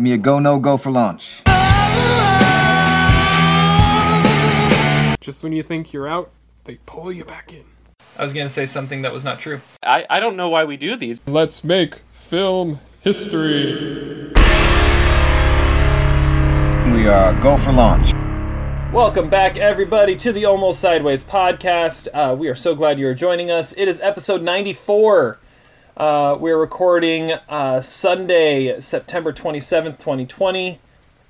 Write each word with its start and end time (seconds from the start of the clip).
Give 0.00 0.04
me 0.04 0.12
a 0.14 0.16
go, 0.16 0.38
no 0.38 0.58
go 0.58 0.78
for 0.78 0.90
launch. 0.90 1.42
Just 5.20 5.42
when 5.42 5.52
you 5.52 5.62
think 5.62 5.92
you're 5.92 6.08
out, 6.08 6.30
they 6.64 6.78
pull 6.86 7.12
you 7.12 7.22
back 7.22 7.52
in. 7.52 7.64
I 8.16 8.22
was 8.22 8.32
gonna 8.32 8.48
say 8.48 8.64
something 8.64 9.02
that 9.02 9.12
was 9.12 9.24
not 9.24 9.40
true. 9.40 9.60
I, 9.82 10.06
I 10.08 10.18
don't 10.18 10.36
know 10.36 10.48
why 10.48 10.64
we 10.64 10.78
do 10.78 10.96
these. 10.96 11.20
Let's 11.26 11.62
make 11.62 11.96
film 12.14 12.80
history. 13.00 14.32
We 16.86 17.06
are 17.06 17.38
go 17.42 17.58
for 17.58 17.72
launch. 17.72 18.14
Welcome 18.94 19.28
back, 19.28 19.58
everybody, 19.58 20.16
to 20.16 20.32
the 20.32 20.46
Almost 20.46 20.80
Sideways 20.80 21.24
podcast. 21.24 22.08
Uh, 22.14 22.34
we 22.34 22.48
are 22.48 22.54
so 22.54 22.74
glad 22.74 22.98
you 22.98 23.06
are 23.06 23.14
joining 23.14 23.50
us. 23.50 23.74
It 23.76 23.86
is 23.86 24.00
episode 24.00 24.40
94. 24.40 25.38
Uh, 26.00 26.34
we're 26.40 26.56
recording 26.56 27.32
uh, 27.50 27.78
Sunday, 27.82 28.80
September 28.80 29.34
27th, 29.34 29.98
2020, 29.98 30.78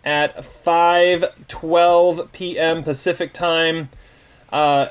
at 0.05 0.37
5:12 0.37 2.31
p.m. 2.31 2.85
Pacific 2.85 3.33
time. 3.33 3.89
Uh, 4.53 4.87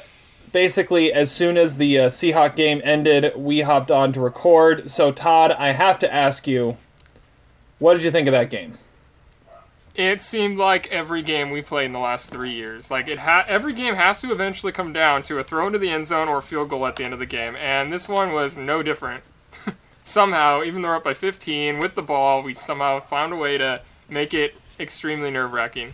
basically, 0.52 1.14
as 1.14 1.32
soon 1.32 1.56
as 1.56 1.78
the 1.78 1.98
uh, 1.98 2.08
Seahawk 2.10 2.58
game 2.58 2.82
ended, 2.84 3.32
we 3.38 3.62
hopped 3.62 3.90
on 3.90 4.12
to 4.12 4.20
record. 4.20 4.92
So, 4.92 5.14
Todd, 5.14 5.54
I 5.54 5.70
have 5.70 5.98
to 6.00 6.14
ask 6.14 6.46
you, 6.46 6.76
what 7.78 7.94
did 7.94 8.04
you 8.04 8.12
think 8.12 8.28
of 8.28 8.34
that 8.34 8.50
game? 8.50 8.80
It 9.96 10.22
seemed 10.22 10.58
like 10.58 10.88
every 10.88 11.22
game 11.22 11.52
we 11.52 11.62
played 11.62 11.86
in 11.86 11.94
the 11.94 12.00
last 12.00 12.34
three 12.34 12.52
years. 12.52 12.92
Like 12.92 13.08
it 13.08 13.20
ha- 13.20 13.46
every 13.48 13.72
game 13.72 13.96
has 13.96 14.20
to 14.24 14.32
eventually 14.34 14.74
come 14.74 14.92
down 14.92 15.22
to 15.22 15.40
a 15.40 15.44
throw 15.46 15.68
into 15.68 15.80
the 15.80 15.90
end 15.90 16.08
zone 16.08 16.28
or 16.28 16.40
a 16.40 16.42
field 16.42 16.68
goal 16.68 16.86
at 16.86 16.98
the 16.98 17.06
end 17.06 17.14
of 17.14 17.20
the 17.20 17.26
game, 17.26 17.56
and 17.56 17.94
this 17.94 18.10
one 18.10 18.34
was 18.34 18.58
no 18.58 18.84
different. 18.84 19.24
Somehow, 20.10 20.64
even 20.64 20.82
though 20.82 20.90
we're 20.90 20.96
up 20.96 21.04
by 21.04 21.14
15 21.14 21.80
with 21.80 21.96
the 21.96 22.02
ball, 22.02 22.42
we 22.42 22.54
somehow 22.54 23.00
found 23.00 23.32
a 23.32 23.36
way 23.36 23.58
to 23.58 23.82
make 24.10 24.34
it 24.34 24.56
extremely 24.80 25.30
nerve 25.30 25.54
wracking. 25.54 25.94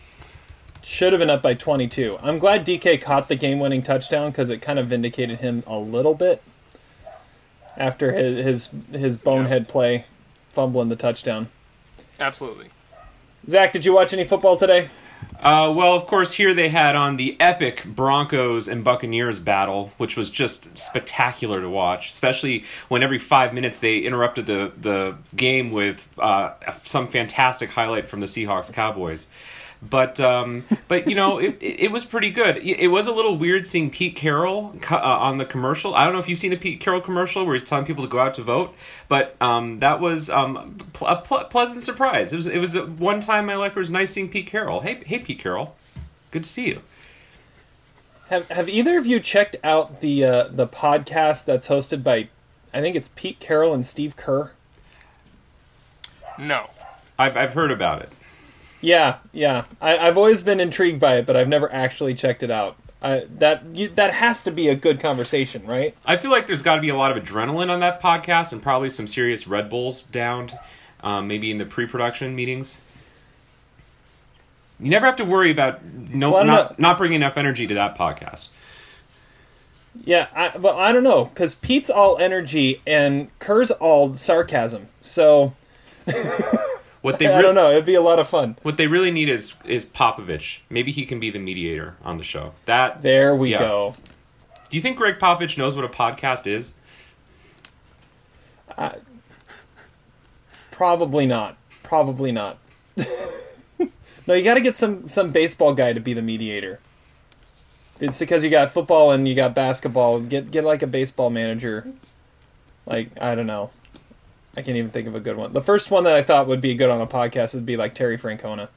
Should 0.81 1.13
have 1.13 1.19
been 1.19 1.29
up 1.29 1.41
by 1.41 1.53
22. 1.53 2.17
I'm 2.21 2.39
glad 2.39 2.65
DK 2.65 3.01
caught 3.01 3.27
the 3.27 3.35
game 3.35 3.59
winning 3.59 3.81
touchdown 3.81 4.31
because 4.31 4.49
it 4.49 4.61
kind 4.61 4.79
of 4.79 4.87
vindicated 4.87 5.39
him 5.39 5.63
a 5.67 5.77
little 5.77 6.13
bit 6.13 6.41
after 7.75 8.13
his 8.13 8.45
his, 8.45 8.69
his 8.91 9.17
bonehead 9.17 9.67
play 9.67 10.05
fumbling 10.49 10.89
the 10.89 10.95
touchdown. 10.95 11.49
Absolutely. 12.19 12.69
Zach, 13.49 13.73
did 13.73 13.83
you 13.83 13.93
watch 13.93 14.13
any 14.13 14.23
football 14.23 14.55
today? 14.55 14.89
Uh, 15.41 15.71
well, 15.71 15.95
of 15.95 16.07
course, 16.07 16.33
here 16.33 16.53
they 16.53 16.69
had 16.69 16.95
on 16.95 17.17
the 17.17 17.35
epic 17.39 17.83
Broncos 17.85 18.67
and 18.67 18.83
Buccaneers 18.83 19.39
battle, 19.39 19.91
which 19.97 20.17
was 20.17 20.29
just 20.29 20.77
spectacular 20.77 21.61
to 21.61 21.69
watch. 21.69 22.09
Especially 22.09 22.63
when 22.87 23.03
every 23.03 23.19
five 23.19 23.53
minutes 23.53 23.79
they 23.79 23.99
interrupted 23.99 24.45
the 24.47 24.71
the 24.79 25.15
game 25.35 25.71
with 25.71 26.07
uh, 26.17 26.53
some 26.83 27.07
fantastic 27.07 27.69
highlight 27.69 28.07
from 28.07 28.21
the 28.21 28.27
Seahawks 28.27 28.71
Cowboys. 28.73 29.27
But 29.89 30.19
um, 30.19 30.63
but 30.87 31.07
you 31.07 31.15
know 31.15 31.37
it, 31.37 31.57
it, 31.61 31.79
it 31.85 31.91
was 31.91 32.05
pretty 32.05 32.29
good. 32.29 32.57
It, 32.57 32.79
it 32.79 32.87
was 32.87 33.07
a 33.07 33.11
little 33.11 33.37
weird 33.37 33.65
seeing 33.65 33.89
Pete 33.89 34.15
Carroll 34.15 34.75
co- 34.81 34.95
uh, 34.97 34.99
on 34.99 35.37
the 35.37 35.45
commercial. 35.45 35.93
I 35.93 36.03
don't 36.03 36.13
know 36.13 36.19
if 36.19 36.29
you've 36.29 36.39
seen 36.39 36.53
a 36.53 36.57
Pete 36.57 36.79
Carroll 36.79 37.01
commercial 37.01 37.45
where 37.45 37.55
he's 37.55 37.67
telling 37.67 37.85
people 37.85 38.03
to 38.03 38.09
go 38.09 38.19
out 38.19 38.33
to 38.35 38.41
vote, 38.41 38.73
but 39.07 39.35
um, 39.41 39.79
that 39.79 39.99
was 39.99 40.29
um, 40.29 40.77
pl- 40.93 41.07
a 41.07 41.17
pl- 41.17 41.43
pleasant 41.45 41.83
surprise. 41.83 42.33
It 42.33 42.37
was 42.37 42.47
it 42.47 42.59
was 42.59 42.73
the 42.73 42.85
one 42.85 43.19
time 43.19 43.41
in 43.41 43.45
my 43.47 43.55
life 43.55 43.75
where 43.75 43.81
it 43.81 43.83
was 43.83 43.91
nice 43.91 44.11
seeing 44.11 44.29
Pete 44.29 44.47
Carroll. 44.47 44.81
Hey 44.81 45.01
hey 45.05 45.19
Pete 45.19 45.39
Carroll, 45.39 45.75
good 46.31 46.43
to 46.43 46.49
see 46.49 46.67
you. 46.67 46.81
Have 48.29 48.47
Have 48.49 48.69
either 48.69 48.97
of 48.97 49.05
you 49.05 49.19
checked 49.19 49.55
out 49.63 50.01
the 50.01 50.23
uh, 50.23 50.47
the 50.49 50.67
podcast 50.67 51.45
that's 51.45 51.67
hosted 51.67 52.01
by, 52.03 52.29
I 52.73 52.81
think 52.81 52.95
it's 52.95 53.09
Pete 53.15 53.39
Carroll 53.39 53.73
and 53.73 53.85
Steve 53.85 54.15
Kerr? 54.15 54.51
No. 56.39 56.69
I've 57.17 57.37
I've 57.37 57.53
heard 57.53 57.71
about 57.71 58.01
it. 58.01 58.09
Yeah, 58.85 59.17
yeah. 59.33 59.65
I, 59.81 59.97
I've 59.97 60.15
always 60.15 60.43
been 60.43 60.59
intrigued 60.59 60.99
by 60.99 61.15
it, 61.17 61.25
but 61.25 61.35
I've 61.35 61.47
never 61.47 61.73
actually 61.73 62.13
checked 62.13 62.43
it 62.43 62.51
out. 62.51 62.77
I, 63.01 63.25
that 63.37 63.65
you, 63.73 63.87
that 63.89 64.13
has 64.13 64.43
to 64.43 64.51
be 64.51 64.69
a 64.69 64.75
good 64.75 64.99
conversation, 64.99 65.65
right? 65.65 65.95
I 66.05 66.17
feel 66.17 66.29
like 66.29 66.45
there's 66.45 66.61
got 66.61 66.75
to 66.75 66.81
be 66.81 66.89
a 66.89 66.95
lot 66.95 67.15
of 67.15 67.23
adrenaline 67.23 67.69
on 67.71 67.79
that 67.79 67.99
podcast 67.99 68.53
and 68.53 68.61
probably 68.61 68.91
some 68.91 69.07
serious 69.07 69.47
Red 69.47 69.71
Bulls 69.71 70.03
downed, 70.03 70.57
um, 71.01 71.27
maybe 71.27 71.49
in 71.49 71.57
the 71.57 71.65
pre-production 71.65 72.35
meetings. 72.35 72.79
You 74.79 74.91
never 74.91 75.07
have 75.07 75.15
to 75.15 75.25
worry 75.25 75.49
about 75.49 75.83
no 75.83 76.29
Well, 76.31 76.45
not, 76.45 76.71
know. 76.71 76.75
not 76.89 76.97
bringing 76.99 77.15
enough 77.15 77.37
energy 77.37 77.65
to 77.65 77.73
that 77.73 77.97
podcast. 77.97 78.49
Yeah, 80.03 80.27
I, 80.35 80.55
but 80.55 80.75
I 80.75 80.91
don't 80.91 81.03
know 81.03 81.25
because 81.25 81.55
Pete's 81.55 81.89
all 81.89 82.19
energy 82.19 82.81
and 82.85 83.29
Kerr's 83.39 83.71
all 83.71 84.13
sarcasm. 84.13 84.89
So 85.01 85.53
What 87.05 87.19
they 87.19 87.27
I 87.27 87.43
don't 87.43 87.53
know. 87.53 87.69
It'd 87.69 87.85
be 87.85 87.93
a 87.93 88.01
lot 88.01 88.17
of 88.17 88.27
fun. 88.27 88.57
What 88.63 88.77
they 88.77 88.87
really 88.87 89.11
need 89.11 89.29
is 89.29 89.53
is 89.63 89.85
Popovich. 89.85 90.61
Maybe 90.71 90.91
he 90.91 91.05
can 91.05 91.19
be 91.19 91.29
the 91.29 91.37
mediator 91.37 91.95
on 92.03 92.17
the 92.17 92.23
show. 92.23 92.53
That 92.65 93.03
There 93.03 93.35
we 93.35 93.51
Yeah. 93.51 93.59
go. 93.59 93.95
Do 94.71 94.75
you 94.75 94.81
think 94.81 94.97
Greg 94.97 95.19
Popovich 95.19 95.55
knows 95.55 95.75
what 95.75 95.85
a 95.85 95.87
podcast 95.87 96.47
is? 96.47 96.73
Probably 100.71 101.27
not. 101.27 101.57
Probably 101.83 102.31
not. 102.31 102.57
no, 102.97 104.33
you 104.33 104.43
got 104.43 104.55
to 104.55 104.61
get 104.61 104.75
some 104.75 105.05
some 105.07 105.31
baseball 105.31 105.75
guy 105.75 105.93
to 105.93 105.99
be 105.99 106.13
the 106.13 106.23
mediator. 106.23 106.79
It's 107.99 108.17
because 108.17 108.43
you 108.43 108.49
got 108.49 108.71
football 108.71 109.11
and 109.11 109.27
you 109.27 109.35
got 109.35 109.53
basketball. 109.53 110.21
Get 110.21 110.49
get 110.49 110.63
like 110.63 110.81
a 110.81 110.87
baseball 110.87 111.29
manager. 111.29 111.85
Like 112.87 113.11
I 113.21 113.35
don't 113.35 113.45
know. 113.45 113.69
I 114.57 114.61
can't 114.61 114.77
even 114.77 114.89
think 114.91 115.07
of 115.07 115.15
a 115.15 115.19
good 115.19 115.35
one. 115.37 115.53
The 115.53 115.61
first 115.61 115.91
one 115.91 116.03
that 116.05 116.15
I 116.15 116.23
thought 116.23 116.47
would 116.47 116.61
be 116.61 116.75
good 116.75 116.89
on 116.89 117.01
a 117.01 117.07
podcast 117.07 117.53
would 117.55 117.65
be 117.65 117.75
like 117.77 117.93
Terry 117.93 118.17
Francona. 118.17 118.69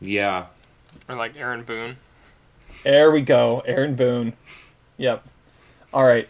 Yeah. 0.00 0.46
Or 1.08 1.16
like 1.16 1.36
Aaron 1.36 1.64
Boone. 1.64 1.96
There 2.84 3.10
we 3.10 3.20
go, 3.20 3.62
Aaron 3.66 3.94
Boone. 3.96 4.34
Yep. 4.98 5.24
All 5.92 6.04
right. 6.04 6.28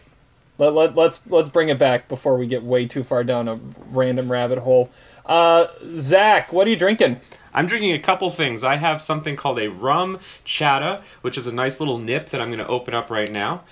Let, 0.57 0.73
let, 0.73 0.95
let's 0.95 1.19
let's 1.27 1.49
bring 1.49 1.69
it 1.69 1.77
back 1.77 2.07
before 2.07 2.37
we 2.37 2.47
get 2.47 2.63
way 2.63 2.85
too 2.85 3.03
far 3.03 3.23
down 3.23 3.47
a 3.47 3.55
random 3.89 4.31
rabbit 4.31 4.59
hole. 4.59 4.89
Uh, 5.25 5.67
Zach, 5.93 6.53
what 6.53 6.65
are 6.65 6.69
you 6.69 6.75
drinking? 6.77 7.19
I'm 7.53 7.67
drinking 7.67 7.93
a 7.93 7.99
couple 7.99 8.29
things. 8.31 8.63
I 8.63 8.75
have 8.75 9.01
something 9.01 9.35
called 9.35 9.59
a 9.59 9.69
rum 9.69 10.19
chata, 10.45 11.01
which 11.21 11.37
is 11.37 11.47
a 11.47 11.53
nice 11.53 11.79
little 11.79 11.97
nip 11.97 12.29
that 12.29 12.41
I'm 12.41 12.49
going 12.49 12.59
to 12.59 12.67
open 12.67 12.93
up 12.93 13.09
right 13.09 13.31
now. 13.31 13.63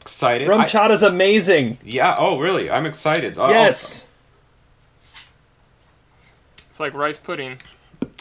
Excited. 0.00 0.48
Rum 0.48 0.62
I- 0.62 0.66
chata's 0.66 1.02
amazing. 1.02 1.78
Yeah. 1.84 2.14
Oh, 2.18 2.38
really? 2.38 2.70
I'm 2.70 2.86
excited. 2.86 3.38
Uh, 3.38 3.48
Yes. 3.50 4.06
It's 6.80 6.94
like 6.94 6.98
rice 6.98 7.18
pudding. 7.18 7.58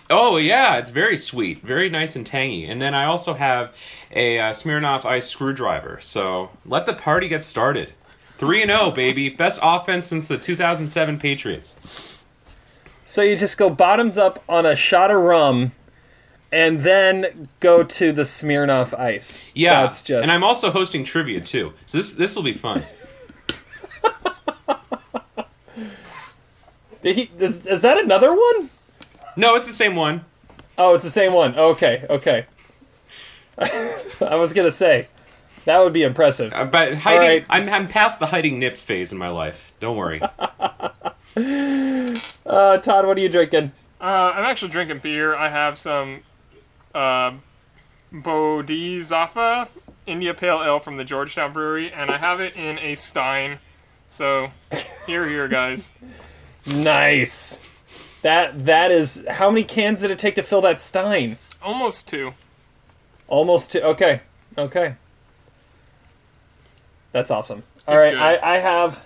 Oh 0.10 0.36
yeah, 0.36 0.76
it's 0.76 0.90
very 0.90 1.16
sweet, 1.18 1.62
very 1.62 1.90
nice 1.90 2.18
and 2.18 2.26
tangy. 2.26 2.66
And 2.66 2.82
then 2.82 2.94
I 2.94 3.06
also 3.06 3.34
have 3.34 3.74
a 4.12 4.38
uh, 4.38 4.52
Smirnoff 4.52 5.06
Ice 5.06 5.30
screwdriver. 5.30 6.00
So 6.02 6.50
let 6.66 6.86
the 6.86 6.94
party 6.94 7.30
get 7.30 7.46
started. 7.46 7.94
Three 8.32 8.62
and 8.62 8.70
zero, 8.70 8.92
baby. 8.92 9.30
Best 9.30 9.62
offense 9.64 10.08
since 10.08 10.28
the 10.28 10.38
2007 10.38 11.20
Patriots. 11.20 12.22
So 13.06 13.22
you 13.22 13.38
just 13.38 13.58
go 13.58 13.70
bottoms 13.70 14.18
up 14.18 14.44
on 14.50 14.66
a 14.66 14.76
shot 14.76 15.10
of 15.10 15.22
rum, 15.22 15.72
and 16.52 16.82
then 16.82 17.48
go 17.62 17.82
to 17.86 18.12
the 18.12 18.24
Smirnoff 18.24 18.94
Ice. 19.00 19.42
Yeah, 19.54 19.84
that's 19.84 20.04
just. 20.04 20.22
And 20.22 20.30
I'm 20.30 20.44
also 20.44 20.70
hosting 20.70 21.06
trivia 21.06 21.40
too, 21.40 21.72
so 21.86 21.98
this 21.98 22.12
this 22.12 22.36
will 22.36 22.44
be 22.44 22.52
fun. 22.52 22.84
Did 27.02 27.16
he, 27.16 27.32
is, 27.40 27.66
is 27.66 27.82
that 27.84 27.98
another 27.98 28.34
one? 28.34 28.70
no, 29.36 29.56
it's 29.56 29.68
the 29.68 29.74
same 29.74 29.96
one. 29.96 30.26
Oh, 30.78 30.96
it's 30.96 31.04
the 31.04 31.10
same 31.10 31.34
one. 31.34 31.56
Okay, 31.56 32.06
okay. 32.10 32.46
I 33.58 34.36
was 34.36 34.54
gonna 34.54 34.72
say 34.72 35.08
that 35.66 35.80
would 35.80 35.92
be 35.94 36.04
impressive. 36.04 36.54
Uh, 36.54 36.66
But 36.66 36.96
hiding, 36.96 37.20
right. 37.28 37.46
I'm 37.50 37.70
I'm 37.70 37.88
past 37.88 38.20
the 38.20 38.28
hiding 38.28 38.60
nips 38.60 38.82
phase 38.82 39.12
in 39.12 39.18
my 39.18 39.30
life. 39.30 39.72
Don't 39.80 39.98
worry. 39.98 40.22
Uh, 42.46 42.78
Todd, 42.80 43.06
what 43.06 43.18
are 43.18 43.22
you 43.22 43.30
drinking? 43.30 43.72
Uh, 44.02 44.34
I'm 44.36 44.44
actually 44.44 44.70
drinking 44.70 45.00
beer. 45.00 45.36
I 45.36 45.50
have 45.50 45.78
some 45.78 46.22
uh, 46.94 47.34
Bodhizafa 48.12 49.70
India 50.06 50.34
Pale 50.34 50.64
Ale 50.64 50.80
from 50.80 50.98
the 50.98 51.04
Georgetown 51.06 51.54
Brewery, 51.54 51.92
and 51.94 52.10
I 52.10 52.18
have 52.18 52.42
it 52.42 52.56
in 52.58 52.80
a 52.80 52.96
Stein. 52.96 53.60
So, 54.10 54.52
here, 55.06 55.30
here, 55.30 55.48
guys. 55.48 55.94
Nice. 56.66 57.60
That 58.22 58.66
that 58.66 58.92
is 58.92 59.26
how 59.30 59.50
many 59.50 59.64
cans 59.64 60.02
did 60.02 60.12
it 60.12 60.20
take 60.20 60.36
to 60.36 60.44
fill 60.44 60.62
that 60.62 60.82
Stein? 60.82 61.38
Almost 61.62 62.08
two. 62.08 62.34
Almost 63.28 63.72
two. 63.72 63.82
Okay, 63.82 64.22
okay. 64.58 64.96
That's 67.12 67.32
awesome. 67.32 67.64
All 67.88 67.98
right, 67.98 68.12
good. 68.12 68.20
I, 68.20 68.56
I 68.56 68.58
have, 68.60 69.06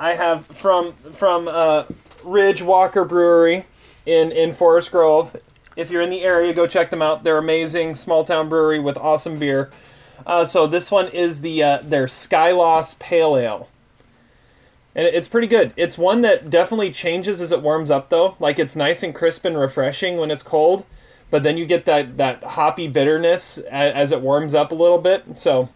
I 0.00 0.14
have 0.14 0.46
from 0.46 0.92
from 1.12 1.48
uh, 1.48 1.84
Ridgewalker 2.22 3.06
Brewery 3.08 3.66
in 4.04 4.32
in 4.32 4.52
Forest 4.52 4.90
Grove. 4.90 5.36
If 5.76 5.90
you're 5.90 6.02
in 6.02 6.10
the 6.10 6.22
area, 6.22 6.54
go 6.54 6.66
check 6.66 6.90
them 6.90 7.02
out. 7.02 7.22
They're 7.22 7.38
amazing, 7.38 7.96
small 7.96 8.24
town 8.24 8.48
brewery 8.48 8.78
with 8.78 8.96
awesome 8.96 9.38
beer. 9.38 9.70
Uh, 10.24 10.46
so 10.46 10.66
this 10.66 10.90
one 10.90 11.08
is 11.08 11.42
the 11.42 11.62
uh, 11.62 11.78
their 11.82 12.06
Skyloss 12.06 12.98
Pale 12.98 13.36
Ale. 13.36 13.68
And 14.96 15.06
it's 15.06 15.28
pretty 15.28 15.46
good. 15.46 15.74
It's 15.76 15.98
one 15.98 16.22
that 16.22 16.48
definitely 16.48 16.90
changes 16.90 17.42
as 17.42 17.52
it 17.52 17.60
warms 17.60 17.90
up, 17.90 18.08
though. 18.08 18.34
Like 18.40 18.58
it's 18.58 18.74
nice 18.74 19.02
and 19.02 19.14
crisp 19.14 19.44
and 19.44 19.58
refreshing 19.58 20.16
when 20.16 20.30
it's 20.30 20.42
cold, 20.42 20.86
but 21.30 21.42
then 21.42 21.58
you 21.58 21.66
get 21.66 21.84
that 21.84 22.16
that 22.16 22.42
hoppy 22.42 22.88
bitterness 22.88 23.58
as, 23.58 23.92
as 23.92 24.12
it 24.12 24.22
warms 24.22 24.54
up 24.54 24.72
a 24.72 24.74
little 24.74 24.98
bit. 24.98 25.38
So, 25.38 25.68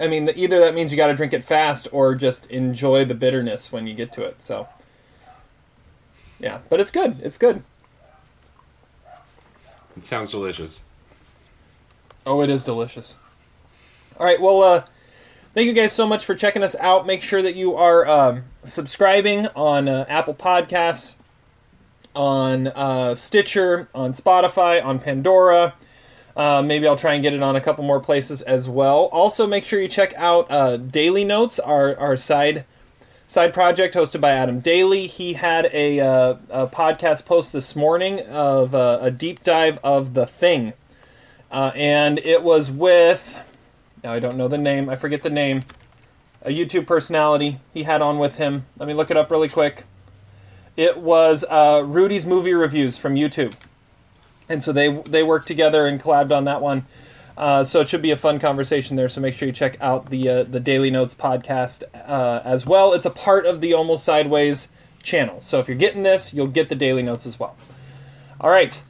I 0.00 0.08
mean, 0.08 0.30
either 0.34 0.58
that 0.58 0.74
means 0.74 0.90
you 0.90 0.96
got 0.96 1.08
to 1.08 1.14
drink 1.14 1.34
it 1.34 1.44
fast 1.44 1.86
or 1.92 2.14
just 2.14 2.50
enjoy 2.50 3.04
the 3.04 3.14
bitterness 3.14 3.70
when 3.70 3.86
you 3.86 3.92
get 3.92 4.10
to 4.12 4.22
it. 4.22 4.42
So, 4.42 4.68
yeah, 6.40 6.60
but 6.70 6.80
it's 6.80 6.90
good. 6.90 7.18
It's 7.22 7.36
good. 7.36 7.62
It 9.98 10.04
sounds 10.06 10.30
delicious. 10.30 10.80
Oh, 12.24 12.40
it 12.40 12.48
is 12.48 12.64
delicious. 12.64 13.16
All 14.18 14.24
right, 14.24 14.40
well, 14.40 14.62
uh, 14.62 14.84
thank 15.54 15.66
you 15.66 15.72
guys 15.72 15.92
so 15.92 16.06
much 16.06 16.24
for 16.24 16.34
checking 16.34 16.62
us 16.62 16.76
out. 16.80 17.06
Make 17.06 17.22
sure 17.22 17.40
that 17.40 17.54
you 17.54 17.74
are 17.76 18.06
um, 18.06 18.44
subscribing 18.64 19.46
on 19.54 19.88
uh, 19.88 20.04
Apple 20.08 20.34
Podcasts, 20.34 21.14
on 22.14 22.66
uh, 22.68 23.14
Stitcher, 23.14 23.88
on 23.94 24.12
Spotify, 24.12 24.84
on 24.84 24.98
Pandora. 24.98 25.74
Uh, 26.36 26.62
maybe 26.64 26.86
I'll 26.86 26.96
try 26.96 27.14
and 27.14 27.22
get 27.22 27.32
it 27.32 27.42
on 27.42 27.54
a 27.54 27.60
couple 27.60 27.84
more 27.84 28.00
places 28.00 28.42
as 28.42 28.68
well. 28.68 29.04
Also, 29.12 29.46
make 29.46 29.62
sure 29.64 29.80
you 29.80 29.86
check 29.88 30.12
out 30.16 30.50
uh, 30.50 30.76
Daily 30.76 31.24
Notes, 31.24 31.60
our, 31.60 31.96
our 31.96 32.16
side 32.16 32.64
side 33.26 33.54
project 33.54 33.94
hosted 33.94 34.20
by 34.20 34.32
Adam 34.32 34.60
Daly. 34.60 35.06
He 35.06 35.34
had 35.34 35.70
a, 35.72 35.98
uh, 36.00 36.34
a 36.50 36.66
podcast 36.66 37.24
post 37.24 37.52
this 37.52 37.74
morning 37.74 38.20
of 38.20 38.74
uh, 38.74 38.98
a 39.00 39.10
deep 39.10 39.42
dive 39.42 39.78
of 39.82 40.14
The 40.14 40.26
Thing. 40.26 40.74
Uh, 41.50 41.70
and 41.74 42.18
it 42.18 42.42
was 42.42 42.70
with, 42.70 43.42
now 44.04 44.12
I 44.12 44.20
don't 44.20 44.36
know 44.36 44.48
the 44.48 44.58
name, 44.58 44.88
I 44.90 44.96
forget 44.96 45.22
the 45.22 45.30
name, 45.30 45.62
a 46.42 46.50
YouTube 46.50 46.86
personality 46.86 47.58
he 47.72 47.84
had 47.84 48.02
on 48.02 48.18
with 48.18 48.36
him. 48.36 48.66
Let 48.76 48.86
me 48.86 48.94
look 48.94 49.10
it 49.10 49.16
up 49.16 49.30
really 49.30 49.48
quick. 49.48 49.84
It 50.76 50.98
was 50.98 51.44
uh, 51.48 51.82
Rudy's 51.86 52.26
Movie 52.26 52.52
Reviews 52.52 52.98
from 52.98 53.14
YouTube. 53.14 53.54
And 54.48 54.62
so 54.62 54.72
they, 54.72 54.90
they 55.02 55.22
worked 55.22 55.48
together 55.48 55.86
and 55.86 56.00
collabed 56.00 56.36
on 56.36 56.44
that 56.44 56.60
one. 56.60 56.86
Uh, 57.36 57.64
so 57.64 57.80
it 57.80 57.88
should 57.88 58.02
be 58.02 58.10
a 58.10 58.16
fun 58.16 58.38
conversation 58.38 58.94
there. 58.96 59.08
So 59.08 59.20
make 59.20 59.34
sure 59.34 59.46
you 59.46 59.52
check 59.52 59.76
out 59.80 60.10
the 60.10 60.28
uh, 60.28 60.42
the 60.44 60.60
Daily 60.60 60.88
Notes 60.88 61.14
podcast 61.14 61.82
uh, 61.92 62.40
as 62.44 62.64
well. 62.64 62.92
It's 62.92 63.06
a 63.06 63.10
part 63.10 63.44
of 63.44 63.60
the 63.60 63.74
Almost 63.74 64.04
Sideways 64.04 64.68
channel. 65.02 65.40
So 65.40 65.58
if 65.58 65.66
you're 65.66 65.76
getting 65.76 66.04
this, 66.04 66.32
you'll 66.32 66.46
get 66.46 66.68
the 66.68 66.76
Daily 66.76 67.02
Notes 67.02 67.26
as 67.26 67.40
well. 67.40 67.56
All 68.40 68.50
right. 68.50 68.80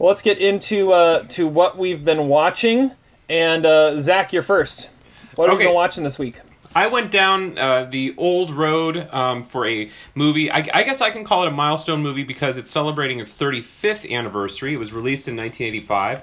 Well, 0.00 0.08
let's 0.08 0.22
get 0.22 0.38
into 0.38 0.92
uh, 0.92 1.24
to 1.28 1.46
what 1.46 1.78
we've 1.78 2.04
been 2.04 2.26
watching. 2.26 2.92
And 3.32 3.64
uh, 3.64 3.98
Zach, 3.98 4.34
you're 4.34 4.42
first. 4.42 4.90
What 5.36 5.48
have 5.48 5.54
you 5.54 5.60
Okay. 5.60 5.68
been 5.68 5.74
watching 5.74 6.04
this 6.04 6.18
week? 6.18 6.38
I 6.74 6.86
went 6.88 7.10
down 7.10 7.56
uh, 7.58 7.84
the 7.84 8.14
old 8.18 8.50
road 8.50 9.08
um, 9.10 9.44
for 9.44 9.66
a 9.66 9.90
movie. 10.14 10.50
I, 10.50 10.68
I 10.74 10.82
guess 10.82 11.00
I 11.00 11.10
can 11.10 11.24
call 11.24 11.42
it 11.42 11.48
a 11.48 11.50
milestone 11.50 12.02
movie 12.02 12.24
because 12.24 12.58
it's 12.58 12.70
celebrating 12.70 13.20
its 13.20 13.32
35th 13.34 14.10
anniversary. 14.10 14.74
It 14.74 14.78
was 14.78 14.92
released 14.92 15.28
in 15.28 15.36
1985, 15.36 16.20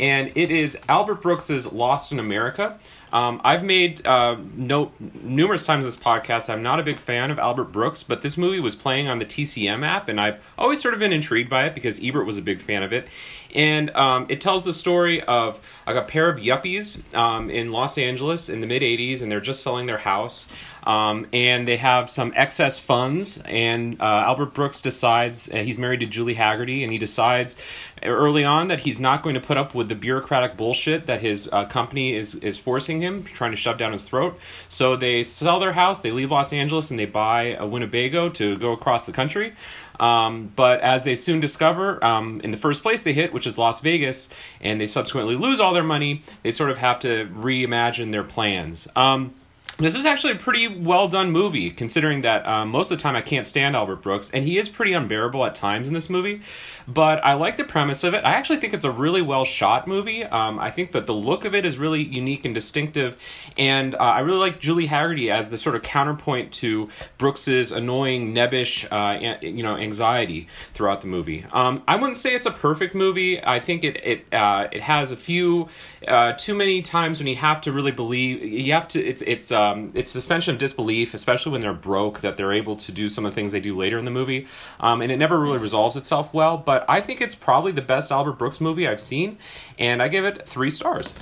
and 0.00 0.32
it 0.36 0.50
is 0.50 0.76
Albert 0.88 1.20
Brooks's 1.20 1.72
Lost 1.72 2.10
in 2.10 2.18
America. 2.18 2.76
Um, 3.12 3.40
I've 3.42 3.64
made 3.64 4.06
uh, 4.06 4.36
note 4.54 4.92
numerous 5.22 5.64
times 5.64 5.84
this 5.86 5.96
podcast. 5.96 6.48
I'm 6.50 6.62
not 6.62 6.78
a 6.78 6.82
big 6.82 6.98
fan 7.00 7.30
of 7.30 7.38
Albert 7.38 7.72
Brooks, 7.72 8.02
but 8.02 8.20
this 8.22 8.36
movie 8.36 8.60
was 8.60 8.74
playing 8.74 9.08
on 9.08 9.18
the 9.18 9.24
TCM 9.24 9.84
app, 9.86 10.08
and 10.08 10.20
I've 10.20 10.38
always 10.58 10.80
sort 10.82 10.92
of 10.94 11.00
been 11.00 11.12
intrigued 11.12 11.48
by 11.50 11.66
it 11.66 11.74
because 11.74 11.98
Ebert 12.04 12.26
was 12.26 12.36
a 12.36 12.42
big 12.42 12.60
fan 12.60 12.82
of 12.82 12.92
it. 12.92 13.08
And 13.54 13.90
um, 13.90 14.26
it 14.28 14.40
tells 14.40 14.64
the 14.64 14.72
story 14.72 15.22
of 15.22 15.60
like 15.86 15.96
a 15.96 16.02
pair 16.02 16.28
of 16.28 16.38
yuppies 16.38 17.00
um, 17.14 17.50
in 17.50 17.68
Los 17.68 17.96
Angeles 17.98 18.48
in 18.48 18.60
the 18.60 18.66
mid 18.66 18.82
'80s, 18.82 19.22
and 19.22 19.30
they're 19.30 19.40
just 19.40 19.62
selling 19.62 19.86
their 19.86 19.98
house. 19.98 20.48
Um, 20.84 21.26
and 21.34 21.68
they 21.68 21.76
have 21.76 22.08
some 22.08 22.32
excess 22.34 22.78
funds, 22.78 23.38
and 23.44 24.00
uh, 24.00 24.04
Albert 24.04 24.54
Brooks 24.54 24.80
decides 24.80 25.50
uh, 25.50 25.56
he's 25.56 25.76
married 25.76 26.00
to 26.00 26.06
Julie 26.06 26.34
Hagerty, 26.34 26.82
and 26.82 26.90
he 26.90 26.96
decides 26.96 27.56
early 28.02 28.44
on 28.44 28.68
that 28.68 28.80
he's 28.80 28.98
not 28.98 29.22
going 29.22 29.34
to 29.34 29.40
put 29.40 29.58
up 29.58 29.74
with 29.74 29.90
the 29.90 29.94
bureaucratic 29.94 30.56
bullshit 30.56 31.06
that 31.06 31.20
his 31.20 31.46
uh, 31.52 31.66
company 31.66 32.14
is 32.14 32.36
is 32.36 32.56
forcing 32.56 33.02
him, 33.02 33.22
trying 33.24 33.50
to 33.50 33.56
shove 33.56 33.76
down 33.76 33.92
his 33.92 34.04
throat. 34.04 34.38
So 34.68 34.96
they 34.96 35.24
sell 35.24 35.60
their 35.60 35.72
house, 35.72 36.00
they 36.00 36.10
leave 36.10 36.30
Los 36.30 36.54
Angeles, 36.54 36.90
and 36.90 36.98
they 36.98 37.06
buy 37.06 37.54
a 37.58 37.66
Winnebago 37.66 38.30
to 38.30 38.56
go 38.56 38.72
across 38.72 39.04
the 39.04 39.12
country. 39.12 39.54
Um, 40.00 40.52
but 40.54 40.80
as 40.80 41.04
they 41.04 41.14
soon 41.14 41.40
discover, 41.40 42.02
um, 42.04 42.40
in 42.42 42.50
the 42.50 42.56
first 42.56 42.82
place 42.82 43.02
they 43.02 43.12
hit, 43.12 43.32
which 43.32 43.46
is 43.46 43.58
Las 43.58 43.80
Vegas, 43.80 44.28
and 44.60 44.80
they 44.80 44.86
subsequently 44.86 45.34
lose 45.34 45.60
all 45.60 45.74
their 45.74 45.82
money, 45.82 46.22
they 46.42 46.52
sort 46.52 46.70
of 46.70 46.78
have 46.78 47.00
to 47.00 47.26
reimagine 47.26 48.12
their 48.12 48.24
plans. 48.24 48.88
Um, 48.94 49.34
this 49.78 49.94
is 49.94 50.04
actually 50.04 50.32
a 50.32 50.36
pretty 50.36 50.66
well 50.66 51.06
done 51.06 51.30
movie, 51.30 51.70
considering 51.70 52.22
that 52.22 52.44
um, 52.46 52.68
most 52.68 52.90
of 52.90 52.98
the 52.98 53.02
time 53.02 53.14
I 53.14 53.20
can't 53.20 53.46
stand 53.46 53.76
Albert 53.76 54.02
Brooks, 54.02 54.28
and 54.32 54.44
he 54.44 54.58
is 54.58 54.68
pretty 54.68 54.92
unbearable 54.92 55.46
at 55.46 55.54
times 55.54 55.86
in 55.86 55.94
this 55.94 56.10
movie. 56.10 56.40
But 56.88 57.24
I 57.24 57.34
like 57.34 57.56
the 57.56 57.64
premise 57.64 58.02
of 58.02 58.12
it. 58.12 58.24
I 58.24 58.32
actually 58.32 58.58
think 58.58 58.74
it's 58.74 58.84
a 58.84 58.90
really 58.90 59.22
well 59.22 59.44
shot 59.44 59.86
movie. 59.86 60.24
Um, 60.24 60.58
I 60.58 60.72
think 60.72 60.92
that 60.92 61.06
the 61.06 61.14
look 61.14 61.44
of 61.44 61.54
it 61.54 61.64
is 61.64 61.78
really 61.78 62.02
unique 62.02 62.44
and 62.44 62.52
distinctive, 62.52 63.16
and 63.56 63.94
uh, 63.94 63.98
I 63.98 64.20
really 64.20 64.38
like 64.38 64.58
Julie 64.58 64.88
Hagerty 64.88 65.30
as 65.30 65.48
the 65.50 65.58
sort 65.58 65.76
of 65.76 65.82
counterpoint 65.82 66.52
to 66.54 66.88
Brooks's 67.16 67.70
annoying, 67.70 68.34
nebbish, 68.34 68.84
uh, 68.90 69.38
you 69.40 69.62
know, 69.62 69.76
anxiety 69.76 70.48
throughout 70.74 71.02
the 71.02 71.06
movie. 71.06 71.46
Um, 71.52 71.84
I 71.86 71.94
wouldn't 71.94 72.16
say 72.16 72.34
it's 72.34 72.46
a 72.46 72.50
perfect 72.50 72.96
movie. 72.96 73.40
I 73.44 73.60
think 73.60 73.84
it 73.84 74.04
it 74.04 74.34
uh, 74.34 74.66
it 74.72 74.80
has 74.82 75.12
a 75.12 75.16
few 75.16 75.68
uh, 76.08 76.32
too 76.32 76.54
many 76.54 76.82
times 76.82 77.20
when 77.20 77.28
you 77.28 77.36
have 77.36 77.60
to 77.60 77.72
really 77.72 77.92
believe. 77.92 78.42
You 78.42 78.72
have 78.72 78.88
to. 78.88 79.04
It's 79.04 79.22
it's 79.22 79.52
um, 79.72 79.92
it's 79.94 80.10
suspension 80.10 80.54
of 80.54 80.58
disbelief, 80.58 81.14
especially 81.14 81.52
when 81.52 81.60
they're 81.60 81.72
broke, 81.72 82.20
that 82.20 82.36
they're 82.36 82.52
able 82.52 82.76
to 82.76 82.92
do 82.92 83.08
some 83.08 83.24
of 83.24 83.32
the 83.32 83.34
things 83.34 83.52
they 83.52 83.60
do 83.60 83.76
later 83.76 83.98
in 83.98 84.04
the 84.04 84.10
movie, 84.10 84.46
um, 84.80 85.02
and 85.02 85.10
it 85.10 85.16
never 85.16 85.38
really 85.38 85.58
resolves 85.58 85.96
itself 85.96 86.32
well. 86.34 86.56
But 86.58 86.84
I 86.88 87.00
think 87.00 87.20
it's 87.20 87.34
probably 87.34 87.72
the 87.72 87.82
best 87.82 88.10
Albert 88.10 88.32
Brooks 88.34 88.60
movie 88.60 88.86
I've 88.86 89.00
seen, 89.00 89.38
and 89.78 90.02
I 90.02 90.08
give 90.08 90.24
it 90.24 90.46
three 90.46 90.70
stars. 90.70 91.14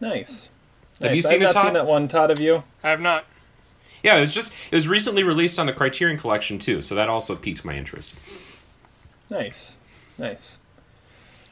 Nice. 0.00 0.52
Have 1.00 1.14
you 1.14 1.22
seen 1.22 1.34
I've 1.34 1.40
it, 1.40 1.44
not 1.44 1.54
Todd? 1.54 1.64
seen 1.64 1.74
that 1.74 1.86
one. 1.86 2.08
Todd, 2.08 2.30
have 2.30 2.40
you? 2.40 2.62
I 2.82 2.90
have 2.90 3.00
not. 3.00 3.24
Yeah, 4.02 4.16
it 4.16 4.20
was 4.20 4.32
just 4.34 4.52
it 4.70 4.76
was 4.76 4.86
recently 4.86 5.22
released 5.22 5.58
on 5.58 5.66
the 5.66 5.72
Criterion 5.72 6.18
Collection 6.18 6.58
too, 6.58 6.82
so 6.82 6.94
that 6.94 7.08
also 7.08 7.34
piqued 7.34 7.64
my 7.64 7.74
interest. 7.74 8.14
Nice. 9.30 9.78
Nice. 10.18 10.58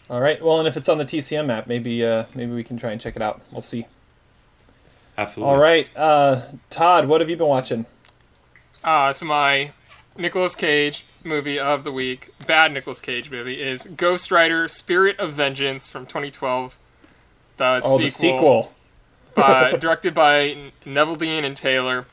All 0.09 0.21
right. 0.21 0.43
Well, 0.43 0.59
and 0.59 0.69
if 0.69 0.77
it's 0.77 0.89
on 0.89 0.99
the 0.99 1.05
TCM 1.05 1.51
app, 1.51 1.67
maybe 1.67 2.05
uh, 2.05 2.25
maybe 2.35 2.53
we 2.53 2.63
can 2.63 2.77
try 2.77 2.93
and 2.93 3.01
check 3.01 3.17
it 3.17 3.23
out. 3.23 3.41
We'll 3.51 3.63
see. 3.63 3.87
Absolutely. 5.19 5.55
All 5.55 5.61
right. 5.61 5.91
Uh, 5.97 6.43
Todd, 6.71 7.09
what 7.09 7.21
have 7.21 7.31
you 7.31 7.37
been 7.37 7.47
watching? 7.47 7.87
Uh, 8.85 9.13
so 9.13 9.27
my 9.27 9.73
Nicolas 10.17 10.55
Cage 10.55 11.07
movie 11.25 11.59
of 11.59 11.85
the 11.85 11.93
week, 11.93 12.33
bad 12.47 12.73
Nicolas 12.73 13.01
Cage 13.01 13.31
movie, 13.31 13.61
is 13.61 13.85
Ghost 13.85 14.31
Rider: 14.31 14.69
Spirit 14.69 15.19
of 15.19 15.33
Vengeance 15.33 15.91
from 15.91 16.07
2012. 16.07 16.77
The 17.57 17.81
Oh, 17.85 17.99
the 17.99 18.11
sequel. 18.11 18.73
by, 19.35 19.73
directed 19.81 20.15
by 20.15 20.57
Neveldine 20.85 21.45
and 21.45 21.57
Taylor. 21.57 22.07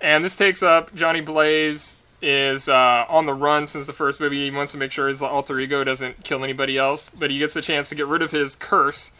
And 0.00 0.24
this 0.24 0.36
takes 0.36 0.62
up 0.62 0.94
Johnny 0.94 1.20
Blaze 1.20 1.96
is 2.22 2.68
uh, 2.68 3.04
on 3.08 3.26
the 3.26 3.34
run 3.34 3.66
since 3.66 3.86
the 3.86 3.92
first 3.92 4.20
movie. 4.20 4.44
He 4.44 4.50
wants 4.50 4.72
to 4.72 4.78
make 4.78 4.92
sure 4.92 5.08
his 5.08 5.22
alter 5.22 5.58
ego 5.58 5.84
doesn't 5.84 6.24
kill 6.24 6.44
anybody 6.44 6.78
else, 6.78 7.10
but 7.10 7.30
he 7.30 7.38
gets 7.38 7.56
a 7.56 7.62
chance 7.62 7.88
to 7.90 7.94
get 7.94 8.06
rid 8.06 8.22
of 8.22 8.30
his 8.30 8.56
curse. 8.56 9.10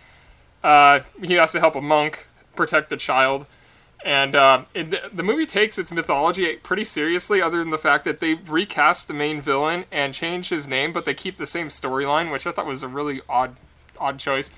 Uh, 0.63 1.01
he 1.23 1.35
has 1.35 1.53
to 1.53 1.61
help 1.61 1.75
a 1.75 1.81
monk 1.81 2.27
protect 2.57 2.91
the 2.91 2.97
child. 2.97 3.47
And 4.05 4.37
uh, 4.37 4.65
it, 4.75 4.91
the, 4.91 5.11
the 5.13 5.23
movie 5.23 5.47
takes 5.47 5.79
its 5.79 5.91
mythology 5.91 6.55
pretty 6.57 6.85
seriously, 6.85 7.43
other 7.43 7.59
than 7.59 7.71
the 7.71 7.79
fact 7.79 8.05
that 8.05 8.21
they 8.21 8.35
recast 8.35 9.09
the 9.09 9.15
main 9.15 9.41
villain 9.41 9.85
and 9.91 10.15
change 10.15 10.49
his 10.49 10.69
name, 10.69 10.93
but 10.93 11.05
they 11.05 11.15
keep 11.15 11.39
the 11.39 11.47
same 11.47 11.69
storyline, 11.69 12.31
which 12.31 12.47
I 12.47 12.53
thought 12.53 12.67
was 12.67 12.83
a 12.83 12.89
really 12.89 13.21
odd, 13.29 13.57
odd 13.99 14.19
choice. 14.19 14.51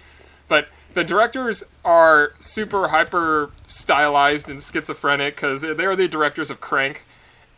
But 0.49 0.69
the 0.95 1.05
directors 1.05 1.65
are 1.85 2.33
super 2.41 2.89
hyper 2.89 3.51
stylized 3.67 4.49
and 4.49 4.61
schizophrenic 4.61 5.37
because 5.37 5.63
they 5.63 5.85
are 5.85 5.97
the 5.97 6.09
directors 6.09 6.51
of 6.51 6.61
Crank, 6.61 7.05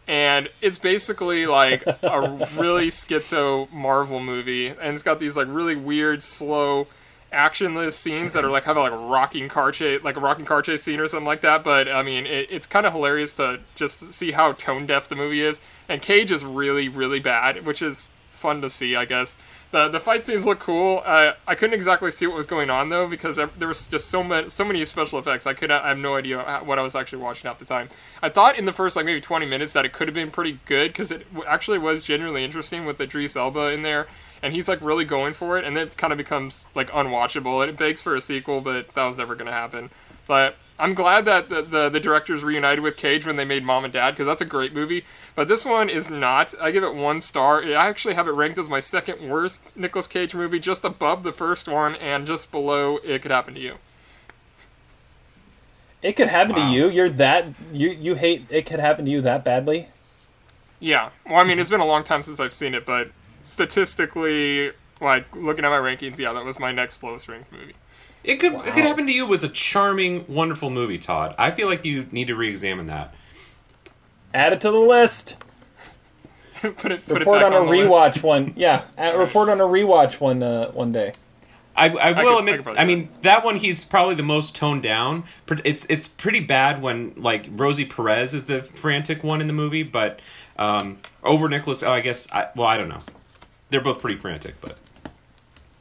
and 0.07 0.49
it's 0.61 0.79
basically 0.79 1.47
like 1.47 1.87
a 1.87 2.21
really 2.59 2.89
schizo 2.89 3.71
Marvel 3.73 4.21
movie, 4.21 4.69
and 4.69 4.95
it's 4.95 5.03
got 5.03 5.19
these 5.19 5.37
like 5.37 5.47
really 5.49 5.77
weird, 5.77 6.23
slow, 6.23 6.89
actionless 7.33 7.93
scenes 7.93 8.33
that 8.33 8.45
are 8.45 8.51
like 8.51 8.65
have 8.65 8.77
a 8.77 8.81
like 8.81 8.93
rocking 8.93 9.49
car 9.49 9.73
chase, 9.73 10.03
like 10.03 10.17
a 10.17 10.21
rocking 10.21 10.45
car 10.45 10.63
chase 10.63 10.83
scene 10.83 11.01
or 11.01 11.09
something 11.09 11.27
like 11.27 11.41
that. 11.43 11.65
But 11.65 11.89
I 11.89 12.03
mean, 12.03 12.27
it, 12.27 12.49
it's 12.51 12.67
kind 12.67 12.87
of 12.87 12.93
hilarious 12.93 13.33
to 13.35 13.61
just 13.75 14.13
see 14.13 14.33
how 14.33 14.53
tone 14.53 14.87
deaf 14.87 15.09
the 15.09 15.17
movie 15.17 15.43
is. 15.43 15.61
And 15.89 16.03
Cage 16.03 16.31
is 16.31 16.45
really, 16.45 16.89
really 16.89 17.21
bad, 17.21 17.65
which 17.67 17.83
is 17.83 18.11
fun 18.33 18.61
to 18.63 18.71
see, 18.71 18.97
I 18.97 19.05
guess. 19.05 19.37
The, 19.71 19.87
the 19.89 20.01
fight 20.01 20.25
scenes 20.25 20.47
look 20.47 20.59
cool. 20.59 21.03
Uh, 21.05 21.33
I 21.47 21.55
couldn't 21.55 21.75
exactly 21.75 22.11
see 22.11 22.27
what 22.27 22.35
was 22.35 22.47
going 22.47 22.71
on 22.71 22.89
though 22.89 23.07
because 23.07 23.37
there 23.37 23.69
was 23.69 23.87
just 23.87 24.09
so 24.09 24.25
many 24.25 24.51
so 24.51 24.65
many 24.65 24.85
special 24.85 25.21
effects. 25.21 25.47
I 25.47 25.55
could 25.55 25.71
I 25.71 25.89
have 25.89 25.99
no 25.99 26.17
idea 26.17 26.43
what 26.65 26.81
I 26.81 26.83
was 26.83 26.97
actually 26.97 27.23
watching 27.23 27.49
at 27.49 27.61
the 27.61 27.65
time. 27.65 27.89
I 28.21 28.31
thought 28.31 28.59
in 28.59 28.65
the 28.65 28.73
first 28.73 28.97
like 28.97 29.05
maybe 29.05 29.21
20 29.21 29.47
minutes 29.47 29.73
that 29.75 29.85
it 29.85 29.93
could 29.93 30.09
have 30.09 30.15
been 30.15 30.33
pretty 30.33 30.59
good 30.65 30.89
because 30.89 31.13
it 31.13 31.25
actually 31.47 31.79
was 31.79 32.03
genuinely 32.03 32.43
interesting 32.43 32.85
with 32.85 32.99
the 32.99 33.05
Idris 33.05 33.37
Elba 33.37 33.69
in 33.69 33.83
there 33.83 34.09
and 34.43 34.55
he's 34.55 34.69
like 34.69 34.81
really 34.81 35.05
going 35.05 35.33
for 35.33 35.59
it 35.59 35.65
and 35.65 35.77
then 35.77 35.87
it 35.89 35.97
kind 35.97 36.13
of 36.13 36.17
becomes 36.17 36.65
like 36.75 36.91
unwatchable 36.91 37.61
and 37.63 37.71
it 37.71 37.77
begs 37.77 38.03
for 38.03 38.15
a 38.15 38.21
sequel 38.21 38.61
but 38.61 38.89
that 38.95 39.05
was 39.05 39.17
never 39.17 39.35
going 39.35 39.47
to 39.47 39.53
happen. 39.53 39.91
But 40.27 40.57
I'm 40.79 40.95
glad 40.95 41.27
that 41.27 41.49
the, 41.51 41.61
the, 41.61 41.89
the 41.91 42.01
directors 42.01 42.43
reunited 42.43 42.83
with 42.83 42.97
Cage 42.97 43.27
when 43.27 43.37
they 43.37 43.45
made 43.45 43.65
Mom 43.65 43.85
and 43.85 43.93
Dad 43.93 44.13
because 44.13 44.27
that's 44.27 44.41
a 44.41 44.47
great 44.47 44.73
movie. 44.73 45.05
But 45.35 45.47
this 45.47 45.67
one 45.67 45.91
is 45.91 46.09
not. 46.09 46.55
I 46.61 46.71
give 46.71 46.83
it 46.85 46.95
one 46.95 47.21
star. 47.21 47.63
I 47.63 47.73
actually 47.73 48.15
have 48.15 48.27
it 48.27 48.33
ranked 48.33 48.57
as 48.57 48.69
my 48.69 48.81
second 48.81 49.29
worst 49.29 49.77
Nicolas 49.77 50.07
Cage 50.07 50.35
movie, 50.35 50.59
just 50.59 50.85
above 50.85 51.23
the 51.23 51.33
first 51.33 51.69
one 51.69 51.97
and 51.97 52.27
just 52.27 52.51
below 52.51 52.97
It 53.05 53.21
Could 53.21 53.31
Happen 53.31 53.55
to 53.55 53.61
You. 53.61 53.75
It 56.03 56.13
could 56.17 56.29
happen 56.29 56.57
Wow. 56.57 56.69
to 56.69 56.75
you. 56.75 56.89
You're 56.89 57.11
that 57.11 57.47
you 57.73 57.91
you 57.91 58.15
hate 58.15 58.47
it 58.49 58.65
could 58.65 58.81
happen 58.81 59.05
to 59.05 59.11
you 59.11 59.21
that 59.21 59.45
badly. 59.45 59.89
Yeah. 60.79 61.11
Well, 61.27 61.37
I 61.37 61.45
mean, 61.45 61.59
it's 61.59 61.69
been 61.69 61.81
a 61.81 61.85
long 61.87 62.05
time 62.05 62.23
since 62.23 62.41
I've 62.41 62.55
seen 62.55 62.75
it, 62.75 62.87
but 62.87 63.11
statistically, 63.43 64.73
like 65.01 65.25
looking 65.35 65.65
at 65.65 65.69
my 65.71 65.79
rankings, 65.79 66.19
yeah, 66.19 66.33
that 66.33 66.45
was 66.45 66.59
my 66.59 66.73
next 66.73 67.03
lowest 67.03 67.29
ranked 67.29 67.53
movie. 67.53 67.75
It 68.23 68.37
could 68.37 68.53
it 68.55 68.75
could 68.75 68.85
happen 68.85 69.07
to 69.07 69.13
you 69.13 69.27
was 69.27 69.43
a 69.43 69.49
charming, 69.49 70.27
wonderful 70.29 70.69
movie, 70.71 70.99
Todd. 70.99 71.35
I 71.39 71.51
feel 71.51 71.69
like 71.69 71.85
you 71.85 72.07
need 72.13 72.27
to 72.27 72.35
re-examine 72.35 72.87
that. 72.89 73.15
Add 74.35 74.53
it 74.53 74.61
to 74.61 74.71
the 74.71 74.79
list. 74.79 75.43
put 76.61 76.93
it. 76.93 77.07
Put 77.07 77.19
Report 77.21 77.39
it 77.39 77.45
on 77.45 77.53
back 77.53 77.53
a 77.53 77.57
on 77.63 77.67
the 77.67 77.73
list. 77.73 77.95
rewatch 78.19 78.23
one. 78.23 78.53
Yeah, 78.57 78.83
uh, 78.99 79.15
report 79.17 79.49
on 79.49 79.61
a 79.61 79.65
rewatch 79.65 80.21
one 80.21 80.43
uh, 80.43 80.71
one 80.73 80.93
day. 80.93 81.13
I, 81.75 81.87
I 81.89 82.23
will 82.23 82.37
could- 82.41 82.49
admit. 82.49 82.65
could 82.67 82.77
I, 82.77 82.85
mean, 82.85 83.09
that 83.23 83.43
one 83.43 83.57
he's 83.57 83.87
probably 83.87 84.15
the 84.17 84.23
most 84.23 84.55
toned 84.55 84.83
down. 84.83 85.25
It's 85.65 85.87
it's 85.89 86.07
pretty 86.07 86.41
bad 86.41 86.83
when 86.83 87.15
like 87.17 87.47
Rosie 87.51 87.87
Perez 87.87 88.35
is 88.35 88.45
the 88.45 88.63
frantic 88.63 89.25
one 89.25 89.41
in 89.41 89.47
the 89.47 89.55
movie, 89.55 89.83
but 89.85 90.21
um, 90.59 90.99
over 91.25 91.49
Nicolas. 91.49 91.83
Oh, 91.83 91.91
I 91.91 92.01
guess. 92.03 92.31
I, 92.31 92.49
well, 92.55 92.67
I 92.67 92.77
don't 92.77 92.89
know. 92.91 93.01
They're 93.71 93.81
both 93.81 94.01
pretty 94.01 94.17
frantic, 94.17 94.61
but 94.61 94.79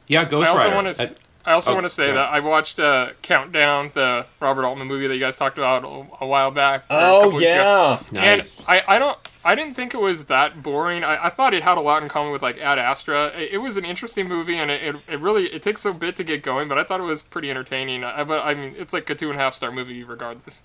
yeah, 0.06 0.24
Ghost 0.24 0.48
I 0.48 0.52
also 0.52 0.64
Rider. 0.70 0.76
want 0.84 0.96
to. 0.96 1.02
I- 1.02 1.10
I 1.42 1.52
also 1.52 1.70
oh, 1.70 1.74
want 1.74 1.86
to 1.86 1.90
say 1.90 2.08
yeah. 2.08 2.12
that 2.14 2.28
I 2.32 2.40
watched 2.40 2.78
uh, 2.78 3.12
Countdown, 3.22 3.92
the 3.94 4.26
Robert 4.40 4.66
Altman 4.66 4.86
movie 4.86 5.06
that 5.06 5.14
you 5.14 5.20
guys 5.20 5.38
talked 5.38 5.56
about 5.56 5.84
a, 5.84 6.22
a 6.22 6.26
while 6.26 6.50
back. 6.50 6.84
or 6.90 6.96
a 6.96 7.00
Oh 7.00 7.20
couple 7.22 7.38
weeks 7.38 7.50
ago. 7.50 8.00
yeah. 8.12 8.20
nice. 8.20 8.58
And 8.60 8.68
I, 8.68 8.82
I 8.86 8.98
don't 8.98 9.16
I 9.42 9.54
didn't 9.54 9.72
think 9.74 9.94
it 9.94 10.00
was 10.00 10.26
that 10.26 10.62
boring. 10.62 11.02
I, 11.02 11.26
I 11.26 11.28
thought 11.30 11.54
it 11.54 11.62
had 11.62 11.78
a 11.78 11.80
lot 11.80 12.02
in 12.02 12.10
common 12.10 12.30
with 12.30 12.42
like 12.42 12.58
Ad 12.58 12.78
Astra. 12.78 13.28
It, 13.28 13.52
it 13.52 13.58
was 13.58 13.78
an 13.78 13.86
interesting 13.86 14.28
movie, 14.28 14.56
and 14.56 14.70
it, 14.70 14.82
it, 14.82 14.96
it 15.08 15.18
really 15.20 15.46
it 15.46 15.62
takes 15.62 15.82
a 15.86 15.94
bit 15.94 16.14
to 16.16 16.24
get 16.24 16.42
going, 16.42 16.68
but 16.68 16.76
I 16.78 16.84
thought 16.84 17.00
it 17.00 17.04
was 17.04 17.22
pretty 17.22 17.50
entertaining. 17.50 18.04
I, 18.04 18.22
but 18.22 18.44
I 18.44 18.52
mean, 18.52 18.74
it's 18.76 18.92
like 18.92 19.08
a 19.08 19.14
two 19.14 19.30
and 19.30 19.40
a 19.40 19.42
half 19.42 19.54
star 19.54 19.72
movie 19.72 20.04
regardless. 20.04 20.62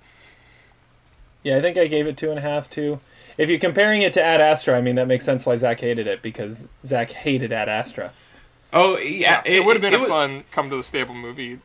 Yeah, 1.42 1.56
I 1.58 1.62
think 1.62 1.78
I 1.78 1.88
gave 1.88 2.06
it 2.06 2.18
two 2.18 2.32
and 2.32 2.38
a 2.40 2.42
half 2.42 2.70
too. 2.70 3.00
If 3.38 3.50
you're 3.50 3.60
comparing 3.60 4.02
it 4.02 4.14
to 4.14 4.24
Ad 4.24 4.40
Astra, 4.42 4.78
I 4.78 4.82
mean 4.82 4.96
that 4.96 5.08
makes 5.08 5.26
sense 5.26 5.46
why 5.46 5.56
Zach 5.58 5.80
hated 5.80 6.08
it 6.08 6.22
because 6.22 6.68
Zach 6.86 7.12
hated 7.12 7.52
Ad 7.52 7.68
Astra. 7.70 8.14
oh 8.74 8.98
yeah, 8.98 9.42
it, 9.46 9.64
would 9.66 9.76
have 9.76 9.82
been 9.82 9.94
it 9.94 9.98
a 9.98 10.04
wa- 10.04 10.08
fun 10.08 10.44
come 10.52 10.70
to 10.70 10.78
the 10.78 10.84
stable 10.84 11.16
movie. 11.16 11.60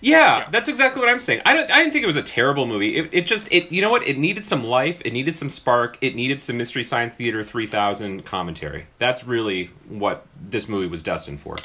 Yeah, 0.00 0.38
Yeah. 0.38 0.48
that's 0.50 0.68
exactly 0.68 1.00
what 1.00 1.08
I'm 1.08 1.18
saying. 1.18 1.42
I 1.44 1.54
don't, 1.54 1.70
I 1.70 1.78
didn't 1.78 1.92
think 1.92 2.04
it 2.04 2.06
was 2.06 2.16
a 2.16 2.22
terrible 2.22 2.66
movie. 2.66 2.96
It, 2.96 3.08
it 3.12 3.26
just 3.26 3.48
it 3.50 3.72
you 3.72 3.80
know 3.82 3.90
what? 3.90 4.06
It 4.06 4.16
needed 4.18 4.44
some 4.44 4.62
life. 4.64 5.00
It 5.04 5.12
needed 5.12 5.34
some 5.34 5.48
spark. 5.48 5.98
It 6.00 6.14
needed 6.14 6.40
some 6.40 6.56
Mystery 6.56 6.84
Science 6.84 7.14
Theater 7.14 7.42
3000 7.42 8.24
commentary. 8.24 8.86
That's 8.98 9.24
really 9.24 9.70
what 9.88 10.26
this 10.40 10.68
movie 10.68 10.86
was 10.86 11.02
destined 11.02 11.40
for. 11.40 11.56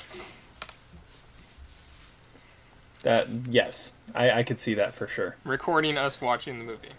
That 3.04 3.28
yes, 3.50 3.94
I, 4.16 4.32
I 4.32 4.44
could 4.44 4.60
see 4.60 4.74
that 4.76 4.96
for 4.96 5.08
sure. 5.08 5.36
Recording 5.44 5.98
us 5.98 6.22
watching 6.22 6.58
the 6.60 6.66
movie. 6.66 6.90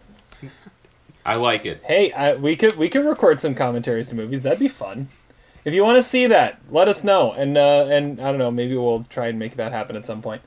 I 1.25 1.37
like 1.37 1.65
it. 1.65 1.81
Hey, 1.85 2.13
I, 2.13 2.35
we 2.35 2.55
could 2.57 2.77
we 2.77 2.89
could 2.89 3.05
record 3.05 3.41
some 3.41 3.55
commentaries 3.55 4.09
to 4.09 4.15
movies. 4.15 4.43
That'd 4.43 4.59
be 4.59 4.69
fun. 4.69 5.09
If 5.65 5.73
you 5.73 5.83
want 5.83 5.97
to 5.97 6.03
see 6.03 6.27
that, 6.27 6.61
let 6.69 6.89
us 6.89 7.03
know, 7.03 7.33
and 7.33 7.57
uh, 7.57 7.87
and 7.89 8.21
I 8.21 8.25
don't 8.25 8.39
know, 8.39 8.51
maybe 8.51 8.77
we'll 8.77 9.05
try 9.05 9.29
and 9.29 9.39
make 9.39 9.57
that 9.57 9.73
happen 9.73 9.97
at 9.97 10.05
some 10.05 10.21
point. 10.21 10.43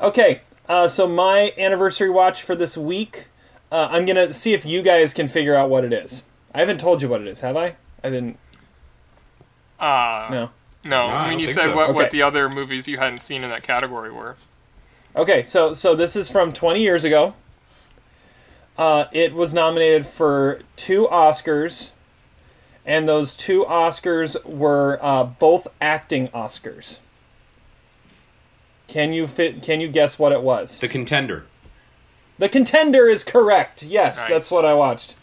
Okay, 0.00 0.40
uh, 0.68 0.88
so 0.88 1.06
my 1.06 1.52
anniversary 1.58 2.08
watch 2.08 2.42
for 2.42 2.56
this 2.56 2.74
week, 2.76 3.26
uh, 3.70 3.88
I'm 3.90 4.06
gonna 4.06 4.32
see 4.32 4.54
if 4.54 4.64
you 4.64 4.80
guys 4.80 5.12
can 5.12 5.28
figure 5.28 5.54
out 5.54 5.68
what 5.68 5.84
it 5.84 5.92
is. 5.92 6.24
I 6.54 6.60
haven't 6.60 6.80
told 6.80 7.02
you 7.02 7.08
what 7.08 7.20
it 7.20 7.26
is, 7.26 7.42
have 7.42 7.56
I? 7.56 7.76
I 8.02 8.08
didn't. 8.10 8.38
Uh, 9.78 10.28
No. 10.30 10.50
no. 10.84 11.00
I 11.00 11.02
I 11.02 11.22
mean, 11.24 11.30
don't 11.32 11.38
you 11.40 11.48
said 11.48 11.62
so. 11.64 11.76
what, 11.76 11.90
Okay. 11.90 11.96
what 11.96 12.10
the 12.10 12.22
other 12.22 12.48
movies 12.48 12.88
you 12.88 12.96
hadn't 12.98 13.18
seen 13.18 13.42
in 13.44 13.50
that 13.50 13.62
category 13.62 14.10
were. 14.10 14.36
Okay, 15.16 15.44
so 15.44 15.74
so 15.74 15.94
this 15.94 16.16
is 16.16 16.30
from 16.30 16.52
20 16.52 16.80
years 16.80 17.04
ago. 17.04 17.34
Uh, 18.76 19.04
it 19.12 19.34
was 19.34 19.54
nominated 19.54 20.06
for 20.06 20.60
two 20.76 21.06
Oscars, 21.10 21.92
and 22.84 23.08
those 23.08 23.34
two 23.34 23.64
Oscars 23.64 24.42
were 24.44 24.98
uh, 25.00 25.24
both 25.24 25.66
acting 25.80 26.28
Oscars. 26.28 26.98
Can 28.88 29.12
you 29.12 29.26
fit? 29.26 29.62
Can 29.62 29.80
you 29.80 29.88
guess 29.88 30.18
what 30.18 30.32
it 30.32 30.42
was? 30.42 30.80
The 30.80 30.88
contender. 30.88 31.46
The 32.36 32.48
Contender 32.48 33.08
is 33.08 33.22
correct. 33.22 33.84
Yes, 33.84 34.18
Nice. 34.18 34.28
that's 34.28 34.50
what 34.50 34.64
I 34.64 34.74
watched. 34.74 35.14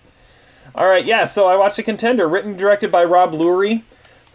All 0.73 0.87
right, 0.87 1.03
yeah. 1.03 1.25
So 1.25 1.45
I 1.45 1.57
watched 1.57 1.75
The 1.75 1.83
Contender, 1.83 2.25
written 2.25 2.51
and 2.51 2.57
directed 2.59 2.89
by 2.89 3.03
Rob 3.03 3.33
Lurie, 3.33 3.83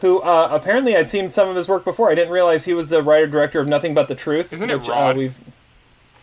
who 0.02 0.18
uh, 0.20 0.48
apparently 0.52 0.94
I'd 0.94 1.08
seen 1.08 1.30
some 1.30 1.48
of 1.48 1.56
his 1.56 1.68
work 1.68 1.84
before. 1.86 2.10
I 2.10 2.14
didn't 2.14 2.34
realize 2.34 2.66
he 2.66 2.74
was 2.74 2.90
the 2.90 3.02
writer 3.02 3.26
director 3.26 3.60
of 3.60 3.66
Nothing 3.66 3.94
But 3.94 4.08
the 4.08 4.14
Truth. 4.14 4.52
Isn't 4.52 4.68
it 4.68 4.78
which, 4.80 4.90
Uh, 4.90 4.92
Rod? 4.92 5.16
we've. 5.16 5.38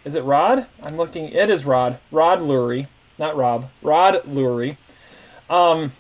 Is 0.06 0.16
it 0.16 0.24
Rod? 0.24 0.68
I'm 0.82 0.98
looking. 0.98 1.30
It 1.30 1.50
is 1.50 1.66
Rod. 1.66 1.98
Rod 2.12 2.40
Lurie, 2.40 2.88
not 3.18 3.38
Rob. 3.38 3.70
Rod 3.82 4.24
Lurie. 4.26 4.78
Um. 5.50 5.94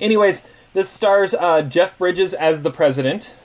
Anyways, 0.00 0.44
this 0.72 0.88
stars 0.88 1.34
uh, 1.34 1.60
Jeff 1.62 1.98
Bridges 1.98 2.32
as 2.32 2.62
the 2.62 2.70
president, 2.70 3.36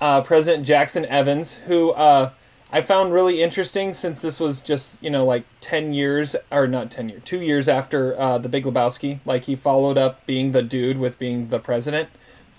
uh, 0.00 0.22
President 0.22 0.66
Jackson 0.66 1.04
Evans, 1.06 1.54
who 1.66 1.90
uh, 1.90 2.30
I 2.72 2.80
found 2.80 3.12
really 3.12 3.40
interesting 3.40 3.92
since 3.92 4.22
this 4.22 4.40
was 4.40 4.60
just 4.60 5.00
you 5.00 5.10
know 5.10 5.24
like 5.24 5.44
ten 5.60 5.94
years 5.94 6.34
or 6.50 6.66
not 6.66 6.90
ten 6.90 7.08
years, 7.08 7.22
two 7.24 7.40
years 7.40 7.68
after 7.68 8.18
uh, 8.18 8.38
the 8.38 8.48
Big 8.48 8.64
Lebowski. 8.64 9.20
Like 9.24 9.44
he 9.44 9.54
followed 9.54 9.96
up 9.96 10.26
being 10.26 10.50
the 10.50 10.62
dude 10.62 10.98
with 10.98 11.18
being 11.20 11.48
the 11.48 11.60
president. 11.60 12.08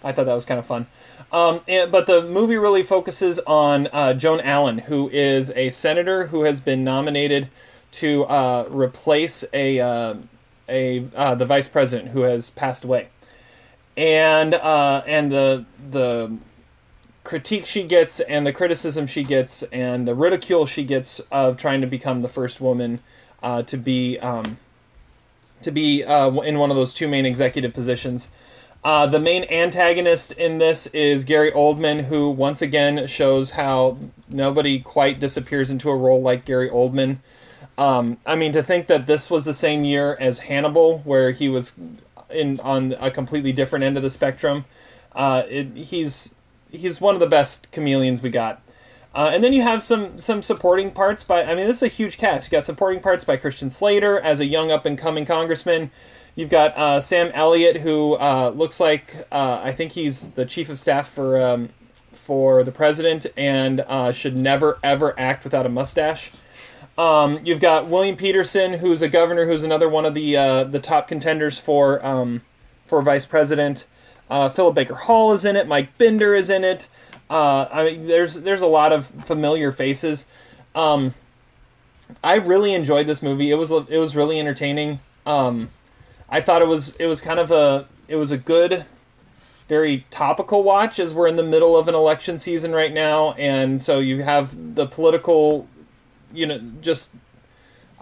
I 0.01 0.13
thought 0.13 0.25
that 0.25 0.33
was 0.33 0.45
kind 0.45 0.59
of 0.59 0.65
fun. 0.65 0.87
Um, 1.33 1.61
and, 1.67 1.91
but 1.91 2.05
the 2.05 2.21
movie 2.21 2.57
really 2.57 2.83
focuses 2.83 3.39
on 3.39 3.87
uh, 3.91 4.13
Joan 4.13 4.39
Allen, 4.41 4.77
who 4.77 5.09
is 5.09 5.51
a 5.55 5.71
senator 5.71 6.27
who 6.27 6.43
has 6.43 6.61
been 6.61 6.83
nominated 6.83 7.49
to 7.93 8.23
uh, 8.25 8.67
replace 8.69 9.43
a 9.51 9.79
uh, 9.79 10.15
a 10.69 11.05
uh, 11.15 11.33
the 11.33 11.45
vice 11.47 11.67
president 11.67 12.09
who 12.09 12.21
has 12.21 12.51
passed 12.51 12.83
away, 12.83 13.07
and 13.97 14.53
uh, 14.53 15.01
and 15.07 15.31
the 15.31 15.65
the 15.91 16.37
critique 17.23 17.65
she 17.65 17.83
gets 17.83 18.19
and 18.19 18.45
the 18.45 18.53
criticism 18.53 19.07
she 19.07 19.23
gets 19.23 19.63
and 19.63 20.07
the 20.07 20.13
ridicule 20.13 20.65
she 20.65 20.83
gets 20.83 21.19
of 21.31 21.57
trying 21.57 21.81
to 21.81 21.87
become 21.87 22.21
the 22.21 22.27
first 22.29 22.61
woman 22.61 22.99
uh, 23.41 23.63
to 23.63 23.77
be 23.77 24.19
um, 24.19 24.57
to 25.63 25.71
be 25.71 26.03
in 26.03 26.59
one 26.59 26.69
of 26.69 26.75
those 26.75 26.93
two 26.93 27.07
main 27.07 27.25
executive 27.25 27.73
positions. 27.73 28.29
Uh, 28.83 29.07
the 29.07 29.19
main 29.19 29.45
antagonist 29.45 30.33
in 30.33 30.57
this 30.57 30.87
is 30.87 31.23
Gary 31.23 31.51
Oldman, 31.51 32.05
who 32.05 32.29
once 32.29 32.61
again 32.61 33.07
shows 33.07 33.51
how 33.51 33.97
nobody 34.27 34.79
quite 34.79 35.21
disappears 35.21 35.71
into 35.71 35.89
a 35.89 35.95
role 35.95 36.21
like 36.21 36.43
Gary 36.43 36.69
Oldman. 36.69 37.17
Um, 37.77 38.17
I 38.25 38.35
mean, 38.35 38.51
to 38.51 38.61
think 38.61 38.87
that 38.87 39.07
this 39.07 39.31
was 39.31 39.45
the 39.45 39.53
same 39.53 39.85
year 39.85 40.17
as 40.19 40.39
Hannibal, 40.39 40.99
where 40.99 41.31
he 41.31 41.47
was 41.47 41.73
in 42.29 42.59
on 42.59 42.95
a 42.99 43.09
completely 43.09 43.53
different 43.53 43.85
end 43.85 43.95
of 43.95 44.03
the 44.03 44.09
spectrum. 44.09 44.65
Uh, 45.13 45.43
it, 45.47 45.67
he's 45.75 46.35
he's 46.69 46.99
one 46.99 47.13
of 47.13 47.21
the 47.21 47.27
best 47.27 47.71
chameleons 47.71 48.21
we 48.21 48.29
got. 48.29 48.61
Uh, 49.15 49.29
and 49.31 49.43
then 49.43 49.53
you 49.53 49.61
have 49.61 49.81
some 49.81 50.17
some 50.17 50.41
supporting 50.41 50.91
parts 50.91 51.23
by 51.23 51.43
I 51.43 51.55
mean 51.55 51.67
this 51.67 51.77
is 51.77 51.83
a 51.83 51.87
huge 51.87 52.17
cast. 52.17 52.51
You 52.51 52.57
got 52.57 52.65
supporting 52.65 53.01
parts 53.01 53.23
by 53.23 53.37
Christian 53.37 53.69
Slater 53.69 54.19
as 54.19 54.39
a 54.39 54.45
young 54.45 54.71
up 54.71 54.85
and 54.85 54.97
coming 54.97 55.25
congressman. 55.25 55.89
You've 56.35 56.49
got 56.49 56.75
uh, 56.75 56.99
Sam 56.99 57.31
Elliott 57.33 57.77
who 57.77 58.13
uh, 58.15 58.51
looks 58.55 58.79
like 58.79 59.27
uh, 59.31 59.61
I 59.63 59.71
think 59.71 59.91
he's 59.91 60.31
the 60.31 60.45
chief 60.45 60.67
of 60.69 60.79
staff 60.79 61.09
for 61.09 61.39
um, 61.39 61.69
for 62.11 62.63
the 62.63 62.71
president 62.71 63.27
and 63.37 63.81
uh, 63.81 64.11
should 64.11 64.35
never 64.35 64.79
ever 64.83 65.13
act 65.19 65.43
without 65.43 65.65
a 65.65 65.69
mustache. 65.69 66.31
Um, 66.97 67.39
you've 67.43 67.59
got 67.59 67.87
William 67.87 68.15
Petersen, 68.15 68.73
who's 68.75 69.01
a 69.01 69.09
governor, 69.09 69.45
who's 69.45 69.63
another 69.63 69.87
one 69.87 70.05
of 70.05 70.15
the 70.15 70.35
uh, 70.35 70.63
the 70.63 70.79
top 70.79 71.07
contenders 71.07 71.59
for 71.59 72.03
um, 72.05 72.41
for 72.87 73.01
vice 73.03 73.27
president. 73.27 73.85
Uh, 74.27 74.49
Philip 74.49 74.73
Baker 74.73 74.95
Hall 74.95 75.33
is 75.33 75.45
in 75.45 75.55
it. 75.55 75.67
Mike 75.67 75.95
Binder 75.99 76.33
is 76.33 76.49
in 76.49 76.63
it. 76.63 76.87
I 77.29 77.83
mean, 77.83 78.07
there's 78.07 78.41
there's 78.41 78.61
a 78.61 78.67
lot 78.67 78.91
of 78.91 79.07
familiar 79.25 79.71
faces. 79.71 80.25
Um, 80.73 81.13
I 82.23 82.35
really 82.35 82.73
enjoyed 82.73 83.05
this 83.05 83.21
movie. 83.21 83.51
It 83.51 83.55
was 83.55 83.71
it 83.71 83.97
was 83.97 84.15
really 84.15 84.39
entertaining. 84.39 84.99
Um, 85.25 85.69
I 86.33 86.41
thought 86.41 86.63
it 86.63 86.67
was 86.67 86.95
it 86.95 87.05
was 87.05 87.21
kind 87.21 87.39
of 87.39 87.51
a 87.51 87.87
it 88.07 88.15
was 88.15 88.31
a 88.31 88.39
good, 88.39 88.85
very 89.69 90.07
topical 90.09 90.63
watch 90.63 90.97
as 90.97 91.13
we're 91.13 91.27
in 91.27 91.35
the 91.35 91.43
middle 91.43 91.77
of 91.77 91.87
an 91.87 91.93
election 91.93 92.39
season 92.39 92.71
right 92.71 92.91
now, 92.91 93.33
and 93.33 93.79
so 93.79 93.99
you 93.99 94.23
have 94.23 94.73
the 94.73 94.87
political, 94.87 95.67
you 96.33 96.47
know, 96.47 96.59
just 96.81 97.13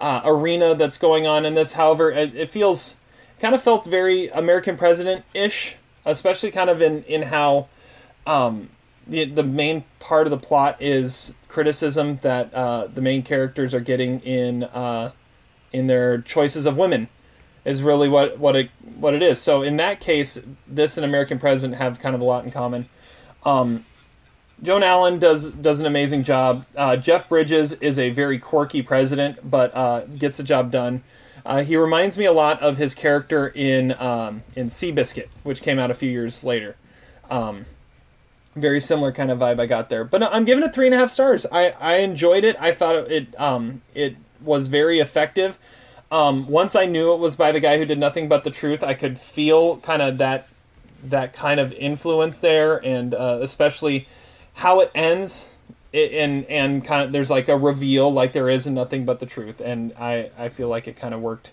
uh, 0.00 0.22
arena 0.24 0.74
that's 0.74 0.96
going 0.96 1.26
on 1.26 1.44
in 1.44 1.52
this. 1.52 1.74
However, 1.74 2.10
it, 2.10 2.34
it 2.34 2.48
feels 2.48 2.96
kind 3.38 3.54
of 3.54 3.62
felt 3.62 3.84
very 3.84 4.28
American 4.28 4.78
president 4.78 5.26
ish, 5.34 5.76
especially 6.06 6.50
kind 6.50 6.70
of 6.70 6.80
in 6.80 7.04
in 7.04 7.24
how 7.24 7.68
um, 8.26 8.70
the 9.06 9.26
the 9.26 9.44
main 9.44 9.84
part 10.00 10.26
of 10.26 10.30
the 10.30 10.38
plot 10.38 10.80
is 10.80 11.34
criticism 11.48 12.16
that 12.22 12.52
uh, 12.54 12.86
the 12.86 13.02
main 13.02 13.22
characters 13.22 13.74
are 13.74 13.80
getting 13.80 14.20
in 14.20 14.64
uh, 14.64 15.12
in 15.70 15.86
their 15.86 16.22
choices 16.22 16.64
of 16.64 16.78
women 16.78 17.10
is 17.64 17.82
really 17.82 18.08
what 18.08 18.38
what 18.38 18.56
it 18.56 18.70
what 18.96 19.14
it 19.14 19.22
is. 19.22 19.40
So 19.40 19.62
in 19.62 19.76
that 19.76 20.00
case, 20.00 20.38
this 20.66 20.96
and 20.96 21.04
American 21.04 21.38
President 21.38 21.78
have 21.78 21.98
kind 21.98 22.14
of 22.14 22.20
a 22.20 22.24
lot 22.24 22.44
in 22.44 22.50
common. 22.50 22.88
Um, 23.44 23.84
Joan 24.62 24.82
Allen 24.82 25.18
does 25.18 25.50
does 25.50 25.80
an 25.80 25.86
amazing 25.86 26.22
job. 26.24 26.66
Uh, 26.76 26.96
Jeff 26.96 27.28
Bridges 27.28 27.72
is 27.74 27.98
a 27.98 28.10
very 28.10 28.38
quirky 28.38 28.82
president, 28.82 29.50
but 29.50 29.74
uh, 29.74 30.06
gets 30.06 30.36
the 30.36 30.44
job 30.44 30.70
done. 30.70 31.02
Uh, 31.44 31.64
he 31.64 31.76
reminds 31.76 32.16
me 32.16 32.24
a 32.24 32.32
lot 32.32 32.60
of 32.62 32.76
his 32.76 32.94
character 32.94 33.48
in 33.48 33.92
um, 33.98 34.44
in 34.54 34.68
Seabiscuit, 34.68 35.28
which 35.42 35.62
came 35.62 35.78
out 35.78 35.90
a 35.90 35.94
few 35.94 36.10
years 36.10 36.44
later. 36.44 36.76
Um, 37.28 37.66
very 38.54 38.80
similar 38.80 39.12
kind 39.12 39.30
of 39.30 39.38
vibe 39.38 39.58
I 39.58 39.66
got 39.66 39.88
there. 39.88 40.04
But 40.04 40.22
I'm 40.22 40.44
giving 40.44 40.62
it 40.62 40.74
three 40.74 40.86
and 40.86 40.94
a 40.94 40.98
half 40.98 41.10
stars. 41.10 41.46
I, 41.50 41.70
I 41.70 41.96
enjoyed 41.96 42.44
it. 42.44 42.54
I 42.60 42.72
thought 42.72 42.94
it 43.10 43.38
um, 43.40 43.82
it 43.94 44.16
was 44.40 44.68
very 44.68 45.00
effective. 45.00 45.58
Um, 46.12 46.46
once 46.46 46.76
I 46.76 46.84
knew 46.84 47.14
it 47.14 47.18
was 47.20 47.36
by 47.36 47.52
the 47.52 47.58
guy 47.58 47.78
who 47.78 47.86
did 47.86 47.98
nothing 47.98 48.28
but 48.28 48.44
the 48.44 48.50
truth, 48.50 48.82
I 48.82 48.92
could 48.92 49.18
feel 49.18 49.78
kind 49.78 50.02
of 50.02 50.18
that 50.18 50.46
that 51.02 51.32
kind 51.32 51.58
of 51.58 51.72
influence 51.72 52.38
there, 52.38 52.76
and 52.84 53.14
uh, 53.14 53.38
especially 53.40 54.06
how 54.54 54.80
it 54.80 54.90
ends. 54.94 55.56
It, 55.90 56.12
and 56.12 56.44
and 56.46 56.84
kind 56.84 57.02
of 57.02 57.12
there's 57.12 57.30
like 57.30 57.48
a 57.48 57.56
reveal 57.56 58.10
like 58.10 58.32
there 58.32 58.48
is 58.48 58.66
in 58.66 58.74
nothing 58.74 59.04
but 59.04 59.20
the 59.20 59.26
truth 59.26 59.60
and 59.60 59.92
i 59.98 60.30
i 60.38 60.48
feel 60.48 60.68
like 60.68 60.88
it 60.88 60.96
kind 60.96 61.12
of 61.12 61.20
worked 61.20 61.52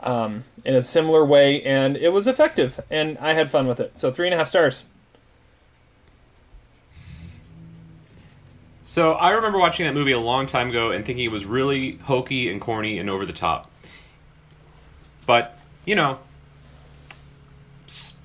um, 0.00 0.44
in 0.62 0.74
a 0.74 0.82
similar 0.82 1.24
way 1.24 1.62
and 1.62 1.96
it 1.96 2.10
was 2.10 2.26
effective 2.26 2.78
and 2.90 3.16
i 3.16 3.32
had 3.32 3.50
fun 3.50 3.66
with 3.66 3.80
it 3.80 3.96
so 3.96 4.10
three 4.10 4.26
and 4.26 4.34
a 4.34 4.36
half 4.36 4.48
stars 4.48 4.84
So 8.82 9.12
I 9.12 9.30
remember 9.30 9.58
watching 9.58 9.86
that 9.86 9.94
movie 9.94 10.12
a 10.12 10.20
long 10.20 10.44
time 10.44 10.68
ago 10.68 10.90
and 10.90 11.02
thinking 11.02 11.24
it 11.24 11.32
was 11.32 11.46
really 11.46 11.96
hokey 12.02 12.50
and 12.50 12.60
corny 12.60 12.98
and 12.98 13.08
over 13.08 13.24
the 13.24 13.32
top. 13.32 13.71
But, 15.26 15.58
you 15.84 15.94
know, 15.94 16.18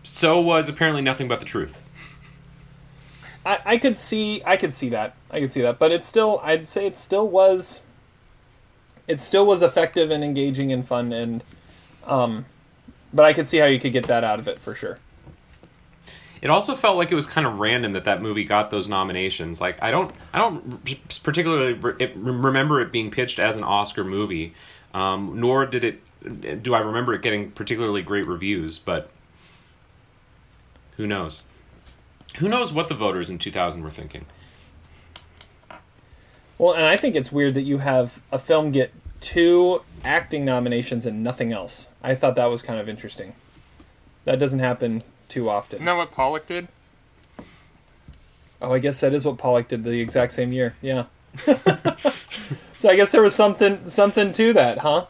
so 0.03 0.39
was 0.39 0.67
apparently 0.67 1.01
nothing 1.01 1.27
but 1.27 1.39
the 1.39 1.45
truth. 1.45 1.79
I, 3.45 3.59
I 3.65 3.77
could 3.77 3.97
see 3.97 4.41
I 4.45 4.57
could 4.57 4.73
see 4.73 4.89
that 4.89 5.15
I 5.31 5.39
could 5.39 5.51
see 5.51 5.61
that, 5.61 5.79
but 5.79 5.91
it 5.91 6.03
still 6.03 6.41
I'd 6.43 6.67
say 6.67 6.85
it 6.85 6.97
still 6.97 7.27
was 7.27 7.83
it 9.07 9.21
still 9.21 9.45
was 9.45 9.63
effective 9.63 10.11
and 10.11 10.23
engaging 10.23 10.73
and 10.73 10.85
fun 10.85 11.13
and 11.13 11.43
um, 12.05 12.45
but 13.13 13.25
I 13.25 13.33
could 13.33 13.47
see 13.47 13.57
how 13.57 13.65
you 13.65 13.79
could 13.79 13.93
get 13.93 14.07
that 14.07 14.23
out 14.23 14.39
of 14.39 14.47
it 14.47 14.59
for 14.59 14.75
sure. 14.75 14.99
It 16.41 16.49
also 16.49 16.75
felt 16.75 16.97
like 16.97 17.11
it 17.11 17.15
was 17.15 17.25
kind 17.25 17.47
of 17.47 17.59
random 17.59 17.93
that 17.93 18.05
that 18.05 18.21
movie 18.21 18.43
got 18.43 18.69
those 18.69 18.87
nominations. 18.87 19.59
Like 19.59 19.81
I 19.81 19.91
don't, 19.91 20.13
I 20.33 20.37
don't 20.37 20.83
particularly 21.23 21.73
re- 21.73 22.13
remember 22.15 22.79
it 22.81 22.91
being 22.91 23.09
pitched 23.09 23.39
as 23.39 23.55
an 23.55 23.63
Oscar 23.63 24.03
movie, 24.03 24.53
um, 24.93 25.39
nor 25.39 25.65
did 25.65 25.83
it. 25.83 26.01
Do 26.23 26.73
I 26.73 26.79
remember 26.79 27.13
it 27.13 27.21
getting 27.21 27.51
particularly 27.51 28.01
great 28.01 28.25
reviews? 28.25 28.79
But 28.79 29.09
who 30.97 31.07
knows? 31.07 31.43
Who 32.37 32.49
knows 32.49 32.73
what 32.73 32.89
the 32.89 32.95
voters 32.95 33.29
in 33.29 33.37
2000 33.37 33.81
were 33.81 33.91
thinking? 33.91 34.25
Well, 36.57 36.73
and 36.73 36.85
I 36.85 36.97
think 36.97 37.15
it's 37.15 37.31
weird 37.31 37.53
that 37.53 37.63
you 37.63 37.79
have 37.79 38.19
a 38.31 38.39
film 38.39 38.71
get 38.71 38.91
two 39.21 39.83
acting 40.03 40.43
nominations 40.43 41.05
and 41.05 41.23
nothing 41.23 41.51
else. 41.51 41.89
I 42.03 42.15
thought 42.15 42.35
that 42.35 42.49
was 42.49 42.61
kind 42.61 42.79
of 42.79 42.89
interesting. 42.89 43.33
That 44.25 44.39
doesn't 44.39 44.59
happen 44.59 45.03
too 45.29 45.49
often. 45.49 45.77
Isn't 45.77 45.85
that 45.85 45.95
what 45.95 46.11
Pollock 46.11 46.47
did? 46.47 46.67
Oh, 48.61 48.73
I 48.73 48.79
guess 48.79 48.99
that 49.01 49.13
is 49.13 49.23
what 49.23 49.37
Pollock 49.37 49.67
did 49.67 49.83
the 49.83 49.99
exact 49.99 50.33
same 50.33 50.51
year. 50.51 50.75
Yeah. 50.81 51.05
so 52.73 52.89
I 52.89 52.95
guess 52.95 53.11
there 53.11 53.21
was 53.21 53.35
something 53.35 53.87
something 53.87 54.33
to 54.33 54.53
that, 54.53 54.79
huh? 54.79 55.05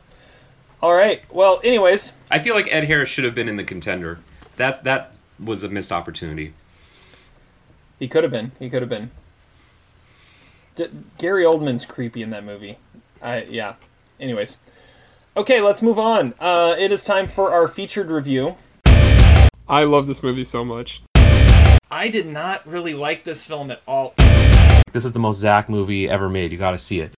All 0.82 0.94
right. 0.94 1.22
Well, 1.34 1.60
anyways, 1.64 2.14
I 2.30 2.40
feel 2.40 2.54
like 2.56 2.68
Ed 2.72 2.84
Harris 2.86 3.10
should 3.10 3.24
have 3.24 3.34
been 3.36 3.50
in 3.50 3.56
the 3.56 3.64
contender. 3.64 4.20
That 4.58 4.84
that 4.84 5.14
was 5.44 5.64
a 5.64 5.70
missed 5.70 5.92
opportunity. 5.92 6.54
he 8.00 8.08
could 8.08 8.24
have 8.24 8.32
been. 8.32 8.52
He 8.60 8.70
could 8.70 8.82
have 8.82 8.90
been. 8.90 9.12
D- 10.76 10.90
Gary 11.18 11.44
Oldman's 11.44 11.86
creepy 11.86 12.22
in 12.22 12.30
that 12.30 12.44
movie. 12.44 12.78
I 13.22 13.44
yeah. 13.44 13.74
Anyways. 14.20 14.58
Okay, 15.36 15.62
let's 15.62 15.82
move 15.84 16.00
on. 16.00 16.34
Uh, 16.40 16.76
it 16.78 16.92
is 16.92 17.04
time 17.04 17.28
for 17.28 17.52
our 17.52 17.68
featured 17.68 18.10
review. 18.10 18.56
I 19.70 19.84
love 19.84 20.08
this 20.08 20.24
movie 20.24 20.44
so 20.44 20.64
much. 20.66 21.04
I 21.90 22.10
did 22.12 22.26
not 22.26 22.66
really 22.68 22.94
like 22.94 23.24
this 23.24 23.46
film 23.46 23.70
at 23.70 23.82
all. 23.88 24.14
This 24.94 25.06
is 25.06 25.12
the 25.12 25.20
most 25.20 25.38
Zach 25.40 25.70
movie 25.70 26.10
ever 26.10 26.28
made. 26.30 26.52
You 26.52 26.58
got 26.58 26.72
to 26.72 26.78
see 26.80 27.02
it. 27.02 27.14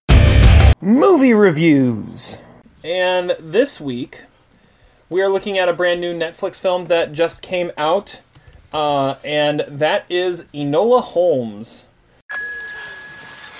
movie 0.82 1.32
reviews. 1.32 2.42
And 2.82 3.36
this 3.38 3.78
week, 3.78 4.22
we 5.10 5.20
are 5.20 5.28
looking 5.28 5.58
at 5.58 5.68
a 5.68 5.74
brand 5.74 6.00
new 6.00 6.14
Netflix 6.14 6.58
film 6.58 6.86
that 6.86 7.12
just 7.12 7.42
came 7.42 7.72
out, 7.76 8.22
uh, 8.72 9.16
and 9.22 9.60
that 9.68 10.06
is 10.08 10.44
Enola 10.54 11.02
Holmes. 11.02 11.88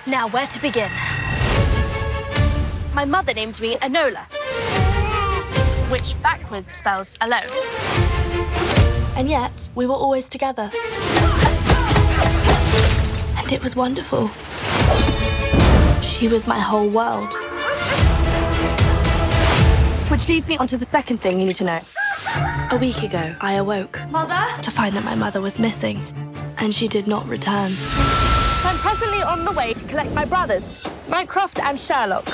Now, 0.07 0.27
where 0.29 0.47
to 0.47 0.63
begin? 0.63 0.91
My 2.95 3.05
mother 3.05 3.35
named 3.35 3.61
me 3.61 3.77
Enola, 3.77 4.25
which 5.91 6.21
backwards 6.23 6.73
spells 6.73 7.19
alone. 7.21 7.43
And 9.17 9.29
yet, 9.29 9.69
we 9.75 9.85
were 9.85 9.93
always 9.93 10.31
together. 10.31 10.71
And 13.37 13.53
it 13.53 13.63
was 13.63 13.77
wonderful. 13.77 14.29
She 16.01 16.27
was 16.27 16.47
my 16.47 16.59
whole 16.59 16.89
world. 16.89 17.37
Which 20.21 20.29
leads 20.29 20.49
me 20.49 20.59
on 20.59 20.67
to 20.67 20.77
the 20.77 20.85
second 20.85 21.17
thing 21.17 21.41
you 21.41 21.47
need 21.47 21.57
to 21.57 21.65
know. 21.65 21.81
A 22.71 22.77
week 22.79 23.03
ago, 23.03 23.35
I 23.41 23.55
awoke. 23.55 23.99
Mother? 24.11 24.45
To 24.61 24.71
find 24.71 24.95
that 24.95 25.03
my 25.03 25.15
mother 25.15 25.41
was 25.41 25.59
missing, 25.59 25.99
and 26.59 26.75
she 26.75 26.89
did 26.89 27.07
not 27.07 27.27
return. 27.27 27.73
I'm 28.63 28.77
presently 28.77 29.23
on 29.23 29.47
the 29.47 29.53
way 29.53 29.73
to 29.73 29.83
collect 29.87 30.15
my 30.15 30.27
brothers, 30.27 30.87
Mycroft 31.09 31.63
and 31.63 31.81
Sherlock. 31.81 32.27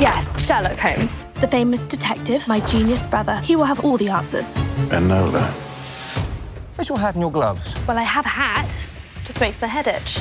Yes, 0.00 0.42
Sherlock 0.46 0.78
Holmes. 0.78 1.26
The 1.34 1.48
famous 1.48 1.84
detective, 1.84 2.48
my 2.48 2.60
genius 2.60 3.06
brother. 3.06 3.42
He 3.44 3.56
will 3.56 3.64
have 3.64 3.84
all 3.84 3.98
the 3.98 4.08
answers. 4.08 4.54
Enola. 4.88 5.50
Where's 6.76 6.88
your 6.88 6.98
hat 6.98 7.14
and 7.14 7.20
your 7.20 7.30
gloves? 7.30 7.78
Well, 7.86 7.98
I 7.98 8.04
have 8.04 8.24
a 8.24 8.30
hat. 8.30 8.70
Just 9.26 9.38
makes 9.38 9.60
my 9.60 9.68
head 9.68 9.86
itch. 9.86 10.18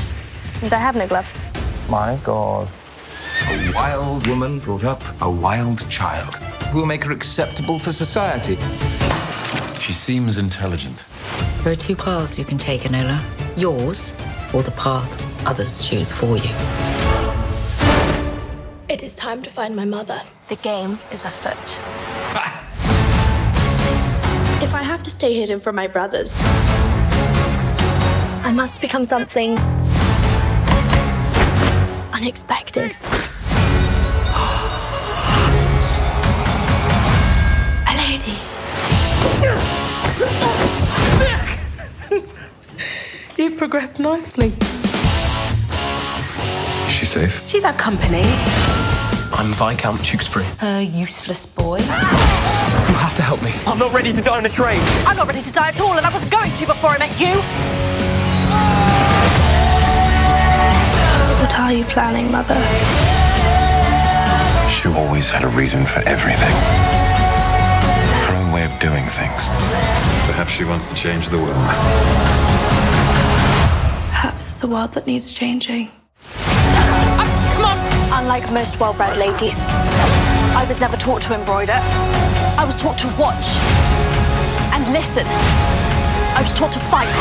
And 0.61 0.73
I 0.73 0.79
have 0.79 0.97
no 0.97 1.07
gloves. 1.07 1.49
My 1.89 2.19
God. 2.25 2.67
A 3.43 3.71
wild 3.73 4.25
woman 4.27 4.59
brought 4.59 4.83
up 4.83 5.03
a 5.21 5.29
wild 5.29 5.89
child. 5.89 6.33
Who 6.71 6.79
will 6.79 6.85
make 6.85 7.03
her 7.03 7.11
acceptable 7.11 7.77
for 7.77 7.91
society? 7.91 8.55
She 9.79 9.93
seems 9.93 10.37
intelligent. 10.37 11.03
There 11.63 11.71
are 11.71 11.75
two 11.75 11.95
paths 11.95 12.39
you 12.39 12.45
can 12.45 12.57
take, 12.57 12.81
Enola. 12.81 13.21
Yours, 13.55 14.13
or 14.53 14.63
the 14.63 14.71
path 14.71 15.21
others 15.45 15.87
choose 15.87 16.11
for 16.11 16.37
you. 16.37 16.49
It 18.89 19.03
is 19.03 19.15
time 19.15 19.41
to 19.43 19.49
find 19.49 19.75
my 19.75 19.85
mother. 19.85 20.19
The 20.49 20.55
game 20.57 20.97
is 21.11 21.25
afoot. 21.25 21.81
If 24.63 24.73
I 24.73 24.81
have 24.81 25.03
to 25.03 25.11
stay 25.11 25.33
hidden 25.33 25.59
from 25.59 25.75
my 25.75 25.85
brothers, 25.85 26.39
I 28.43 28.51
must 28.55 28.81
become 28.81 29.03
something 29.03 29.57
unexpected. 32.13 32.95
You've 43.37 43.57
progressed 43.57 43.99
nicely. 43.99 44.47
Is 46.87 46.91
she 46.91 47.05
safe? 47.05 47.43
She's 47.47 47.63
our 47.63 47.73
company. 47.73 48.23
I'm 49.37 49.51
Viscount 49.53 49.99
Tewkesbury. 50.01 50.45
A 50.63 50.81
useless 50.81 51.45
boy. 51.45 51.77
You 51.77 52.95
have 52.95 53.15
to 53.15 53.21
help 53.21 53.41
me. 53.43 53.51
I'm 53.67 53.77
not 53.77 53.93
ready 53.93 54.13
to 54.13 54.21
die 54.21 54.37
on 54.37 54.45
a 54.45 54.49
train. 54.49 54.79
I'm 55.05 55.17
not 55.17 55.27
ready 55.27 55.41
to 55.41 55.51
die 55.51 55.69
at 55.69 55.81
all, 55.81 55.97
and 55.97 56.05
I 56.05 56.11
wasn't 56.11 56.31
going 56.31 56.51
to 56.53 56.65
before 56.65 56.91
I 56.91 56.97
met 56.97 57.19
you. 57.19 57.35
What 61.41 61.59
are 61.59 61.73
you 61.73 61.83
planning, 61.85 62.31
Mother? 62.31 62.55
She 64.69 64.87
always 64.87 65.29
had 65.31 65.43
a 65.43 65.49
reason 65.49 65.85
for 65.85 65.99
everything. 66.07 66.94
Doing 68.85 69.05
things. 69.07 69.49
Perhaps 70.29 70.51
she 70.51 70.63
wants 70.63 70.89
to 70.89 70.95
change 70.95 71.29
the 71.29 71.37
world. 71.39 71.65
Perhaps 74.13 74.51
it's 74.51 74.63
a 74.63 74.67
world 74.67 74.93
that 74.93 75.07
needs 75.07 75.33
changing. 75.33 75.89
Uh, 76.37 77.25
come 77.55 77.65
on! 77.65 77.77
Unlike 78.21 78.51
most 78.51 78.79
well 78.79 78.93
bred 78.93 79.17
ladies, 79.17 79.57
I 80.61 80.63
was 80.67 80.79
never 80.81 80.97
taught 80.97 81.23
to 81.23 81.33
embroider. 81.33 81.79
I 82.61 82.63
was 82.63 82.75
taught 82.75 82.99
to 82.99 83.07
watch 83.17 83.47
and 84.75 84.83
listen. 84.93 85.25
I 86.37 86.41
was 86.45 86.53
taught 86.53 86.71
to 86.73 86.79
fight. 86.93 87.15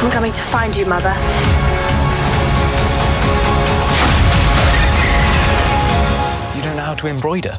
I'm 0.00 0.10
coming 0.12 0.32
to 0.32 0.42
find 0.54 0.76
you, 0.76 0.86
Mother. 0.86 1.14
You 6.56 6.62
don't 6.62 6.76
know 6.76 6.84
how 6.84 6.94
to 6.94 7.08
embroider? 7.08 7.58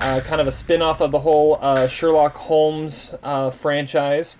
Uh, 0.00 0.20
kind 0.20 0.40
of 0.40 0.46
a 0.46 0.52
spin-off 0.52 1.00
of 1.00 1.10
the 1.10 1.20
whole 1.20 1.58
uh, 1.60 1.88
Sherlock 1.88 2.34
Holmes 2.34 3.14
uh, 3.22 3.50
franchise. 3.50 4.38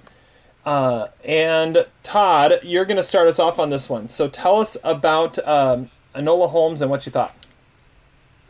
Uh, 0.64 1.08
and 1.24 1.86
Todd, 2.02 2.60
you're 2.62 2.84
going 2.84 2.96
to 2.96 3.02
start 3.02 3.28
us 3.28 3.38
off 3.38 3.58
on 3.58 3.70
this 3.70 3.88
one. 3.88 4.08
So 4.08 4.28
tell 4.28 4.60
us 4.60 4.76
about 4.82 5.38
um, 5.46 5.90
Enola 6.14 6.50
Holmes 6.50 6.82
and 6.82 6.90
what 6.90 7.06
you 7.06 7.12
thought. 7.12 7.34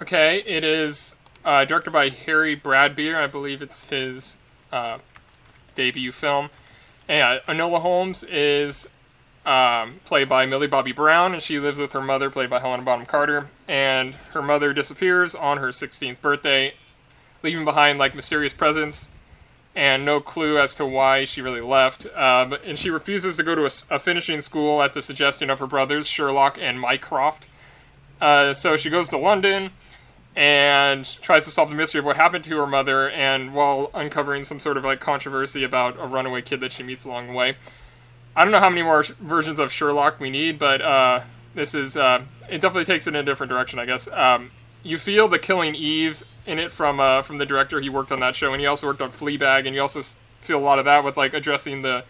Okay, 0.01 0.43
it 0.47 0.65
is 0.65 1.17
uh, 1.45 1.65
directed 1.65 1.91
by 1.91 2.09
Harry 2.09 2.57
Bradbeer. 2.57 3.17
I 3.17 3.27
believe 3.27 3.63
it's 3.63 3.85
his 3.85 4.37
uh, 4.73 4.99
debut 5.75 6.13
film. 6.13 6.51
And 7.09 7.41
Enola 7.47 7.81
Holmes 7.81 8.25
is 8.25 8.89
um, 9.47 10.01
played 10.05 10.29
by 10.29 10.45
Millie 10.45 10.67
Bobby 10.67 10.93
Brown, 10.93 11.33
and 11.33 11.43
she 11.43 11.59
lives 11.59 11.79
with 11.79 11.93
her 11.93 12.03
mother, 12.03 12.31
played 12.31 12.51
by 12.51 12.59
Helena 12.59 12.83
Bonham 12.83 13.07
Carter. 13.07 13.49
And 13.69 14.15
her 14.33 14.43
mother 14.43 14.73
disappears 14.73 15.35
on 15.35 15.59
her 15.59 15.69
16th 15.69 16.21
birthday, 16.21 16.75
leaving 17.43 17.65
behind 17.65 17.99
like 17.99 18.15
mysterious 18.15 18.53
presents 18.55 19.11
and 19.75 20.07
no 20.07 20.21
clue 20.21 20.59
as 20.59 20.75
to 20.75 20.87
why 20.87 21.25
she 21.27 21.43
really 21.43 21.61
left. 21.61 22.07
But, 22.15 22.65
and 22.65 22.79
she 22.79 22.91
refuses 22.91 23.37
to 23.37 23.43
go 23.43 23.55
to 23.55 23.67
a, 23.67 23.95
a, 23.95 23.99
finishing 23.99 24.41
school 24.41 24.83
at 24.83 24.95
the 24.95 25.03
suggestion 25.03 25.51
of 25.51 25.59
her 25.59 25.67
brothers, 25.67 26.07
Sherlock 26.07 26.59
and 26.59 26.81
Mycroft. 26.81 27.47
Uh, 28.21 28.55
so 28.55 28.77
she 28.77 28.89
goes 28.89 29.11
to 29.11 29.19
London 29.19 29.71
and 30.35 31.05
tries 31.23 31.45
to 31.45 31.51
solve 31.51 31.69
the 31.69 31.75
mystery 31.75 31.99
of 31.99 32.05
what 32.05 32.17
happened 32.17 32.45
to 32.45 32.57
her 32.59 32.67
mother, 32.67 33.09
and 33.09 33.55
while 33.55 33.91
uncovering 33.95 34.45
some 34.45 34.61
sort 34.61 34.77
of 34.77 34.85
like 34.85 35.01
controversy 35.01 35.65
about 35.65 35.99
a 35.99 36.07
runaway 36.07 36.43
kid 36.43 36.61
that 36.61 36.73
she 36.73 36.83
meets 36.83 37.05
along 37.07 37.29
the 37.29 37.33
way. 37.33 37.57
I 38.35 38.45
don't 38.45 38.53
know 38.53 38.61
how 38.61 38.69
many 38.69 38.83
more 38.83 39.03
versions 39.03 39.59
of 39.59 39.73
Sherlock 39.73 40.21
we 40.21 40.29
need, 40.29 40.59
but 40.59 40.83
uh, 40.83 41.21
this 41.55 41.75
is 41.75 41.97
uh, 41.97 42.23
it 42.51 42.61
definitely 42.61 42.85
takes 42.85 43.07
it 43.07 43.11
in 43.11 43.17
a 43.17 43.23
different 43.23 43.51
direction, 43.51 43.79
I 43.79 43.87
guess. 43.87 44.09
Um, 44.09 44.51
you 44.87 44.99
feel 44.99 45.29
the 45.29 45.39
Killing 45.39 45.75
Eve 45.75 46.25
in 46.47 46.59
it 46.59 46.73
from 46.73 47.01
uh, 47.01 47.23
from 47.23 47.39
the 47.39 47.47
director. 47.47 47.81
He 47.81 47.89
worked 47.89 48.13
on 48.13 48.21
that 48.21 48.37
show, 48.37 48.53
and 48.53 48.61
he 48.61 48.67
also 48.67 48.87
worked 48.87 49.03
on 49.03 49.11
Fleabag, 49.11 49.67
and 49.67 49.75
you 49.75 49.83
also 49.83 50.03
feel 50.41 50.59
a 50.59 50.61
lot 50.61 50.79
of 50.79 50.85
that 50.85 51.05
with 51.05 51.17
like 51.17 51.35
addressing 51.35 51.83
the 51.83 52.05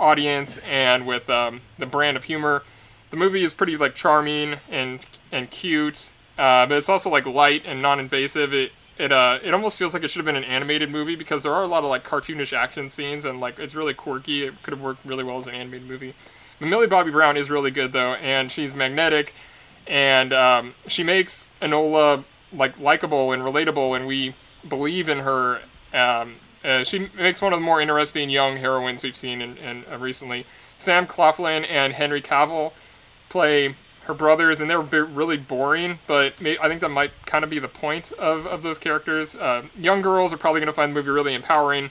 audience 0.00 0.58
and 0.58 1.06
with 1.06 1.28
um, 1.30 1.60
the 1.78 1.86
brand 1.86 2.16
of 2.16 2.24
humor. 2.24 2.62
The 3.10 3.16
movie 3.16 3.42
is 3.42 3.52
pretty 3.52 3.76
like 3.76 3.94
charming 3.94 4.56
and 4.70 5.04
and 5.30 5.50
cute, 5.50 6.10
uh, 6.38 6.66
but 6.66 6.72
it's 6.78 6.88
also 6.88 7.10
like 7.10 7.26
light 7.26 7.62
and 7.66 7.80
non-invasive. 7.80 8.54
It 8.54 8.72
it 8.98 9.12
uh 9.12 9.38
it 9.42 9.52
almost 9.54 9.78
feels 9.78 9.94
like 9.94 10.02
it 10.02 10.08
should 10.08 10.20
have 10.20 10.26
been 10.26 10.36
an 10.36 10.44
animated 10.44 10.90
movie 10.90 11.16
because 11.16 11.42
there 11.42 11.52
are 11.52 11.62
a 11.62 11.66
lot 11.66 11.84
of 11.84 11.90
like 11.90 12.04
cartoonish 12.04 12.52
action 12.52 12.88
scenes 12.88 13.24
and 13.24 13.40
like 13.40 13.58
it's 13.58 13.74
really 13.74 13.94
quirky. 13.94 14.44
It 14.44 14.62
could 14.62 14.72
have 14.72 14.80
worked 14.80 15.04
really 15.04 15.24
well 15.24 15.38
as 15.38 15.46
an 15.46 15.54
animated 15.54 15.88
movie. 15.88 16.14
But 16.58 16.68
Millie 16.68 16.86
Bobby 16.86 17.10
Brown 17.10 17.36
is 17.36 17.50
really 17.50 17.70
good 17.70 17.92
though, 17.92 18.14
and 18.14 18.50
she's 18.50 18.74
magnetic, 18.74 19.34
and 19.92 20.32
um, 20.32 20.74
she 20.86 21.04
makes 21.04 21.46
Enola 21.60 22.24
like 22.50 22.80
likable 22.80 23.30
and 23.30 23.42
relatable, 23.42 23.94
and 23.94 24.06
we 24.06 24.34
believe 24.66 25.10
in 25.10 25.18
her. 25.18 25.60
Um, 25.92 26.36
uh, 26.64 26.82
she 26.82 27.10
makes 27.14 27.42
one 27.42 27.52
of 27.52 27.60
the 27.60 27.64
more 27.64 27.78
interesting 27.80 28.30
young 28.30 28.56
heroines 28.56 29.02
we've 29.02 29.16
seen 29.16 29.42
in, 29.42 29.58
in 29.58 29.84
uh, 29.92 29.98
recently. 29.98 30.46
Sam 30.78 31.06
Claflin 31.06 31.64
and 31.66 31.92
Henry 31.92 32.22
Cavill 32.22 32.72
play 33.28 33.74
her 34.04 34.14
brothers, 34.14 34.60
and 34.60 34.70
they're 34.70 34.80
really 34.80 35.36
boring. 35.36 35.98
But 36.06 36.40
may- 36.40 36.58
I 36.58 36.68
think 36.68 36.80
that 36.80 36.88
might 36.88 37.12
kind 37.26 37.44
of 37.44 37.50
be 37.50 37.58
the 37.58 37.68
point 37.68 38.12
of, 38.12 38.46
of 38.46 38.62
those 38.62 38.78
characters. 38.78 39.34
Uh, 39.34 39.64
young 39.78 40.00
girls 40.00 40.32
are 40.32 40.38
probably 40.38 40.60
going 40.60 40.68
to 40.68 40.72
find 40.72 40.92
the 40.92 40.94
movie 40.94 41.10
really 41.10 41.34
empowering. 41.34 41.90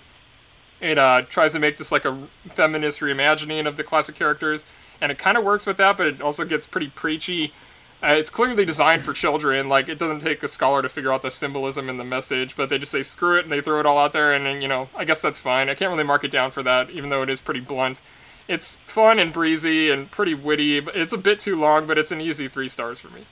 It 0.80 0.98
uh, 0.98 1.22
tries 1.30 1.54
to 1.54 1.60
make 1.60 1.78
this 1.78 1.92
like 1.92 2.06
a 2.06 2.28
feminist 2.48 3.00
reimagining 3.00 3.68
of 3.68 3.78
the 3.78 3.84
classic 3.84 4.16
characters, 4.16 4.66
and 5.00 5.12
it 5.12 5.20
kind 5.20 5.38
of 5.38 5.44
works 5.44 5.68
with 5.68 5.78
that, 5.78 5.98
but 5.98 6.08
it 6.08 6.22
also 6.22 6.46
gets 6.46 6.66
pretty 6.66 6.88
preachy 6.88 7.54
uh, 8.04 8.14
it's 8.14 8.30
clearly 8.30 8.66
designed 8.66 9.04
for 9.04 9.14
children. 9.14 9.70
Like 9.70 9.90
it 9.90 10.00
doesn't 10.00 10.22
take 10.22 10.42
a 10.44 10.48
scholar 10.48 10.82
to 10.82 10.90
figure 10.90 11.12
out 11.12 11.22
the 11.22 11.32
symbolism 11.32 11.90
and 11.90 12.00
the 12.00 12.04
message, 12.04 12.56
but 12.56 12.70
they 12.70 12.78
just 12.78 12.92
say 12.92 13.04
screw 13.04 13.38
it 13.38 13.44
and 13.44 13.52
they 13.52 13.62
throw 13.62 13.80
it 13.80 13.86
all 13.86 13.98
out 13.98 14.14
there, 14.14 14.34
and 14.34 14.46
then, 14.46 14.62
you 14.62 14.68
know 14.68 14.90
I 14.96 15.06
guess 15.06 15.22
that's 15.22 15.40
fine. 15.40 15.70
I 15.70 15.76
can't 15.76 15.92
really 15.92 16.04
mark 16.04 16.24
it 16.24 16.32
down 16.32 16.52
for 16.52 16.64
that, 16.64 16.90
even 16.90 17.10
though 17.10 17.22
it 17.22 17.30
is 17.30 17.42
pretty 17.42 17.60
blunt. 17.60 18.02
It's 18.48 18.74
fun 18.74 19.20
and 19.20 19.32
breezy 19.32 19.92
and 19.92 20.10
pretty 20.12 20.34
witty. 20.34 20.80
But 20.80 20.96
it's 20.96 21.14
a 21.14 21.18
bit 21.18 21.40
too 21.40 21.60
long, 21.60 21.88
but 21.88 21.98
it's 21.98 22.12
an 22.12 22.20
easy 22.20 22.48
three 22.48 22.68
stars 22.68 23.00
for 23.00 23.10
me. 23.10 23.26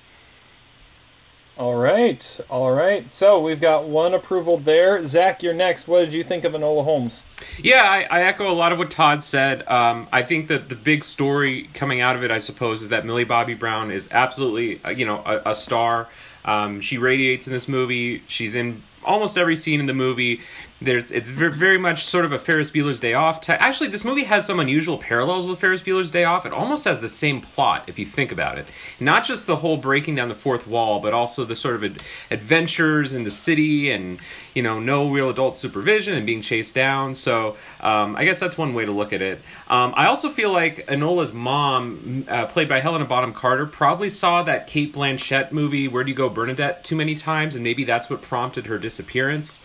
All 1.60 1.76
right, 1.76 2.40
all 2.50 2.72
right. 2.72 3.12
So 3.12 3.38
we've 3.38 3.60
got 3.60 3.84
one 3.84 4.14
approval 4.14 4.58
there. 4.58 5.06
Zach, 5.06 5.44
you're 5.44 5.54
next. 5.54 5.90
What 5.90 6.00
did 6.06 6.14
you 6.14 6.24
think 6.24 6.46
of 6.46 6.54
Enola 6.54 6.86
Holmes? 6.86 7.22
Yeah, 7.62 7.84
I, 7.84 8.08
I 8.10 8.22
echo 8.24 8.50
a 8.50 8.56
lot 8.56 8.72
of 8.72 8.78
what 8.78 8.90
Todd 8.90 9.26
said. 9.26 9.68
Um, 9.68 10.08
I 10.10 10.22
think 10.22 10.48
that 10.48 10.70
the 10.70 10.76
big 10.76 11.04
story 11.04 11.70
coming 11.74 12.00
out 12.00 12.16
of 12.16 12.24
it, 12.24 12.32
I 12.32 12.38
suppose, 12.38 12.82
is 12.82 12.88
that 12.90 13.06
Millie 13.06 13.26
Bobby 13.26 13.56
Brown 13.56 13.92
is 13.92 14.08
absolutely, 14.10 14.80
uh, 14.86 14.92
you 14.92 15.06
know, 15.06 15.22
a, 15.26 15.50
a 15.50 15.54
star. 15.54 16.08
Um, 16.46 16.80
she 16.80 16.98
radiates 16.98 17.46
in 17.46 17.52
this 17.52 17.68
movie. 17.68 18.24
She's 18.28 18.56
in 18.56 18.82
almost 19.04 19.38
every 19.38 19.58
scene 19.58 19.82
in 19.82 19.86
the 19.86 19.94
movie. 19.94 20.40
There's 20.82 21.12
it's 21.12 21.30
very 21.30 21.78
much 21.78 22.06
sort 22.06 22.24
of 22.24 22.32
a 22.32 22.40
Ferris 22.40 22.72
Bueller's 22.72 23.02
Day 23.02 23.14
Off. 23.14 23.48
Actually, 23.50 23.90
this 23.90 24.06
movie 24.06 24.24
has 24.24 24.46
some 24.46 24.62
unusual 24.62 24.98
parallels 24.98 25.46
with 25.46 25.60
Ferris 25.60 25.82
Bueller's 25.82 26.10
Day 26.10 26.24
Off. 26.24 26.46
It 26.46 26.54
almost 26.54 26.86
has 26.86 27.02
the 27.02 27.10
same 27.10 27.42
plot 27.42 27.84
if 27.88 28.00
you 28.00 28.06
think 28.06 28.32
about 28.32 28.58
it. 28.58 28.66
Not 28.98 29.26
just 29.26 29.46
the 29.46 29.58
whole 29.58 29.76
breaking 29.76 30.16
down 30.16 30.30
the 30.30 30.36
fourth 30.36 30.68
wall, 30.68 31.02
but 31.02 31.14
also 31.14 31.44
the 31.44 31.56
sort 31.56 31.76
of 31.76 31.84
ad- 31.84 32.02
adventures 32.32 33.12
in 33.12 33.26
the 33.26 33.32
city 33.32 33.92
and 33.92 34.20
you 34.54 34.64
know 34.64 34.80
no 34.80 35.10
real 35.12 35.30
adult 35.30 35.58
supervision 35.58 36.16
and 36.16 36.26
being 36.26 36.42
chased 36.42 36.76
down. 36.76 37.14
So 37.14 37.58
um, 37.82 38.16
I 38.16 38.24
guess 38.24 38.40
that's 38.40 38.58
one 38.58 38.74
way 38.74 38.86
to 38.86 38.92
look 38.94 39.12
at 39.12 39.22
it. 39.22 39.42
Um, 39.68 39.94
I 39.98 40.08
also 40.08 40.30
feel 40.30 40.54
like 40.54 40.88
Enola's 40.88 41.34
mom, 41.34 42.26
uh, 42.30 42.46
played 42.46 42.70
by 42.70 42.80
Helena 42.80 43.04
Bonham 43.04 43.34
Carter, 43.34 43.66
probably 43.66 44.10
saw 44.10 44.44
that 44.44 44.68
Cate 44.68 44.94
Blanchett 44.94 45.52
movie 45.52 45.90
Where 45.90 46.06
Do 46.06 46.12
You 46.12 46.16
Go 46.16 46.30
Bernadette 46.30 46.86
too 46.86 46.96
many 46.96 47.16
times, 47.16 47.56
and 47.56 47.66
maybe 47.66 47.84
that's 47.84 48.10
what 48.10 48.22
prompted 48.22 48.68
her 48.68 48.78
disappearance. 48.78 49.60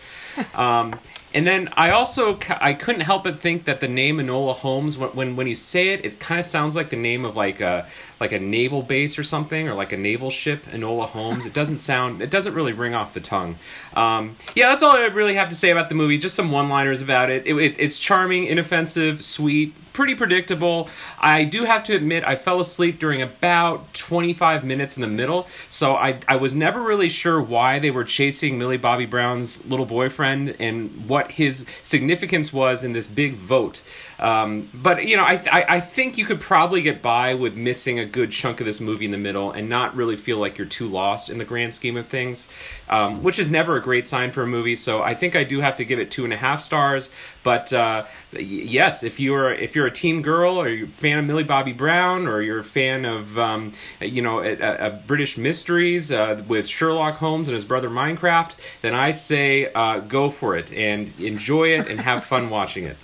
Um, 0.53 0.99
and 1.33 1.45
then 1.45 1.69
I 1.75 1.91
also 1.91 2.39
I 2.49 2.73
couldn't 2.73 3.01
help 3.01 3.25
but 3.25 3.41
think 3.41 3.65
that 3.65 3.81
the 3.81 3.89
name 3.89 4.17
Enola 4.17 4.55
Holmes 4.55 4.97
when 4.97 5.09
when, 5.09 5.35
when 5.35 5.47
you 5.47 5.55
say 5.55 5.89
it, 5.89 6.05
it 6.05 6.19
kind 6.19 6.39
of 6.39 6.45
sounds 6.45 6.75
like 6.75 6.89
the 6.89 6.95
name 6.95 7.25
of 7.25 7.35
like 7.35 7.59
a 7.59 7.85
like 8.19 8.31
a 8.31 8.39
naval 8.39 8.81
base 8.81 9.17
or 9.19 9.23
something 9.23 9.67
or 9.67 9.73
like 9.73 9.91
a 9.91 9.97
naval 9.97 10.31
ship. 10.31 10.65
Enola 10.65 11.07
Holmes. 11.07 11.45
It 11.45 11.53
doesn't 11.53 11.79
sound. 11.79 12.21
It 12.21 12.29
doesn't 12.29 12.53
really 12.53 12.73
ring 12.73 12.93
off 12.93 13.13
the 13.13 13.19
tongue. 13.19 13.57
Um, 13.95 14.37
yeah, 14.55 14.69
that's 14.69 14.83
all 14.83 14.95
I 14.95 15.05
really 15.05 15.35
have 15.35 15.49
to 15.49 15.55
say 15.55 15.69
about 15.71 15.89
the 15.89 15.95
movie. 15.95 16.17
Just 16.17 16.35
some 16.35 16.51
one-liners 16.51 17.01
about 17.01 17.29
it. 17.29 17.45
it, 17.45 17.55
it 17.55 17.75
it's 17.79 17.99
charming, 17.99 18.45
inoffensive, 18.45 19.23
sweet, 19.23 19.73
pretty 19.95 20.13
predictable. 20.13 20.89
I 21.19 21.45
do 21.45 21.63
have 21.63 21.83
to 21.85 21.95
admit 21.95 22.23
I 22.25 22.35
fell 22.35 22.59
asleep 22.59 22.99
during 22.99 23.21
about 23.21 23.93
25 23.93 24.63
minutes 24.63 24.97
in 24.97 25.01
the 25.01 25.07
middle, 25.07 25.47
so 25.69 25.95
I 25.95 26.19
I 26.27 26.35
was 26.35 26.55
never 26.55 26.81
really 26.81 27.09
sure 27.09 27.41
why 27.41 27.79
they 27.79 27.91
were 27.91 28.03
chasing 28.03 28.59
Millie 28.59 28.77
Bobby 28.77 29.05
Brown's 29.05 29.65
little 29.65 29.85
boyfriend 29.85 30.55
and 30.59 31.07
what 31.07 31.31
his 31.31 31.65
significance 31.81 32.51
was 32.51 32.83
in 32.83 32.93
this 32.93 33.07
big 33.07 33.35
vote. 33.35 33.81
Um, 34.19 34.69
but 34.73 35.05
you 35.05 35.17
know, 35.17 35.23
I, 35.23 35.41
I, 35.51 35.65
I 35.75 35.79
think 35.79 36.17
you 36.17 36.25
could 36.25 36.39
probably 36.39 36.81
get 36.81 37.01
by 37.01 37.33
with 37.33 37.55
missing 37.55 37.99
a 37.99 38.05
good 38.05 38.31
chunk 38.31 38.59
of 38.59 38.65
this 38.65 38.79
movie 38.79 39.05
in 39.05 39.11
the 39.11 39.17
middle 39.17 39.51
and 39.51 39.67
not 39.67 39.95
really 39.95 40.15
feel 40.15 40.37
like 40.37 40.57
you're 40.57 40.67
too 40.67 40.87
lost 40.87 41.29
in 41.29 41.37
the 41.37 41.45
grand 41.45 41.73
scheme 41.73 41.97
of 41.97 42.07
things, 42.07 42.47
um, 42.89 43.23
which 43.23 43.39
is 43.39 43.49
never 43.49 43.75
a 43.75 43.81
great 43.81 44.07
sign 44.07 44.31
for 44.31 44.43
a 44.43 44.47
movie. 44.47 44.75
So 44.75 45.01
I 45.01 45.15
think 45.15 45.35
I 45.35 45.43
do 45.43 45.59
have 45.59 45.75
to 45.77 45.85
give 45.85 45.99
it 45.99 46.11
two 46.11 46.23
and 46.23 46.33
a 46.33 46.37
half 46.37 46.61
stars. 46.61 47.09
But 47.43 47.71
uh, 47.73 48.05
yes, 48.31 49.03
if 49.03 49.19
you're 49.19 49.51
if 49.51 49.75
you're 49.75 49.85
a 49.85 49.91
teen 49.91 50.21
girl 50.21 50.59
or 50.59 50.67
you're 50.67 50.87
a 50.87 50.91
fan 50.91 51.19
of 51.19 51.25
Millie 51.25 51.43
Bobby 51.43 51.73
Brown 51.73 52.27
or 52.27 52.41
you're 52.41 52.59
a 52.59 52.63
fan 52.63 53.05
of 53.05 53.37
um, 53.37 53.73
you 54.01 54.21
know 54.21 54.39
a, 54.39 54.53
a 54.53 54.89
British 55.05 55.37
mysteries 55.37 56.11
uh, 56.11 56.41
with 56.47 56.67
Sherlock 56.67 57.15
Holmes 57.17 57.47
and 57.47 57.55
his 57.55 57.65
brother 57.65 57.89
Minecraft, 57.89 58.53
then 58.81 58.95
I 58.95 59.11
say 59.11 59.71
uh, 59.73 59.99
go 59.99 60.29
for 60.29 60.57
it 60.57 60.71
and 60.73 61.13
enjoy 61.19 61.69
it 61.69 61.87
and 61.87 61.99
have 61.99 62.23
fun 62.23 62.49
watching 62.49 62.85
it 62.85 62.97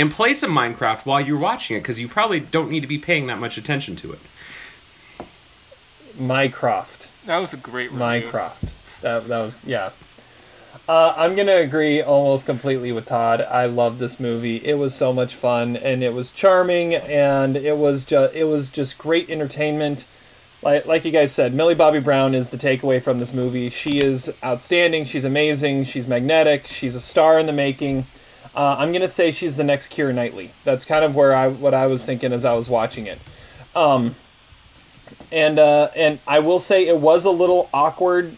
and 0.00 0.10
play 0.10 0.34
some 0.34 0.50
Minecraft 0.50 1.04
while 1.04 1.20
you're 1.20 1.38
watching 1.38 1.76
it 1.76 1.80
because 1.80 2.00
you 2.00 2.08
probably 2.08 2.40
don't 2.40 2.70
need 2.70 2.80
to 2.80 2.86
be 2.86 2.98
paying 2.98 3.26
that 3.26 3.38
much 3.38 3.58
attention 3.58 3.96
to 3.96 4.12
it. 4.12 4.20
Minecraft. 6.18 7.08
That 7.26 7.38
was 7.38 7.52
a 7.52 7.56
great 7.56 7.90
review. 7.92 8.04
Minecraft. 8.04 8.72
That 9.02 9.28
that 9.28 9.38
was 9.38 9.64
yeah. 9.64 9.90
Uh, 10.88 11.14
I'm 11.16 11.36
gonna 11.36 11.56
agree 11.56 12.02
almost 12.02 12.46
completely 12.46 12.92
with 12.92 13.06
Todd. 13.06 13.42
I 13.42 13.66
love 13.66 13.98
this 13.98 14.18
movie. 14.18 14.56
It 14.56 14.74
was 14.74 14.94
so 14.94 15.12
much 15.12 15.34
fun, 15.34 15.76
and 15.76 16.02
it 16.02 16.12
was 16.14 16.32
charming, 16.32 16.94
and 16.94 17.56
it 17.56 17.76
was 17.76 18.04
just 18.04 18.34
it 18.34 18.44
was 18.44 18.68
just 18.68 18.98
great 18.98 19.30
entertainment. 19.30 20.06
Like 20.62 20.86
like 20.86 21.04
you 21.04 21.12
guys 21.12 21.32
said, 21.32 21.54
Millie 21.54 21.74
Bobby 21.74 22.00
Brown 22.00 22.34
is 22.34 22.50
the 22.50 22.56
takeaway 22.56 23.02
from 23.02 23.18
this 23.18 23.32
movie. 23.32 23.70
She 23.70 24.00
is 24.00 24.32
outstanding. 24.44 25.04
She's 25.04 25.24
amazing. 25.24 25.84
She's 25.84 26.06
magnetic. 26.06 26.66
She's 26.66 26.96
a 26.96 27.00
star 27.00 27.38
in 27.38 27.46
the 27.46 27.52
making. 27.52 28.06
Uh, 28.54 28.76
I'm 28.78 28.92
gonna 28.92 29.08
say 29.08 29.30
she's 29.30 29.56
the 29.56 29.64
next 29.64 29.92
Keira 29.92 30.14
Knightley. 30.14 30.52
That's 30.64 30.84
kind 30.84 31.04
of 31.04 31.14
where 31.14 31.34
I 31.34 31.48
what 31.48 31.74
I 31.74 31.86
was 31.86 32.04
thinking 32.04 32.32
as 32.32 32.44
I 32.44 32.54
was 32.54 32.68
watching 32.68 33.06
it. 33.06 33.18
Um, 33.74 34.16
and 35.30 35.58
uh, 35.58 35.90
and 35.94 36.20
I 36.26 36.40
will 36.40 36.58
say 36.58 36.86
it 36.86 36.98
was 36.98 37.24
a 37.24 37.30
little 37.30 37.68
awkward 37.72 38.36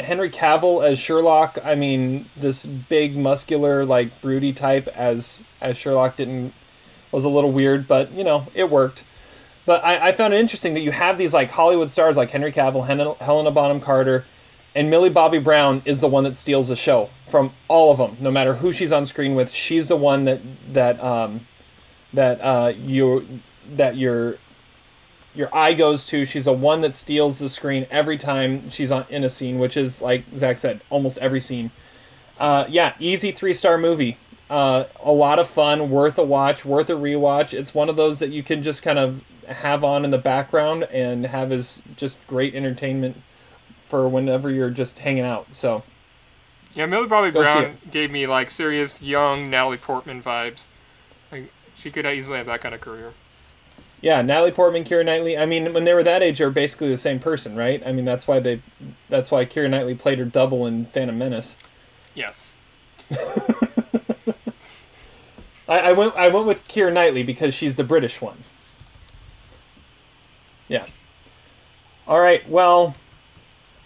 Henry 0.00 0.30
Cavill 0.30 0.84
as 0.84 0.98
Sherlock. 0.98 1.58
I 1.64 1.74
mean, 1.74 2.26
this 2.36 2.64
big, 2.64 3.16
muscular, 3.16 3.84
like 3.84 4.20
broody 4.20 4.52
type 4.52 4.88
as 4.88 5.42
as 5.60 5.76
Sherlock 5.76 6.16
didn't 6.16 6.54
was 7.10 7.24
a 7.24 7.28
little 7.28 7.52
weird, 7.52 7.88
but 7.88 8.12
you 8.12 8.24
know 8.24 8.46
it 8.54 8.70
worked. 8.70 9.04
But 9.66 9.84
I, 9.84 10.08
I 10.08 10.12
found 10.12 10.32
it 10.32 10.40
interesting 10.40 10.74
that 10.74 10.80
you 10.80 10.92
have 10.92 11.18
these 11.18 11.34
like 11.34 11.50
Hollywood 11.50 11.90
stars 11.90 12.16
like 12.16 12.30
Henry 12.30 12.52
Cavill, 12.52 12.86
Hen- 12.86 13.16
Helena 13.20 13.50
Bonham 13.50 13.80
Carter, 13.80 14.24
and 14.78 14.90
Millie 14.90 15.10
Bobby 15.10 15.40
Brown 15.40 15.82
is 15.84 16.00
the 16.00 16.06
one 16.06 16.22
that 16.22 16.36
steals 16.36 16.68
the 16.68 16.76
show 16.76 17.10
from 17.26 17.52
all 17.66 17.90
of 17.90 17.98
them. 17.98 18.16
No 18.20 18.30
matter 18.30 18.54
who 18.54 18.70
she's 18.70 18.92
on 18.92 19.06
screen 19.06 19.34
with, 19.34 19.50
she's 19.50 19.88
the 19.88 19.96
one 19.96 20.24
that 20.26 20.40
that 20.72 21.02
um, 21.02 21.48
that 22.12 22.40
uh, 22.40 22.72
you 22.76 23.40
that 23.74 23.96
your 23.96 24.36
your 25.34 25.52
eye 25.52 25.74
goes 25.74 26.04
to. 26.06 26.24
She's 26.24 26.44
the 26.44 26.52
one 26.52 26.80
that 26.82 26.94
steals 26.94 27.40
the 27.40 27.48
screen 27.48 27.88
every 27.90 28.16
time 28.16 28.70
she's 28.70 28.92
on 28.92 29.04
in 29.10 29.24
a 29.24 29.28
scene, 29.28 29.58
which 29.58 29.76
is 29.76 30.00
like 30.00 30.22
Zach 30.36 30.58
said, 30.58 30.80
almost 30.90 31.18
every 31.18 31.40
scene. 31.40 31.72
Uh, 32.38 32.64
yeah, 32.68 32.94
easy 33.00 33.32
three 33.32 33.54
star 33.54 33.78
movie. 33.78 34.16
Uh, 34.48 34.84
a 35.02 35.10
lot 35.10 35.40
of 35.40 35.48
fun, 35.48 35.90
worth 35.90 36.16
a 36.18 36.24
watch, 36.24 36.64
worth 36.64 36.88
a 36.88 36.92
rewatch. 36.92 37.52
It's 37.52 37.74
one 37.74 37.88
of 37.88 37.96
those 37.96 38.20
that 38.20 38.30
you 38.30 38.44
can 38.44 38.62
just 38.62 38.84
kind 38.84 39.00
of 39.00 39.24
have 39.48 39.82
on 39.82 40.04
in 40.04 40.12
the 40.12 40.18
background 40.18 40.84
and 40.84 41.26
have 41.26 41.50
as 41.50 41.82
just 41.96 42.24
great 42.28 42.54
entertainment 42.54 43.22
for 43.88 44.08
whenever 44.08 44.50
you're 44.50 44.70
just 44.70 44.98
hanging 45.00 45.24
out. 45.24 45.46
So 45.52 45.82
Yeah, 46.74 46.86
Millie 46.86 47.08
Bobby 47.08 47.30
Go 47.30 47.42
Brown 47.42 47.78
gave 47.90 48.10
me 48.10 48.26
like 48.26 48.50
serious 48.50 49.02
young 49.02 49.50
Natalie 49.50 49.76
Portman 49.78 50.22
vibes. 50.22 50.68
Like 51.32 51.50
she 51.74 51.90
could 51.90 52.06
easily 52.06 52.38
have 52.38 52.46
that 52.46 52.60
kind 52.60 52.74
of 52.74 52.80
career. 52.80 53.12
yeah, 54.00 54.22
Natalie 54.22 54.50
Portman, 54.52 54.84
Keira 54.84 55.04
Knightley. 55.04 55.36
I 55.36 55.46
mean, 55.46 55.72
when 55.72 55.84
they 55.84 55.92
were 55.94 56.02
that 56.04 56.22
age, 56.22 56.38
they 56.38 56.44
were 56.44 56.50
basically 56.50 56.88
the 56.88 56.96
same 56.96 57.18
person, 57.18 57.56
right? 57.56 57.82
I 57.86 57.92
mean, 57.92 58.04
that's 58.04 58.26
why 58.28 58.38
they, 58.40 58.62
that's 59.08 59.30
why 59.30 59.44
Keira 59.44 59.68
Knightley 59.70 59.94
played 59.94 60.18
her 60.18 60.24
double 60.24 60.66
in 60.66 60.86
Phantom 60.86 61.16
Menace. 61.18 61.56
Yes. 62.14 62.54
I, 65.68 65.90
I 65.90 65.92
went 65.92 66.16
I 66.16 66.28
went 66.28 66.46
with 66.46 66.66
Keira 66.68 66.92
Knightley 66.92 67.22
because 67.22 67.54
she's 67.54 67.76
the 67.76 67.84
British 67.84 68.20
one. 68.20 68.44
Yeah. 70.66 70.86
All 72.06 72.20
right. 72.20 72.48
Well, 72.48 72.94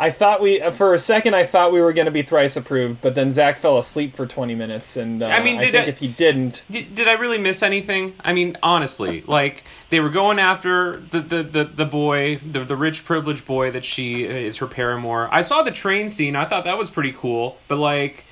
I 0.02 0.10
thought 0.10 0.42
we 0.42 0.58
for 0.72 0.94
a 0.94 0.98
second 0.98 1.34
I 1.34 1.44
thought 1.44 1.72
we 1.72 1.80
were 1.80 1.92
going 1.92 2.06
to 2.06 2.10
be 2.10 2.22
thrice 2.22 2.56
approved, 2.56 3.00
but 3.00 3.14
then 3.14 3.30
Zach 3.30 3.58
fell 3.58 3.78
asleep 3.78 4.16
for 4.16 4.26
twenty 4.26 4.56
minutes, 4.56 4.96
and 4.96 5.22
uh, 5.22 5.26
I 5.26 5.42
mean, 5.44 5.58
I 5.58 5.70
think 5.70 5.86
I- 5.86 5.88
if 5.88 5.98
he 5.98 6.08
didn't, 6.08 6.64
Did, 6.68 6.94
did 6.96 7.06
I 7.06 7.12
really 7.12 7.38
miss 7.38 7.62
anything? 7.62 8.14
I 8.24 8.32
mean, 8.32 8.58
honestly, 8.64 9.22
like 9.28 9.62
they 9.90 10.00
were 10.00 10.10
going 10.10 10.40
after 10.40 10.96
the 10.96 11.20
the, 11.20 11.42
the, 11.44 11.64
the 11.64 11.86
boy, 11.86 12.38
the, 12.38 12.64
the 12.64 12.74
rich 12.76 13.04
privileged 13.04 13.46
boy 13.46 13.70
that 13.70 13.84
she 13.84 14.24
is 14.24 14.56
her 14.56 14.66
paramour. 14.66 15.28
I 15.30 15.42
saw 15.42 15.62
the 15.62 15.70
train 15.70 16.08
scene. 16.08 16.34
I 16.34 16.46
thought 16.46 16.64
that 16.64 16.76
was 16.78 16.90
pretty 16.90 17.12
cool, 17.12 17.56
but 17.68 17.76
like, 17.78 18.24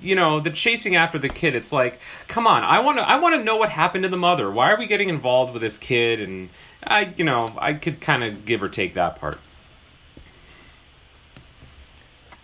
you 0.00 0.14
know, 0.14 0.40
the 0.40 0.50
chasing 0.50 0.96
after 0.96 1.18
the 1.18 1.28
kid. 1.28 1.54
It's 1.54 1.72
like, 1.72 2.00
come 2.26 2.46
on, 2.46 2.64
I 2.64 2.80
want 2.80 2.96
to 2.98 3.02
I 3.02 3.16
want 3.16 3.34
to 3.36 3.44
know 3.44 3.56
what 3.56 3.68
happened 3.68 4.04
to 4.04 4.08
the 4.08 4.16
mother. 4.16 4.50
Why 4.50 4.72
are 4.72 4.78
we 4.78 4.86
getting 4.86 5.10
involved 5.10 5.52
with 5.52 5.60
this 5.60 5.76
kid? 5.76 6.22
And 6.22 6.48
I, 6.82 7.12
you 7.18 7.24
know, 7.24 7.52
I 7.58 7.74
could 7.74 8.00
kind 8.00 8.24
of 8.24 8.46
give 8.46 8.62
or 8.62 8.68
take 8.70 8.94
that 8.94 9.16
part. 9.16 9.38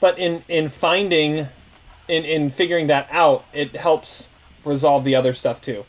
But 0.05 0.19
in 0.19 0.45
in 0.49 0.69
finding, 0.69 1.49
in 2.09 2.27
in 2.27 2.51
figuring 2.51 2.89
that 2.89 3.09
out, 3.11 3.43
it 3.55 3.75
helps 3.75 4.29
resolve 4.63 5.03
the 5.03 5.15
other 5.15 5.33
stuff 5.33 5.63
too. 5.63 5.87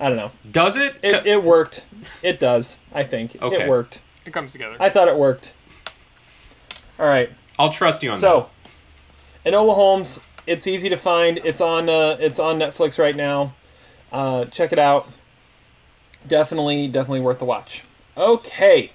I 0.00 0.08
don't 0.08 0.16
know. 0.16 0.30
Does 0.50 0.78
it? 0.78 0.96
It, 1.02 1.26
it 1.26 1.44
worked. 1.44 1.84
It 2.22 2.40
does. 2.40 2.78
I 2.90 3.04
think 3.04 3.36
Okay. 3.42 3.64
it 3.64 3.68
worked. 3.68 4.00
It 4.24 4.32
comes 4.32 4.50
together. 4.52 4.76
I 4.80 4.88
thought 4.88 5.08
it 5.08 5.16
worked. 5.18 5.52
All 6.98 7.04
right. 7.04 7.28
I'll 7.58 7.68
trust 7.70 8.02
you 8.02 8.08
on 8.08 8.14
that. 8.14 8.20
So, 8.20 8.48
Enola 9.44 9.74
Holmes. 9.74 10.20
It's 10.46 10.66
easy 10.66 10.88
to 10.88 10.96
find. 10.96 11.36
It's 11.44 11.60
on. 11.60 11.90
Uh, 11.90 12.16
it's 12.18 12.38
on 12.38 12.58
Netflix 12.58 12.98
right 12.98 13.14
now. 13.14 13.52
Uh, 14.10 14.46
check 14.46 14.72
it 14.72 14.78
out. 14.78 15.06
Definitely, 16.26 16.88
definitely 16.88 17.20
worth 17.20 17.40
the 17.40 17.44
watch. 17.44 17.82
Okay. 18.16 18.92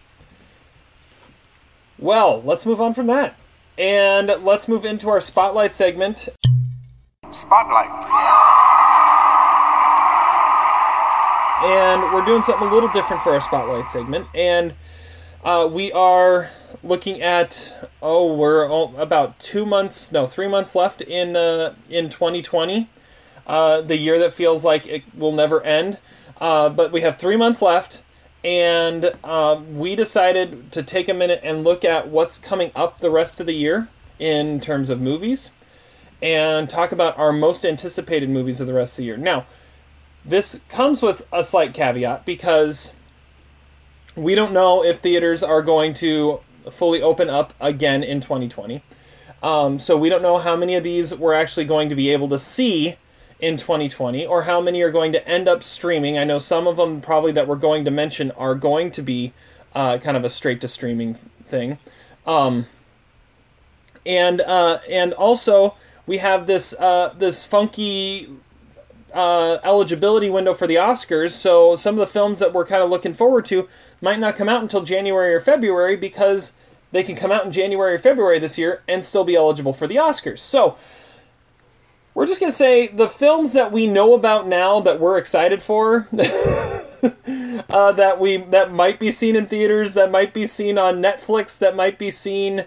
Well, 1.99 2.41
let's 2.41 2.65
move 2.65 2.81
on 2.81 2.95
from 2.95 3.05
that, 3.07 3.35
and 3.77 4.27
let's 4.43 4.67
move 4.67 4.85
into 4.85 5.09
our 5.09 5.21
spotlight 5.21 5.75
segment. 5.75 6.29
Spotlight. 7.31 8.37
and 11.63 12.13
we're 12.13 12.23
doing 12.23 12.41
something 12.41 12.67
a 12.67 12.73
little 12.73 12.89
different 12.89 13.21
for 13.23 13.33
our 13.33 13.41
spotlight 13.41 13.89
segment 13.89 14.27
and 14.35 14.75
uh, 15.43 15.67
we 15.71 15.91
are 15.91 16.51
looking 16.83 17.19
at 17.21 17.89
oh 18.01 18.31
we're 18.31 18.67
all, 18.69 18.95
about 18.97 19.39
two 19.39 19.65
months 19.65 20.11
no 20.11 20.27
three 20.27 20.47
months 20.47 20.75
left 20.75 21.01
in 21.01 21.35
uh, 21.35 21.73
in 21.89 22.09
2020 22.09 22.89
uh, 23.47 23.81
the 23.81 23.97
year 23.97 24.19
that 24.19 24.33
feels 24.33 24.63
like 24.63 24.85
it 24.85 25.03
will 25.15 25.31
never 25.31 25.61
end 25.63 25.99
uh, 26.39 26.69
but 26.69 26.91
we 26.91 27.01
have 27.01 27.17
three 27.17 27.35
months 27.35 27.61
left 27.61 28.03
and 28.47 29.13
uh, 29.25 29.59
we 29.73 29.93
decided 29.93 30.71
to 30.71 30.81
take 30.81 31.09
a 31.09 31.13
minute 31.13 31.41
and 31.43 31.65
look 31.65 31.83
at 31.83 32.07
what's 32.07 32.37
coming 32.37 32.71
up 32.77 32.99
the 32.99 33.11
rest 33.11 33.41
of 33.41 33.45
the 33.45 33.53
year 33.53 33.89
in 34.19 34.61
terms 34.61 34.89
of 34.89 35.01
movies 35.01 35.51
and 36.21 36.69
talk 36.69 36.93
about 36.93 37.17
our 37.17 37.33
most 37.33 37.65
anticipated 37.65 38.29
movies 38.29 38.61
of 38.61 38.67
the 38.67 38.73
rest 38.73 38.93
of 38.93 39.03
the 39.03 39.05
year 39.05 39.17
now 39.17 39.45
this 40.23 40.61
comes 40.69 41.03
with 41.03 41.25
a 41.33 41.43
slight 41.43 41.73
caveat 41.73 42.25
because 42.25 42.93
we 44.15 44.33
don't 44.33 44.53
know 44.53 44.81
if 44.83 45.01
theaters 45.01 45.43
are 45.43 45.61
going 45.61 45.93
to 45.93 46.39
fully 46.71 47.01
open 47.01 47.29
up 47.29 47.53
again 47.59 48.03
in 48.03 48.19
2020. 48.19 48.81
Um, 49.43 49.77
so 49.77 49.97
we 49.97 50.09
don't 50.09 50.21
know 50.21 50.37
how 50.37 50.55
many 50.55 50.75
of 50.75 50.83
these 50.83 51.13
we're 51.13 51.33
actually 51.33 51.65
going 51.65 51.89
to 51.89 51.95
be 51.95 52.09
able 52.09 52.27
to 52.29 52.39
see 52.39 52.95
in 53.39 53.55
2020 53.57 54.25
or 54.25 54.43
how 54.43 54.59
many 54.59 54.81
are 54.81 54.91
going 54.91 55.11
to 55.11 55.27
end 55.27 55.47
up 55.47 55.63
streaming. 55.63 56.17
I 56.17 56.23
know 56.23 56.39
some 56.39 56.67
of 56.67 56.77
them 56.77 57.01
probably 57.01 57.31
that 57.33 57.47
we're 57.47 57.55
going 57.55 57.85
to 57.85 57.91
mention 57.91 58.31
are 58.31 58.55
going 58.55 58.91
to 58.91 59.01
be 59.01 59.33
uh, 59.75 59.97
kind 59.99 60.17
of 60.17 60.23
a 60.23 60.29
straight 60.29 60.61
to 60.61 60.67
streaming 60.67 61.15
thing. 61.47 61.77
Um, 62.25 62.67
and 64.05 64.41
uh, 64.41 64.79
and 64.89 65.13
also 65.13 65.75
we 66.05 66.17
have 66.17 66.47
this 66.47 66.73
uh, 66.79 67.13
this 67.17 67.43
funky 67.43 68.29
uh, 69.13 69.57
eligibility 69.63 70.29
window 70.29 70.53
for 70.53 70.65
the 70.65 70.75
Oscars, 70.75 71.31
so 71.31 71.75
some 71.75 71.95
of 71.95 71.99
the 71.99 72.07
films 72.07 72.39
that 72.39 72.53
we're 72.53 72.65
kind 72.65 72.81
of 72.81 72.89
looking 72.89 73.13
forward 73.13 73.45
to 73.45 73.67
might 74.01 74.19
not 74.19 74.35
come 74.35 74.49
out 74.49 74.61
until 74.61 74.81
January 74.81 75.33
or 75.33 75.39
February 75.39 75.95
because 75.95 76.53
they 76.91 77.03
can 77.03 77.15
come 77.15 77.31
out 77.31 77.45
in 77.45 77.51
January 77.51 77.95
or 77.95 77.99
February 77.99 78.39
this 78.39 78.57
year 78.57 78.81
and 78.87 79.03
still 79.03 79.23
be 79.23 79.35
eligible 79.35 79.73
for 79.73 79.87
the 79.87 79.95
Oscars. 79.95 80.39
So 80.39 80.77
we're 82.17 82.25
just 82.25 82.39
gonna 82.39 82.51
say 82.51 82.87
the 82.87 83.07
films 83.07 83.53
that 83.53 83.71
we 83.71 83.85
know 83.85 84.15
about 84.15 84.47
now 84.47 84.79
that 84.79 84.99
we're 84.99 85.19
excited 85.19 85.61
for, 85.61 86.07
uh, 87.69 87.91
that 87.91 88.17
we 88.19 88.37
that 88.37 88.73
might 88.73 88.99
be 88.99 89.11
seen 89.11 89.35
in 89.35 89.45
theaters, 89.45 89.93
that 89.93 90.09
might 90.09 90.33
be 90.33 90.47
seen 90.47 90.79
on 90.79 90.95
Netflix, 90.95 91.59
that 91.59 91.75
might 91.75 91.99
be 91.99 92.09
seen 92.09 92.65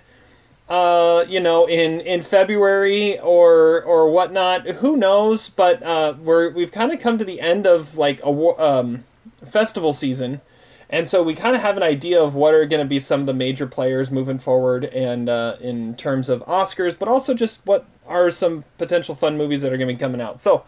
uh, 0.69 1.25
you 1.29 1.41
know, 1.41 1.67
in 1.67 2.01
in 2.03 2.23
February 2.23 3.19
or 3.19 3.83
or 3.83 4.09
whatnot. 4.09 4.69
Who 4.69 4.97
knows? 4.97 5.49
But 5.49 5.83
uh, 5.83 6.15
we're 6.21 6.51
we've 6.51 6.71
kind 6.71 6.93
of 6.93 7.01
come 7.01 7.19
to 7.19 7.25
the 7.25 7.41
end 7.41 7.67
of 7.67 7.97
like 7.97 8.21
a 8.23 8.31
um, 8.31 9.03
festival 9.45 9.93
season, 9.93 10.43
and 10.89 11.09
so 11.09 11.25
we 11.25 11.35
kind 11.35 11.57
of 11.57 11.63
have 11.63 11.77
an 11.77 11.83
idea 11.83 12.23
of 12.23 12.37
what 12.37 12.55
are 12.55 12.67
going 12.67 12.85
to 12.85 12.89
be 12.89 13.01
some 13.01 13.19
of 13.19 13.27
the 13.27 13.35
major 13.35 13.67
players 13.67 14.13
moving 14.13 14.39
forward, 14.39 14.85
and 14.85 15.29
uh, 15.29 15.57
in 15.61 15.97
terms 15.97 16.29
of 16.29 16.41
Oscars, 16.45 16.97
but 16.97 17.09
also 17.09 17.35
just 17.35 17.67
what 17.67 17.85
are 18.11 18.31
some 18.31 18.65
potential 18.77 19.15
fun 19.15 19.39
movies 19.39 19.63
that 19.63 19.73
are 19.73 19.79
going 19.79 19.89
to 19.89 19.95
be 19.95 19.99
coming 19.99 20.21
out. 20.21 20.43
So. 20.43 20.65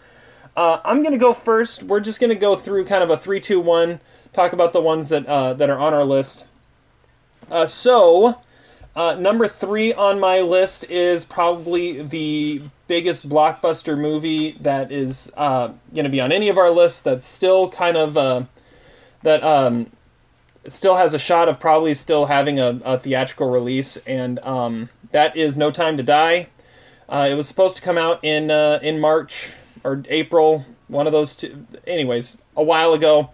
Uh, 0.54 0.80
I'm 0.84 1.02
gonna 1.02 1.16
go 1.16 1.32
first. 1.32 1.82
We're 1.82 2.00
just 2.00 2.20
gonna 2.20 2.34
go 2.34 2.56
through 2.56 2.84
kind 2.84 3.02
of 3.02 3.08
a 3.08 3.16
three, 3.16 3.40
two, 3.40 3.58
one. 3.58 4.00
Talk 4.34 4.52
about 4.52 4.74
the 4.74 4.82
ones 4.82 5.08
that 5.08 5.26
uh, 5.26 5.54
that 5.54 5.70
are 5.70 5.78
on 5.78 5.94
our 5.94 6.04
list. 6.04 6.44
Uh, 7.50 7.66
so, 7.66 8.40
uh, 8.94 9.14
number 9.14 9.48
three 9.48 9.92
on 9.92 10.20
my 10.20 10.40
list 10.40 10.84
is 10.90 11.24
probably 11.24 12.02
the 12.02 12.62
biggest 12.86 13.28
blockbuster 13.28 13.98
movie 13.98 14.56
that 14.60 14.92
is 14.92 15.32
uh, 15.36 15.68
going 15.94 16.04
to 16.04 16.10
be 16.10 16.20
on 16.20 16.32
any 16.32 16.48
of 16.48 16.58
our 16.58 16.70
lists. 16.70 17.02
That's 17.02 17.26
still 17.26 17.68
kind 17.68 17.96
of 17.96 18.16
uh, 18.16 18.44
that 19.22 19.42
um, 19.42 19.90
still 20.66 20.96
has 20.96 21.14
a 21.14 21.18
shot 21.18 21.48
of 21.48 21.58
probably 21.58 21.94
still 21.94 22.26
having 22.26 22.60
a, 22.60 22.80
a 22.84 22.98
theatrical 22.98 23.50
release, 23.50 23.96
and 23.98 24.38
um, 24.40 24.90
that 25.10 25.36
is 25.36 25.56
No 25.56 25.70
Time 25.70 25.96
to 25.96 26.02
Die. 26.02 26.48
Uh, 27.12 27.28
it 27.30 27.34
was 27.34 27.46
supposed 27.46 27.76
to 27.76 27.82
come 27.82 27.98
out 27.98 28.18
in 28.24 28.50
uh, 28.50 28.78
in 28.82 28.98
March 28.98 29.52
or 29.84 30.02
April, 30.08 30.64
one 30.88 31.06
of 31.06 31.12
those 31.12 31.36
two. 31.36 31.66
Anyways, 31.86 32.38
a 32.56 32.62
while 32.64 32.94
ago, 32.94 33.30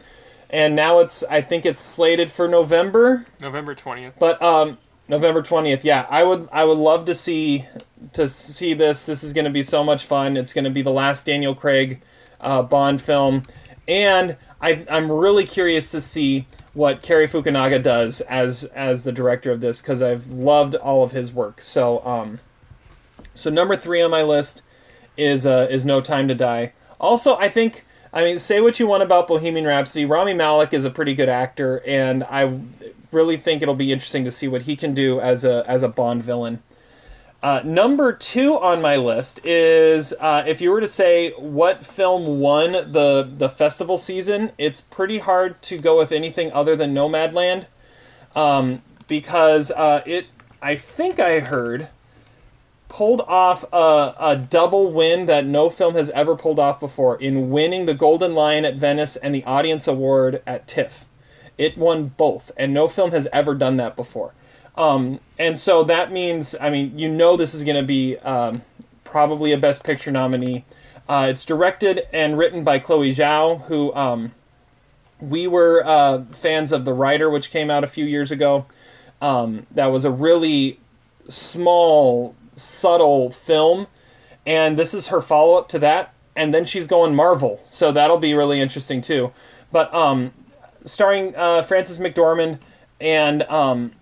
and 0.51 0.75
now 0.75 0.99
it's 0.99 1.23
I 1.31 1.43
think 1.43 1.64
it's 1.64 1.79
slated 1.79 2.29
for 2.29 2.49
November. 2.49 3.27
November 3.41 3.77
20th. 3.77 4.14
But 4.19 4.43
um, 4.43 4.79
November 5.09 5.43
twentieth, 5.43 5.85
yeah, 5.85 6.07
I 6.11 6.25
would 6.25 6.49
I 6.53 6.64
would 6.64 6.77
love 6.77 7.05
to 7.07 7.14
see 7.14 7.67
to 8.14 8.29
see 8.29 8.75
this. 8.75 9.07
This 9.07 9.23
is 9.23 9.33
going 9.33 9.47
to 9.47 9.51
be 9.51 9.62
so 9.62 9.85
much 9.85 10.05
fun. 10.05 10.37
It's 10.37 10.53
going 10.53 10.64
to 10.64 10.71
be 10.71 10.83
the 10.83 10.91
last 10.91 11.25
Daniel 11.25 11.55
Craig 11.55 12.03
uh, 12.41 12.62
Bond 12.62 13.01
film, 13.01 13.45
and 13.87 14.37
I 14.61 14.85
I'm 14.91 15.11
really 15.11 15.45
curious 15.45 15.91
to 15.93 16.01
see 16.01 16.47
what 16.75 17.01
Cary 17.01 17.27
Fukunaga 17.27 17.83
does 17.83 18.21
as 18.23 18.64
as 18.64 19.05
the 19.05 19.12
director 19.12 19.51
of 19.51 19.61
this 19.61 19.81
because 19.81 20.03
I've 20.03 20.27
loved 20.27 20.75
all 20.75 21.03
of 21.03 21.12
his 21.12 21.33
work. 21.33 21.62
So 21.62 22.05
um, 22.05 22.41
so 23.38 23.51
number 23.51 23.77
three 23.77 24.03
on 24.03 24.11
my 24.11 24.22
list 24.22 24.62
is 25.16 25.46
uh, 25.46 25.68
is 25.70 25.85
No 25.85 26.01
Time 26.01 26.27
to 26.29 26.35
Die. 26.35 26.72
Also, 27.01 27.37
I 27.37 27.48
think 27.48 27.85
I 28.12 28.24
mean 28.24 28.38
say 28.38 28.61
what 28.61 28.81
you 28.81 28.87
want 28.87 29.03
about 29.03 29.29
Bohemian 29.29 29.64
Rhapsody. 29.66 30.05
Rami 30.05 30.35
Malek 30.35 30.74
is 30.74 30.85
a 30.85 30.90
pretty 30.90 31.14
good 31.14 31.29
actor, 31.29 31.83
and 31.87 32.24
I 32.24 32.59
really 33.12 33.37
think 33.37 33.62
it'll 33.62 33.74
be 33.74 33.92
interesting 33.92 34.24
to 34.24 34.31
see 34.31 34.48
what 34.48 34.62
he 34.62 34.74
can 34.77 34.92
do 34.92 35.20
as 35.20 35.44
a 35.44 35.64
as 35.68 35.83
a 35.83 35.88
Bond 35.88 36.22
villain. 36.22 36.62
Uh, 37.40 37.62
number 37.64 38.12
two 38.12 38.59
on 38.59 38.83
my 38.83 38.96
list 38.96 39.38
is 39.46 40.12
uh, 40.18 40.42
if 40.44 40.61
you 40.61 40.72
were 40.72 40.81
to 40.81 40.88
say 40.88 41.31
what 41.38 41.87
film 41.87 42.40
won 42.40 42.72
the 42.72 43.31
the 43.37 43.48
festival 43.48 43.96
season, 43.96 44.51
it's 44.59 44.81
pretty 44.81 45.18
hard 45.18 45.62
to 45.62 45.79
go 45.79 45.96
with 45.96 46.11
anything 46.11 46.51
other 46.53 46.74
than 46.74 46.92
Nomadland, 46.92 47.66
um, 48.35 48.83
because 49.07 49.70
uh, 49.70 50.03
it 50.05 50.27
I 50.61 50.74
think 50.74 51.20
I 51.20 51.38
heard 51.38 51.88
pulled 52.88 53.20
off 53.22 53.64
a, 53.72 54.14
a 54.18 54.37
double 54.37 54.90
win 54.90 55.27
that 55.27 55.44
no 55.44 55.70
film 55.70 55.94
has 55.94 56.11
ever 56.11 56.35
pulled 56.35 56.59
off 56.59 56.81
before 56.81 57.20
in 57.20 57.51
winning 57.51 57.87
the 57.87 57.94
Golden 57.94 58.35
Lion 58.35 58.64
at 58.64 58.77
Venice 58.77 59.16
and 59.16 59.35
the 59.35 59.44
Audience 59.44 59.87
Award 59.87 60.42
at 60.46 60.66
TIFF. 60.66 61.05
It 61.59 61.77
won 61.77 62.12
both, 62.16 62.51
and 62.57 62.72
no 62.72 62.88
film 62.88 63.11
has 63.11 63.29
ever 63.33 63.55
done 63.55 63.77
that 63.77 63.96
before. 63.96 64.33
Um, 64.77 65.18
and 65.38 65.59
so 65.59 65.83
that 65.85 66.12
means, 66.12 66.55
I 66.61 66.70
mean, 66.70 66.98
you 66.98 67.09
know, 67.09 67.37
this 67.37 67.53
is 67.53 67.64
going 67.64 67.77
to 67.77 67.83
be 67.83 68.16
um, 68.18 68.62
probably 69.05 69.53
a 69.53 69.59
Best 69.59 69.85
Picture 69.85 70.12
nominee. 70.12 70.64
Uh, 71.09 71.27
it's 71.31 71.44
directed 71.44 72.07
and 72.12 72.38
written 72.38 72.62
by 72.62 72.79
Chloe 72.79 73.12
Zhao, 73.12 73.62
who 73.62 73.92
um, 73.94 74.33
we 75.20 75.46
were 75.46 75.83
uh, 75.85 76.24
fans 76.33 76.70
of 76.70 76.85
The 76.85 76.92
Rider, 76.92 77.29
which 77.29 77.51
came 77.51 77.70
out 77.70 77.83
a 77.83 77.88
few 77.88 78.05
years 78.05 78.31
ago. 78.31 78.66
Um, 79.20 79.66
that 79.72 79.87
was 79.87 80.05
a 80.05 80.11
really 80.11 80.79
small, 81.29 82.37
subtle 82.59 83.31
film, 83.31 83.87
and 84.47 84.79
this 84.79 84.94
is 84.94 85.09
her 85.09 85.21
follow 85.23 85.57
up 85.57 85.68
to 85.71 85.79
that. 85.79 86.12
And 86.37 86.55
then 86.55 86.64
she's 86.64 86.87
going 86.87 87.16
Marvel, 87.16 87.61
so 87.64 87.90
that'll 87.90 88.18
be 88.18 88.33
really 88.33 88.61
interesting 88.61 89.01
too. 89.01 89.33
But 89.73 89.92
um, 89.92 90.33
starring 90.85 91.35
uh, 91.35 91.62
Frances 91.62 91.99
McDormand 91.99 92.61
and 93.01 93.42
um, 93.44 93.92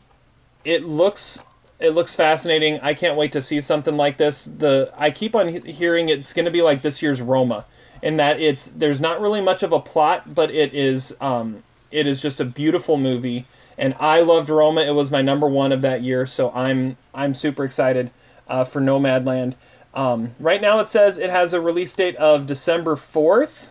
it 0.64 0.84
looks 0.84 1.42
it 1.78 1.90
looks 1.90 2.14
fascinating. 2.14 2.80
I 2.80 2.94
can't 2.94 3.16
wait 3.16 3.32
to 3.32 3.42
see 3.42 3.60
something 3.60 3.96
like 3.96 4.16
this. 4.16 4.44
The 4.44 4.92
I 4.96 5.10
keep 5.10 5.34
on 5.34 5.48
hearing 5.48 6.08
it's 6.08 6.32
going 6.32 6.46
to 6.46 6.50
be 6.50 6.62
like 6.62 6.82
this 6.82 7.02
year's 7.02 7.20
Roma, 7.20 7.66
in 8.02 8.16
that 8.16 8.40
it's 8.40 8.66
there's 8.68 9.00
not 9.00 9.20
really 9.20 9.42
much 9.42 9.62
of 9.62 9.72
a 9.72 9.80
plot, 9.80 10.34
but 10.34 10.50
it 10.50 10.72
is 10.74 11.16
um, 11.20 11.62
it 11.90 12.06
is 12.06 12.22
just 12.22 12.40
a 12.40 12.44
beautiful 12.44 12.96
movie. 12.96 13.46
And 13.78 13.94
I 14.00 14.20
loved 14.20 14.48
Roma. 14.48 14.80
It 14.80 14.94
was 14.94 15.10
my 15.10 15.20
number 15.20 15.46
one 15.46 15.70
of 15.70 15.82
that 15.82 16.02
year, 16.02 16.24
so 16.24 16.50
I'm 16.52 16.96
I'm 17.14 17.34
super 17.34 17.64
excited 17.64 18.10
uh, 18.48 18.64
for 18.64 18.80
Nomadland. 18.80 19.54
Um, 19.94 20.32
right 20.38 20.60
now, 20.60 20.80
it 20.80 20.88
says 20.88 21.18
it 21.18 21.30
has 21.30 21.52
a 21.52 21.60
release 21.60 21.94
date 21.94 22.16
of 22.16 22.46
December 22.46 22.96
fourth, 22.96 23.70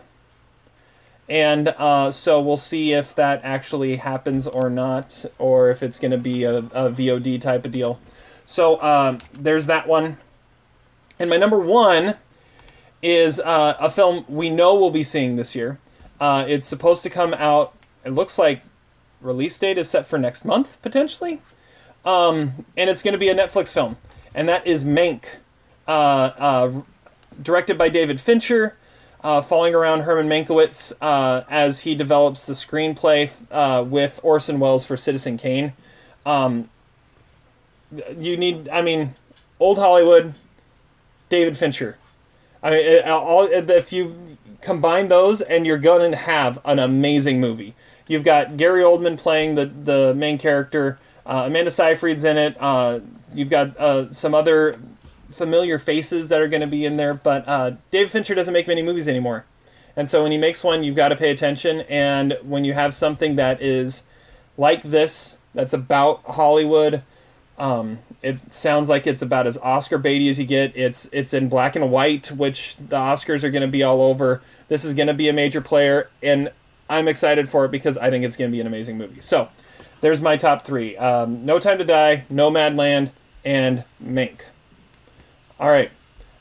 and 1.28 1.68
uh, 1.68 2.10
so 2.10 2.40
we'll 2.40 2.56
see 2.56 2.92
if 2.92 3.14
that 3.14 3.40
actually 3.44 3.96
happens 3.96 4.46
or 4.46 4.68
not, 4.68 5.24
or 5.38 5.70
if 5.70 5.82
it's 5.82 5.98
going 5.98 6.10
to 6.10 6.18
be 6.18 6.44
a, 6.44 6.58
a, 6.58 6.90
VOD 6.90 7.40
type 7.40 7.64
of 7.64 7.72
deal. 7.72 8.00
So 8.44 8.80
um, 8.82 9.20
there's 9.32 9.66
that 9.66 9.88
one. 9.88 10.18
And 11.18 11.30
my 11.30 11.36
number 11.36 11.58
one 11.58 12.16
is 13.02 13.40
uh, 13.40 13.76
a 13.78 13.90
film 13.90 14.24
we 14.28 14.50
know 14.50 14.74
we'll 14.74 14.90
be 14.90 15.02
seeing 15.02 15.36
this 15.36 15.54
year. 15.54 15.78
Uh, 16.20 16.44
it's 16.46 16.66
supposed 16.66 17.02
to 17.02 17.10
come 17.10 17.34
out. 17.34 17.74
It 18.04 18.10
looks 18.10 18.38
like 18.38 18.62
release 19.20 19.58
date 19.58 19.78
is 19.78 19.88
set 19.88 20.06
for 20.06 20.18
next 20.18 20.44
month 20.44 20.80
potentially, 20.82 21.40
um, 22.04 22.64
and 22.76 22.88
it's 22.88 23.02
going 23.02 23.12
to 23.12 23.18
be 23.18 23.28
a 23.28 23.34
Netflix 23.34 23.72
film, 23.72 23.96
and 24.36 24.48
that 24.48 24.64
is 24.66 24.84
Mank, 24.84 25.24
uh, 25.88 26.30
uh, 26.38 26.72
directed 27.42 27.76
by 27.78 27.88
David 27.88 28.20
Fincher 28.20 28.76
uh, 29.24 29.40
following 29.40 29.74
around 29.74 30.02
Herman 30.02 30.28
Mankiewicz 30.28 30.92
uh, 31.00 31.42
as 31.50 31.80
he 31.80 31.94
develops 31.94 32.46
the 32.46 32.52
screenplay 32.52 33.30
uh, 33.50 33.82
with 33.82 34.20
Orson 34.22 34.60
Welles 34.60 34.84
for 34.84 34.96
Citizen 34.96 35.38
Kane. 35.38 35.72
Um, 36.26 36.68
you 38.18 38.36
need, 38.36 38.68
I 38.68 38.82
mean, 38.82 39.14
old 39.58 39.78
Hollywood, 39.78 40.34
David 41.30 41.56
Fincher. 41.56 41.96
I 42.62 42.70
mean, 42.70 43.02
all 43.04 43.44
if 43.44 43.92
you 43.92 44.36
combine 44.60 45.08
those, 45.08 45.40
and 45.40 45.66
you're 45.66 45.78
going 45.78 46.10
to 46.10 46.16
have 46.16 46.58
an 46.64 46.78
amazing 46.78 47.40
movie. 47.40 47.74
You've 48.08 48.24
got 48.24 48.56
Gary 48.56 48.82
Oldman 48.82 49.18
playing 49.18 49.54
the 49.54 49.66
the 49.66 50.14
main 50.14 50.36
character. 50.36 50.98
Uh, 51.24 51.44
Amanda 51.46 51.70
Seyfried's 51.70 52.24
in 52.24 52.36
it. 52.36 52.56
Uh, 52.58 53.00
you've 53.34 53.50
got 53.50 53.76
uh, 53.76 54.12
some 54.12 54.34
other 54.34 54.78
familiar 55.30 55.78
faces 55.78 56.28
that 56.28 56.40
are 56.40 56.48
going 56.48 56.60
to 56.60 56.66
be 56.66 56.84
in 56.84 56.96
there, 56.96 57.14
but 57.14 57.44
uh, 57.46 57.72
David 57.90 58.10
Fincher 58.10 58.34
doesn't 58.34 58.52
make 58.52 58.66
many 58.66 58.82
movies 58.82 59.08
anymore. 59.08 59.44
And 59.96 60.08
so 60.08 60.22
when 60.22 60.32
he 60.32 60.38
makes 60.38 60.62
one, 60.62 60.82
you've 60.82 60.96
got 60.96 61.08
to 61.08 61.16
pay 61.16 61.30
attention. 61.30 61.80
And 61.82 62.38
when 62.42 62.64
you 62.64 62.74
have 62.74 62.94
something 62.94 63.34
that 63.36 63.62
is 63.62 64.04
like 64.58 64.82
this, 64.82 65.38
that's 65.54 65.72
about 65.72 66.22
Hollywood, 66.24 67.02
um, 67.58 68.00
it 68.22 68.52
sounds 68.52 68.90
like 68.90 69.06
it's 69.06 69.22
about 69.22 69.46
as 69.46 69.56
Oscar 69.58 69.98
baity 69.98 70.28
as 70.28 70.38
you 70.38 70.44
get. 70.44 70.76
It's 70.76 71.08
it's 71.12 71.32
in 71.32 71.48
black 71.48 71.74
and 71.74 71.90
white, 71.90 72.30
which 72.30 72.76
the 72.76 72.96
Oscars 72.96 73.44
are 73.44 73.50
going 73.50 73.62
to 73.62 73.68
be 73.68 73.82
all 73.82 74.02
over. 74.02 74.42
This 74.68 74.84
is 74.84 74.92
going 74.94 75.06
to 75.06 75.14
be 75.14 75.28
a 75.28 75.32
major 75.32 75.60
player, 75.60 76.10
and 76.22 76.50
I'm 76.90 77.08
excited 77.08 77.48
for 77.48 77.64
it 77.64 77.70
because 77.70 77.96
I 77.96 78.10
think 78.10 78.24
it's 78.24 78.36
going 78.36 78.50
to 78.50 78.52
be 78.52 78.60
an 78.60 78.66
amazing 78.66 78.98
movie. 78.98 79.20
So 79.20 79.48
there's 80.00 80.20
my 80.20 80.36
top 80.36 80.62
three: 80.62 80.96
um, 80.96 81.44
No 81.44 81.58
Time 81.58 81.78
to 81.78 81.84
Die, 81.84 82.24
Nomadland, 82.30 83.10
and 83.44 83.84
Mank. 84.02 84.42
All 85.58 85.68
right. 85.68 85.90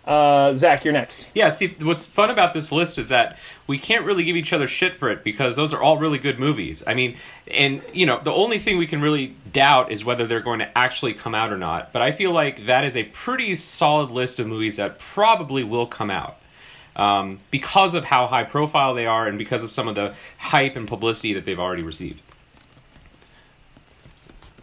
Uh, 0.06 0.54
Zach, 0.54 0.86
you're 0.86 0.94
next. 0.94 1.28
Yeah, 1.34 1.50
see, 1.50 1.76
what's 1.82 2.06
fun 2.06 2.30
about 2.30 2.54
this 2.54 2.72
list 2.72 3.00
is 3.00 3.10
that 3.10 3.40
we 3.66 3.80
can't 3.80 4.06
really 4.06 4.24
give 4.24 4.36
each 4.36 4.54
other 4.54 4.68
shit 4.68 4.96
for 4.96 5.10
it 5.10 5.24
because 5.24 5.56
those 5.56 5.74
are 5.74 5.82
all 5.82 5.98
really 5.98 6.20
good 6.20 6.38
movies. 6.38 6.84
I 6.86 6.94
mean, 6.94 7.18
and, 7.50 7.82
you 7.92 8.06
know, 8.06 8.22
the 8.24 8.32
only 8.32 8.60
thing 8.60 8.78
we 8.78 8.86
can 8.86 9.02
really 9.02 9.36
doubt 9.52 9.92
is 9.92 10.06
whether 10.06 10.28
they're 10.28 10.42
going 10.42 10.60
to 10.60 10.78
actually 10.78 11.16
come 11.16 11.34
out 11.34 11.52
or 11.52 11.58
not. 11.58 11.92
But 11.92 12.04
I 12.04 12.12
feel 12.12 12.32
like 12.32 12.68
that 12.68 12.84
is 12.84 12.96
a 12.96 13.06
pretty 13.06 13.56
solid 13.56 14.12
list 14.12 14.40
of 14.40 14.46
movies 14.46 14.76
that 14.76 15.00
probably 15.00 15.64
will 15.64 15.88
come 15.88 16.12
out. 16.12 16.38
Um, 16.96 17.40
because 17.52 17.94
of 17.94 18.06
how 18.06 18.28
high 18.28 18.44
profile 18.44 18.94
they 18.94 19.06
are 19.06 19.28
and 19.28 19.38
because 19.38 19.64
of 19.64 19.72
some 19.74 19.90
of 19.90 19.96
the 19.96 20.14
hype 20.38 20.78
and 20.78 20.88
publicity 20.88 21.34
that 21.34 21.44
they've 21.44 21.60
already 21.60 21.84
received. 21.84 22.22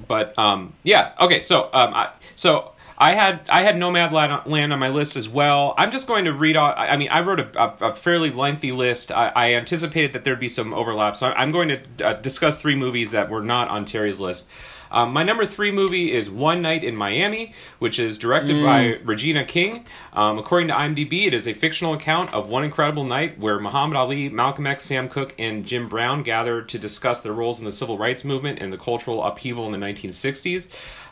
But 0.07 0.38
um, 0.38 0.75
yeah, 0.83 1.12
okay. 1.21 1.41
So 1.41 1.65
um, 1.65 1.95
I, 1.95 2.11
so 2.37 2.73
I 2.99 3.15
had 3.15 3.49
I 3.51 3.62
had 3.62 3.77
Nomad 3.77 4.12
Land 4.12 4.73
on 4.73 4.79
my 4.79 4.88
list 4.88 5.17
as 5.17 5.29
well. 5.29 5.75
I'm 5.77 5.91
just 5.91 6.07
going 6.07 6.27
to 6.27 6.33
read 6.33 6.57
off. 6.57 6.75
I 6.77 6.97
mean, 6.97 7.09
I 7.09 7.21
wrote 7.23 7.41
a, 7.41 7.87
a, 7.87 7.95
fairly 7.95 8.31
lengthy 8.31 8.71
list. 8.71 9.11
I, 9.11 9.33
I, 9.35 9.55
anticipated 9.55 10.12
that 10.12 10.25
there'd 10.25 10.38
be 10.38 10.49
some 10.49 10.73
overlap, 10.73 11.17
so 11.17 11.27
I'm 11.27 11.51
going 11.51 11.69
to 11.69 12.07
uh, 12.07 12.12
discuss 12.15 12.61
three 12.61 12.77
movies 12.77 13.11
that 13.11 13.29
were 13.29 13.43
not 13.43 13.69
on 13.69 13.87
Terry's 13.87 14.21
list. 14.21 14.49
Um, 14.93 15.13
my 15.13 15.25
number 15.25 15.47
three 15.47 15.73
movie 15.73 16.13
is 16.13 16.31
One 16.31 16.63
Night 16.63 16.85
in 16.85 16.95
Miami, 16.95 17.55
which 17.79 17.99
is 17.99 18.19
directed 18.19 18.57
mm. 18.57 18.65
by 18.65 19.05
Regina 19.05 19.45
King. 19.45 19.87
Um, 20.13 20.39
according 20.39 20.69
to 20.69 20.75
IMDb, 20.75 21.27
it 21.27 21.35
is 21.35 21.49
a 21.49 21.55
fictional 21.55 21.95
account 21.95 22.33
of 22.35 22.49
one 22.49 22.63
incredible 22.63 23.05
night 23.05 23.39
where 23.39 23.59
Muhammad 23.59 23.97
Ali, 23.97 24.29
Malcolm 24.29 24.67
X, 24.67 24.85
Sam 24.85 25.09
Cooke, 25.09 25.35
and 25.39 25.67
Jim 25.67 25.89
Brown 25.89 26.23
gathered 26.23 26.69
to 26.69 26.79
discuss 26.79 27.23
their 27.23 27.33
roles 27.33 27.59
in 27.59 27.65
the 27.65 27.73
civil 27.73 27.97
rights 27.97 28.23
movement 28.23 28.61
and 28.61 28.73
the 28.73 28.79
cultural 28.79 29.25
upheaval 29.25 29.67
in 29.67 29.73
the 29.73 29.85
1960s. 29.87 30.69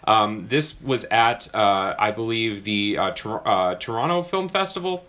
Um, 0.07 0.47
this 0.49 0.81
was 0.81 1.05
at, 1.05 1.53
uh, 1.55 1.95
I 1.99 2.11
believe, 2.11 2.64
the 2.64 2.99
uh, 2.99 3.11
Tor- 3.12 3.47
uh, 3.47 3.75
Toronto 3.77 4.23
Film 4.23 4.49
Festival. 4.49 5.05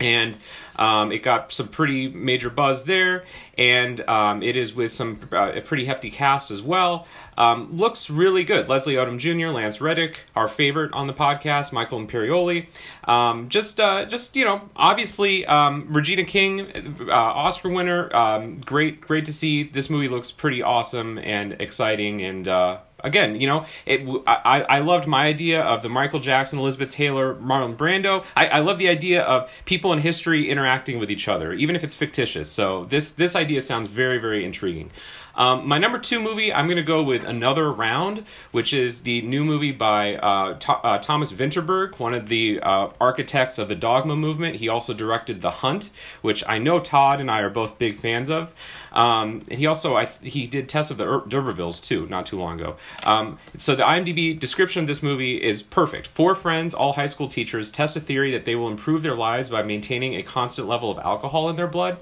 And 0.00 0.36
um, 0.76 1.12
it 1.12 1.22
got 1.22 1.52
some 1.52 1.68
pretty 1.68 2.08
major 2.08 2.50
buzz 2.50 2.84
there, 2.84 3.24
and 3.56 4.00
um, 4.08 4.42
it 4.42 4.56
is 4.56 4.74
with 4.74 4.90
some 4.90 5.20
uh, 5.30 5.52
a 5.54 5.60
pretty 5.60 5.84
hefty 5.84 6.10
cast 6.10 6.50
as 6.50 6.60
well. 6.62 7.06
Um, 7.36 7.76
looks 7.76 8.10
really 8.10 8.44
good. 8.44 8.68
Leslie 8.68 8.94
Odom 8.94 9.18
Jr., 9.18 9.48
Lance 9.48 9.80
Reddick, 9.80 10.20
our 10.34 10.48
favorite 10.48 10.92
on 10.92 11.06
the 11.06 11.14
podcast, 11.14 11.72
Michael 11.72 12.04
Imperioli. 12.04 12.66
Um, 13.04 13.48
just, 13.48 13.80
uh, 13.80 14.04
just 14.06 14.36
you 14.36 14.44
know, 14.44 14.68
obviously 14.76 15.44
um, 15.46 15.86
Regina 15.90 16.24
King, 16.24 16.96
uh, 17.08 17.12
Oscar 17.12 17.68
winner. 17.68 18.14
Um, 18.14 18.60
great, 18.60 19.00
great 19.00 19.26
to 19.26 19.32
see. 19.32 19.64
This 19.64 19.90
movie 19.90 20.08
looks 20.08 20.30
pretty 20.30 20.62
awesome 20.62 21.18
and 21.18 21.52
exciting, 21.60 22.22
and 22.22 22.48
uh, 22.48 22.78
again, 23.04 23.40
you 23.40 23.46
know, 23.46 23.66
it. 23.86 24.00
I, 24.26 24.62
I 24.62 24.78
loved 24.80 25.06
my 25.06 25.26
idea 25.26 25.62
of 25.62 25.82
the 25.82 25.88
Michael 25.88 26.18
Jackson, 26.18 26.58
Elizabeth 26.58 26.90
Taylor, 26.90 27.34
Marlon 27.34 27.76
Brando. 27.76 28.24
I, 28.34 28.46
I 28.46 28.58
love 28.60 28.78
the 28.78 28.88
idea 28.88 29.22
of 29.22 29.50
people 29.66 29.92
in 29.92 30.00
history 30.00 30.50
interacting 30.50 30.98
with 30.98 31.10
each 31.10 31.28
other, 31.28 31.52
even 31.52 31.76
if 31.76 31.84
it's 31.84 31.94
fictitious. 31.94 32.50
So 32.50 32.86
this 32.86 33.12
this 33.12 33.36
idea 33.36 33.62
sounds 33.62 33.88
very 33.88 34.18
very 34.18 34.44
intriguing. 34.44 34.90
Um, 35.36 35.66
my 35.66 35.78
number 35.78 35.98
two 35.98 36.20
movie, 36.20 36.52
I'm 36.52 36.66
going 36.66 36.76
to 36.76 36.82
go 36.82 37.02
with 37.02 37.24
Another 37.24 37.70
Round, 37.70 38.24
which 38.52 38.72
is 38.72 39.02
the 39.02 39.22
new 39.22 39.44
movie 39.44 39.72
by 39.72 40.14
uh, 40.16 40.58
Th- 40.58 40.78
uh, 40.82 40.98
Thomas 40.98 41.32
Vinterberg, 41.32 41.98
one 41.98 42.14
of 42.14 42.28
the 42.28 42.60
uh, 42.60 42.90
architects 43.00 43.58
of 43.58 43.68
the 43.68 43.74
Dogma 43.74 44.16
movement. 44.16 44.56
He 44.56 44.68
also 44.68 44.94
directed 44.94 45.40
The 45.40 45.50
Hunt, 45.50 45.90
which 46.22 46.44
I 46.46 46.58
know 46.58 46.78
Todd 46.80 47.20
and 47.20 47.30
I 47.30 47.40
are 47.40 47.50
both 47.50 47.78
big 47.78 47.98
fans 47.98 48.30
of. 48.30 48.52
Um, 48.92 49.44
and 49.50 49.58
he 49.58 49.66
also 49.66 49.96
I, 49.96 50.06
he 50.22 50.46
did 50.46 50.68
Tess 50.68 50.90
of 50.90 50.98
the 50.98 51.04
Ur- 51.04 51.26
D'Urbervilles 51.26 51.84
too, 51.84 52.06
not 52.06 52.26
too 52.26 52.38
long 52.38 52.60
ago. 52.60 52.76
Um, 53.04 53.38
so 53.58 53.74
the 53.74 53.82
IMDb 53.82 54.38
description 54.38 54.82
of 54.82 54.86
this 54.86 55.02
movie 55.02 55.42
is 55.42 55.62
perfect. 55.62 56.06
Four 56.06 56.36
friends, 56.36 56.74
all 56.74 56.92
high 56.92 57.08
school 57.08 57.26
teachers, 57.26 57.72
test 57.72 57.96
a 57.96 58.00
theory 58.00 58.30
that 58.32 58.44
they 58.44 58.54
will 58.54 58.68
improve 58.68 59.02
their 59.02 59.16
lives 59.16 59.48
by 59.48 59.62
maintaining 59.62 60.14
a 60.14 60.22
constant 60.22 60.68
level 60.68 60.92
of 60.92 60.98
alcohol 60.98 61.48
in 61.48 61.56
their 61.56 61.66
blood. 61.66 61.98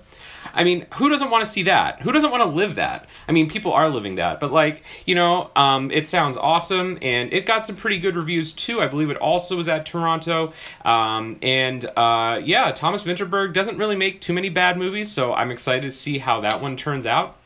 I 0.54 0.64
mean, 0.64 0.86
who 0.94 1.08
doesn't 1.08 1.30
want 1.30 1.44
to 1.44 1.50
see 1.50 1.64
that? 1.64 2.00
Who 2.02 2.12
doesn't 2.12 2.30
want 2.30 2.42
to 2.42 2.48
live 2.48 2.76
that? 2.76 3.06
I 3.28 3.32
mean, 3.32 3.48
people 3.48 3.72
are 3.72 3.88
living 3.88 4.16
that, 4.16 4.40
but 4.40 4.52
like, 4.52 4.82
you 5.06 5.14
know, 5.14 5.50
um, 5.56 5.90
it 5.90 6.06
sounds 6.06 6.36
awesome, 6.36 6.98
and 7.02 7.32
it 7.32 7.46
got 7.46 7.64
some 7.64 7.76
pretty 7.76 7.98
good 7.98 8.16
reviews 8.16 8.52
too. 8.52 8.80
I 8.80 8.88
believe 8.88 9.10
it 9.10 9.16
also 9.16 9.56
was 9.56 9.68
at 9.68 9.86
Toronto, 9.86 10.52
um, 10.84 11.38
and 11.42 11.84
uh, 11.96 12.40
yeah, 12.42 12.72
Thomas 12.72 13.02
Vinterberg 13.02 13.54
doesn't 13.54 13.78
really 13.78 13.96
make 13.96 14.20
too 14.20 14.32
many 14.32 14.48
bad 14.48 14.76
movies, 14.76 15.10
so 15.10 15.32
I'm 15.32 15.50
excited 15.50 15.82
to 15.82 15.92
see 15.92 16.18
how 16.18 16.40
that 16.40 16.60
one 16.60 16.76
turns 16.76 17.06
out. 17.06 17.36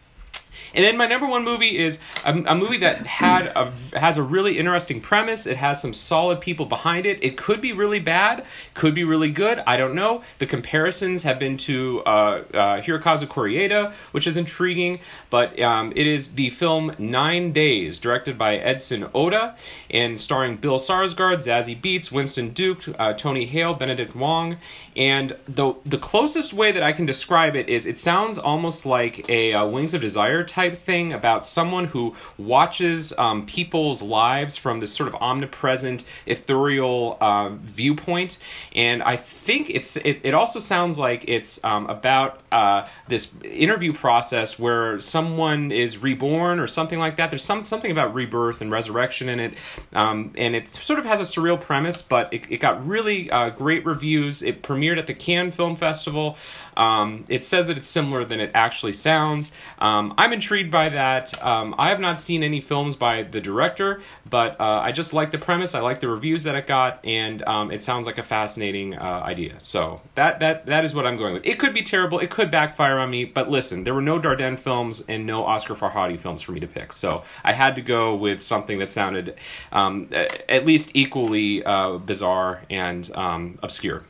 And 0.77 0.85
then 0.85 0.99
my 0.99 1.07
number 1.07 1.27
one 1.27 1.43
movie 1.43 1.79
is 1.79 1.99
a, 2.25 2.33
a 2.47 2.55
movie 2.55 2.77
that 2.79 3.07
had 3.07 3.47
a, 3.57 3.73
has 3.99 4.19
a 4.19 4.23
really 4.23 4.59
interesting 4.59 5.01
premise. 5.01 5.47
It 5.47 5.57
has 5.57 5.81
some 5.81 5.95
solid 5.95 6.43
people 6.43 6.67
behind 6.67 7.07
it. 7.07 7.25
It 7.25 7.39
could 7.39 7.63
be 7.63 7.73
really 7.73 7.99
bad, 7.99 8.45
could 8.75 8.95
be 8.95 9.03
really 9.03 9.31
good. 9.31 9.63
I 9.67 9.79
don't 9.79 9.95
know. 9.95 10.23
The 10.37 10.45
comparisons 10.45 11.23
have 11.23 11.39
been 11.39 11.57
to 11.59 12.03
uh, 12.05 12.11
uh, 12.11 12.45
Hirokazu 12.83 13.27
Koreeda, 13.27 13.95
which 14.13 14.27
is 14.27 14.37
intriguing. 14.37 15.01
But 15.31 15.59
um, 15.61 15.95
it 15.97 16.07
is 16.07 16.35
the 16.35 16.51
film 16.51 16.95
Nine 16.99 17.53
Days, 17.53 17.99
directed 17.99 18.37
by 18.37 18.57
Edson 18.57 19.09
Oda, 19.15 19.57
and 19.89 20.21
starring 20.21 20.57
Bill 20.57 20.79
Sarsgaard, 20.79 21.39
Zazie 21.39 21.81
Beetz, 21.81 22.13
Winston 22.13 22.51
Duke, 22.51 22.83
uh, 22.99 23.15
Tony 23.15 23.47
Hale, 23.47 23.73
Benedict 23.73 24.15
Wong. 24.15 24.59
And 24.95 25.37
the 25.47 25.75
the 25.85 25.99
closest 25.99 26.53
way 26.53 26.73
that 26.73 26.83
I 26.83 26.93
can 26.93 27.07
describe 27.07 27.55
it 27.55 27.69
is, 27.69 27.87
it 27.87 27.99
sounds 27.99 28.39
almost 28.39 28.87
like 28.87 29.29
a 29.29 29.53
uh, 29.53 29.67
Wings 29.67 29.95
of 29.95 30.01
Desire 30.01 30.43
type 30.43 30.66
thing 30.75 31.13
about 31.13 31.47
someone 31.47 31.85
who 31.87 32.15
watches 32.39 33.13
um, 33.19 33.47
people's 33.47 34.03
lives 34.03 34.57
from 34.57 34.81
this 34.81 34.93
sort 34.93 35.09
of 35.09 35.15
omnipresent, 35.17 36.05
ethereal 36.27 37.19
uh, 37.21 37.51
viewpoint. 37.51 38.39
And 38.75 39.03
I 39.03 39.17
think 39.17 39.71
it's 39.71 39.97
it, 39.97 40.21
it 40.23 40.35
also 40.35 40.59
sounds 40.59 40.99
like 40.99 41.25
it's 41.29 41.63
um, 41.65 41.87
about 41.87 42.41
uh, 42.51 42.89
this 43.09 43.33
interview 43.45 43.93
process 43.93 44.59
where 44.59 45.01
someone 45.01 45.73
is 45.73 45.99
reborn 45.99 46.61
or 46.61 46.67
something 46.67 46.99
like 46.99 47.17
that. 47.17 47.31
There's 47.31 47.45
some 47.45 47.65
something 47.67 47.91
about 47.91 48.15
rebirth 48.15 48.61
and 48.61 48.73
resurrection 48.73 49.29
in 49.29 49.41
it, 49.41 49.55
um, 49.93 50.33
and 50.37 50.55
it 50.55 50.73
sort 50.73 50.99
of 50.99 51.05
has 51.05 51.21
a 51.21 51.25
surreal 51.25 51.61
premise, 51.61 52.03
but 52.03 52.33
it, 52.33 52.51
it 52.51 52.59
got 52.59 52.87
really 52.87 53.31
uh, 53.31 53.51
great 53.51 53.85
reviews. 53.85 54.43
It 54.43 54.63
premiered 54.63 54.99
at 54.99 55.07
the 55.07 55.15
Cannes 55.15 55.53
Film 55.53 55.77
Festival. 55.77 56.37
Um, 56.77 57.25
it 57.29 57.45
says 57.45 57.67
that 57.69 57.77
it's 57.77 57.89
similar 57.89 58.25
than 58.25 58.41
it 58.41 58.51
actually 58.55 58.93
sounds. 58.93 59.53
Um, 59.79 60.15
I'm 60.19 60.33
intrigued 60.33 60.71
by 60.71 60.91
that. 60.91 61.43
Um, 61.43 61.75
I 61.79 61.89
have 61.89 62.01
not 62.01 62.21
seen 62.21 62.43
any 62.43 62.61
films 62.61 62.97
by 62.97 63.23
the 63.23 63.41
director, 63.41 64.03
but 64.29 64.61
uh, 64.61 64.81
I 64.81 64.93
just 64.93 65.13
like 65.13 65.31
the 65.31 65.39
premise. 65.39 65.75
I 65.75 65.81
like 65.81 66.01
the 66.01 66.09
reviews 66.09 66.43
that 66.45 66.55
it 66.55 66.67
got, 66.67 67.05
and 67.05 67.43
um, 67.47 67.71
it 67.71 67.83
sounds 67.83 68.07
like 68.07 68.19
a 68.19 68.23
fascinating 68.23 68.97
uh, 68.97 69.23
idea. 69.25 69.55
So 69.59 70.01
that 70.15 70.41
that 70.41 70.67
that 70.67 70.85
is 70.85 70.95
what 70.95 71.07
I'm 71.07 71.17
going 71.17 71.35
with. 71.35 71.47
It 71.47 71.59
could 71.59 71.75
be 71.75 71.83
terrible. 71.83 72.19
It 72.19 72.31
could 72.31 72.51
backfire 72.51 72.99
on 72.99 73.11
me. 73.11 73.25
But 73.25 73.51
listen, 73.51 73.85
there 73.85 73.95
were 73.95 74.03
no 74.03 74.19
Dardenne 74.19 74.59
films 74.59 75.03
and 75.09 75.27
no 75.27 75.45
Asghar 75.45 75.77
Farhadi 75.77 76.19
films 76.19 76.43
for 76.43 76.53
me 76.53 76.61
to 76.61 76.67
pick, 76.67 76.93
so 76.93 77.25
I 77.45 77.53
had 77.53 77.77
to 77.77 77.83
go 77.83 78.15
with 78.15 78.43
something 78.43 78.79
that 78.79 78.91
sounded 78.91 79.37
um, 79.73 80.11
at 80.49 80.67
least 80.67 80.91
equally 80.95 81.65
uh, 81.65 81.99
bizarre 81.99 82.63
and 82.71 83.11
um, 83.15 83.59
obscure. 83.63 84.05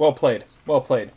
Well 0.00 0.14
played. 0.14 0.46
Well 0.64 0.80
played. 0.80 1.10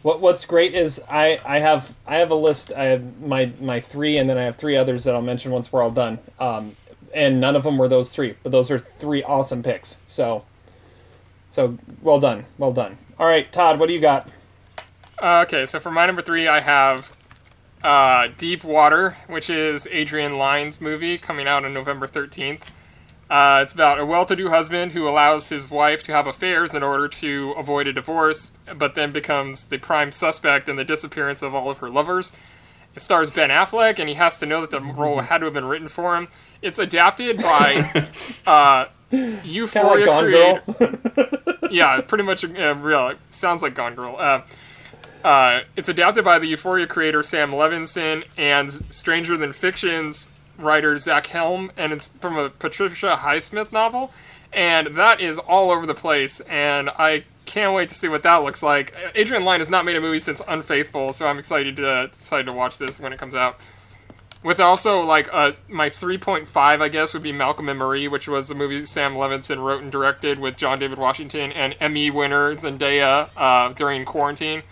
What 0.00 0.22
What's 0.22 0.46
great 0.46 0.74
is 0.74 1.02
I, 1.10 1.38
I 1.44 1.58
have 1.58 1.94
I 2.06 2.16
have 2.16 2.30
a 2.30 2.34
list. 2.34 2.72
I 2.74 2.84
have 2.84 3.20
my 3.20 3.52
my 3.60 3.78
three, 3.78 4.16
and 4.16 4.28
then 4.28 4.38
I 4.38 4.44
have 4.44 4.56
three 4.56 4.74
others 4.74 5.04
that 5.04 5.14
I'll 5.14 5.20
mention 5.20 5.52
once 5.52 5.70
we're 5.70 5.82
all 5.82 5.90
done. 5.90 6.18
Um, 6.38 6.76
and 7.12 7.38
none 7.38 7.56
of 7.56 7.62
them 7.62 7.76
were 7.76 7.88
those 7.88 8.14
three, 8.14 8.36
but 8.42 8.52
those 8.52 8.70
are 8.70 8.78
three 8.78 9.22
awesome 9.22 9.62
picks. 9.62 9.98
So, 10.06 10.44
so 11.50 11.76
well 12.00 12.18
done, 12.18 12.46
well 12.56 12.72
done. 12.72 12.96
All 13.18 13.26
right, 13.26 13.52
Todd, 13.52 13.78
what 13.78 13.88
do 13.88 13.92
you 13.92 14.00
got? 14.00 14.30
Uh, 15.22 15.44
okay, 15.46 15.66
so 15.66 15.78
for 15.78 15.90
my 15.90 16.06
number 16.06 16.22
three, 16.22 16.48
I 16.48 16.60
have 16.60 17.14
uh, 17.82 18.28
Deep 18.38 18.64
Water, 18.64 19.16
which 19.26 19.50
is 19.50 19.86
Adrian 19.90 20.38
Lyne's 20.38 20.80
movie 20.80 21.18
coming 21.18 21.46
out 21.46 21.66
on 21.66 21.74
November 21.74 22.06
13th. 22.06 22.62
Uh, 23.30 23.60
it's 23.62 23.72
about 23.72 24.00
a 24.00 24.04
well 24.04 24.26
to 24.26 24.34
do 24.34 24.50
husband 24.50 24.90
who 24.90 25.08
allows 25.08 25.50
his 25.50 25.70
wife 25.70 26.02
to 26.02 26.10
have 26.12 26.26
affairs 26.26 26.74
in 26.74 26.82
order 26.82 27.06
to 27.06 27.54
avoid 27.56 27.86
a 27.86 27.92
divorce, 27.92 28.50
but 28.76 28.96
then 28.96 29.12
becomes 29.12 29.66
the 29.66 29.78
prime 29.78 30.10
suspect 30.10 30.68
in 30.68 30.74
the 30.74 30.84
disappearance 30.84 31.40
of 31.40 31.54
all 31.54 31.70
of 31.70 31.78
her 31.78 31.88
lovers. 31.88 32.32
It 32.96 33.02
stars 33.02 33.30
Ben 33.30 33.50
Affleck, 33.50 34.00
and 34.00 34.08
he 34.08 34.16
has 34.16 34.40
to 34.40 34.46
know 34.46 34.60
that 34.62 34.70
the 34.70 34.80
role 34.80 35.20
had 35.20 35.38
to 35.38 35.44
have 35.44 35.54
been 35.54 35.66
written 35.66 35.86
for 35.86 36.16
him. 36.16 36.26
It's 36.60 36.80
adapted 36.80 37.36
by 37.38 38.04
uh, 38.46 38.86
Euphoria 39.44 40.06
creator. 40.06 40.98
yeah, 41.70 42.00
pretty 42.00 42.24
much 42.24 42.44
uh, 42.44 42.74
real. 42.74 43.14
Sounds 43.30 43.62
like 43.62 43.76
Gone 43.76 43.94
Girl. 43.94 44.16
Uh, 44.18 44.42
uh, 45.22 45.60
it's 45.76 45.88
adapted 45.88 46.24
by 46.24 46.40
the 46.40 46.46
Euphoria 46.48 46.88
creator 46.88 47.22
Sam 47.22 47.52
Levinson 47.52 48.24
and 48.36 48.72
Stranger 48.92 49.36
Than 49.36 49.52
Fiction's 49.52 50.28
writer 50.62 50.96
Zach 50.96 51.26
Helm, 51.26 51.72
and 51.76 51.92
it's 51.92 52.08
from 52.20 52.36
a 52.36 52.50
Patricia 52.50 53.18
Highsmith 53.20 53.72
novel, 53.72 54.12
and 54.52 54.88
that 54.88 55.20
is 55.20 55.38
all 55.38 55.70
over 55.70 55.86
the 55.86 55.94
place, 55.94 56.40
and 56.40 56.90
I 56.90 57.24
can't 57.50 57.74
wait 57.74 57.88
to 57.88 57.94
see 57.94 58.08
what 58.08 58.22
that 58.22 58.36
looks 58.36 58.62
like. 58.62 58.94
Adrian 59.14 59.44
Lyne 59.44 59.60
has 59.60 59.70
not 59.70 59.84
made 59.84 59.96
a 59.96 60.00
movie 60.00 60.20
since 60.20 60.40
Unfaithful, 60.46 61.12
so 61.12 61.26
I'm 61.26 61.38
excited 61.38 61.76
to 61.76 62.04
excited 62.04 62.46
to 62.46 62.52
watch 62.52 62.78
this 62.78 63.00
when 63.00 63.12
it 63.12 63.18
comes 63.18 63.34
out. 63.34 63.58
With 64.42 64.58
also 64.58 65.02
like 65.02 65.28
uh, 65.32 65.52
my 65.68 65.90
3.5, 65.90 66.46
I 66.56 66.88
guess, 66.88 67.12
would 67.12 67.22
be 67.22 67.32
Malcolm 67.32 67.68
and 67.68 67.78
Marie, 67.78 68.08
which 68.08 68.26
was 68.26 68.48
the 68.48 68.54
movie 68.54 68.86
Sam 68.86 69.14
Levinson 69.14 69.62
wrote 69.62 69.82
and 69.82 69.92
directed 69.92 70.38
with 70.38 70.56
John 70.56 70.78
David 70.78 70.96
Washington 70.96 71.52
and 71.52 71.74
Emmy 71.78 72.10
winner 72.10 72.54
Zendaya 72.54 73.28
uh, 73.36 73.72
during 73.74 74.04
quarantine. 74.04 74.62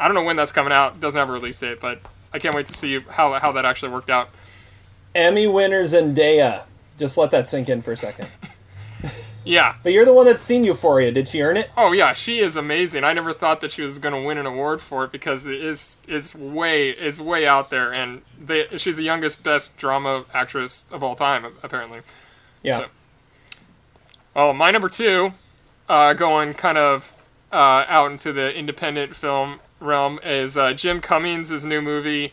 I 0.00 0.08
don't 0.08 0.14
know 0.14 0.22
when 0.22 0.36
that's 0.36 0.52
coming 0.52 0.72
out; 0.72 1.00
doesn't 1.00 1.18
have 1.18 1.28
a 1.28 1.32
release 1.32 1.60
date, 1.60 1.78
but 1.80 2.00
I 2.32 2.38
can't 2.38 2.54
wait 2.54 2.66
to 2.66 2.72
see 2.72 3.00
how 3.00 3.34
how 3.34 3.52
that 3.52 3.64
actually 3.64 3.92
worked 3.92 4.10
out. 4.10 4.30
Emmy 5.14 5.46
winner 5.46 5.82
Zendaya. 5.82 6.64
Just 6.98 7.16
let 7.18 7.30
that 7.30 7.48
sink 7.48 7.68
in 7.68 7.82
for 7.82 7.92
a 7.92 7.96
second. 7.96 8.28
Yeah. 9.44 9.74
But 9.82 9.92
you're 9.92 10.04
the 10.04 10.12
one 10.12 10.26
that's 10.26 10.42
seen 10.42 10.64
Euphoria. 10.64 11.10
Did 11.10 11.28
she 11.28 11.42
earn 11.42 11.56
it? 11.56 11.70
Oh 11.76 11.92
yeah, 11.92 12.12
she 12.12 12.38
is 12.38 12.56
amazing. 12.56 13.04
I 13.04 13.12
never 13.12 13.32
thought 13.32 13.60
that 13.60 13.70
she 13.70 13.82
was 13.82 13.98
going 13.98 14.14
to 14.14 14.26
win 14.26 14.38
an 14.38 14.46
award 14.46 14.80
for 14.80 15.04
it 15.04 15.12
because 15.12 15.46
it 15.46 15.60
is 15.60 15.98
it's 16.06 16.34
way 16.34 16.90
it's 16.90 17.18
way 17.18 17.46
out 17.46 17.70
there, 17.70 17.92
and 17.92 18.22
they, 18.38 18.66
she's 18.76 18.96
the 18.96 19.02
youngest 19.02 19.42
best 19.42 19.76
drama 19.76 20.24
actress 20.32 20.84
of 20.90 21.02
all 21.02 21.16
time 21.16 21.46
apparently. 21.62 22.00
Yeah. 22.62 22.78
So. 22.78 22.86
Well, 24.34 24.54
my 24.54 24.70
number 24.70 24.88
two, 24.88 25.34
uh, 25.88 26.14
going 26.14 26.54
kind 26.54 26.78
of 26.78 27.12
uh, 27.52 27.84
out 27.88 28.10
into 28.10 28.32
the 28.32 28.56
independent 28.56 29.14
film 29.14 29.60
realm, 29.78 30.20
is 30.24 30.56
uh, 30.56 30.72
Jim 30.72 31.00
Cummings' 31.00 31.66
new 31.66 31.82
movie, 31.82 32.32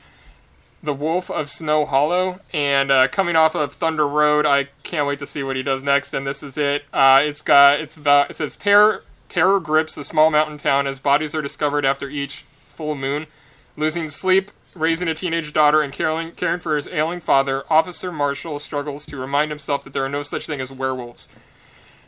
The 0.81 0.93
Wolf 0.93 1.29
of 1.29 1.49
Snow 1.49 1.85
Hollow, 1.85 2.39
and 2.53 2.89
uh, 2.89 3.07
coming 3.09 3.35
off 3.35 3.53
of 3.53 3.73
Thunder 3.73 4.07
Road, 4.07 4.45
I 4.45 4.69
can't 4.83 5.05
wait 5.05 5.19
to 5.19 5.25
see 5.25 5.43
what 5.43 5.55
he 5.55 5.63
does 5.63 5.83
next. 5.83 6.13
And 6.13 6.25
this 6.25 6.41
is 6.41 6.57
it. 6.57 6.85
Uh, 6.93 7.19
it's 7.21 7.41
got 7.41 7.79
it's 7.81 7.97
about 7.97 8.29
it 8.29 8.35
says 8.35 8.55
terror 8.55 9.03
terror 9.27 9.59
grips 9.59 9.97
a 9.97 10.03
small 10.03 10.29
mountain 10.31 10.57
town 10.57 10.87
as 10.87 10.99
bodies 10.99 11.35
are 11.35 11.41
discovered 11.41 11.85
after 11.85 12.09
each 12.09 12.45
full 12.67 12.95
moon, 12.95 13.27
losing 13.75 14.09
sleep. 14.09 14.51
Raising 14.75 15.07
a 15.07 15.15
teenage 15.15 15.51
daughter 15.51 15.81
and 15.81 15.91
caring, 15.91 16.31
caring 16.33 16.59
for 16.59 16.75
his 16.75 16.87
ailing 16.87 17.21
father, 17.21 17.63
Officer 17.71 18.11
Marshall 18.11 18.59
struggles 18.59 19.03
to 19.07 19.17
remind 19.17 19.49
himself 19.49 19.83
that 19.83 19.93
there 19.93 20.05
are 20.05 20.09
no 20.09 20.21
such 20.21 20.45
thing 20.45 20.61
as 20.61 20.71
werewolves. 20.71 21.27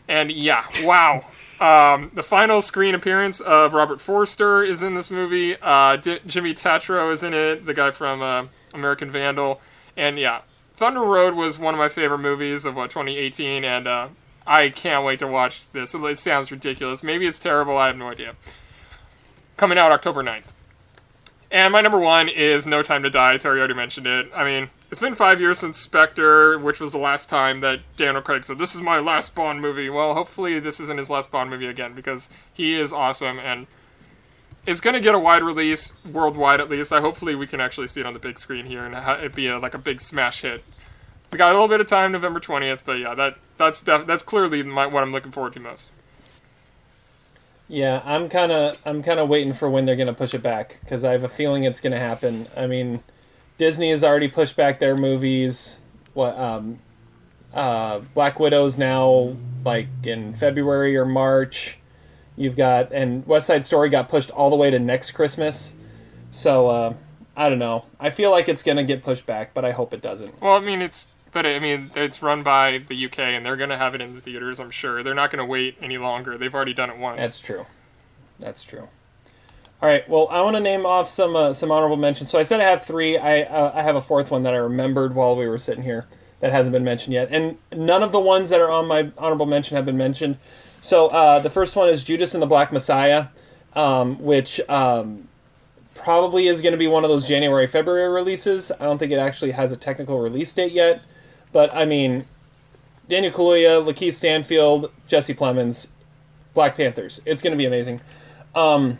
And 0.07 0.31
yeah, 0.31 0.65
wow. 0.83 1.25
Um, 1.59 2.11
the 2.13 2.21
final 2.21 2.61
screen 2.61 2.93
appearance 2.93 3.39
of 3.39 3.73
Robert 3.73 3.99
Forster 3.99 4.63
is 4.63 4.83
in 4.83 4.93
this 4.93 5.09
movie. 5.09 5.55
Uh, 5.59 5.95
D- 5.95 6.19
Jimmy 6.27 6.53
Tatro 6.53 7.11
is 7.11 7.23
in 7.23 7.33
it, 7.33 7.65
the 7.65 7.73
guy 7.73 7.89
from 7.89 8.21
uh, 8.21 8.45
American 8.73 9.09
Vandal. 9.09 9.61
And 9.95 10.17
yeah, 10.17 10.41
Thunder 10.75 11.01
Road 11.01 11.35
was 11.35 11.59
one 11.59 11.73
of 11.73 11.77
my 11.77 11.89
favorite 11.89 12.19
movies 12.19 12.65
of 12.65 12.75
what 12.75 12.89
2018, 12.89 13.63
and 13.63 13.87
uh, 13.87 14.07
I 14.47 14.69
can't 14.69 15.05
wait 15.05 15.19
to 15.19 15.27
watch 15.27 15.71
this. 15.73 15.93
It 15.93 16.17
sounds 16.17 16.51
ridiculous. 16.51 17.03
Maybe 17.03 17.27
it's 17.27 17.39
terrible. 17.39 17.77
I 17.77 17.87
have 17.87 17.97
no 17.97 18.09
idea. 18.09 18.35
Coming 19.57 19.77
out 19.77 19.91
October 19.91 20.23
9th. 20.23 20.51
And 21.51 21.73
my 21.73 21.81
number 21.81 21.99
one 21.99 22.29
is 22.29 22.65
No 22.65 22.81
Time 22.81 23.03
to 23.03 23.09
Die. 23.09 23.37
Terry 23.37 23.59
already 23.59 23.73
mentioned 23.73 24.07
it. 24.07 24.31
I 24.33 24.45
mean, 24.45 24.69
it's 24.89 25.01
been 25.01 25.15
five 25.15 25.41
years 25.41 25.59
since 25.59 25.77
Spectre, 25.77 26.57
which 26.57 26.79
was 26.79 26.93
the 26.93 26.97
last 26.97 27.29
time 27.29 27.59
that 27.59 27.81
Daniel 27.97 28.21
Craig 28.21 28.45
said, 28.45 28.57
This 28.57 28.73
is 28.73 28.81
my 28.81 28.99
last 28.99 29.35
Bond 29.35 29.59
movie. 29.59 29.89
Well, 29.89 30.13
hopefully, 30.13 30.59
this 30.59 30.79
isn't 30.79 30.97
his 30.97 31.09
last 31.09 31.29
Bond 31.29 31.49
movie 31.49 31.67
again 31.67 31.93
because 31.93 32.29
he 32.53 32.75
is 32.75 32.93
awesome. 32.93 33.37
And 33.37 33.67
it's 34.65 34.79
going 34.79 34.93
to 34.93 34.99
get 34.99 35.15
a 35.15 35.19
wide 35.19 35.43
release 35.43 35.93
worldwide 36.09 36.59
at 36.59 36.69
least. 36.69 36.91
I 36.93 37.01
hopefully 37.01 37.35
we 37.35 37.47
can 37.47 37.59
actually 37.59 37.87
see 37.87 37.99
it 37.99 38.05
on 38.05 38.13
the 38.13 38.19
big 38.19 38.37
screen 38.37 38.65
here 38.65 38.83
and 38.83 38.95
ha- 38.95 39.13
it 39.13 39.33
be 39.33 39.47
a, 39.47 39.57
like 39.57 39.73
a 39.73 39.79
big 39.79 40.01
smash 40.01 40.41
hit. 40.41 40.63
We 41.31 41.37
got 41.37 41.51
a 41.51 41.53
little 41.53 41.67
bit 41.67 41.79
of 41.79 41.87
time, 41.87 42.11
November 42.11 42.41
twentieth, 42.41 42.83
but 42.85 42.99
yeah, 42.99 43.15
that 43.15 43.37
that's 43.57 43.81
def- 43.81 44.05
that's 44.05 44.21
clearly 44.21 44.63
my, 44.63 44.85
what 44.85 45.01
I'm 45.01 45.13
looking 45.13 45.31
forward 45.31 45.53
to 45.53 45.61
most. 45.61 45.89
Yeah, 47.69 48.01
I'm 48.03 48.27
kind 48.27 48.51
of 48.51 48.77
I'm 48.85 49.01
kind 49.01 49.17
of 49.17 49.29
waiting 49.29 49.53
for 49.53 49.69
when 49.69 49.85
they're 49.85 49.95
gonna 49.95 50.13
push 50.13 50.33
it 50.33 50.43
back 50.43 50.79
because 50.81 51.05
I 51.05 51.13
have 51.13 51.23
a 51.23 51.29
feeling 51.29 51.63
it's 51.63 51.79
gonna 51.79 51.99
happen. 51.99 52.47
I 52.55 52.67
mean, 52.67 53.01
Disney 53.57 53.91
has 53.91 54.03
already 54.03 54.27
pushed 54.27 54.57
back 54.57 54.79
their 54.79 54.97
movies. 54.97 55.79
What 56.13 56.37
um, 56.37 56.79
uh, 57.53 57.99
Black 58.13 58.37
Widow's 58.37 58.77
now 58.77 59.37
like 59.63 59.87
in 60.03 60.33
February 60.33 60.97
or 60.97 61.05
March. 61.05 61.77
You've 62.41 62.55
got 62.55 62.91
and 62.91 63.25
West 63.25 63.47
Side 63.47 63.63
Story 63.63 63.89
got 63.89 64.09
pushed 64.09 64.31
all 64.31 64.49
the 64.49 64.55
way 64.55 64.69
to 64.71 64.79
next 64.79 65.11
Christmas. 65.11 65.75
So 66.31 66.67
uh, 66.67 66.93
I 67.35 67.49
don't 67.49 67.59
know. 67.59 67.85
I 67.99 68.09
feel 68.09 68.31
like 68.31 68.49
it's 68.49 68.63
gonna 68.63 68.83
get 68.83 69.03
pushed 69.03 69.25
back, 69.25 69.53
but 69.53 69.63
I 69.63 69.71
hope 69.71 69.93
it 69.93 70.01
doesn't. 70.01 70.41
Well, 70.41 70.55
I 70.55 70.59
mean, 70.59 70.81
it's 70.81 71.07
but 71.31 71.45
I 71.45 71.59
mean, 71.59 71.91
it's 71.95 72.21
run 72.21 72.43
by 72.43 72.79
the 72.79 73.05
UK, 73.05 73.19
and 73.19 73.45
they're 73.45 73.55
gonna 73.55 73.77
have 73.77 73.95
it 73.95 74.01
in 74.01 74.15
the 74.15 74.21
theaters. 74.21 74.59
I'm 74.59 74.71
sure 74.71 75.03
they're 75.03 75.13
not 75.13 75.31
gonna 75.31 75.45
wait 75.45 75.77
any 75.81 75.97
longer. 75.97 76.37
They've 76.37 76.53
already 76.53 76.73
done 76.73 76.89
it 76.89 76.97
once. 76.97 77.21
That's 77.21 77.39
true. 77.39 77.65
That's 78.39 78.63
true. 78.63 78.89
All 79.81 79.89
right. 79.89 80.07
Well, 80.07 80.27
I 80.29 80.41
want 80.41 80.55
to 80.55 80.61
name 80.61 80.85
off 80.85 81.07
some 81.07 81.35
uh, 81.35 81.53
some 81.53 81.71
honorable 81.71 81.97
mentions. 81.97 82.29
So 82.29 82.37
I 82.37 82.43
said 82.43 82.61
I 82.61 82.65
have 82.65 82.85
three. 82.85 83.17
I 83.17 83.41
uh, 83.41 83.71
I 83.73 83.81
have 83.81 83.95
a 83.95 84.01
fourth 84.01 84.29
one 84.29 84.43
that 84.43 84.53
I 84.53 84.57
remembered 84.57 85.15
while 85.15 85.35
we 85.35 85.47
were 85.47 85.57
sitting 85.57 85.83
here 85.83 86.05
that 86.39 86.51
hasn't 86.51 86.73
been 86.73 86.83
mentioned 86.83 87.13
yet, 87.13 87.29
and 87.31 87.57
none 87.71 88.03
of 88.03 88.11
the 88.11 88.19
ones 88.19 88.49
that 88.49 88.59
are 88.59 88.69
on 88.69 88.87
my 88.87 89.11
honorable 89.17 89.45
mention 89.45 89.75
have 89.77 89.85
been 89.85 89.97
mentioned. 89.97 90.37
So 90.81 91.07
uh, 91.09 91.39
the 91.39 91.51
first 91.51 91.75
one 91.75 91.89
is 91.89 92.03
Judas 92.03 92.33
and 92.33 92.41
the 92.41 92.47
Black 92.47 92.73
Messiah, 92.73 93.27
um, 93.75 94.21
which 94.21 94.59
um, 94.67 95.27
probably 95.93 96.47
is 96.47 96.59
going 96.59 96.71
to 96.71 96.77
be 96.77 96.87
one 96.87 97.03
of 97.03 97.09
those 97.09 97.27
January 97.27 97.67
February 97.67 98.11
releases. 98.11 98.71
I 98.71 98.85
don't 98.85 98.97
think 98.97 99.11
it 99.11 99.19
actually 99.19 99.51
has 99.51 99.71
a 99.71 99.77
technical 99.77 100.19
release 100.19 100.51
date 100.51 100.71
yet, 100.71 101.01
but 101.53 101.73
I 101.73 101.85
mean, 101.85 102.25
Daniel 103.07 103.31
Kaluuya, 103.31 103.85
Lakeith 103.85 104.15
Stanfield, 104.15 104.91
Jesse 105.07 105.35
Plemons, 105.35 105.87
Black 106.55 106.75
Panthers. 106.75 107.21
It's 107.25 107.43
going 107.43 107.51
to 107.51 107.57
be 107.57 107.65
amazing. 107.65 108.01
Um, 108.55 108.97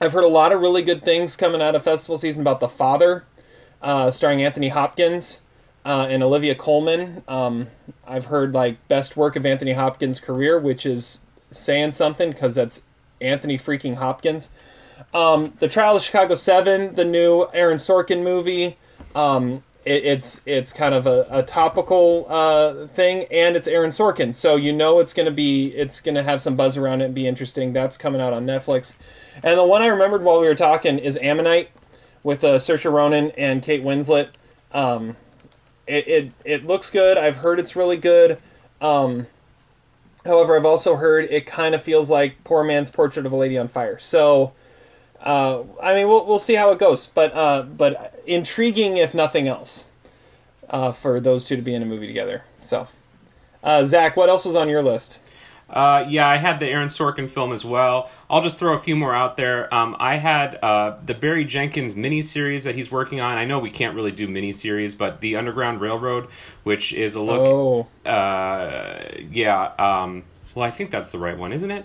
I've 0.00 0.12
heard 0.12 0.24
a 0.24 0.28
lot 0.28 0.50
of 0.50 0.60
really 0.60 0.82
good 0.82 1.04
things 1.04 1.36
coming 1.36 1.62
out 1.62 1.76
of 1.76 1.84
festival 1.84 2.18
season 2.18 2.42
about 2.42 2.58
The 2.58 2.68
Father, 2.68 3.24
uh, 3.80 4.10
starring 4.10 4.42
Anthony 4.42 4.70
Hopkins 4.70 5.41
uh, 5.84 6.06
and 6.08 6.22
Olivia 6.22 6.54
Colman. 6.54 7.22
Um, 7.28 7.68
I've 8.06 8.26
heard 8.26 8.54
like 8.54 8.86
best 8.88 9.16
work 9.16 9.36
of 9.36 9.44
Anthony 9.44 9.72
Hopkins' 9.72 10.20
career, 10.20 10.58
which 10.58 10.86
is 10.86 11.20
saying 11.50 11.92
something 11.92 12.30
because 12.30 12.54
that's 12.54 12.82
Anthony 13.20 13.58
freaking 13.58 13.96
Hopkins. 13.96 14.50
Um, 15.12 15.54
the 15.58 15.68
Trial 15.68 15.96
of 15.96 16.02
Chicago 16.02 16.34
Seven, 16.34 16.94
the 16.94 17.04
new 17.04 17.46
Aaron 17.52 17.78
Sorkin 17.78 18.22
movie. 18.22 18.76
Um, 19.14 19.64
it, 19.84 20.04
it's 20.04 20.40
it's 20.46 20.72
kind 20.72 20.94
of 20.94 21.06
a, 21.06 21.26
a 21.30 21.42
topical 21.42 22.26
uh, 22.28 22.86
thing, 22.86 23.26
and 23.30 23.56
it's 23.56 23.66
Aaron 23.66 23.90
Sorkin, 23.90 24.34
so 24.34 24.56
you 24.56 24.72
know 24.72 25.00
it's 25.00 25.12
gonna 25.12 25.30
be 25.30 25.68
it's 25.68 26.00
gonna 26.00 26.22
have 26.22 26.40
some 26.40 26.56
buzz 26.56 26.76
around 26.76 27.00
it 27.00 27.06
and 27.06 27.14
be 27.14 27.26
interesting. 27.26 27.72
That's 27.72 27.96
coming 27.96 28.20
out 28.20 28.32
on 28.32 28.46
Netflix. 28.46 28.96
And 29.42 29.58
the 29.58 29.64
one 29.64 29.82
I 29.82 29.86
remembered 29.86 30.22
while 30.22 30.40
we 30.40 30.46
were 30.46 30.54
talking 30.54 30.98
is 30.98 31.16
Ammonite 31.18 31.70
with 32.22 32.44
uh, 32.44 32.58
Saoirse 32.58 32.90
Ronan 32.90 33.32
and 33.32 33.62
Kate 33.62 33.82
Winslet. 33.82 34.28
Um, 34.72 35.16
it, 35.86 36.08
it 36.08 36.32
it 36.44 36.66
looks 36.66 36.90
good. 36.90 37.18
I've 37.18 37.36
heard 37.36 37.58
it's 37.58 37.76
really 37.76 37.96
good. 37.96 38.38
Um, 38.80 39.26
however, 40.24 40.56
I've 40.56 40.66
also 40.66 40.96
heard 40.96 41.26
it 41.30 41.46
kind 41.46 41.74
of 41.74 41.82
feels 41.82 42.10
like 42.10 42.42
Poor 42.44 42.64
Man's 42.64 42.90
Portrait 42.90 43.26
of 43.26 43.32
a 43.32 43.36
Lady 43.36 43.58
on 43.58 43.68
Fire. 43.68 43.98
So, 43.98 44.52
uh, 45.20 45.62
I 45.82 45.94
mean, 45.94 46.08
we'll 46.08 46.26
we'll 46.26 46.38
see 46.38 46.54
how 46.54 46.70
it 46.70 46.78
goes. 46.78 47.06
But 47.06 47.32
uh, 47.34 47.62
but 47.62 48.22
intriguing 48.26 48.96
if 48.96 49.14
nothing 49.14 49.48
else, 49.48 49.92
uh, 50.70 50.92
for 50.92 51.20
those 51.20 51.44
two 51.44 51.56
to 51.56 51.62
be 51.62 51.74
in 51.74 51.82
a 51.82 51.86
movie 51.86 52.06
together. 52.06 52.44
So, 52.60 52.88
uh, 53.62 53.84
Zach, 53.84 54.16
what 54.16 54.28
else 54.28 54.44
was 54.44 54.56
on 54.56 54.68
your 54.68 54.82
list? 54.82 55.18
Uh, 55.72 56.04
yeah, 56.08 56.28
I 56.28 56.36
had 56.36 56.60
the 56.60 56.66
Aaron 56.66 56.88
Sorkin 56.88 57.28
film 57.28 57.52
as 57.52 57.64
well. 57.64 58.10
I'll 58.28 58.42
just 58.42 58.58
throw 58.58 58.74
a 58.74 58.78
few 58.78 58.94
more 58.94 59.14
out 59.14 59.36
there. 59.36 59.72
Um, 59.74 59.96
I 59.98 60.16
had 60.16 60.56
uh, 60.62 60.98
the 61.04 61.14
Barry 61.14 61.44
Jenkins 61.44 61.94
miniseries 61.94 62.64
that 62.64 62.74
he's 62.74 62.92
working 62.92 63.20
on. 63.20 63.38
I 63.38 63.44
know 63.44 63.58
we 63.58 63.70
can't 63.70 63.94
really 63.96 64.12
do 64.12 64.28
miniseries, 64.28 64.96
but 64.96 65.20
the 65.20 65.36
Underground 65.36 65.80
Railroad, 65.80 66.28
which 66.62 66.92
is 66.92 67.14
a 67.14 67.20
look. 67.20 67.40
Oh. 67.40 68.08
Uh, 68.08 69.02
yeah. 69.30 69.72
Um, 69.78 70.24
well, 70.54 70.66
I 70.66 70.70
think 70.70 70.90
that's 70.90 71.10
the 71.10 71.18
right 71.18 71.36
one, 71.36 71.52
isn't 71.52 71.70
it? 71.70 71.84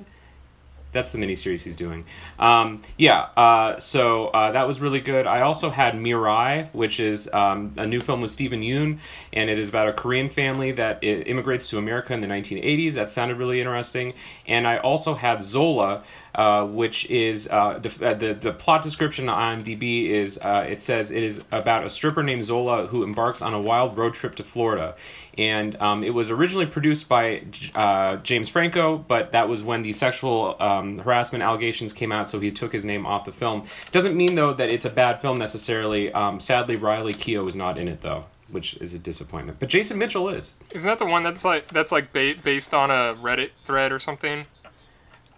That's 0.92 1.12
the 1.12 1.18
miniseries 1.18 1.62
he's 1.62 1.76
doing. 1.76 2.06
Um, 2.40 2.82
yeah, 2.98 3.28
uh, 3.36 3.80
so 3.80 4.28
uh, 4.28 4.52
that 4.52 4.68
was 4.68 4.80
really 4.80 5.02
good. 5.02 5.28
I 5.28 5.42
also 5.42 5.70
had 5.70 5.96
Minari, 5.96 6.74
which 6.74 7.00
is 7.00 7.30
um, 7.34 7.74
a 7.78 7.86
new 7.86 8.00
film 8.00 8.22
with 8.22 8.32
Steven 8.32 8.62
Yeun, 8.62 9.00
and 9.34 9.50
it 9.50 9.60
is 9.60 9.70
about 9.70 9.90
a 9.90 9.94
Korean 9.94 10.30
family 10.30 10.72
that 10.72 11.04
immigrates 11.04 11.70
to 11.70 11.78
America 11.78 12.14
in 12.14 12.22
the 12.22 12.28
1980s. 12.28 12.94
That 12.94 13.12
sounded 13.12 13.38
really 13.38 13.60
interesting. 13.60 14.14
And 14.48 14.66
I 14.66 14.78
also 14.78 15.14
had 15.14 15.44
Zola, 15.44 16.04
uh, 16.34 16.66
which 16.66 17.10
is 17.10 17.48
uh, 17.52 17.80
def- 17.80 18.02
uh, 18.02 18.14
the 18.14 18.34
the 18.34 18.54
plot 18.54 18.84
description 18.84 19.28
on 19.28 19.60
IMDb 19.60 20.06
is 20.06 20.38
uh, 20.38 20.66
it 20.70 20.82
says 20.82 21.12
it 21.12 21.24
is 21.24 21.42
about 21.52 21.86
a 21.86 21.90
stripper 21.90 22.24
named 22.24 22.44
Zola 22.44 22.88
who 22.88 23.04
embarks 23.04 23.42
on 23.42 23.54
a 23.54 23.62
wild 23.62 23.98
road 23.98 24.14
trip 24.14 24.36
to 24.36 24.44
Florida, 24.44 24.96
and 25.38 25.76
um, 25.82 26.04
it 26.04 26.10
was 26.10 26.32
originally 26.32 26.66
produced 26.66 27.08
by 27.08 27.44
uh, 27.76 28.18
James 28.18 28.50
Franco, 28.50 28.98
but 28.98 29.32
that 29.34 29.48
was 29.48 29.62
when 29.64 29.82
the 29.82 29.94
sexual 29.94 30.56
um, 30.60 30.98
harassment 31.00 31.44
allegations 31.44 31.94
came 31.94 32.12
out, 32.12 32.28
so 32.28 32.40
he 32.40 32.52
took 32.52 32.74
his 32.74 32.86
name 32.86 33.06
off 33.06 33.26
the 33.26 33.32
film. 33.32 33.68
Doesn't 33.92 34.16
mean 34.18 34.36
though 34.36 34.54
that 34.54 34.70
it's 34.70 34.86
a 34.86 34.90
bad 34.90 35.22
film 35.22 35.38
necessarily. 35.38 36.12
Um, 36.12 36.40
sadly, 36.40 36.76
Riley 36.76 37.14
Keough 37.14 37.48
is 37.48 37.56
not 37.56 37.78
in 37.78 37.88
it 37.88 38.02
though, 38.02 38.26
which 38.50 38.76
is 38.78 38.94
a 38.94 39.00
disappointment. 39.00 39.60
But 39.60 39.70
Jason 39.70 39.98
Mitchell 39.98 40.30
is. 40.30 40.56
Isn't 40.72 40.88
that 40.88 41.00
the 41.00 41.06
one 41.06 41.24
that's 41.24 41.46
like 41.46 41.68
that's 41.68 41.92
like 41.92 42.12
ba- 42.12 42.36
based 42.44 42.74
on 42.74 42.90
a 42.90 43.16
Reddit 43.16 43.52
thread 43.64 43.92
or 43.92 44.00
something? 44.00 44.46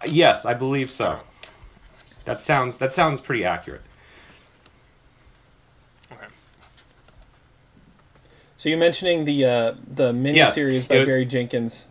Yes, 0.05 0.45
I 0.45 0.53
believe 0.53 0.89
so. 0.89 1.19
That 2.25 2.39
sounds 2.39 2.77
that 2.77 2.93
sounds 2.93 3.19
pretty 3.19 3.43
accurate. 3.43 3.81
So 8.59 8.67
you're 8.67 8.77
mentioning 8.77 9.23
the 9.23 9.45
uh, 9.45 9.73
the 9.89 10.13
Yes, 10.13 10.53
miniseries 10.57 10.85
by 10.85 10.97
was- 10.99 11.07
Barry 11.07 11.23
Jenkins. 11.23 11.85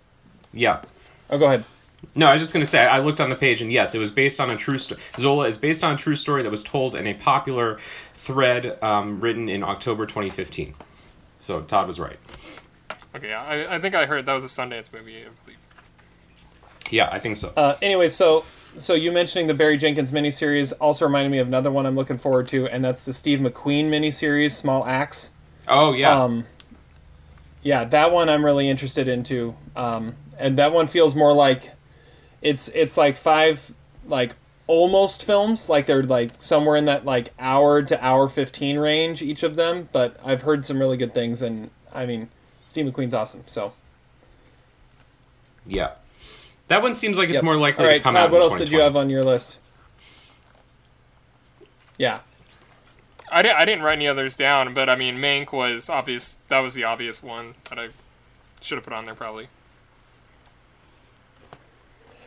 Yeah. 0.52 0.82
Oh, 1.30 1.38
go 1.38 1.46
ahead. 1.46 1.64
No, 2.14 2.26
I 2.26 2.32
was 2.34 2.42
just 2.42 2.52
going 2.52 2.62
to 2.62 2.66
say, 2.70 2.84
I 2.84 2.98
looked 2.98 3.20
on 3.22 3.30
the 3.30 3.36
page, 3.36 3.62
and 3.62 3.72
yes, 3.72 3.94
it 3.94 3.98
was 3.98 4.10
based 4.10 4.38
on 4.38 4.50
a 4.50 4.56
true 4.56 4.76
story. 4.76 5.00
Zola 5.16 5.46
is 5.46 5.56
based 5.56 5.82
on 5.82 5.94
a 5.94 5.96
true 5.96 6.14
story 6.14 6.42
that 6.42 6.50
was 6.50 6.62
told 6.62 6.94
in 6.94 7.06
a 7.06 7.14
popular 7.14 7.78
thread 8.12 8.80
um, 8.82 9.18
written 9.18 9.48
in 9.48 9.62
October 9.64 10.04
2015. 10.04 10.74
So 11.38 11.62
Todd 11.62 11.86
was 11.86 11.98
right. 11.98 12.18
Okay, 13.16 13.30
yeah, 13.30 13.42
I, 13.42 13.76
I 13.76 13.78
think 13.80 13.94
I 13.94 14.04
heard 14.04 14.26
that 14.26 14.34
was 14.34 14.44
a 14.44 14.48
Sundance 14.48 14.92
movie. 14.92 15.22
I 15.22 15.28
believe. 15.44 15.58
Yeah, 16.90 17.08
I 17.10 17.18
think 17.18 17.38
so. 17.38 17.50
Uh, 17.56 17.76
anyway, 17.80 18.08
so 18.08 18.44
so 18.76 18.92
you 18.92 19.10
mentioning 19.10 19.46
the 19.46 19.54
Barry 19.54 19.78
Jenkins 19.78 20.12
miniseries 20.12 20.74
also 20.82 21.06
reminded 21.06 21.30
me 21.30 21.38
of 21.38 21.48
another 21.48 21.70
one 21.70 21.86
I'm 21.86 21.96
looking 21.96 22.18
forward 22.18 22.46
to, 22.48 22.66
and 22.68 22.84
that's 22.84 23.06
the 23.06 23.14
Steve 23.14 23.38
McQueen 23.38 23.86
miniseries, 23.88 24.50
Small 24.52 24.84
Axe. 24.86 25.30
Oh 25.66 25.94
yeah. 25.94 26.22
Um, 26.22 26.44
yeah, 27.62 27.84
that 27.84 28.12
one 28.12 28.28
I'm 28.28 28.44
really 28.44 28.68
interested 28.68 29.08
into, 29.08 29.54
um, 29.76 30.14
and 30.38 30.58
that 30.58 30.72
one 30.72 30.86
feels 30.88 31.14
more 31.14 31.32
like 31.32 31.72
it's 32.42 32.68
it's 32.68 32.96
like 32.96 33.16
five 33.16 33.72
like 34.06 34.34
almost 34.66 35.24
films, 35.24 35.68
like 35.68 35.86
they're 35.86 36.02
like 36.02 36.32
somewhere 36.38 36.76
in 36.76 36.84
that 36.84 37.04
like 37.04 37.30
hour 37.38 37.82
to 37.82 38.04
hour 38.04 38.28
fifteen 38.28 38.78
range 38.78 39.22
each 39.22 39.42
of 39.42 39.56
them. 39.56 39.88
But 39.92 40.16
I've 40.24 40.42
heard 40.42 40.64
some 40.66 40.78
really 40.78 40.96
good 40.96 41.12
things, 41.14 41.42
and 41.42 41.70
I 41.92 42.06
mean, 42.06 42.28
Steve 42.64 42.86
McQueen's 42.86 43.14
awesome. 43.14 43.42
So 43.46 43.72
yeah. 45.66 45.92
That 46.68 46.82
one 46.82 46.92
seems 46.94 47.16
like 47.16 47.28
it's 47.30 47.36
Yep. 47.36 47.44
more 47.44 47.56
likely 47.56 47.84
All 47.84 47.90
right, 47.90 47.96
to 47.98 48.02
come 48.02 48.12
Todd, 48.14 48.26
out. 48.26 48.30
what 48.30 48.42
else 48.42 48.58
did 48.58 48.70
you 48.70 48.80
have 48.80 48.94
on 48.94 49.08
your 49.08 49.22
list? 49.24 49.58
Yeah. 51.96 52.20
I 53.30 53.42
didn't 53.42 53.56
I 53.56 53.64
didn't 53.64 53.84
write 53.84 53.94
any 53.94 54.08
others 54.08 54.36
down, 54.36 54.74
but 54.74 54.88
I 54.88 54.96
mean, 54.96 55.16
Mank 55.16 55.52
was 55.52 55.88
obvious. 55.88 56.38
That 56.48 56.60
was 56.60 56.74
the 56.74 56.84
obvious 56.84 57.22
one 57.22 57.54
that 57.68 57.78
I 57.78 57.88
should 58.60 58.76
have 58.78 58.84
put 58.84 58.92
on 58.92 59.04
there 59.04 59.14
probably. 59.14 59.48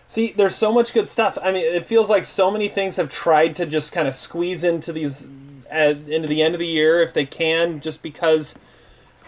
See, 0.08 0.34
there's 0.36 0.56
so 0.56 0.74
much 0.74 0.94
good 0.94 1.08
stuff. 1.08 1.38
I 1.42 1.54
mean, 1.54 1.64
it 1.64 1.86
feels 1.86 2.10
like 2.10 2.26
so 2.26 2.52
many 2.52 2.68
things 2.68 2.98
have 2.98 3.08
tried 3.08 3.56
to 3.56 3.66
just 3.66 3.94
kind 3.94 4.10
of 4.10 4.14
squeeze 4.14 4.64
into 4.64 4.92
these 4.92 5.30
uh, 5.72 5.96
into 6.08 6.28
the 6.28 6.44
end 6.44 6.54
of 6.54 6.60
the 6.60 6.68
year 6.68 7.02
if 7.02 7.14
they 7.14 7.26
can, 7.26 7.80
just 7.80 8.04
because 8.04 8.60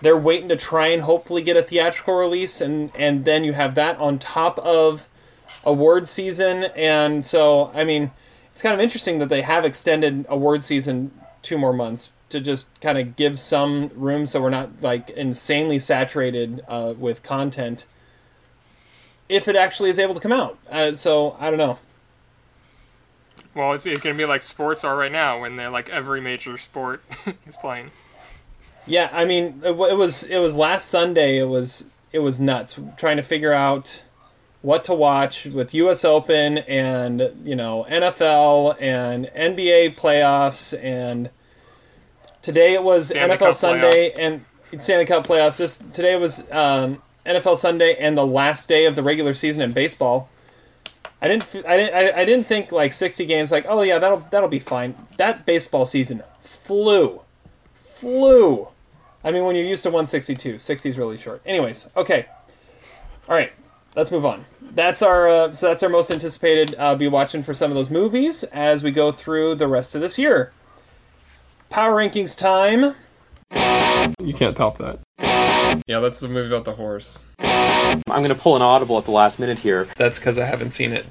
they're 0.01 0.17
waiting 0.17 0.49
to 0.49 0.57
try 0.57 0.87
and 0.87 1.03
hopefully 1.03 1.41
get 1.41 1.55
a 1.55 1.63
theatrical 1.63 2.15
release, 2.15 2.59
and 2.59 2.91
and 2.95 3.23
then 3.23 3.45
you 3.45 3.53
have 3.53 3.75
that 3.75 3.97
on 3.97 4.19
top 4.19 4.59
of 4.59 5.07
award 5.63 6.07
season, 6.07 6.65
and 6.75 7.23
so 7.23 7.71
I 7.73 7.85
mean, 7.85 8.11
it's 8.51 8.61
kind 8.61 8.73
of 8.73 8.81
interesting 8.81 9.19
that 9.19 9.29
they 9.29 9.41
have 9.41 9.63
extended 9.63 10.25
award 10.27 10.63
season 10.63 11.11
two 11.43 11.57
more 11.57 11.73
months 11.73 12.11
to 12.29 12.39
just 12.39 12.67
kind 12.81 12.97
of 12.97 13.15
give 13.15 13.37
some 13.37 13.91
room 13.93 14.25
so 14.25 14.41
we're 14.41 14.49
not 14.49 14.81
like 14.81 15.11
insanely 15.11 15.77
saturated 15.77 16.61
uh, 16.67 16.93
with 16.97 17.21
content 17.21 17.85
if 19.29 19.47
it 19.47 19.55
actually 19.55 19.89
is 19.89 19.99
able 19.99 20.13
to 20.13 20.19
come 20.19 20.31
out. 20.31 20.57
Uh, 20.69 20.93
so 20.93 21.37
I 21.39 21.49
don't 21.49 21.59
know. 21.59 21.77
Well, 23.55 23.73
it's, 23.73 23.83
to 23.83 24.13
be 24.13 24.25
like 24.25 24.41
sports 24.41 24.83
are 24.83 24.95
right 24.95 25.11
now 25.11 25.41
when 25.41 25.55
they're 25.57 25.69
like 25.69 25.89
every 25.89 26.21
major 26.21 26.57
sport 26.57 27.03
is 27.47 27.57
playing. 27.57 27.91
Yeah, 28.85 29.09
I 29.13 29.25
mean, 29.25 29.61
it, 29.63 29.71
it 29.71 29.97
was 29.97 30.23
it 30.23 30.39
was 30.39 30.55
last 30.55 30.87
Sunday. 30.87 31.37
It 31.37 31.47
was 31.47 31.85
it 32.11 32.19
was 32.19 32.41
nuts 32.41 32.79
trying 32.97 33.17
to 33.17 33.23
figure 33.23 33.53
out 33.53 34.03
what 34.63 34.85
to 34.85 34.93
watch 34.93 35.45
with 35.45 35.73
U.S. 35.75 36.03
Open 36.03 36.57
and 36.59 37.31
you 37.43 37.55
know 37.55 37.85
NFL 37.89 38.81
and 38.81 39.25
NBA 39.35 39.95
playoffs 39.95 40.73
and 40.81 41.29
today 42.41 42.73
it 42.73 42.81
was 42.81 43.09
Stanley 43.09 43.35
NFL 43.35 43.39
Cup 43.39 43.53
Sunday 43.53 44.09
playoffs. 44.09 44.41
and 44.71 44.81
Stanley 44.81 45.05
Cup 45.05 45.27
playoffs. 45.27 45.57
This 45.57 45.77
today 45.77 46.15
was 46.15 46.49
um, 46.51 47.01
NFL 47.25 47.57
Sunday 47.57 47.95
and 47.99 48.17
the 48.17 48.25
last 48.25 48.67
day 48.69 48.85
of 48.85 48.95
the 48.95 49.03
regular 49.03 49.33
season 49.33 49.61
in 49.61 49.73
baseball. 49.73 50.29
I 51.21 51.27
didn't. 51.27 51.43
I 51.67 51.77
didn't. 51.77 51.93
I, 51.93 52.21
I 52.21 52.25
didn't 52.25 52.47
think 52.47 52.71
like 52.71 52.93
sixty 52.93 53.25
games. 53.25 53.51
Like, 53.51 53.65
oh 53.67 53.81
yeah, 53.81 53.99
that'll 53.99 54.25
that'll 54.31 54.49
be 54.49 54.59
fine. 54.59 54.95
That 55.17 55.45
baseball 55.45 55.85
season 55.85 56.23
flew, 56.39 57.21
flew. 57.73 58.69
I 59.25 59.31
mean, 59.31 59.43
when 59.43 59.55
you're 59.55 59.65
used 59.65 59.83
to 59.83 59.89
162, 59.89 60.57
60 60.57 60.89
is 60.89 60.97
really 60.97 61.17
short. 61.17 61.41
Anyways, 61.45 61.89
okay. 61.95 62.25
All 63.29 63.35
right, 63.35 63.53
let's 63.95 64.11
move 64.11 64.25
on. 64.25 64.43
That's 64.75 65.03
our 65.03 65.29
uh, 65.29 65.51
so 65.51 65.67
that's 65.67 65.83
our 65.83 65.89
most 65.89 66.09
anticipated. 66.09 66.73
Uh, 66.77 66.95
be 66.95 67.07
watching 67.07 67.43
for 67.43 67.53
some 67.53 67.69
of 67.69 67.75
those 67.75 67.91
movies 67.91 68.43
as 68.45 68.83
we 68.83 68.89
go 68.89 69.11
through 69.11 69.55
the 69.55 69.67
rest 69.67 69.93
of 69.93 70.01
this 70.01 70.17
year. 70.17 70.51
Power 71.69 71.95
rankings 71.95 72.35
time. 72.35 72.95
You 74.19 74.33
can't 74.33 74.57
top 74.57 74.79
that. 74.79 74.99
Yeah, 75.87 75.99
that's 75.99 76.19
the 76.19 76.27
movie 76.27 76.47
about 76.47 76.65
the 76.65 76.73
horse. 76.73 77.23
I'm 77.39 78.01
going 78.07 78.29
to 78.29 78.35
pull 78.35 78.55
an 78.55 78.61
audible 78.61 78.97
at 78.97 79.05
the 79.05 79.11
last 79.11 79.39
minute 79.39 79.59
here. 79.59 79.87
That's 79.95 80.17
because 80.17 80.39
I 80.39 80.45
haven't 80.45 80.71
seen 80.71 80.91
it. 80.91 81.05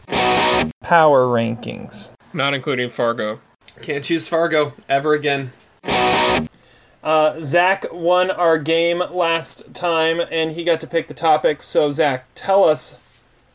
Power 0.80 1.26
rankings. 1.26 2.10
Not 2.32 2.54
including 2.54 2.90
Fargo. 2.90 3.40
Can't 3.80 4.04
choose 4.04 4.28
Fargo 4.28 4.74
ever 4.88 5.14
again. 5.14 5.52
Uh, 5.84 7.40
Zach 7.40 7.86
won 7.92 8.30
our 8.30 8.58
game 8.58 9.02
last 9.10 9.74
time, 9.74 10.20
and 10.30 10.52
he 10.52 10.64
got 10.64 10.80
to 10.80 10.86
pick 10.86 11.08
the 11.08 11.14
topic. 11.14 11.62
So 11.62 11.90
Zach, 11.90 12.26
tell 12.34 12.64
us 12.64 12.96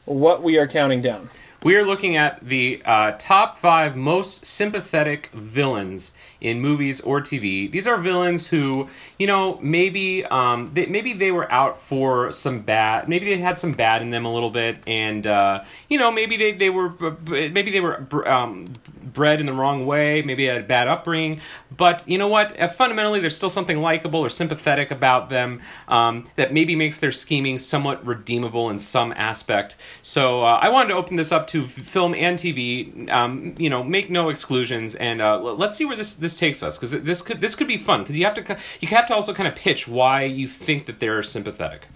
what 0.07 0.41
we 0.41 0.57
are 0.57 0.67
counting 0.67 1.01
down. 1.01 1.29
We 1.63 1.75
are 1.75 1.83
looking 1.83 2.15
at 2.15 2.39
the 2.47 2.81
uh, 2.85 3.13
top 3.17 3.57
five 3.57 3.95
most 3.95 4.45
sympathetic 4.45 5.29
villains 5.33 6.11
in 6.41 6.61
movies 6.61 7.01
or 7.01 7.21
TV. 7.21 7.69
These 7.69 7.87
are 7.87 7.97
villains 7.97 8.47
who, 8.47 8.89
you 9.17 9.27
know, 9.27 9.59
maybe 9.61 10.25
um, 10.25 10.71
they, 10.73 10.85
maybe 10.85 11.13
they 11.13 11.31
were 11.31 11.51
out 11.51 11.79
for 11.79 12.31
some 12.31 12.59
bad. 12.59 13.07
Maybe 13.07 13.25
they 13.25 13.37
had 13.37 13.57
some 13.57 13.73
bad 13.73 14.01
in 14.01 14.09
them 14.11 14.25
a 14.25 14.33
little 14.33 14.49
bit, 14.49 14.77
and 14.85 15.25
uh, 15.25 15.63
you 15.89 15.97
know, 15.97 16.11
maybe 16.11 16.37
they, 16.37 16.51
they 16.53 16.69
were 16.69 16.93
maybe 17.27 17.71
they 17.71 17.81
were 17.81 18.27
um, 18.27 18.65
bred 19.13 19.39
in 19.39 19.45
the 19.45 19.53
wrong 19.53 19.85
way. 19.85 20.21
Maybe 20.21 20.45
they 20.45 20.53
had 20.53 20.63
a 20.63 20.67
bad 20.67 20.87
upbringing. 20.87 21.41
But 21.75 22.07
you 22.07 22.17
know 22.17 22.27
what? 22.27 22.59
Uh, 22.59 22.67
fundamentally, 22.67 23.19
there's 23.19 23.35
still 23.35 23.49
something 23.49 23.79
likable 23.79 24.19
or 24.19 24.29
sympathetic 24.29 24.91
about 24.91 25.29
them 25.29 25.61
um, 25.87 26.25
that 26.35 26.53
maybe 26.53 26.75
makes 26.75 26.99
their 26.99 27.11
scheming 27.11 27.59
somewhat 27.59 28.05
redeemable 28.05 28.69
in 28.69 28.79
some 28.79 29.11
aspect. 29.13 29.75
So 30.01 30.43
uh, 30.43 30.59
I 30.61 30.69
wanted 30.69 30.89
to 30.89 30.95
open 30.95 31.15
this 31.15 31.31
up 31.31 31.47
to 31.47 31.67
film 31.67 32.13
and 32.13 32.37
TV. 32.37 33.09
Um, 33.09 33.55
you 33.57 33.69
know, 33.69 33.83
make 33.83 34.09
no 34.09 34.29
exclusions, 34.29 34.95
and 34.95 35.21
uh, 35.21 35.39
let's 35.39 35.77
see 35.77 35.85
where 35.85 35.95
this 35.97 36.13
this 36.13 36.26
takes 36.35 36.63
us 36.63 36.77
because 36.77 36.91
this 36.91 37.21
could 37.21 37.41
this 37.41 37.55
could 37.55 37.67
be 37.67 37.77
fun 37.77 38.01
because 38.01 38.17
you 38.17 38.25
have 38.25 38.33
to 38.33 38.57
you 38.79 38.87
have 38.89 39.07
to 39.07 39.13
also 39.13 39.33
kind 39.33 39.47
of 39.47 39.55
pitch 39.55 39.87
why 39.87 40.23
you 40.23 40.47
think 40.47 40.85
that 40.85 40.99
they're 40.99 41.23
sympathetic. 41.23 41.87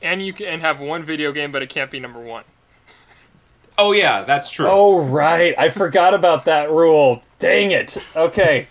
And 0.00 0.24
you 0.24 0.32
can 0.32 0.60
have 0.60 0.80
one 0.80 1.04
video 1.04 1.32
game, 1.32 1.50
but 1.50 1.62
it 1.62 1.68
can't 1.68 1.90
be 1.90 1.98
number 1.98 2.20
one. 2.20 2.44
Oh 3.76 3.92
yeah, 3.92 4.22
that's 4.22 4.50
true. 4.50 4.66
Oh 4.68 5.04
right, 5.04 5.54
I 5.58 5.70
forgot 5.70 6.14
about 6.14 6.44
that 6.46 6.70
rule. 6.70 7.22
Dang 7.38 7.70
it. 7.70 7.96
Okay. 8.16 8.66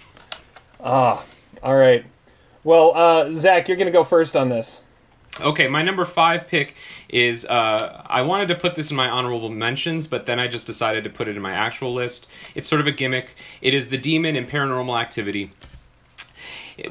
Ah, 0.83 1.23
all 1.63 1.75
right. 1.75 2.05
Well, 2.63 2.91
uh, 2.93 3.33
Zach, 3.33 3.67
you're 3.67 3.77
gonna 3.77 3.91
go 3.91 4.03
first 4.03 4.35
on 4.35 4.49
this. 4.49 4.81
Okay, 5.39 5.67
my 5.67 5.83
number 5.83 6.03
five 6.03 6.47
pick 6.47 6.75
is 7.09 7.45
uh, 7.45 8.03
I 8.05 8.23
wanted 8.23 8.47
to 8.47 8.55
put 8.55 8.75
this 8.75 8.89
in 8.89 8.97
my 8.97 9.07
honorable 9.07 9.49
mentions, 9.49 10.07
but 10.07 10.25
then 10.25 10.39
I 10.39 10.47
just 10.47 10.65
decided 10.65 11.03
to 11.03 11.09
put 11.09 11.27
it 11.27 11.35
in 11.35 11.41
my 11.41 11.53
actual 11.53 11.93
list. 11.93 12.27
It's 12.55 12.67
sort 12.67 12.81
of 12.81 12.87
a 12.87 12.91
gimmick. 12.91 13.35
It 13.61 13.73
is 13.73 13.89
the 13.89 13.97
demon 13.97 14.35
in 14.35 14.47
Paranormal 14.47 14.99
Activity. 14.99 15.51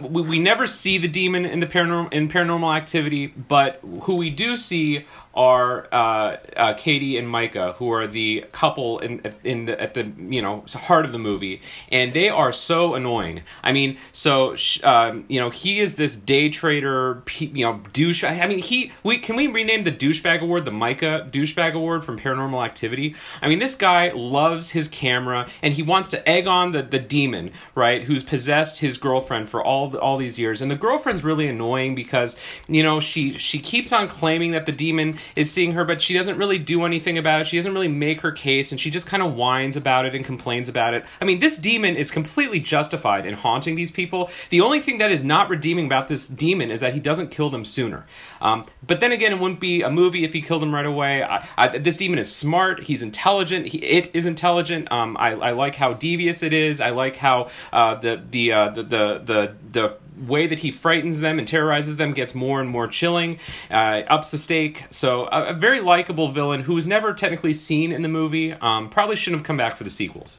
We, 0.01 0.23
we 0.23 0.39
never 0.39 0.67
see 0.67 0.99
the 0.99 1.09
demon 1.09 1.45
in 1.45 1.61
the 1.61 1.67
paranormal 1.67 2.13
in 2.13 2.29
Paranormal 2.29 2.77
Activity, 2.77 3.29
but 3.29 3.81
who 4.03 4.17
we 4.17 4.31
do 4.31 4.57
see 4.57 5.05
are 5.37 5.87
uh, 5.93 6.37
uh, 6.57 6.75
Katie 6.75 7.19
and 7.19 7.29
Micah, 7.29 7.75
who 7.75 7.93
are 7.93 8.07
the 8.07 8.45
couple 8.53 8.99
in 9.01 9.21
in 9.45 9.67
the 9.67 9.81
at 9.81 9.95
the 9.95 10.11
you 10.19 10.41
know 10.41 10.65
heart 10.75 11.05
of 11.05 11.13
the 11.13 11.19
movie, 11.19 11.61
and 11.93 12.13
they 12.15 12.31
are 12.31 12.53
so 12.53 12.95
annoying. 12.95 13.43
I 13.63 13.73
mean, 13.73 13.99
so 14.13 14.57
um, 14.83 15.27
you 15.29 15.39
know 15.39 15.51
he 15.51 15.79
is 15.79 15.97
this 15.97 16.17
day 16.17 16.49
trader, 16.49 17.23
you 17.39 17.67
know 17.67 17.83
douche. 17.93 18.25
I 18.25 18.41
I 18.41 18.47
mean, 18.47 18.59
he 18.61 18.93
we 19.03 19.19
can 19.19 19.37
we 19.37 19.47
rename 19.47 19.85
the 19.85 19.93
douchebag 19.93 20.41
award 20.41 20.65
the 20.65 20.71
Micah 20.71 21.29
douchebag 21.31 21.75
award 21.75 22.05
from 22.05 22.19
Paranormal 22.19 22.65
Activity? 22.65 23.15
I 23.43 23.49
mean, 23.49 23.59
this 23.59 23.75
guy 23.75 24.13
loves 24.13 24.71
his 24.71 24.89
camera, 24.89 25.49
and 25.63 25.75
he 25.75 25.83
wants 25.83 26.09
to 26.11 26.29
egg 26.29 26.47
on 26.47 26.73
the 26.73 26.83
the 26.83 26.99
demon, 26.99 27.53
right? 27.75 28.03
Who's 28.03 28.23
possessed 28.23 28.79
his 28.79 28.97
girlfriend 28.97 29.49
for 29.49 29.63
all 29.63 29.91
the, 29.91 30.01
all 30.01 30.17
these 30.17 30.39
years, 30.39 30.63
and 30.63 30.71
the 30.71 30.77
girlfriend's 30.77 31.25
really 31.25 31.47
annoying 31.47 31.95
because 31.95 32.37
you 32.69 32.83
know 32.83 33.01
she 33.01 33.37
she 33.37 33.59
keeps 33.59 33.93
on 33.93 34.09
claiming 34.09 34.53
that 34.53 34.65
the 34.65 34.73
demon 34.73 35.19
is 35.35 35.51
seeing 35.51 35.73
her, 35.73 35.85
but 35.85 36.01
she 36.01 36.15
doesn't 36.15 36.39
really 36.39 36.59
do 36.59 36.85
anything 36.85 37.19
about 37.19 37.41
it. 37.41 37.47
She 37.47 37.57
doesn't 37.57 37.73
really 37.73 37.89
make 37.89 38.21
her 38.21 38.33
case, 38.33 38.71
and 38.73 38.81
she 38.81 38.91
just 38.91 39.07
kind 39.07 39.23
of 39.23 39.35
whines 39.35 39.77
about 39.77 40.07
it 40.07 40.15
and 40.15 40.25
complains 40.25 40.69
about 40.69 40.95
it. 40.95 41.05
I 41.21 41.25
mean, 41.25 41.41
this 41.41 41.59
demon 41.59 41.97
is 41.97 42.11
completely 42.11 42.61
justified 42.61 43.27
in 43.27 43.35
haunting 43.35 43.75
these 43.75 43.91
people. 43.91 44.31
The 44.51 44.61
only 44.61 44.81
thing 44.81 44.99
that 44.99 45.11
is 45.11 45.25
not 45.25 45.49
redeeming 45.49 45.87
about 45.87 46.09
this 46.09 46.27
demon 46.27 46.71
is 46.71 46.81
that 46.81 46.95
he 46.95 47.01
doesn't 47.01 47.31
kill 47.31 47.51
them 47.51 47.65
sooner. 47.65 48.07
Um, 48.41 48.67
but 48.87 49.01
then 49.01 49.13
again, 49.13 49.33
it 49.33 49.41
wouldn't 49.41 49.61
be 49.61 49.83
a 49.83 49.91
movie 49.91 50.25
if 50.25 50.33
he 50.33 50.43
killed 50.43 50.63
them 50.63 50.75
right 50.75 50.87
away. 50.87 51.23
I, 51.23 51.47
I, 51.57 51.79
this 51.79 51.97
demon 51.97 52.19
is 52.19 52.35
smart. 52.35 52.85
He's 52.85 53.03
intelligent. 53.03 53.69
He, 53.69 53.79
it 53.79 54.11
is 54.15 54.27
intelligent. 54.27 54.91
Um, 54.93 55.17
I, 55.19 55.33
I 55.33 55.51
like 55.53 55.75
how 55.75 55.95
devious 55.95 56.43
it 56.43 56.53
is. 56.53 56.81
I 56.81 56.91
like 56.91 57.17
how 57.17 57.51
uh, 57.73 57.97
the 57.97 58.23
the, 58.31 58.53
uh, 58.53 58.69
the 58.71 58.83
the 58.83 59.19
the 59.25 59.57
the 59.73 59.97
way 60.17 60.47
that 60.47 60.61
he 60.61 60.71
frightens 60.71 61.21
them 61.21 61.39
and 61.39 61.47
terrorizes 61.47 61.97
them 61.97 62.13
gets 62.13 62.35
more 62.35 62.61
and 62.61 62.69
more 62.69 62.87
chilling, 62.87 63.39
uh, 63.71 64.03
ups 64.09 64.31
the 64.31 64.39
stake. 64.39 64.85
So 64.91 65.27
a, 65.27 65.47
a 65.49 65.55
very 65.55 65.81
likable 65.81 66.29
villain 66.33 66.63
who 66.63 66.75
was 66.75 66.87
never 66.87 67.13
technically 67.13 67.55
seen 67.55 67.93
in 67.93 68.03
the 68.03 68.09
movie. 68.09 68.53
Um, 68.53 68.89
probably 68.89 69.17
shouldn't 69.17 69.41
have 69.41 69.47
come 69.47 69.57
back 69.57 69.77
for 69.77 69.85
the 69.85 69.91
sequels. 69.91 70.39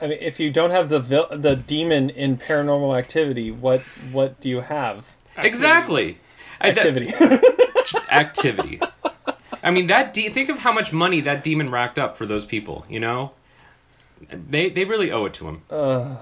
I 0.00 0.08
mean, 0.08 0.18
if 0.20 0.40
you 0.40 0.50
don't 0.50 0.70
have 0.70 0.88
the 0.88 0.98
vil- 0.98 1.28
the 1.30 1.54
demon 1.54 2.10
in 2.10 2.36
Paranormal 2.36 2.98
Activity, 2.98 3.52
what 3.52 3.82
what 4.10 4.40
do 4.40 4.48
you 4.48 4.60
have? 4.60 5.14
Exactly. 5.36 6.18
Activity. 6.60 7.14
activity. 8.10 8.80
I 9.62 9.70
mean 9.70 9.86
that. 9.86 10.12
De- 10.12 10.28
think 10.28 10.48
of 10.48 10.58
how 10.58 10.72
much 10.72 10.92
money 10.92 11.20
that 11.20 11.44
demon 11.44 11.70
racked 11.70 11.98
up 11.98 12.16
for 12.16 12.26
those 12.26 12.44
people. 12.44 12.84
You 12.88 12.98
know, 12.98 13.30
they 14.30 14.70
they 14.70 14.84
really 14.84 15.12
owe 15.12 15.24
it 15.26 15.34
to 15.34 15.48
him. 15.48 15.62
Uh, 15.70 16.16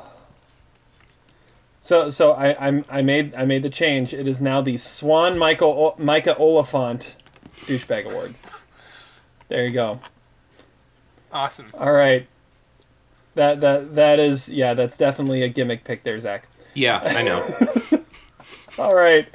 so 1.81 2.11
so 2.11 2.33
I 2.33 2.57
I'm, 2.67 2.85
I 2.89 3.03
made 3.03 3.35
I 3.35 3.45
made 3.45 3.63
the 3.63 3.71
change. 3.71 4.13
It 4.15 4.29
is 4.29 4.41
now 4.41 4.61
the 4.61 4.77
Swan 4.77 5.39
Michael 5.39 5.97
o- 5.99 6.03
Micah 6.03 6.37
Oliphant 6.37 7.17
douchebag 7.67 8.05
award. 8.05 8.35
There 9.49 9.65
you 9.67 9.73
go. 9.73 10.01
Awesome. 11.33 11.67
All 11.75 11.93
right. 11.93 12.27
That 13.35 13.61
that 13.61 13.95
that 13.95 14.19
is 14.19 14.49
yeah. 14.49 14.75
That's 14.75 14.97
definitely 14.97 15.43
a 15.43 15.49
gimmick 15.49 15.85
pick 15.85 16.03
there, 16.03 16.19
Zach. 16.19 16.49
Yeah, 16.75 17.01
I 17.05 17.23
know. 17.23 18.05
All 18.79 18.95
right, 18.95 19.27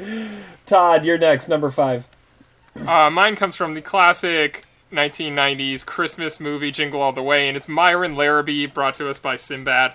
Todd, 0.65 1.05
you're 1.05 1.17
next. 1.17 1.49
Number 1.49 1.69
five. 1.69 2.07
Uh, 2.75 3.09
mine 3.09 3.35
comes 3.35 3.55
from 3.55 3.73
the 3.73 3.81
classic 3.81 4.65
1990s 4.91 5.85
Christmas 5.85 6.39
movie 6.39 6.71
Jingle 6.71 7.01
All 7.01 7.11
the 7.11 7.21
Way, 7.21 7.47
and 7.47 7.55
it's 7.55 7.67
Myron 7.67 8.15
Larrabee, 8.15 8.65
brought 8.65 8.95
to 8.95 9.09
us 9.09 9.19
by 9.19 9.35
Sinbad. 9.35 9.93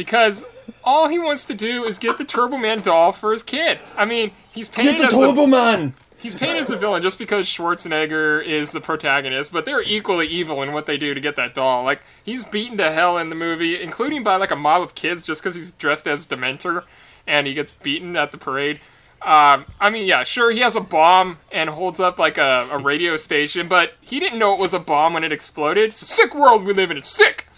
Because 0.00 0.46
all 0.82 1.08
he 1.08 1.18
wants 1.18 1.44
to 1.44 1.52
do 1.52 1.84
is 1.84 1.98
get 1.98 2.16
the 2.16 2.24
Turbo 2.24 2.56
Man 2.56 2.80
doll 2.80 3.12
for 3.12 3.32
his 3.32 3.42
kid. 3.42 3.78
I 3.98 4.06
mean, 4.06 4.30
he's 4.50 4.66
painted 4.66 4.96
Get 4.96 5.10
the 5.10 5.14
Turbo 5.14 5.44
Man. 5.44 5.92
He's 6.16 6.34
painted 6.34 6.62
as 6.62 6.70
a 6.70 6.76
villain 6.78 7.02
just 7.02 7.18
because 7.18 7.46
Schwarzenegger 7.46 8.42
is 8.42 8.72
the 8.72 8.80
protagonist, 8.80 9.52
but 9.52 9.66
they're 9.66 9.82
equally 9.82 10.26
evil 10.26 10.62
in 10.62 10.72
what 10.72 10.86
they 10.86 10.96
do 10.96 11.12
to 11.12 11.20
get 11.20 11.36
that 11.36 11.52
doll. 11.52 11.84
Like 11.84 12.00
he's 12.24 12.46
beaten 12.46 12.78
to 12.78 12.90
hell 12.90 13.18
in 13.18 13.28
the 13.28 13.34
movie, 13.34 13.78
including 13.78 14.22
by 14.22 14.36
like 14.36 14.50
a 14.50 14.56
mob 14.56 14.80
of 14.80 14.94
kids 14.94 15.26
just 15.26 15.42
because 15.42 15.54
he's 15.54 15.70
dressed 15.70 16.06
as 16.06 16.26
Dementor, 16.26 16.84
and 17.26 17.46
he 17.46 17.52
gets 17.52 17.72
beaten 17.72 18.16
at 18.16 18.32
the 18.32 18.38
parade. 18.38 18.80
Um, 19.20 19.66
I 19.78 19.90
mean, 19.90 20.06
yeah, 20.06 20.24
sure, 20.24 20.50
he 20.50 20.60
has 20.60 20.76
a 20.76 20.80
bomb 20.80 21.40
and 21.52 21.68
holds 21.68 22.00
up 22.00 22.18
like 22.18 22.38
a, 22.38 22.66
a 22.72 22.78
radio 22.78 23.16
station, 23.16 23.68
but 23.68 23.92
he 24.00 24.18
didn't 24.18 24.38
know 24.38 24.54
it 24.54 24.60
was 24.60 24.72
a 24.72 24.78
bomb 24.78 25.12
when 25.12 25.24
it 25.24 25.32
exploded. 25.32 25.90
It's 25.90 26.00
a 26.00 26.06
sick 26.06 26.34
world 26.34 26.64
we 26.64 26.72
live 26.72 26.90
in. 26.90 26.96
It's 26.96 27.10
sick. 27.10 27.49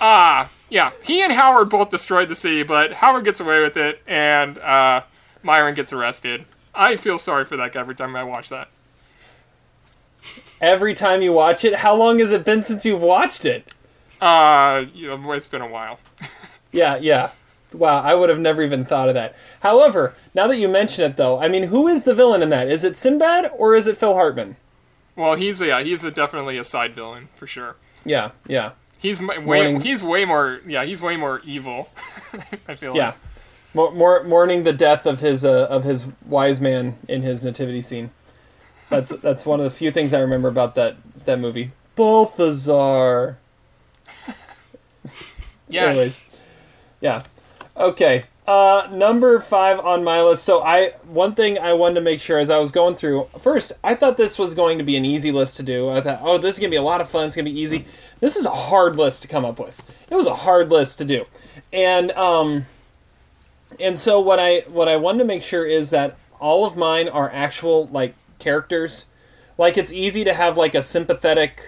Ah, 0.00 0.50
yeah. 0.68 0.90
He 1.02 1.22
and 1.22 1.32
Howard 1.32 1.70
both 1.70 1.90
destroyed 1.90 2.28
the 2.28 2.34
city, 2.34 2.62
but 2.62 2.94
Howard 2.94 3.24
gets 3.24 3.40
away 3.40 3.62
with 3.62 3.76
it, 3.76 4.02
and 4.06 4.58
uh, 4.58 5.02
Myron 5.42 5.74
gets 5.74 5.92
arrested. 5.92 6.44
I 6.74 6.96
feel 6.96 7.18
sorry 7.18 7.44
for 7.44 7.56
that 7.56 7.72
guy 7.72 7.80
every 7.80 7.94
time 7.94 8.14
I 8.14 8.24
watch 8.24 8.48
that. 8.50 8.68
Every 10.60 10.94
time 10.94 11.22
you 11.22 11.32
watch 11.32 11.64
it, 11.64 11.76
how 11.76 11.94
long 11.94 12.18
has 12.18 12.32
it 12.32 12.44
been 12.44 12.62
since 12.62 12.84
you've 12.84 13.02
watched 13.02 13.44
it? 13.44 13.72
Uh, 14.20 14.84
you 14.94 15.08
know, 15.08 15.32
it's 15.32 15.48
been 15.48 15.62
a 15.62 15.68
while. 15.68 15.98
Yeah, 16.72 16.96
yeah. 16.96 17.30
Wow, 17.72 18.02
I 18.02 18.14
would 18.14 18.28
have 18.28 18.38
never 18.38 18.60
even 18.62 18.84
thought 18.84 19.08
of 19.08 19.14
that. 19.14 19.34
However, 19.60 20.14
now 20.34 20.46
that 20.46 20.58
you 20.58 20.68
mention 20.68 21.04
it, 21.04 21.16
though, 21.16 21.38
I 21.38 21.48
mean, 21.48 21.64
who 21.64 21.88
is 21.88 22.04
the 22.04 22.14
villain 22.14 22.42
in 22.42 22.50
that? 22.50 22.68
Is 22.68 22.84
it 22.84 22.98
Sinbad 22.98 23.50
or 23.56 23.74
is 23.74 23.86
it 23.86 23.96
Phil 23.96 24.12
Hartman? 24.14 24.56
Well, 25.14 25.36
he's 25.36 25.62
a, 25.62 25.68
yeah, 25.68 25.82
he's 25.82 26.04
a, 26.04 26.10
definitely 26.10 26.58
a 26.58 26.64
side 26.64 26.92
villain 26.94 27.28
for 27.34 27.46
sure. 27.46 27.76
Yeah, 28.04 28.32
yeah. 28.46 28.72
He's 28.98 29.20
way 29.20 29.38
Morning- 29.38 29.80
he's 29.80 30.02
way 30.02 30.24
more 30.24 30.60
yeah 30.66 30.84
he's 30.84 31.00
way 31.02 31.16
more 31.16 31.40
evil. 31.44 31.88
I 32.68 32.74
feel 32.74 32.96
Yeah. 32.96 33.06
like. 33.06 33.14
Mo- 33.74 33.90
More, 33.90 34.24
mourning 34.24 34.62
the 34.62 34.72
death 34.72 35.04
of 35.04 35.20
his 35.20 35.44
uh, 35.44 35.66
of 35.68 35.84
his 35.84 36.06
wise 36.24 36.60
man 36.62 36.96
in 37.08 37.20
his 37.22 37.42
nativity 37.44 37.82
scene. 37.82 38.10
That's 38.88 39.10
that's 39.22 39.44
one 39.44 39.60
of 39.60 39.64
the 39.64 39.70
few 39.70 39.90
things 39.90 40.14
I 40.14 40.20
remember 40.20 40.48
about 40.48 40.74
that 40.76 40.96
that 41.26 41.38
movie. 41.38 41.72
Balthazar. 41.94 43.38
Yes. 45.68 45.88
Anyways, 45.88 46.22
yeah. 47.00 47.24
Okay. 47.76 48.24
Uh, 48.46 48.88
number 48.94 49.40
five 49.40 49.80
on 49.80 50.04
my 50.04 50.22
list. 50.22 50.44
So 50.44 50.62
I 50.62 50.90
one 51.08 51.34
thing 51.34 51.58
I 51.58 51.72
wanted 51.72 51.96
to 51.96 52.00
make 52.02 52.20
sure 52.20 52.38
as 52.38 52.48
I 52.50 52.58
was 52.60 52.70
going 52.70 52.94
through. 52.94 53.26
First, 53.40 53.72
I 53.82 53.96
thought 53.96 54.16
this 54.16 54.38
was 54.38 54.54
going 54.54 54.78
to 54.78 54.84
be 54.84 54.96
an 54.96 55.04
easy 55.04 55.32
list 55.32 55.56
to 55.56 55.64
do. 55.64 55.88
I 55.88 56.00
thought, 56.00 56.20
oh, 56.22 56.38
this 56.38 56.54
is 56.54 56.60
gonna 56.60 56.70
be 56.70 56.76
a 56.76 56.82
lot 56.82 57.00
of 57.00 57.08
fun. 57.08 57.26
It's 57.26 57.34
gonna 57.34 57.50
be 57.50 57.60
easy. 57.60 57.84
This 58.20 58.36
is 58.36 58.46
a 58.46 58.50
hard 58.50 58.96
list 58.96 59.22
to 59.22 59.28
come 59.28 59.44
up 59.44 59.58
with. 59.58 59.82
It 60.10 60.14
was 60.14 60.26
a 60.26 60.34
hard 60.34 60.70
list 60.70 60.98
to 60.98 61.04
do, 61.04 61.26
and 61.72 62.12
um, 62.12 62.66
and 63.78 63.98
so 63.98 64.20
what 64.20 64.38
I 64.38 64.60
what 64.68 64.88
I 64.88 64.96
wanted 64.96 65.18
to 65.18 65.24
make 65.24 65.42
sure 65.42 65.66
is 65.66 65.90
that 65.90 66.16
all 66.40 66.64
of 66.64 66.76
mine 66.76 67.08
are 67.08 67.30
actual 67.32 67.88
like 67.88 68.14
characters. 68.38 69.06
Like 69.58 69.76
it's 69.76 69.92
easy 69.92 70.24
to 70.24 70.34
have 70.34 70.56
like 70.56 70.74
a 70.74 70.82
sympathetic 70.82 71.60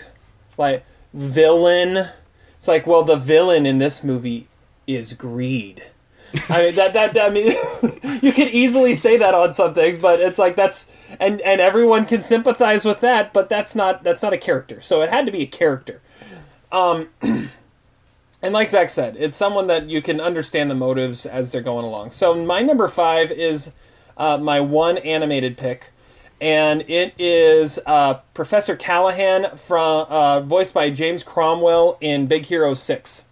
like 0.56 0.84
villain. 1.12 2.08
It's 2.56 2.68
like, 2.68 2.86
well, 2.86 3.04
the 3.04 3.16
villain 3.16 3.66
in 3.66 3.78
this 3.78 4.02
movie 4.02 4.48
is 4.86 5.12
greed. 5.12 5.84
I 6.48 6.64
mean 6.64 6.74
that 6.74 6.92
that 6.92 7.18
I 7.18 7.30
mean 7.30 7.46
you 8.22 8.32
could 8.32 8.48
easily 8.48 8.94
say 8.94 9.16
that 9.16 9.34
on 9.34 9.54
some 9.54 9.74
things, 9.74 9.98
but 9.98 10.20
it's 10.20 10.38
like 10.38 10.56
that's 10.56 10.90
and 11.18 11.40
and 11.40 11.60
everyone 11.60 12.04
can 12.04 12.20
sympathize 12.22 12.84
with 12.84 13.00
that, 13.00 13.32
but 13.32 13.48
that's 13.48 13.74
not 13.74 14.02
that's 14.02 14.22
not 14.22 14.32
a 14.32 14.38
character. 14.38 14.80
So 14.82 15.00
it 15.00 15.10
had 15.10 15.24
to 15.26 15.32
be 15.32 15.42
a 15.42 15.46
character. 15.46 16.02
Um 16.70 17.08
and 17.22 18.52
like 18.54 18.70
Zach 18.70 18.90
said, 18.90 19.16
it's 19.18 19.36
someone 19.36 19.66
that 19.66 19.88
you 19.88 20.00
can 20.02 20.20
understand 20.20 20.70
the 20.70 20.74
motives 20.74 21.26
as 21.26 21.52
they're 21.52 21.62
going 21.62 21.84
along. 21.84 22.12
So 22.12 22.34
my 22.34 22.62
number 22.62 22.88
five 22.88 23.30
is 23.30 23.72
uh, 24.16 24.38
my 24.38 24.60
one 24.60 24.98
animated 24.98 25.56
pick, 25.56 25.92
and 26.40 26.82
it 26.88 27.14
is 27.18 27.78
uh, 27.86 28.14
Professor 28.34 28.76
Callahan 28.76 29.56
from 29.56 30.06
uh, 30.08 30.40
voiced 30.40 30.74
by 30.74 30.90
James 30.90 31.22
Cromwell 31.22 31.98
in 32.00 32.26
Big 32.26 32.46
Hero 32.46 32.74
Six. 32.74 33.24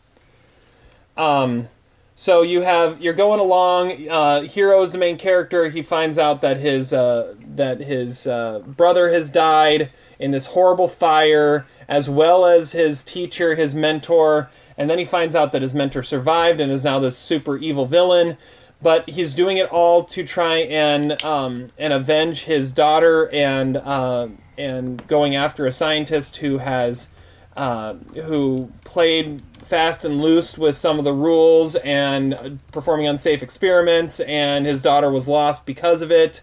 Um, 1.17 1.69
so 2.15 2.43
you 2.43 2.63
have 2.63 3.01
you're 3.01 3.15
going 3.15 3.41
along. 3.41 4.09
Uh, 4.09 4.41
Hero 4.41 4.81
is 4.83 4.93
the 4.93 4.99
main 4.99 5.19
character. 5.19 5.69
He 5.69 5.83
finds 5.83 6.19
out 6.19 6.41
that 6.41 6.57
his 6.57 6.93
uh, 6.93 7.35
that 7.41 7.81
his 7.81 8.27
uh, 8.27 8.61
brother 8.67 9.13
has 9.13 9.29
died 9.29 9.91
in 10.19 10.31
this 10.31 10.47
horrible 10.47 10.89
fire, 10.89 11.67
as 11.89 12.09
well 12.09 12.45
as 12.45 12.73
his 12.73 13.03
teacher, 13.03 13.55
his 13.55 13.75
mentor. 13.75 14.51
And 14.79 14.91
then 14.91 14.99
he 14.99 15.05
finds 15.05 15.35
out 15.35 15.53
that 15.53 15.63
his 15.63 15.75
mentor 15.75 16.03
survived 16.03 16.61
and 16.61 16.71
is 16.71 16.85
now 16.85 16.99
this 16.99 17.17
super 17.17 17.57
evil 17.57 17.87
villain. 17.87 18.37
But 18.83 19.09
he's 19.09 19.35
doing 19.35 19.57
it 19.57 19.71
all 19.71 20.05
to 20.05 20.23
try 20.23 20.59
and 20.59 21.23
um, 21.25 21.71
and 21.79 21.95
avenge 21.95 22.45
his 22.45 22.73
daughter 22.73 23.31
and 23.31 23.79
uh, 23.79 24.29
and 24.59 25.07
going 25.07 25.35
after 25.35 25.67
a 25.67 25.73
scientist 25.73 26.39
who 26.39 26.59
has 26.59 27.09
uh, 27.57 27.95
who 28.25 28.71
played 28.85 29.41
fast 29.65 30.05
and 30.05 30.21
loose 30.21 30.59
with 30.59 30.77
some 30.77 30.99
of 30.99 31.05
the 31.05 31.13
rules 31.13 31.75
and 31.77 32.61
performing 32.71 33.07
unsafe 33.07 33.43
experiments, 33.43 34.21
and 34.21 34.67
his 34.67 34.83
daughter 34.83 35.11
was 35.11 35.27
lost 35.27 35.65
because 35.65 36.03
of 36.03 36.11
it. 36.11 36.43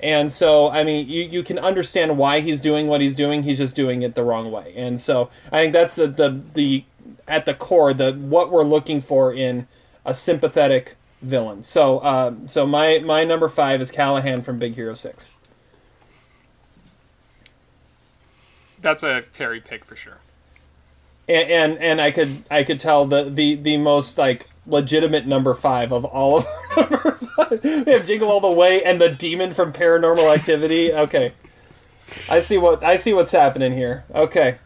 And 0.00 0.30
so, 0.30 0.70
I 0.70 0.84
mean, 0.84 1.08
you, 1.08 1.22
you 1.24 1.42
can 1.42 1.58
understand 1.58 2.18
why 2.18 2.40
he's 2.40 2.60
doing 2.60 2.86
what 2.86 3.00
he's 3.00 3.14
doing. 3.16 3.42
He's 3.42 3.58
just 3.58 3.74
doing 3.74 4.02
it 4.02 4.14
the 4.14 4.22
wrong 4.22 4.50
way. 4.52 4.72
And 4.76 5.00
so, 5.00 5.28
I 5.50 5.62
think 5.62 5.72
that's 5.72 5.96
the 5.96 6.06
the, 6.06 6.40
the 6.54 6.84
at 7.26 7.46
the 7.46 7.54
core 7.54 7.92
the 7.92 8.12
what 8.12 8.50
we're 8.50 8.62
looking 8.62 9.00
for 9.00 9.32
in 9.32 9.66
a 10.04 10.14
sympathetic 10.14 10.96
villain. 11.20 11.64
So, 11.64 11.98
uh, 11.98 12.34
so 12.46 12.66
my 12.66 12.98
my 13.00 13.24
number 13.24 13.48
five 13.48 13.80
is 13.80 13.90
Callahan 13.90 14.42
from 14.42 14.58
Big 14.58 14.74
Hero 14.76 14.94
Six. 14.94 15.30
That's 18.80 19.02
a 19.02 19.22
Terry 19.32 19.60
pick 19.60 19.84
for 19.84 19.96
sure. 19.96 20.18
and 21.28 21.50
and, 21.50 21.78
and 21.78 22.00
I 22.00 22.10
could 22.10 22.44
I 22.50 22.62
could 22.62 22.80
tell 22.80 23.04
the, 23.06 23.24
the 23.24 23.54
the 23.56 23.76
most 23.76 24.18
like 24.18 24.48
legitimate 24.68 25.26
number 25.26 25.54
five 25.54 25.92
of 25.92 26.04
all 26.04 26.38
of 26.38 26.46
our 26.76 26.88
number 26.90 27.12
five. 27.12 27.64
We 27.64 27.92
have 27.92 28.06
Jingle 28.06 28.30
All 28.30 28.40
the 28.40 28.50
Way 28.50 28.84
and 28.84 29.00
the 29.00 29.08
Demon 29.08 29.54
from 29.54 29.72
Paranormal 29.72 30.34
Activity. 30.34 30.92
Okay, 30.92 31.32
I 32.28 32.38
see 32.40 32.58
what 32.58 32.82
I 32.84 32.96
see 32.96 33.12
what's 33.12 33.32
happening 33.32 33.72
here. 33.72 34.04
Okay, 34.14 34.58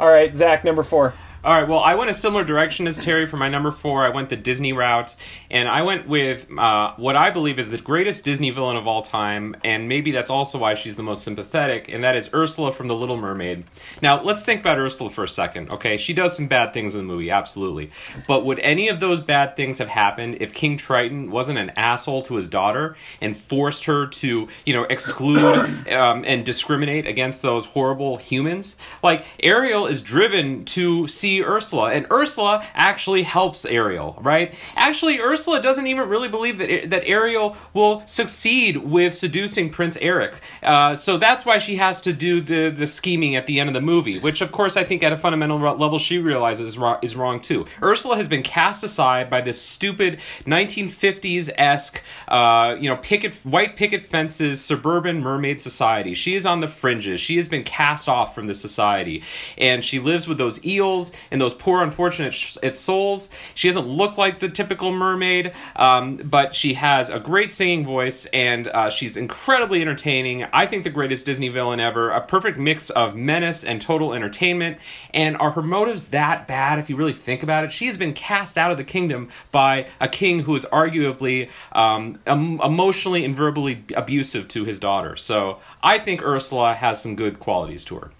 all 0.00 0.08
right, 0.08 0.34
Zach, 0.34 0.64
number 0.64 0.82
four. 0.82 1.14
All 1.44 1.52
right. 1.52 1.68
Well, 1.68 1.80
I 1.80 1.94
went 1.94 2.08
a 2.08 2.14
similar 2.14 2.42
direction 2.42 2.86
as 2.86 2.98
Terry 2.98 3.26
for 3.26 3.36
my 3.36 3.50
number 3.50 3.70
four. 3.70 4.02
I 4.02 4.08
went 4.08 4.30
the 4.30 4.36
Disney 4.36 4.72
route, 4.72 5.14
and 5.50 5.68
I 5.68 5.82
went 5.82 6.08
with 6.08 6.46
uh, 6.58 6.94
what 6.96 7.16
I 7.16 7.30
believe 7.30 7.58
is 7.58 7.68
the 7.68 7.76
greatest 7.76 8.24
Disney 8.24 8.48
villain 8.48 8.78
of 8.78 8.86
all 8.86 9.02
time, 9.02 9.54
and 9.62 9.86
maybe 9.86 10.10
that's 10.10 10.30
also 10.30 10.56
why 10.56 10.72
she's 10.74 10.96
the 10.96 11.02
most 11.02 11.22
sympathetic, 11.22 11.90
and 11.90 12.02
that 12.02 12.16
is 12.16 12.30
Ursula 12.32 12.72
from 12.72 12.88
The 12.88 12.94
Little 12.94 13.18
Mermaid. 13.18 13.64
Now, 14.00 14.22
let's 14.22 14.42
think 14.42 14.62
about 14.62 14.78
Ursula 14.78 15.10
for 15.10 15.22
a 15.22 15.28
second. 15.28 15.68
Okay, 15.68 15.98
she 15.98 16.14
does 16.14 16.34
some 16.34 16.48
bad 16.48 16.72
things 16.72 16.94
in 16.94 17.00
the 17.00 17.12
movie, 17.12 17.30
absolutely, 17.30 17.90
but 18.26 18.46
would 18.46 18.58
any 18.60 18.88
of 18.88 19.00
those 19.00 19.20
bad 19.20 19.54
things 19.54 19.76
have 19.76 19.88
happened 19.88 20.38
if 20.40 20.54
King 20.54 20.78
Triton 20.78 21.30
wasn't 21.30 21.58
an 21.58 21.72
asshole 21.76 22.22
to 22.22 22.36
his 22.36 22.48
daughter 22.48 22.96
and 23.20 23.36
forced 23.36 23.84
her 23.84 24.06
to, 24.06 24.48
you 24.64 24.72
know, 24.72 24.84
exclude 24.84 25.88
um, 25.92 26.24
and 26.26 26.42
discriminate 26.46 27.06
against 27.06 27.42
those 27.42 27.66
horrible 27.66 28.16
humans? 28.16 28.76
Like 29.02 29.26
Ariel 29.42 29.86
is 29.86 30.00
driven 30.00 30.64
to 30.64 31.06
see 31.06 31.33
Ursula, 31.42 31.92
and 31.92 32.06
Ursula 32.10 32.66
actually 32.74 33.22
helps 33.22 33.64
Ariel, 33.64 34.18
right? 34.20 34.54
Actually, 34.76 35.20
Ursula 35.20 35.62
doesn't 35.62 35.86
even 35.86 36.08
really 36.08 36.28
believe 36.28 36.58
that 36.58 36.90
that 36.90 37.04
Ariel 37.06 37.56
will 37.72 38.02
succeed 38.06 38.76
with 38.76 39.14
seducing 39.14 39.70
Prince 39.70 39.96
Eric. 40.00 40.34
Uh, 40.62 40.94
so 40.94 41.16
that's 41.16 41.46
why 41.46 41.58
she 41.58 41.76
has 41.76 42.02
to 42.02 42.12
do 42.12 42.40
the 42.40 42.68
the 42.68 42.86
scheming 42.86 43.36
at 43.36 43.46
the 43.46 43.58
end 43.58 43.70
of 43.70 43.74
the 43.74 43.80
movie, 43.80 44.18
which 44.18 44.40
of 44.40 44.52
course 44.52 44.76
I 44.76 44.84
think 44.84 45.02
at 45.02 45.12
a 45.12 45.16
fundamental 45.16 45.58
level 45.58 45.98
she 45.98 46.18
realizes 46.18 46.74
is 46.74 46.78
wrong, 46.78 46.98
is 47.02 47.16
wrong 47.16 47.40
too. 47.40 47.66
Ursula 47.82 48.16
has 48.16 48.28
been 48.28 48.42
cast 48.42 48.84
aside 48.84 49.30
by 49.30 49.40
this 49.40 49.60
stupid 49.60 50.20
1950s 50.46 51.50
esque, 51.56 52.02
uh, 52.28 52.76
you 52.78 52.88
know, 52.88 52.96
picket 52.96 53.34
white 53.44 53.76
picket 53.76 54.04
fences 54.04 54.62
suburban 54.62 55.20
mermaid 55.20 55.60
society. 55.60 56.14
She 56.14 56.34
is 56.34 56.46
on 56.46 56.60
the 56.60 56.68
fringes. 56.68 57.20
She 57.20 57.36
has 57.36 57.48
been 57.48 57.62
cast 57.62 58.08
off 58.08 58.34
from 58.34 58.46
the 58.46 58.54
society, 58.54 59.22
and 59.56 59.84
she 59.84 59.98
lives 59.98 60.26
with 60.26 60.38
those 60.38 60.64
eels 60.64 61.12
and 61.30 61.40
those 61.40 61.54
poor 61.54 61.82
unfortunate 61.82 62.34
sh- 62.34 62.56
its 62.62 62.78
souls. 62.78 63.28
She 63.54 63.68
doesn't 63.68 63.86
look 63.86 64.18
like 64.18 64.38
the 64.38 64.48
typical 64.48 64.92
mermaid, 64.92 65.52
um, 65.76 66.16
but 66.16 66.54
she 66.54 66.74
has 66.74 67.10
a 67.10 67.20
great 67.20 67.52
singing 67.52 67.84
voice 67.84 68.26
and 68.26 68.68
uh, 68.68 68.90
she's 68.90 69.16
incredibly 69.16 69.80
entertaining. 69.80 70.44
I 70.44 70.66
think 70.66 70.84
the 70.84 70.90
greatest 70.90 71.26
Disney 71.26 71.48
villain 71.48 71.80
ever. 71.80 72.10
A 72.10 72.20
perfect 72.20 72.58
mix 72.58 72.90
of 72.90 73.14
menace 73.14 73.64
and 73.64 73.80
total 73.80 74.14
entertainment. 74.14 74.78
And 75.12 75.36
are 75.36 75.52
her 75.52 75.62
motives 75.62 76.08
that 76.08 76.46
bad 76.46 76.78
if 76.78 76.90
you 76.90 76.96
really 76.96 77.12
think 77.12 77.42
about 77.42 77.64
it? 77.64 77.72
She 77.72 77.86
has 77.86 77.96
been 77.96 78.12
cast 78.12 78.58
out 78.58 78.70
of 78.70 78.76
the 78.76 78.84
kingdom 78.84 79.28
by 79.52 79.86
a 80.00 80.08
king 80.08 80.40
who 80.40 80.54
is 80.56 80.64
arguably 80.66 81.48
um, 81.72 82.18
em- 82.26 82.60
emotionally 82.60 83.24
and 83.24 83.34
verbally 83.34 83.84
abusive 83.96 84.48
to 84.48 84.64
his 84.64 84.78
daughter. 84.80 85.16
So 85.16 85.58
I 85.82 85.98
think 85.98 86.22
Ursula 86.22 86.74
has 86.74 87.00
some 87.00 87.16
good 87.16 87.38
qualities 87.38 87.84
to 87.86 87.96
her. 87.96 88.10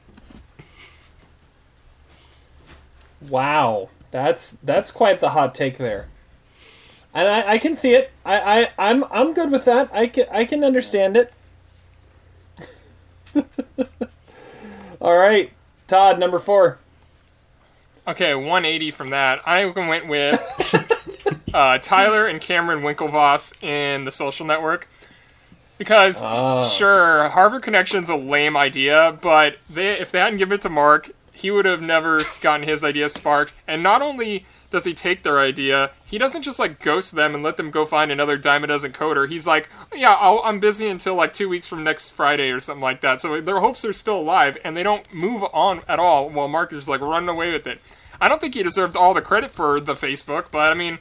Wow, 3.28 3.88
that's 4.10 4.52
that's 4.62 4.90
quite 4.90 5.20
the 5.20 5.30
hot 5.30 5.54
take 5.54 5.78
there. 5.78 6.08
And 7.12 7.28
I, 7.28 7.52
I 7.52 7.58
can 7.58 7.74
see 7.74 7.94
it. 7.94 8.10
I, 8.24 8.62
I 8.62 8.90
I'm 8.90 9.04
I'm 9.10 9.34
good 9.34 9.50
with 9.50 9.64
that. 9.66 9.88
I 9.92 10.06
can 10.08 10.26
I 10.30 10.44
can 10.44 10.64
understand 10.64 11.16
it. 11.16 11.32
All 15.00 15.16
right, 15.18 15.52
Todd, 15.86 16.18
number 16.18 16.38
four. 16.38 16.78
Okay, 18.06 18.34
180 18.34 18.90
from 18.90 19.08
that. 19.10 19.40
I 19.46 19.64
went 19.66 20.06
with 20.08 20.38
uh, 21.54 21.78
Tyler 21.78 22.26
and 22.26 22.40
Cameron 22.40 22.80
Winklevoss 22.80 23.62
in 23.62 24.04
The 24.04 24.12
Social 24.12 24.44
Network. 24.46 24.88
Because, 25.78 26.22
Ah. 26.22 26.64
sure, 26.64 27.28
Harvard 27.30 27.62
Connection's 27.62 28.08
a 28.08 28.14
lame 28.14 28.56
idea, 28.56 29.18
but 29.20 29.56
they 29.68 29.98
if 29.98 30.12
they 30.12 30.20
hadn't 30.20 30.38
given 30.38 30.54
it 30.54 30.62
to 30.62 30.68
Mark, 30.68 31.10
he 31.34 31.50
would 31.50 31.66
have 31.66 31.82
never 31.82 32.20
gotten 32.40 32.66
his 32.66 32.82
idea 32.82 33.08
sparked. 33.08 33.52
And 33.66 33.82
not 33.82 34.00
only 34.00 34.46
does 34.70 34.84
he 34.84 34.94
take 34.94 35.22
their 35.22 35.38
idea, 35.38 35.90
he 36.04 36.18
doesn't 36.18 36.42
just 36.42 36.58
like 36.58 36.80
ghost 36.80 37.14
them 37.14 37.34
and 37.34 37.44
let 37.44 37.56
them 37.56 37.70
go 37.70 37.84
find 37.84 38.10
another 38.10 38.36
dime 38.36 38.64
a 38.64 38.66
dozen 38.66 38.92
coder. 38.92 39.28
He's 39.28 39.46
like, 39.46 39.68
yeah, 39.94 40.14
I'll, 40.14 40.40
I'm 40.44 40.58
busy 40.58 40.88
until 40.88 41.14
like 41.14 41.32
two 41.32 41.48
weeks 41.48 41.66
from 41.66 41.84
next 41.84 42.10
Friday 42.10 42.50
or 42.50 42.60
something 42.60 42.82
like 42.82 43.00
that. 43.02 43.20
So 43.20 43.40
their 43.40 43.60
hopes 43.60 43.84
are 43.84 43.92
still 43.92 44.18
alive, 44.18 44.58
and 44.64 44.76
they 44.76 44.82
don't 44.82 45.12
move 45.12 45.44
on 45.52 45.82
at 45.86 46.00
all 46.00 46.28
while 46.28 46.48
Mark 46.48 46.72
is 46.72 46.88
like 46.88 47.00
running 47.00 47.28
away 47.28 47.52
with 47.52 47.66
it. 47.66 47.80
I 48.20 48.28
don't 48.28 48.40
think 48.40 48.54
he 48.54 48.62
deserved 48.62 48.96
all 48.96 49.14
the 49.14 49.22
credit 49.22 49.50
for 49.50 49.80
the 49.80 49.94
Facebook, 49.94 50.46
but 50.50 50.72
I 50.72 50.74
mean, 50.74 50.98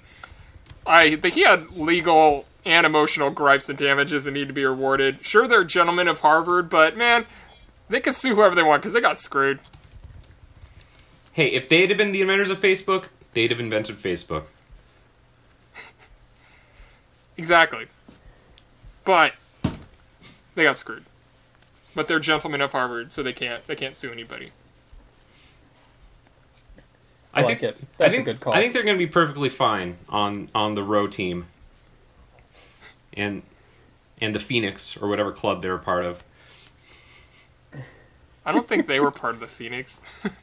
I 0.85 1.15
think 1.15 1.33
he 1.33 1.43
had 1.43 1.71
legal 1.71 2.45
and 2.65 2.85
emotional 2.85 3.29
gripes 3.29 3.69
and 3.69 3.77
damages 3.77 4.23
that 4.23 4.31
need 4.31 4.47
to 4.47 4.53
be 4.53 4.65
rewarded. 4.65 5.25
Sure, 5.25 5.47
they're 5.47 5.63
gentlemen 5.63 6.07
of 6.07 6.19
Harvard, 6.19 6.69
but 6.69 6.95
man, 6.97 7.25
they 7.89 7.99
can 7.99 8.13
sue 8.13 8.35
whoever 8.35 8.55
they 8.55 8.63
want 8.63 8.81
because 8.81 8.93
they 8.93 9.01
got 9.01 9.19
screwed. 9.19 9.59
Hey, 11.33 11.47
if 11.47 11.67
they'd 11.67 11.89
have 11.89 11.97
been 11.97 12.11
the 12.11 12.21
inventors 12.21 12.49
of 12.49 12.59
Facebook, 12.59 13.05
they'd 13.33 13.51
have 13.51 13.59
invented 13.59 13.97
Facebook. 13.97 14.43
Exactly. 17.35 17.87
But 19.03 19.33
they 20.55 20.63
got 20.63 20.77
screwed. 20.77 21.03
But 21.95 22.07
they're 22.07 22.19
gentlemen 22.19 22.61
of 22.61 22.71
Harvard, 22.71 23.11
so 23.11 23.23
they 23.23 23.33
can't 23.33 23.65
they 23.67 23.75
can't 23.75 23.95
sue 23.95 24.11
anybody. 24.11 24.51
I, 27.33 27.41
I 27.41 27.43
like 27.43 27.59
think- 27.59 27.77
it. 27.77 27.87
That's 27.97 28.15
think, 28.15 28.27
a 28.27 28.31
good 28.33 28.39
call. 28.39 28.53
I 28.53 28.61
think 28.61 28.73
they're 28.73 28.83
going 28.83 28.97
to 28.97 29.05
be 29.05 29.11
perfectly 29.11 29.49
fine 29.49 29.97
on 30.09 30.49
on 30.53 30.75
the 30.75 30.83
row 30.83 31.07
team, 31.07 31.47
and 33.13 33.41
and 34.21 34.33
the 34.33 34.39
Phoenix 34.39 34.95
or 34.97 35.07
whatever 35.07 35.31
club 35.31 35.61
they're 35.61 35.75
a 35.75 35.79
part 35.79 36.05
of. 36.05 36.23
I 38.45 38.51
don't 38.51 38.67
think 38.67 38.87
they 38.87 38.99
were 38.99 39.11
part 39.11 39.35
of 39.35 39.39
the 39.39 39.47
Phoenix. 39.47 40.01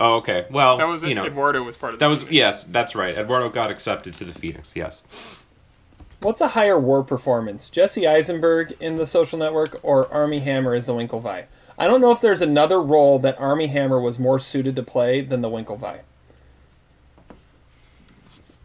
Oh, 0.00 0.16
okay. 0.18 0.46
Well, 0.50 0.78
That 0.78 0.86
was 0.86 1.02
you 1.02 1.14
know 1.14 1.26
Eduardo 1.26 1.62
was 1.64 1.76
part 1.76 1.94
of 1.94 1.98
that 1.98 2.06
the 2.06 2.10
was 2.10 2.20
Phoenix. 2.22 2.34
yes, 2.34 2.64
that's 2.64 2.94
right. 2.94 3.16
Eduardo 3.16 3.48
got 3.48 3.70
accepted 3.70 4.14
to 4.14 4.24
the 4.24 4.32
Phoenix. 4.32 4.74
Yes. 4.76 5.02
What's 6.20 6.40
a 6.40 6.48
higher 6.48 6.78
war 6.78 7.02
performance, 7.04 7.68
Jesse 7.68 8.06
Eisenberg 8.06 8.76
in 8.80 8.96
the 8.96 9.06
Social 9.06 9.38
Network 9.38 9.78
or 9.82 10.12
Armie 10.12 10.40
Hammer 10.40 10.74
as 10.74 10.86
the 10.86 10.94
Winklevi? 10.94 11.44
I 11.80 11.86
don't 11.86 12.00
know 12.00 12.10
if 12.10 12.20
there's 12.20 12.40
another 12.40 12.80
role 12.82 13.18
that 13.20 13.38
Armie 13.40 13.68
Hammer 13.68 14.00
was 14.00 14.18
more 14.18 14.40
suited 14.40 14.74
to 14.76 14.82
play 14.82 15.20
than 15.20 15.42
the 15.42 15.48
Winklevi. 15.48 16.00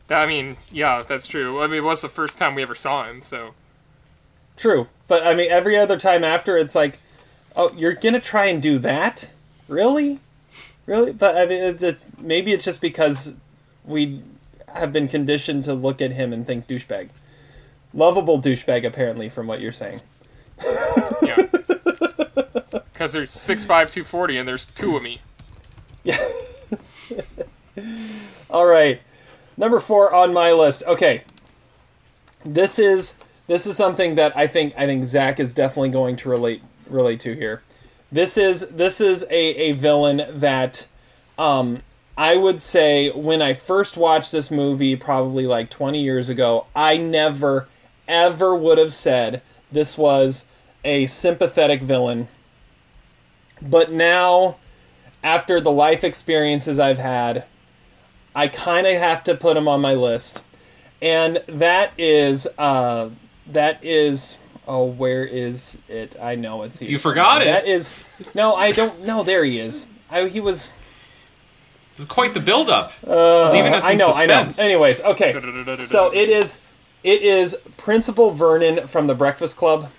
I 0.10 0.26
mean, 0.26 0.58
yeah, 0.72 1.02
that's 1.08 1.28
true. 1.28 1.62
I 1.62 1.68
mean, 1.68 1.78
it 1.78 1.84
was 1.84 2.02
the 2.02 2.10
first 2.10 2.38
time 2.38 2.56
we 2.56 2.62
ever 2.64 2.76
saw 2.76 3.06
him, 3.10 3.22
so 3.22 3.54
True, 4.58 4.88
but 5.08 5.26
I 5.26 5.34
mean, 5.34 5.50
every 5.50 5.78
other 5.78 5.98
time 5.98 6.24
after, 6.24 6.58
it's 6.58 6.76
like, 6.76 7.00
oh, 7.56 7.72
you're 7.76 7.94
gonna 7.94 8.20
try 8.20 8.46
and 8.46 8.62
do 8.62 8.78
that, 8.80 9.30
really, 9.68 10.20
really? 10.86 11.12
But 11.12 11.38
I 11.38 11.46
mean, 11.46 11.62
it's 11.64 11.84
a, 11.84 11.98
maybe 12.18 12.54
it's 12.54 12.66
just 12.66 12.82
because 12.82 13.36
we 13.86 14.22
have 14.70 14.92
been 14.92 15.08
conditioned 15.08 15.64
to 15.66 15.74
look 15.74 16.02
at 16.02 16.12
him 16.12 16.34
and 16.34 16.46
think 16.46 16.68
douchebag, 16.68 17.10
lovable 17.94 18.42
douchebag, 18.42 18.86
apparently, 18.86 19.30
from 19.30 19.48
what 19.48 19.62
you're 19.62 19.72
saying. 19.72 20.02
yeah. 21.22 21.48
Because 22.94 23.14
there's 23.14 23.32
six 23.32 23.66
five 23.66 23.90
two 23.90 24.04
forty, 24.04 24.38
and 24.38 24.48
there's 24.48 24.66
two 24.68 24.96
of 24.96 25.04
me. 25.04 25.20
Yeah. 26.04 26.26
All 28.50 28.66
right, 28.66 29.02
number 29.58 29.80
four 29.80 30.14
on 30.14 30.32
my 30.32 30.52
list. 30.52 30.84
Okay, 30.88 31.24
this 32.46 32.78
is 32.78 33.16
this 33.48 33.66
is 33.66 33.76
something 33.76 34.16
that 34.16 34.36
I 34.38 34.48
think 34.48 34.74
I 34.78 34.86
think 34.86 35.06
Zach 35.06 35.40
is 35.40 35.54
definitely 35.54 35.90
going 35.90 36.16
to 36.18 36.30
relate 36.30 36.62
relate 36.88 37.20
to 37.22 37.34
here. 37.34 37.64
This 38.14 38.38
is 38.38 38.68
this 38.70 39.02
is 39.02 39.24
a, 39.32 39.34
a 39.34 39.72
villain 39.72 40.24
that 40.30 40.86
um, 41.36 41.82
I 42.16 42.38
would 42.38 42.62
say 42.62 43.10
when 43.10 43.42
I 43.42 43.56
first 43.56 43.98
watched 43.98 44.32
this 44.32 44.52
movie, 44.52 44.96
probably 44.96 45.48
like 45.48 45.72
20 45.72 46.00
years 46.00 46.30
ago, 46.30 46.68
I 46.76 46.96
never 46.96 47.68
ever 48.08 48.54
would 48.54 48.78
have 48.78 48.94
said 48.94 49.42
this 49.72 49.98
was 49.98 50.46
a 50.84 51.08
sympathetic 51.08 51.82
villain. 51.82 52.28
But 53.60 53.92
now, 53.92 54.58
after 55.24 55.60
the 55.60 55.72
life 55.72 56.04
experiences 56.04 56.78
I've 56.78 57.00
had, 57.00 57.46
I 58.36 58.48
kind 58.48 58.86
of 58.86 58.94
have 58.94 59.24
to 59.24 59.34
put 59.34 59.58
him 59.58 59.68
on 59.68 59.82
my 59.82 59.96
list, 59.96 60.44
and 61.02 61.42
that 61.48 61.94
is 61.98 62.48
uh, 62.60 63.10
that 63.48 63.84
is 63.84 64.38
oh 64.68 64.86
where 64.86 65.26
is 65.26 65.78
it? 65.88 66.16
I 66.22 66.36
know 66.36 66.64
it's 66.64 66.80
here. 66.80 66.90
You 66.90 67.00
forgot 67.00 67.42
it. 67.42 67.46
That 67.46 67.68
is 67.68 67.96
no, 68.34 68.56
I 68.56 68.72
don't 68.72 69.02
know. 69.06 69.24
There 69.24 69.44
he 69.44 69.60
is. 69.60 69.86
I, 70.10 70.28
he 70.28 70.40
was. 70.40 70.72
It's 71.96 72.06
quite 72.06 72.34
the 72.34 72.40
build-up. 72.40 72.92
Uh, 73.06 73.52
leaving 73.52 73.74
us 73.74 73.84
I 73.84 73.92
in 73.92 73.98
know. 74.00 74.12
suspense. 74.12 74.58
I 74.58 74.64
know. 74.64 74.68
Anyways, 74.68 75.02
okay. 75.02 75.86
So 75.86 76.14
it 76.14 76.30
is. 76.30 76.60
It 77.04 77.22
is 77.22 77.58
Principal 77.78 78.32
Vernon 78.32 78.88
from 78.88 79.08
the 79.08 79.16
Breakfast 79.16 79.58
Club. 79.58 79.90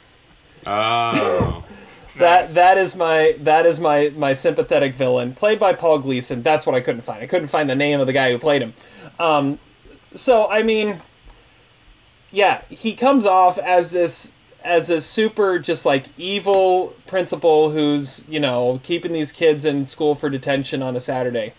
Oh. 0.66 1.64
That 2.16 2.48
that 2.50 2.78
is 2.78 2.94
my 2.94 3.36
that 3.40 3.66
is 3.66 3.80
my 3.80 4.12
my 4.16 4.34
sympathetic 4.34 4.94
villain, 4.94 5.34
played 5.34 5.58
by 5.58 5.72
Paul 5.72 5.98
Gleason. 5.98 6.42
That's 6.42 6.64
what 6.64 6.74
I 6.74 6.80
couldn't 6.80 7.00
find. 7.00 7.20
I 7.20 7.26
couldn't 7.26 7.48
find 7.48 7.68
the 7.68 7.74
name 7.74 7.98
of 7.98 8.06
the 8.06 8.12
guy 8.12 8.30
who 8.30 8.38
played 8.38 8.62
him. 8.62 8.74
Um, 9.18 9.58
so 10.14 10.48
I 10.48 10.62
mean, 10.62 11.02
yeah, 12.30 12.62
he 12.68 12.94
comes 12.94 13.26
off 13.26 13.58
as 13.58 13.90
this 13.90 14.30
as 14.64 14.88
a 14.88 15.00
super 15.00 15.58
just 15.58 15.84
like 15.84 16.06
evil 16.16 16.96
principal 17.06 17.70
who's 17.70 18.26
you 18.28 18.40
know 18.40 18.80
keeping 18.82 19.12
these 19.12 19.30
kids 19.30 19.64
in 19.64 19.84
school 19.84 20.14
for 20.14 20.30
detention 20.30 20.82
on 20.82 20.96
a 20.96 21.00
Saturday. 21.00 21.52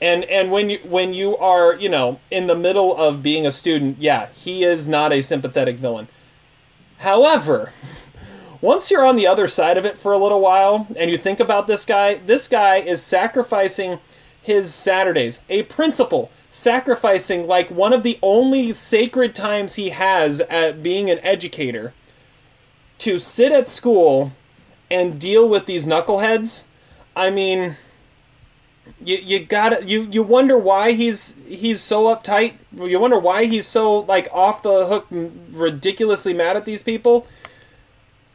And 0.00 0.24
and 0.24 0.50
when 0.50 0.68
you 0.68 0.78
when 0.84 1.14
you 1.14 1.36
are 1.38 1.74
you 1.74 1.88
know 1.88 2.20
in 2.30 2.46
the 2.46 2.56
middle 2.56 2.96
of 2.96 3.22
being 3.22 3.46
a 3.46 3.52
student, 3.52 3.96
yeah, 3.98 4.26
he 4.26 4.62
is 4.62 4.86
not 4.86 5.12
a 5.12 5.22
sympathetic 5.22 5.78
villain. 5.78 6.08
However, 6.98 7.72
once 8.60 8.90
you're 8.90 9.06
on 9.06 9.16
the 9.16 9.26
other 9.26 9.48
side 9.48 9.78
of 9.78 9.84
it 9.84 9.98
for 9.98 10.12
a 10.12 10.18
little 10.18 10.40
while 10.40 10.86
and 10.96 11.10
you 11.10 11.18
think 11.18 11.40
about 11.40 11.66
this 11.66 11.84
guy, 11.84 12.14
this 12.14 12.46
guy 12.46 12.76
is 12.76 13.02
sacrificing 13.02 13.98
his 14.40 14.72
Saturdays. 14.74 15.40
A 15.48 15.62
principal 15.64 16.30
sacrificing 16.50 17.46
like 17.46 17.70
one 17.70 17.94
of 17.94 18.02
the 18.02 18.18
only 18.22 18.72
sacred 18.74 19.34
times 19.34 19.76
he 19.76 19.88
has 19.88 20.40
at 20.42 20.82
being 20.82 21.10
an 21.10 21.18
educator 21.20 21.94
to 23.02 23.18
sit 23.18 23.50
at 23.50 23.68
school 23.68 24.32
and 24.90 25.18
deal 25.18 25.48
with 25.48 25.66
these 25.66 25.86
knuckleheads. 25.86 26.64
I 27.16 27.30
mean, 27.30 27.76
you 29.04 29.16
you 29.16 29.44
got 29.44 29.88
you 29.88 30.02
you 30.04 30.22
wonder 30.22 30.56
why 30.56 30.92
he's 30.92 31.36
he's 31.46 31.80
so 31.80 32.04
uptight. 32.04 32.54
You 32.72 33.00
wonder 33.00 33.18
why 33.18 33.46
he's 33.46 33.66
so 33.66 34.00
like 34.00 34.28
off 34.32 34.62
the 34.62 34.86
hook, 34.86 35.06
ridiculously 35.10 36.32
mad 36.32 36.56
at 36.56 36.64
these 36.64 36.82
people. 36.82 37.26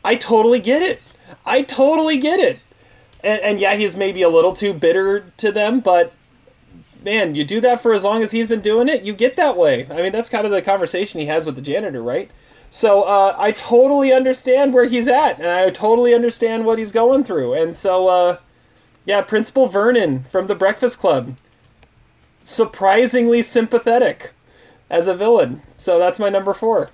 I 0.03 0.15
totally 0.15 0.59
get 0.59 0.82
it. 0.82 1.01
I 1.45 1.61
totally 1.61 2.18
get 2.18 2.39
it. 2.39 2.59
And, 3.24 3.41
and 3.41 3.59
yeah, 3.59 3.76
he's 3.76 3.95
maybe 3.95 4.22
a 4.22 4.30
little 4.30 4.53
too 4.53 4.74
bitter 4.74 5.32
to 5.38 5.51
them, 5.51 5.80
but 5.80 6.13
man, 7.03 7.36
you 7.36 7.43
do 7.43 7.61
that 7.61 7.82
for 7.82 7.93
as 7.93 8.03
long 8.03 8.22
as 8.22 8.32
he's 8.32 8.47
been 8.47 8.61
doing 8.61 8.88
it, 8.89 9.03
you 9.03 9.13
get 9.13 9.36
that 9.38 9.57
way. 9.57 9.88
I 9.89 10.01
mean, 10.01 10.11
that's 10.11 10.30
kind 10.30 10.45
of 10.45 10.51
the 10.51 10.61
conversation 10.61 11.20
he 11.20 11.26
has 11.28 11.45
with 11.45 11.55
the 11.55 11.61
janitor, 11.61 12.01
right? 12.01 12.30
So 12.70 13.03
uh, 13.03 13.36
I 13.38 13.51
totally 13.51 14.11
understand 14.11 14.74
where 14.74 14.86
he's 14.86 15.07
at, 15.07 15.39
and 15.39 15.47
I 15.47 15.70
totally 15.70 16.13
understand 16.13 16.65
what 16.65 16.80
he's 16.80 16.91
going 16.91 17.24
through. 17.24 17.53
And 17.53 17.76
so, 17.76 18.07
uh, 18.07 18.38
yeah, 19.05 19.22
Principal 19.22 19.68
Vernon 19.68 20.26
from 20.26 20.47
the 20.47 20.55
Breakfast 20.55 20.99
Club, 20.99 21.38
surprisingly 22.43 23.41
sympathetic 23.41 24.32
as 24.89 25.07
a 25.07 25.15
villain. 25.15 25.61
So 25.76 25.97
that's 25.97 26.20
my 26.20 26.30
number 26.30 26.53
four. 26.53 26.89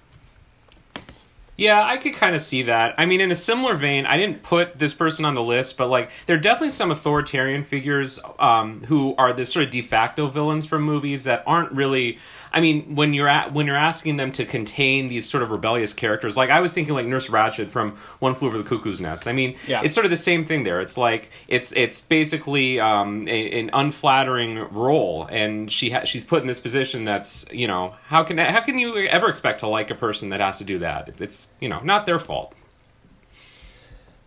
Yeah, 1.56 1.84
I 1.84 1.98
could 1.98 2.16
kind 2.16 2.36
of 2.36 2.42
see 2.42 2.64
that. 2.64 2.96
I 2.98 3.06
mean, 3.06 3.22
in 3.22 3.32
a 3.32 3.36
similar 3.36 3.76
vein, 3.76 4.08
I 4.08 4.18
didn't 4.18 4.42
put 4.42 4.80
this 4.80 4.94
person 4.94 5.24
on 5.24 5.36
the 5.36 5.44
list, 5.44 5.78
but 5.78 5.88
like, 5.88 6.10
there 6.26 6.36
are 6.36 6.40
definitely 6.40 6.72
some 6.72 6.90
authoritarian 6.90 7.64
figures 7.64 8.20
um, 8.40 8.84
who 8.86 9.16
are 9.18 9.34
the 9.34 9.46
sort 9.46 9.66
of 9.66 9.72
de 9.72 9.84
facto 9.84 10.28
villains 10.28 10.66
from 10.66 10.84
movies 10.84 11.24
that 11.26 11.44
aren't 11.46 11.72
really. 11.72 12.20
I 12.56 12.60
mean, 12.62 12.94
when 12.96 13.14
you're 13.14 13.28
at 13.28 13.52
when 13.52 13.66
you're 13.66 13.76
asking 13.76 14.18
them 14.18 14.32
to 14.34 14.46
contain 14.46 15.08
these 15.08 15.28
sort 15.28 15.42
of 15.42 15.50
rebellious 15.50 15.92
characters, 15.92 16.38
like 16.38 16.52
I 16.52 16.60
was 16.60 16.72
thinking, 16.72 16.94
like 16.94 17.08
Nurse 17.08 17.28
Ratched 17.28 17.72
from 17.72 17.98
One 18.20 18.36
Flew 18.36 18.50
Over 18.50 18.60
the 18.60 18.64
Cuckoo's 18.64 19.02
Nest. 19.02 19.28
I 19.28 19.34
mean, 19.34 19.56
Yeah. 19.68 19.82
it's 19.84 19.96
sort 19.96 20.06
of 20.06 20.12
the 20.12 20.18
same 20.18 20.44
thing 20.44 20.64
there. 20.64 20.80
It's 20.80 20.96
like 20.96 21.32
it's 21.48 21.72
it's 21.72 22.02
basically 22.02 22.80
um, 22.80 23.28
a, 23.28 23.60
an 23.60 23.72
unflattering 23.74 24.60
role, 24.72 25.28
and 25.32 25.72
she 25.72 25.90
ha- 25.90 26.04
she's 26.06 26.24
put 26.24 26.42
in 26.42 26.48
this 26.48 26.60
position 26.60 27.06
that's 27.06 27.44
you 27.52 27.68
know 27.68 27.96
how 28.06 28.24
can 28.24 28.38
how 28.38 28.62
can 28.62 28.78
you 28.78 28.96
ever 29.08 29.30
expect 29.30 29.62
to 29.62 29.68
like 29.68 29.90
a 29.90 29.96
person 29.96 30.30
that 30.30 30.40
has 30.40 30.60
to 30.60 30.64
do 30.64 30.78
that? 30.80 31.10
It's 31.20 31.48
you 31.60 31.70
know 31.70 31.80
not 31.80 32.06
their 32.06 32.20
fault. 32.20 32.54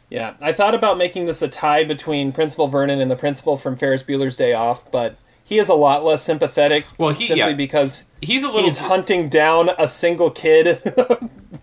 Yeah, 0.09 0.35
I 0.41 0.53
thought 0.53 0.74
about 0.74 0.99
making 0.99 1.27
this 1.27 1.43
a 1.43 1.49
tie 1.49 1.85
between 1.85 2.31
Principal 2.33 2.68
Vernon 2.68 3.01
and 3.01 3.11
the 3.11 3.16
principal 3.16 3.57
from 3.57 3.77
Ferris 3.77 4.03
Bueller's 4.05 4.37
Day 4.37 4.53
Off, 4.53 4.91
but 4.93 5.16
he 5.49 5.59
is 5.59 5.68
a 5.68 5.74
lot 5.74 6.05
less 6.05 6.22
sympathetic. 6.24 6.84
Well, 6.99 7.11
he- 7.11 7.26
simply 7.28 7.51
yeah. 7.51 7.55
because 7.55 8.05
He's 8.20 8.42
a 8.42 8.49
little 8.49 8.64
he's 8.64 8.78
hunting 8.78 9.28
down 9.28 9.70
a 9.78 9.86
single 9.86 10.30
kid, 10.30 10.82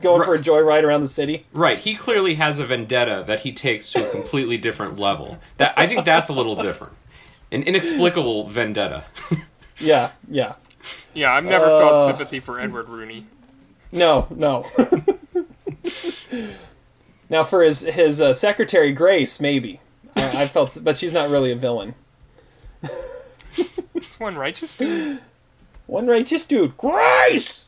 going 0.00 0.24
for 0.24 0.34
a 0.34 0.38
joyride 0.38 0.82
around 0.82 1.02
the 1.02 1.08
city. 1.08 1.46
Right, 1.52 1.78
he 1.78 1.94
clearly 1.94 2.34
has 2.34 2.58
a 2.58 2.66
vendetta 2.66 3.22
that 3.26 3.40
he 3.40 3.52
takes 3.52 3.90
to 3.90 4.06
a 4.06 4.10
completely 4.10 4.56
different 4.56 4.98
level. 4.98 5.38
That 5.58 5.72
I 5.76 5.86
think 5.86 6.04
that's 6.04 6.28
a 6.28 6.32
little 6.32 6.56
different. 6.56 6.92
An 7.52 7.62
inexplicable 7.62 8.48
vendetta. 8.48 9.04
Yeah, 9.78 10.12
yeah. 10.26 10.54
Yeah, 11.12 11.34
I've 11.34 11.44
never 11.44 11.66
Uh, 11.66 11.78
felt 11.78 12.06
sympathy 12.08 12.40
for 12.40 12.58
Edward 12.58 12.88
Rooney. 12.88 13.26
No, 13.92 14.26
no. 14.30 14.64
now 17.28 17.44
for 17.44 17.62
his 17.62 17.80
his 17.82 18.20
uh, 18.20 18.32
secretary 18.32 18.92
Grace, 18.92 19.38
maybe 19.38 19.80
I, 20.16 20.44
I 20.44 20.48
felt, 20.48 20.78
but 20.82 20.96
she's 20.96 21.12
not 21.12 21.28
really 21.28 21.50
a 21.52 21.56
villain. 21.56 21.94
It's 23.94 24.20
one 24.20 24.36
righteous 24.36 24.74
dude. 24.74 25.20
One 25.86 26.06
righteous 26.06 26.44
dude. 26.44 26.76
Grace! 26.76 27.64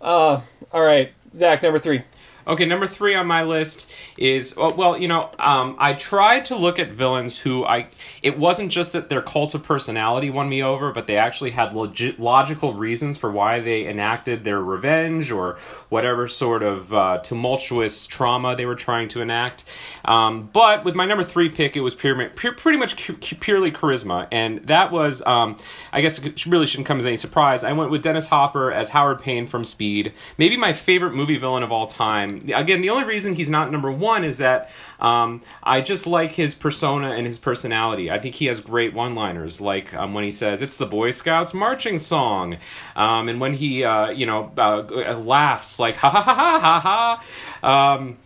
Uh, 0.00 0.40
all 0.72 0.82
right. 0.82 1.12
Zach, 1.34 1.62
number 1.62 1.78
three. 1.78 2.02
Okay, 2.46 2.64
number 2.64 2.86
three 2.86 3.14
on 3.14 3.26
my 3.26 3.42
list 3.42 3.90
is 4.16 4.56
well, 4.56 4.74
well 4.76 4.98
you 4.98 5.08
know, 5.08 5.30
um, 5.38 5.76
I 5.78 5.92
try 5.92 6.40
to 6.40 6.56
look 6.56 6.78
at 6.78 6.92
villains 6.92 7.38
who 7.38 7.64
I. 7.64 7.88
It 8.28 8.38
wasn't 8.38 8.70
just 8.70 8.92
that 8.92 9.08
their 9.08 9.22
cult 9.22 9.54
of 9.54 9.62
personality 9.62 10.28
won 10.30 10.48
me 10.48 10.62
over, 10.62 10.92
but 10.92 11.06
they 11.06 11.16
actually 11.16 11.50
had 11.50 11.72
logical 11.72 12.74
reasons 12.74 13.16
for 13.16 13.30
why 13.30 13.60
they 13.60 13.86
enacted 13.86 14.44
their 14.44 14.60
revenge 14.60 15.30
or 15.30 15.58
whatever 15.88 16.28
sort 16.28 16.62
of 16.62 16.92
uh, 16.92 17.18
tumultuous 17.18 18.06
trauma 18.06 18.54
they 18.54 18.66
were 18.66 18.74
trying 18.74 19.08
to 19.08 19.22
enact. 19.22 19.64
Um, 20.04 20.50
but 20.52 20.84
with 20.84 20.94
my 20.94 21.06
number 21.06 21.24
three 21.24 21.48
pick, 21.48 21.76
it 21.76 21.80
was 21.80 21.94
pure, 21.94 22.28
pure, 22.30 22.52
pretty 22.52 22.78
much 22.78 22.96
purely 23.40 23.72
charisma, 23.72 24.28
and 24.30 24.58
that 24.66 24.92
was, 24.92 25.22
um, 25.24 25.56
I 25.92 26.00
guess, 26.02 26.18
it 26.18 26.46
really 26.46 26.66
shouldn't 26.66 26.86
come 26.86 26.98
as 26.98 27.06
any 27.06 27.16
surprise. 27.16 27.64
I 27.64 27.72
went 27.72 27.90
with 27.90 28.02
Dennis 28.02 28.26
Hopper 28.26 28.70
as 28.70 28.90
Howard 28.90 29.20
Payne 29.20 29.46
from 29.46 29.64
Speed, 29.64 30.12
maybe 30.36 30.56
my 30.56 30.72
favorite 30.72 31.14
movie 31.14 31.38
villain 31.38 31.62
of 31.62 31.72
all 31.72 31.86
time 31.86 32.48
again, 32.54 32.80
the 32.80 32.90
only 32.90 33.04
reason 33.04 33.34
he's 33.34 33.50
not 33.50 33.70
number 33.70 33.90
one 33.90 34.24
is 34.24 34.38
that 34.38 34.70
um, 35.00 35.42
I 35.62 35.80
just 35.80 36.06
like 36.06 36.32
his 36.32 36.54
persona 36.54 37.12
and 37.12 37.26
his 37.26 37.38
personality. 37.38 38.10
Think 38.18 38.34
he 38.36 38.46
has 38.46 38.60
great 38.60 38.94
one-liners, 38.94 39.60
like 39.60 39.94
um, 39.94 40.14
when 40.14 40.24
he 40.24 40.30
says 40.30 40.62
"It's 40.62 40.76
the 40.76 40.86
Boy 40.86 41.10
Scouts 41.10 41.54
marching 41.54 41.98
song," 41.98 42.58
um, 42.96 43.28
and 43.28 43.40
when 43.40 43.54
he, 43.54 43.84
uh, 43.84 44.10
you 44.10 44.26
know, 44.26 44.52
uh, 44.56 45.18
laughs 45.18 45.78
like 45.78 45.96
"ha 45.96 46.10
ha 46.10 46.22
ha 46.22 46.34
ha 46.34 46.60
ha 46.60 47.20
ha." 47.62 47.96
Um, 47.96 48.18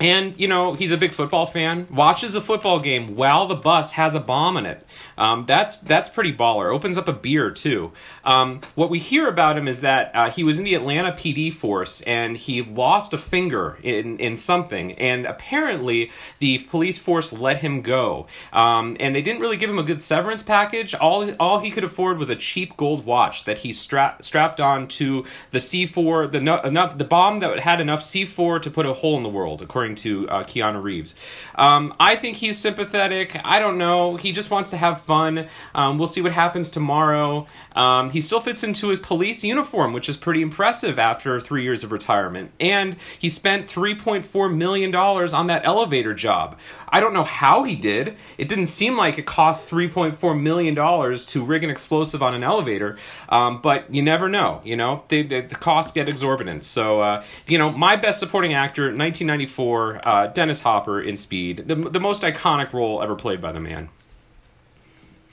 and 0.00 0.38
you 0.38 0.48
know 0.48 0.72
he's 0.72 0.92
a 0.92 0.96
big 0.96 1.12
football 1.12 1.46
fan. 1.46 1.86
Watches 1.90 2.34
a 2.34 2.40
football 2.40 2.80
game 2.80 3.16
while 3.16 3.46
the 3.46 3.54
bus 3.54 3.92
has 3.92 4.14
a 4.14 4.20
bomb 4.20 4.56
in 4.56 4.66
it. 4.66 4.84
Um, 5.20 5.44
that's 5.46 5.76
that's 5.76 6.08
pretty 6.08 6.32
baller. 6.32 6.74
Opens 6.74 6.96
up 6.96 7.06
a 7.06 7.12
beer 7.12 7.50
too. 7.50 7.92
Um, 8.24 8.62
what 8.74 8.88
we 8.88 8.98
hear 8.98 9.28
about 9.28 9.58
him 9.58 9.68
is 9.68 9.82
that 9.82 10.10
uh, 10.14 10.30
he 10.30 10.42
was 10.42 10.58
in 10.58 10.64
the 10.64 10.74
Atlanta 10.74 11.12
PD 11.12 11.52
force 11.52 12.00
and 12.02 12.38
he 12.38 12.62
lost 12.62 13.12
a 13.12 13.18
finger 13.18 13.78
in 13.82 14.18
in 14.18 14.38
something, 14.38 14.92
and 14.92 15.26
apparently 15.26 16.10
the 16.38 16.58
police 16.60 16.96
force 16.96 17.34
let 17.34 17.58
him 17.58 17.82
go. 17.82 18.26
Um, 18.50 18.96
and 18.98 19.14
they 19.14 19.20
didn't 19.20 19.42
really 19.42 19.58
give 19.58 19.68
him 19.68 19.78
a 19.78 19.82
good 19.82 20.02
severance 20.02 20.42
package. 20.42 20.94
All 20.94 21.30
all 21.34 21.60
he 21.60 21.70
could 21.70 21.84
afford 21.84 22.16
was 22.16 22.30
a 22.30 22.36
cheap 22.36 22.78
gold 22.78 23.04
watch 23.04 23.44
that 23.44 23.58
he 23.58 23.74
strapped 23.74 24.24
strapped 24.24 24.58
on 24.58 24.88
to 24.88 25.26
the 25.50 25.58
C4 25.58 26.32
the 26.32 26.40
no, 26.40 26.62
enough 26.62 26.96
the 26.96 27.04
bomb 27.04 27.40
that 27.40 27.58
had 27.60 27.82
enough 27.82 28.00
C4 28.00 28.62
to 28.62 28.70
put 28.70 28.86
a 28.86 28.94
hole 28.94 29.18
in 29.18 29.22
the 29.22 29.28
world, 29.28 29.60
according 29.60 29.96
to 29.96 30.26
uh, 30.30 30.44
Keanu 30.44 30.82
Reeves. 30.82 31.14
Um, 31.56 31.92
I 32.00 32.16
think 32.16 32.38
he's 32.38 32.56
sympathetic. 32.56 33.38
I 33.44 33.58
don't 33.58 33.76
know. 33.76 34.16
He 34.16 34.32
just 34.32 34.50
wants 34.50 34.70
to 34.70 34.78
have 34.78 35.02
fun. 35.10 35.48
Um, 35.74 35.98
we'll 35.98 36.06
see 36.06 36.20
what 36.20 36.30
happens 36.30 36.70
tomorrow. 36.70 37.48
Um, 37.74 38.10
he 38.10 38.20
still 38.20 38.38
fits 38.38 38.62
into 38.62 38.90
his 38.90 39.00
police 39.00 39.42
uniform, 39.42 39.92
which 39.92 40.08
is 40.08 40.16
pretty 40.16 40.40
impressive 40.40 41.00
after 41.00 41.40
three 41.40 41.64
years 41.64 41.82
of 41.82 41.90
retirement. 41.90 42.52
And 42.60 42.96
he 43.18 43.28
spent 43.28 43.66
$3.4 43.66 44.56
million 44.56 44.94
on 44.94 45.46
that 45.48 45.62
elevator 45.64 46.14
job. 46.14 46.56
I 46.88 47.00
don't 47.00 47.12
know 47.12 47.24
how 47.24 47.64
he 47.64 47.74
did. 47.74 48.16
It 48.38 48.48
didn't 48.48 48.68
seem 48.68 48.96
like 48.96 49.18
it 49.18 49.26
cost 49.26 49.68
$3.4 49.68 50.40
million 50.40 50.76
to 50.76 51.44
rig 51.44 51.64
an 51.64 51.70
explosive 51.70 52.22
on 52.22 52.32
an 52.32 52.44
elevator, 52.44 52.96
um, 53.28 53.60
but 53.60 53.92
you 53.92 54.02
never 54.02 54.28
know. 54.28 54.60
You 54.64 54.76
know, 54.76 55.02
they, 55.08 55.22
they, 55.24 55.40
the 55.40 55.56
costs 55.56 55.90
get 55.90 56.08
exorbitant. 56.08 56.64
So, 56.64 57.00
uh, 57.00 57.24
you 57.48 57.58
know, 57.58 57.72
my 57.72 57.96
best 57.96 58.20
supporting 58.20 58.54
actor, 58.54 58.84
1994, 58.84 60.08
uh, 60.08 60.26
Dennis 60.28 60.60
Hopper 60.60 61.02
in 61.02 61.16
Speed, 61.16 61.66
the, 61.66 61.74
the 61.74 62.00
most 62.00 62.22
iconic 62.22 62.72
role 62.72 63.02
ever 63.02 63.16
played 63.16 63.40
by 63.40 63.50
the 63.50 63.60
man. 63.60 63.88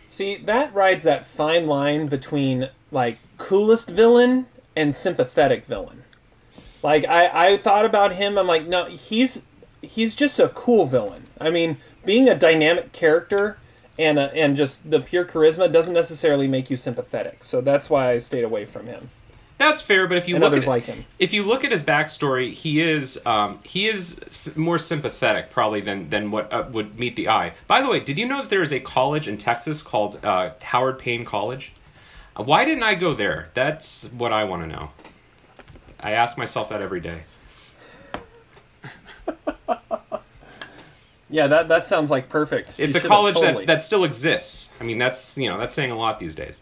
See, 0.08 0.38
that 0.38 0.74
rides 0.74 1.04
that 1.04 1.26
fine 1.26 1.68
line 1.68 2.08
between 2.08 2.70
like 2.92 3.18
coolest 3.38 3.90
villain 3.90 4.48
and 4.76 4.96
sympathetic 4.96 5.66
villain. 5.66 6.04
Like 6.82 7.06
I, 7.06 7.54
I 7.54 7.58
thought 7.58 7.86
about 7.86 8.14
him, 8.14 8.38
I'm 8.38 8.48
like, 8.48 8.68
no, 8.68 8.86
he's 8.86 9.44
he's 9.82 10.16
just 10.16 10.40
a 10.40 10.50
cool 10.50 10.86
villain. 10.86 11.26
I 11.40 11.50
mean, 11.50 11.78
being 12.06 12.30
a 12.30 12.36
dynamic 12.36 12.92
character 12.94 13.58
and 14.00 14.18
a, 14.20 14.34
and 14.34 14.56
just 14.56 14.90
the 14.90 15.02
pure 15.02 15.26
charisma 15.26 15.72
doesn't 15.72 15.94
necessarily 15.94 16.48
make 16.48 16.70
you 16.70 16.78
sympathetic. 16.78 17.44
So 17.44 17.62
that's 17.62 17.90
why 17.90 18.12
I 18.12 18.20
stayed 18.20 18.44
away 18.44 18.66
from 18.66 18.88
him. 18.88 19.10
That's 19.58 19.82
fair, 19.82 20.08
but 20.08 20.18
if 20.18 20.28
you 20.28 20.36
and 20.36 20.44
look 20.44 20.52
others 20.54 20.66
at 20.66 20.70
like 20.70 20.86
him. 20.86 21.06
if 21.18 21.34
you 21.34 21.42
look 21.44 21.64
at 21.64 21.72
his 21.72 21.82
backstory, 21.82 22.54
he 22.54 22.80
is 22.80 23.20
um, 23.26 23.60
he 23.64 23.88
is 23.88 24.56
more 24.56 24.78
sympathetic 24.78 25.50
probably 25.50 25.82
than 25.82 26.10
than 26.12 26.30
what 26.30 26.54
uh, 26.54 26.66
would 26.72 27.00
meet 27.00 27.16
the 27.16 27.30
eye. 27.30 27.54
By 27.66 27.82
the 27.82 27.90
way, 27.90 28.00
did 28.00 28.20
you 28.20 28.28
know 28.28 28.42
that 28.42 28.50
there 28.52 28.62
is 28.62 28.72
a 28.72 28.80
college 28.80 29.28
in 29.28 29.38
Texas 29.38 29.82
called 29.82 30.24
uh, 30.24 30.52
Howard 30.62 31.00
Payne 31.00 31.26
College? 31.26 31.72
Uh, 32.36 32.44
why 32.44 32.66
didn't 32.66 32.84
I 32.84 32.94
go 32.94 33.16
there? 33.16 33.50
That's 33.56 34.04
what 34.12 34.32
I 34.32 34.44
want 34.44 34.62
to 34.62 34.68
know. 34.68 34.90
I 36.00 36.12
ask 36.12 36.38
myself 36.38 36.70
that 36.70 36.82
every 36.84 37.00
day. 37.02 37.24
Yeah, 41.30 41.48
that 41.48 41.68
that 41.68 41.86
sounds 41.88 42.10
like 42.10 42.30
perfect. 42.30 42.76
It's 42.78 42.96
You 42.96 43.02
a 43.02 43.04
college 43.08 43.36
totally- 43.36 43.66
that, 43.66 43.80
that 43.80 43.82
still 43.84 44.04
exists. 44.06 44.72
I 44.80 44.84
mean, 44.84 44.98
that's 44.98 45.38
you 45.38 45.50
know 45.50 45.58
that's 45.58 45.74
saying 45.74 45.92
a 45.92 45.98
lot 45.98 46.20
these 46.20 46.36
days. 46.36 46.62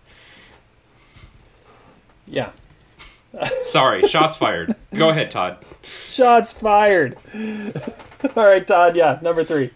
Yeah. 2.26 2.50
Sorry, 3.64 4.08
shots 4.08 4.36
fired. 4.36 4.76
Go 4.94 5.10
ahead, 5.10 5.32
Todd. 5.32 5.58
Shots 5.84 6.54
fired. 6.54 7.18
All 7.36 8.46
right, 8.46 8.66
Todd. 8.66 8.96
Yeah, 8.96 9.20
number 9.22 9.44
three. 9.44 9.72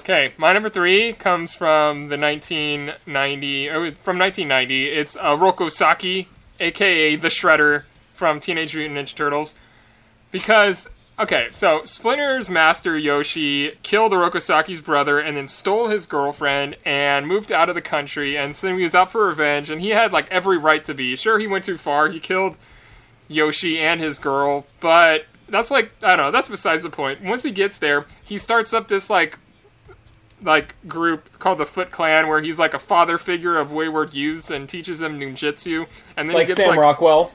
Okay, 0.00 0.32
my 0.36 0.52
number 0.52 0.68
three 0.68 1.12
comes 1.12 1.54
from 1.54 2.08
the 2.08 2.18
1990, 2.18 3.70
oh, 3.70 3.90
from 3.92 4.18
1990. 4.18 4.88
It's 4.88 5.16
uh, 5.16 5.36
Roko 5.36 5.70
Saki, 5.70 6.28
aka 6.58 7.14
the 7.14 7.28
Shredder 7.28 7.84
from 8.12 8.40
Teenage 8.40 8.74
Mutant 8.74 8.98
Ninja 8.98 9.14
Turtles. 9.14 9.54
Because, 10.32 10.90
okay, 11.18 11.48
so 11.52 11.82
Splinter's 11.84 12.48
master 12.50 12.96
Yoshi 12.98 13.72
killed 13.82 14.12
Oroku 14.12 14.40
Saki's 14.40 14.80
brother 14.80 15.18
and 15.18 15.36
then 15.36 15.46
stole 15.46 15.88
his 15.88 16.06
girlfriend 16.06 16.76
and 16.84 17.26
moved 17.26 17.52
out 17.52 17.68
of 17.68 17.74
the 17.74 17.82
country. 17.82 18.36
And 18.36 18.56
so 18.56 18.74
he 18.76 18.82
was 18.82 18.94
out 18.94 19.12
for 19.12 19.26
revenge, 19.26 19.70
and 19.70 19.80
he 19.80 19.90
had 19.90 20.12
like 20.12 20.30
every 20.30 20.58
right 20.58 20.84
to 20.84 20.94
be. 20.94 21.16
Sure, 21.16 21.38
he 21.38 21.46
went 21.46 21.64
too 21.64 21.76
far. 21.78 22.08
He 22.08 22.20
killed 22.20 22.56
Yoshi 23.28 23.78
and 23.78 24.00
his 24.00 24.18
girl, 24.18 24.66
but 24.80 25.26
that's 25.48 25.70
like 25.70 25.90
I 26.02 26.08
don't 26.10 26.18
know. 26.18 26.30
That's 26.30 26.48
besides 26.48 26.82
the 26.82 26.90
point. 26.90 27.22
Once 27.22 27.42
he 27.42 27.50
gets 27.50 27.78
there, 27.78 28.06
he 28.24 28.38
starts 28.38 28.72
up 28.72 28.88
this 28.88 29.08
like 29.10 29.38
like 30.42 30.74
group 30.88 31.38
called 31.38 31.58
the 31.58 31.66
Foot 31.66 31.90
Clan, 31.92 32.26
where 32.26 32.40
he's 32.40 32.58
like 32.58 32.74
a 32.74 32.78
father 32.78 33.16
figure 33.16 33.56
of 33.56 33.70
wayward 33.70 34.12
youths 34.12 34.50
and 34.50 34.68
teaches 34.68 34.98
them 34.98 35.20
ninjutsu. 35.20 35.86
And 36.16 36.28
then 36.28 36.34
Like 36.34 36.48
he 36.48 36.54
gets 36.54 36.60
Sam 36.60 36.70
like 36.70 36.80
Rockwell. 36.80 37.30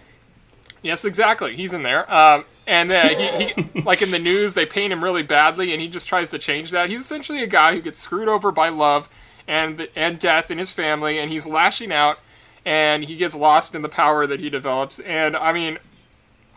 yes, 0.81 1.05
exactly. 1.05 1.55
He's 1.55 1.73
in 1.73 1.83
there. 1.83 2.11
Um, 2.13 2.43
and 2.67 2.91
uh, 2.91 3.07
he, 3.07 3.45
he 3.45 3.81
like 3.81 4.01
in 4.01 4.11
the 4.11 4.19
news, 4.19 4.53
they 4.53 4.65
paint 4.65 4.93
him 4.93 5.03
really 5.03 5.23
badly, 5.23 5.71
and 5.71 5.81
he 5.81 5.87
just 5.87 6.07
tries 6.07 6.29
to 6.29 6.37
change 6.37 6.69
that. 6.71 6.89
He's 6.89 6.99
essentially 6.99 7.41
a 7.41 7.47
guy 7.47 7.73
who 7.73 7.81
gets 7.81 7.99
screwed 7.99 8.27
over 8.27 8.51
by 8.51 8.69
love 8.69 9.09
and 9.47 9.87
and 9.95 10.19
death 10.19 10.51
in 10.51 10.57
his 10.57 10.73
family, 10.73 11.17
and 11.17 11.31
he's 11.31 11.47
lashing 11.47 11.91
out, 11.91 12.19
and 12.65 13.05
he 13.05 13.15
gets 13.15 13.33
lost 13.33 13.73
in 13.73 13.81
the 13.81 13.89
power 13.89 14.27
that 14.27 14.41
he 14.41 14.49
develops. 14.49 14.99
And 14.99 15.35
I 15.37 15.53
mean, 15.53 15.79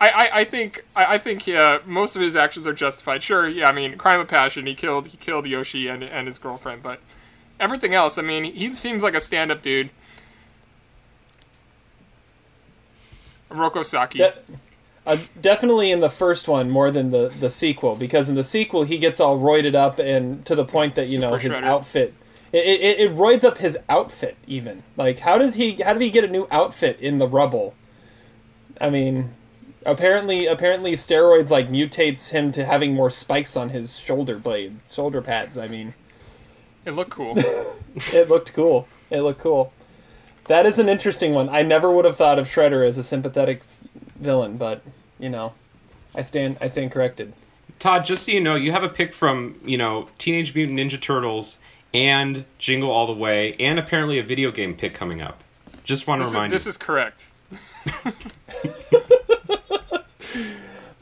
I, 0.01 0.09
I, 0.09 0.39
I 0.41 0.45
think 0.45 0.85
I, 0.97 1.15
I 1.15 1.19
think 1.19 1.49
uh, 1.49 1.79
most 1.87 2.17
of 2.17 2.23
his 2.23 2.35
actions 2.35 2.67
are 2.67 2.75
justified. 2.75 3.23
Sure, 3.23 3.49
yeah, 3.49 3.69
I 3.69 3.73
mean, 3.73 3.97
crime 3.97 4.21
of 4.21 4.29
passion. 4.29 4.67
He 4.67 4.75
killed 4.75 5.07
he 5.07 5.17
killed 5.17 5.47
Yoshi 5.47 5.87
and 5.87 6.03
and 6.03 6.27
his 6.27 6.39
girlfriend, 6.39 6.83
but 6.83 7.01
everything 7.61 7.95
else, 7.95 8.19
I 8.19 8.23
mean, 8.23 8.45
he 8.45 8.75
seems 8.75 9.03
like 9.03 9.15
a 9.15 9.21
stand-up 9.21 9.63
dude. 9.63 9.91
Roko 13.51 13.85
Saki. 13.85 14.19
De- 15.05 15.11
uh, 15.11 15.17
definitely 15.41 15.91
in 15.91 16.01
the 16.01 16.11
first 16.11 16.49
one 16.49 16.71
more 16.71 16.91
than 16.91 17.11
the 17.11 17.29
the 17.29 17.51
sequel 17.51 17.97
because 17.97 18.29
in 18.29 18.35
the 18.35 18.45
sequel 18.45 18.85
he 18.85 18.99
gets 18.99 19.21
all 19.21 19.39
roided 19.39 19.75
up 19.75 19.99
and 19.99 20.45
to 20.47 20.55
the 20.55 20.65
point 20.65 20.95
that 20.95 21.09
you 21.09 21.19
know 21.19 21.35
his 21.35 21.53
shredder. 21.53 21.65
outfit 21.65 22.15
it, 22.53 22.59
it, 22.59 23.01
it 23.01 23.13
roids 23.17 23.45
up 23.45 23.59
his 23.59 23.79
outfit 23.89 24.37
even. 24.47 24.83
Like 24.97 25.21
how 25.21 25.39
does 25.39 25.55
he 25.55 25.73
how 25.83 25.93
did 25.93 26.03
he 26.03 26.11
get 26.11 26.25
a 26.25 26.29
new 26.29 26.47
outfit 26.51 26.99
in 27.01 27.19
the 27.19 27.29
rubble? 27.29 27.75
I 28.81 28.91
mean 28.91 29.35
apparently 29.87 30.47
apparently 30.47 30.93
steroids 30.93 31.51
like 31.51 31.71
mutates 31.71 32.31
him 32.31 32.53
to 32.53 32.65
having 32.65 32.93
more 32.93 33.11
spikes 33.11 33.57
on 33.57 33.71
his 33.71 33.99
shoulder 33.99 34.39
blade 34.39 34.77
shoulder 34.91 35.23
pads 35.23 35.57
i 35.57 35.67
mean. 35.67 35.95
It 36.85 36.93
looked 36.93 37.11
cool. 37.11 37.35
it 37.95 38.29
looked 38.29 38.53
cool. 38.55 38.89
It 39.11 39.21
looked 39.21 39.41
cool. 39.41 39.73
That 40.45 40.67
is 40.67 40.79
an 40.79 40.89
interesting 40.89 41.35
one. 41.35 41.49
I 41.49 41.63
never 41.63 41.91
would 41.91 42.05
have 42.05 42.17
thought 42.17 42.39
of 42.39 42.49
shredder 42.49 42.87
as 42.87 42.99
a 42.99 43.03
sympathetic 43.03 43.63
villain 44.21 44.57
but 44.57 44.83
you 45.19 45.29
know 45.29 45.53
i 46.15 46.23
stand 46.23 46.57
i 46.61 46.67
stand 46.67 46.93
corrected 46.93 47.33
Todd, 47.81 48.05
just 48.05 48.27
so 48.27 48.33
you 48.33 48.41
know, 48.43 48.57
you 48.57 48.73
have 48.73 48.83
a 48.83 48.91
pick 48.91 49.15
from, 49.15 49.59
you 49.65 49.79
know, 49.79 50.07
Teenage 50.19 50.55
Mutant 50.55 50.79
Ninja 50.79 51.01
Turtles 51.01 51.57
and 51.95 52.45
Jingle 52.59 52.91
All 52.91 53.07
the 53.07 53.15
Way, 53.15 53.57
and 53.59 53.79
apparently 53.79 54.19
a 54.19 54.23
video 54.23 54.51
game 54.51 54.75
pick 54.77 54.93
coming 54.93 55.23
up. 55.23 55.43
Just 55.83 56.07
want 56.07 56.21
to 56.21 56.25
this, 56.25 56.29
is, 56.29 56.35
remind 56.35 56.53
this 56.53 56.67
is 56.67 56.77
correct. 56.77 57.29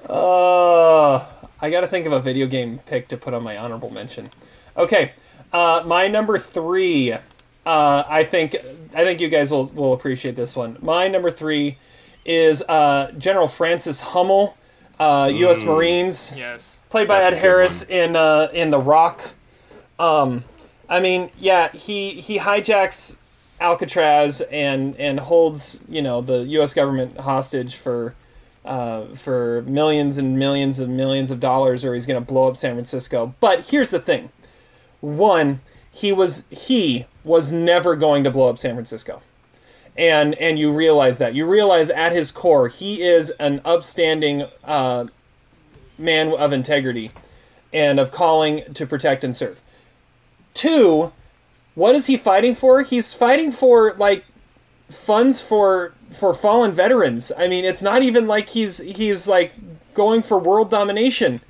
Uh, 0.08 1.26
I 1.60 1.68
got 1.70 1.82
to 1.82 1.86
think 1.86 2.06
of 2.06 2.12
a 2.12 2.20
video 2.20 2.46
game 2.46 2.78
pick 2.78 3.08
to 3.08 3.18
put 3.18 3.34
on 3.34 3.42
my 3.42 3.58
honorable 3.58 3.90
mention. 3.90 4.30
Okay, 4.74 5.12
uh, 5.52 5.82
my 5.84 6.08
number 6.08 6.38
three. 6.38 7.12
uh, 7.12 7.18
I 7.66 8.24
think 8.24 8.56
I 8.94 9.04
think 9.04 9.20
you 9.20 9.28
guys 9.28 9.50
will 9.50 9.66
will 9.66 9.92
appreciate 9.92 10.34
this 10.34 10.56
one. 10.56 10.78
My 10.80 11.08
number 11.08 11.30
three 11.30 11.76
is 12.28 12.62
uh, 12.68 13.10
General 13.16 13.48
Francis 13.48 14.00
Hummel, 14.00 14.56
uh, 15.00 15.32
U.S. 15.34 15.64
Marines. 15.64 16.34
Yes. 16.36 16.78
played 16.90 17.08
by 17.08 17.20
That's 17.20 17.28
Ed 17.28 17.32
a 17.32 17.36
good 17.36 17.42
Harris 17.42 17.82
in 17.82 18.14
uh, 18.14 18.48
in 18.52 18.70
The 18.70 18.78
Rock. 18.78 19.34
Um, 19.98 20.44
I 20.88 21.00
mean, 21.00 21.30
yeah, 21.38 21.70
he 21.72 22.12
he 22.12 22.38
hijacks 22.38 23.16
Alcatraz 23.60 24.42
and 24.42 24.94
and 24.96 25.20
holds 25.20 25.82
you 25.88 26.02
know 26.02 26.20
the 26.20 26.44
U.S. 26.44 26.74
government 26.74 27.18
hostage 27.20 27.74
for 27.74 28.14
uh, 28.64 29.06
for 29.14 29.62
millions 29.62 30.18
and 30.18 30.38
millions 30.38 30.78
and 30.78 30.96
millions 30.96 31.30
of 31.30 31.40
dollars, 31.40 31.84
or 31.84 31.94
he's 31.94 32.06
going 32.06 32.22
to 32.22 32.26
blow 32.26 32.46
up 32.46 32.56
San 32.58 32.74
Francisco. 32.74 33.34
But 33.40 33.68
here's 33.68 33.90
the 33.90 34.00
thing: 34.00 34.30
one, 35.00 35.60
he 35.90 36.12
was 36.12 36.44
he 36.50 37.06
was 37.24 37.50
never 37.50 37.96
going 37.96 38.22
to 38.24 38.30
blow 38.30 38.50
up 38.50 38.58
San 38.58 38.74
Francisco 38.74 39.22
and 39.98 40.34
and 40.36 40.58
you 40.58 40.72
realize 40.72 41.18
that 41.18 41.34
you 41.34 41.44
realize 41.44 41.90
at 41.90 42.12
his 42.12 42.30
core 42.30 42.68
he 42.68 43.02
is 43.02 43.30
an 43.32 43.60
upstanding 43.64 44.46
uh, 44.64 45.06
man 45.98 46.32
of 46.32 46.52
integrity 46.52 47.10
and 47.72 48.00
of 48.00 48.10
calling 48.10 48.72
to 48.72 48.86
protect 48.86 49.24
and 49.24 49.36
serve. 49.36 49.60
Two, 50.54 51.12
what 51.74 51.94
is 51.94 52.06
he 52.06 52.16
fighting 52.16 52.54
for? 52.54 52.82
He's 52.82 53.12
fighting 53.12 53.50
for 53.52 53.94
like 53.94 54.24
funds 54.88 55.40
for 55.40 55.94
for 56.10 56.32
fallen 56.32 56.72
veterans. 56.72 57.30
I 57.36 57.48
mean, 57.48 57.64
it's 57.64 57.82
not 57.82 58.02
even 58.02 58.26
like 58.26 58.50
he's 58.50 58.78
he's 58.78 59.28
like 59.28 59.52
going 59.94 60.22
for 60.22 60.38
world 60.38 60.70
domination. 60.70 61.40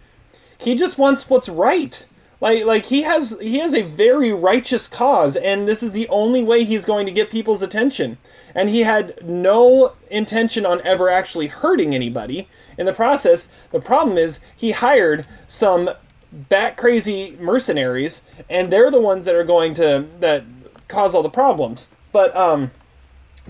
He 0.57 0.75
just 0.75 0.99
wants 0.99 1.29
what's 1.31 1.49
right. 1.49 2.05
Like 2.41 2.65
like 2.65 2.87
he 2.87 3.03
has 3.03 3.39
he 3.41 3.59
has 3.59 3.75
a 3.75 3.83
very 3.83 4.33
righteous 4.33 4.87
cause 4.87 5.37
and 5.37 5.69
this 5.69 5.83
is 5.83 5.93
the 5.93 6.09
only 6.09 6.43
way 6.43 6.65
he's 6.65 6.85
going 6.85 7.07
to 7.07 7.13
get 7.13 7.31
people's 7.31 7.63
attention. 7.63 8.19
And 8.59 8.69
he 8.71 8.81
had 8.81 9.25
no 9.25 9.93
intention 10.11 10.67
on 10.67 10.81
ever 10.85 11.09
actually 11.09 11.47
hurting 11.47 11.95
anybody 11.95 12.49
in 12.77 12.87
the 12.87 12.93
process. 12.93 13.49
The 13.71 13.81
problem 13.81 14.19
is 14.19 14.41
he 14.55 14.73
hired 14.73 15.27
some 15.47 15.91
bat 16.33 16.77
crazy 16.77 17.37
mercenaries 17.41 18.23
and 18.51 18.71
they're 18.71 18.91
the 18.91 19.01
ones 19.01 19.25
that 19.27 19.35
are 19.35 19.45
going 19.45 19.75
to 19.75 20.07
that 20.21 20.45
cause 20.89 21.15
all 21.15 21.23
the 21.23 21.31
problems. 21.31 21.89
But 22.11 22.37
um 22.37 22.73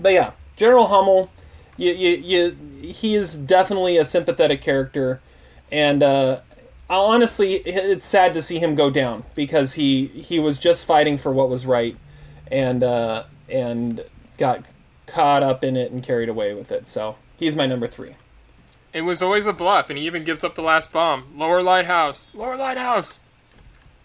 but 0.01 0.13
yeah, 0.13 0.31
General 0.55 0.87
Hummel, 0.87 1.29
you, 1.77 1.93
you, 1.93 2.17
you, 2.17 2.57
he 2.81 3.15
is 3.15 3.37
definitely 3.37 3.97
a 3.97 4.05
sympathetic 4.05 4.61
character, 4.61 5.21
and 5.71 6.01
uh, 6.01 6.41
honestly, 6.89 7.55
it's 7.55 8.05
sad 8.05 8.33
to 8.33 8.41
see 8.41 8.59
him 8.59 8.75
go 8.75 8.89
down 8.89 9.23
because 9.35 9.73
he 9.73 10.05
he 10.07 10.39
was 10.39 10.57
just 10.57 10.85
fighting 10.85 11.17
for 11.17 11.31
what 11.31 11.49
was 11.49 11.65
right, 11.65 11.95
and 12.51 12.83
uh, 12.83 13.23
and 13.49 14.03
got 14.37 14.65
caught 15.09 15.43
up 15.43 15.63
in 15.63 15.75
it 15.75 15.91
and 15.91 16.03
carried 16.03 16.29
away 16.29 16.53
with 16.53 16.71
it. 16.71 16.87
So 16.87 17.15
he's 17.37 17.55
my 17.55 17.65
number 17.65 17.87
three. 17.87 18.15
It 18.91 19.01
was 19.01 19.21
always 19.21 19.45
a 19.45 19.53
bluff, 19.53 19.89
and 19.89 19.99
he 19.99 20.05
even 20.05 20.23
gives 20.23 20.43
up 20.43 20.55
the 20.55 20.63
last 20.63 20.91
bomb. 20.91 21.25
Lower 21.35 21.61
lighthouse. 21.61 22.29
Lower 22.33 22.57
lighthouse. 22.57 23.19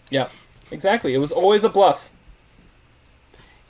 Yeah, 0.09 0.29
exactly. 0.71 1.13
It 1.13 1.17
was 1.17 1.31
always 1.31 1.63
a 1.63 1.69
bluff. 1.69 2.11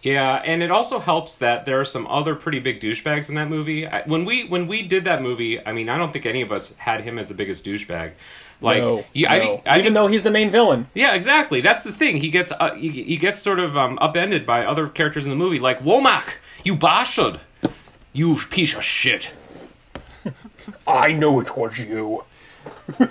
Yeah, 0.02 0.36
and 0.46 0.62
it 0.62 0.70
also 0.70 1.00
helps 1.00 1.36
that 1.36 1.66
there 1.66 1.80
are 1.80 1.86
some 1.86 2.06
other 2.06 2.36
pretty 2.36 2.60
big 2.60 2.80
douchebags 2.80 3.28
in 3.28 3.36
that 3.36 3.50
movie. 3.50 3.88
When 4.06 4.24
we 4.24 4.44
when 4.44 4.68
we 4.68 4.84
did 4.84 5.06
that 5.06 5.22
movie, 5.22 5.66
I 5.66 5.72
mean, 5.72 5.90
I 5.90 5.98
don't 5.98 6.14
think 6.14 6.26
any 6.28 6.42
of 6.42 6.52
us 6.52 6.74
had 6.78 7.02
him 7.02 7.18
as 7.18 7.28
the 7.28 7.34
biggest 7.34 7.66
douchebag. 7.66 8.12
Like, 8.62 8.78
no, 8.82 9.04
yeah, 9.14 9.32
I 9.34 9.38
no. 9.38 9.44
think, 9.44 9.68
I 9.68 9.72
even 9.74 9.84
think, 9.84 9.96
though 9.96 10.08
he's 10.08 10.24
the 10.24 10.32
main 10.32 10.50
villain. 10.50 10.88
yeah, 10.94 11.14
exactly. 11.14 11.62
That's 11.62 11.84
the 11.84 11.92
thing. 11.92 12.18
He 12.18 12.30
gets 12.30 12.52
uh, 12.52 12.74
he, 12.76 12.90
he 12.90 13.18
gets 13.18 13.42
sort 13.42 13.60
of 13.60 13.76
um, 13.78 13.98
upended 14.00 14.46
by 14.46 14.66
other 14.66 14.88
characters 14.88 15.26
in 15.26 15.30
the 15.30 15.36
movie, 15.36 15.60
like 15.60 15.82
Womack, 15.84 16.36
you 16.64 16.76
bastard, 16.76 17.40
you 18.14 18.36
piece 18.50 18.74
of 18.76 18.84
shit. 18.84 19.34
I 20.88 21.12
know 21.12 21.40
it 21.42 21.56
was 21.56 21.78
you. 21.78 22.24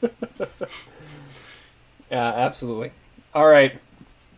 yeah, 0.00 0.08
absolutely. 2.10 2.92
All 3.34 3.48
right, 3.48 3.78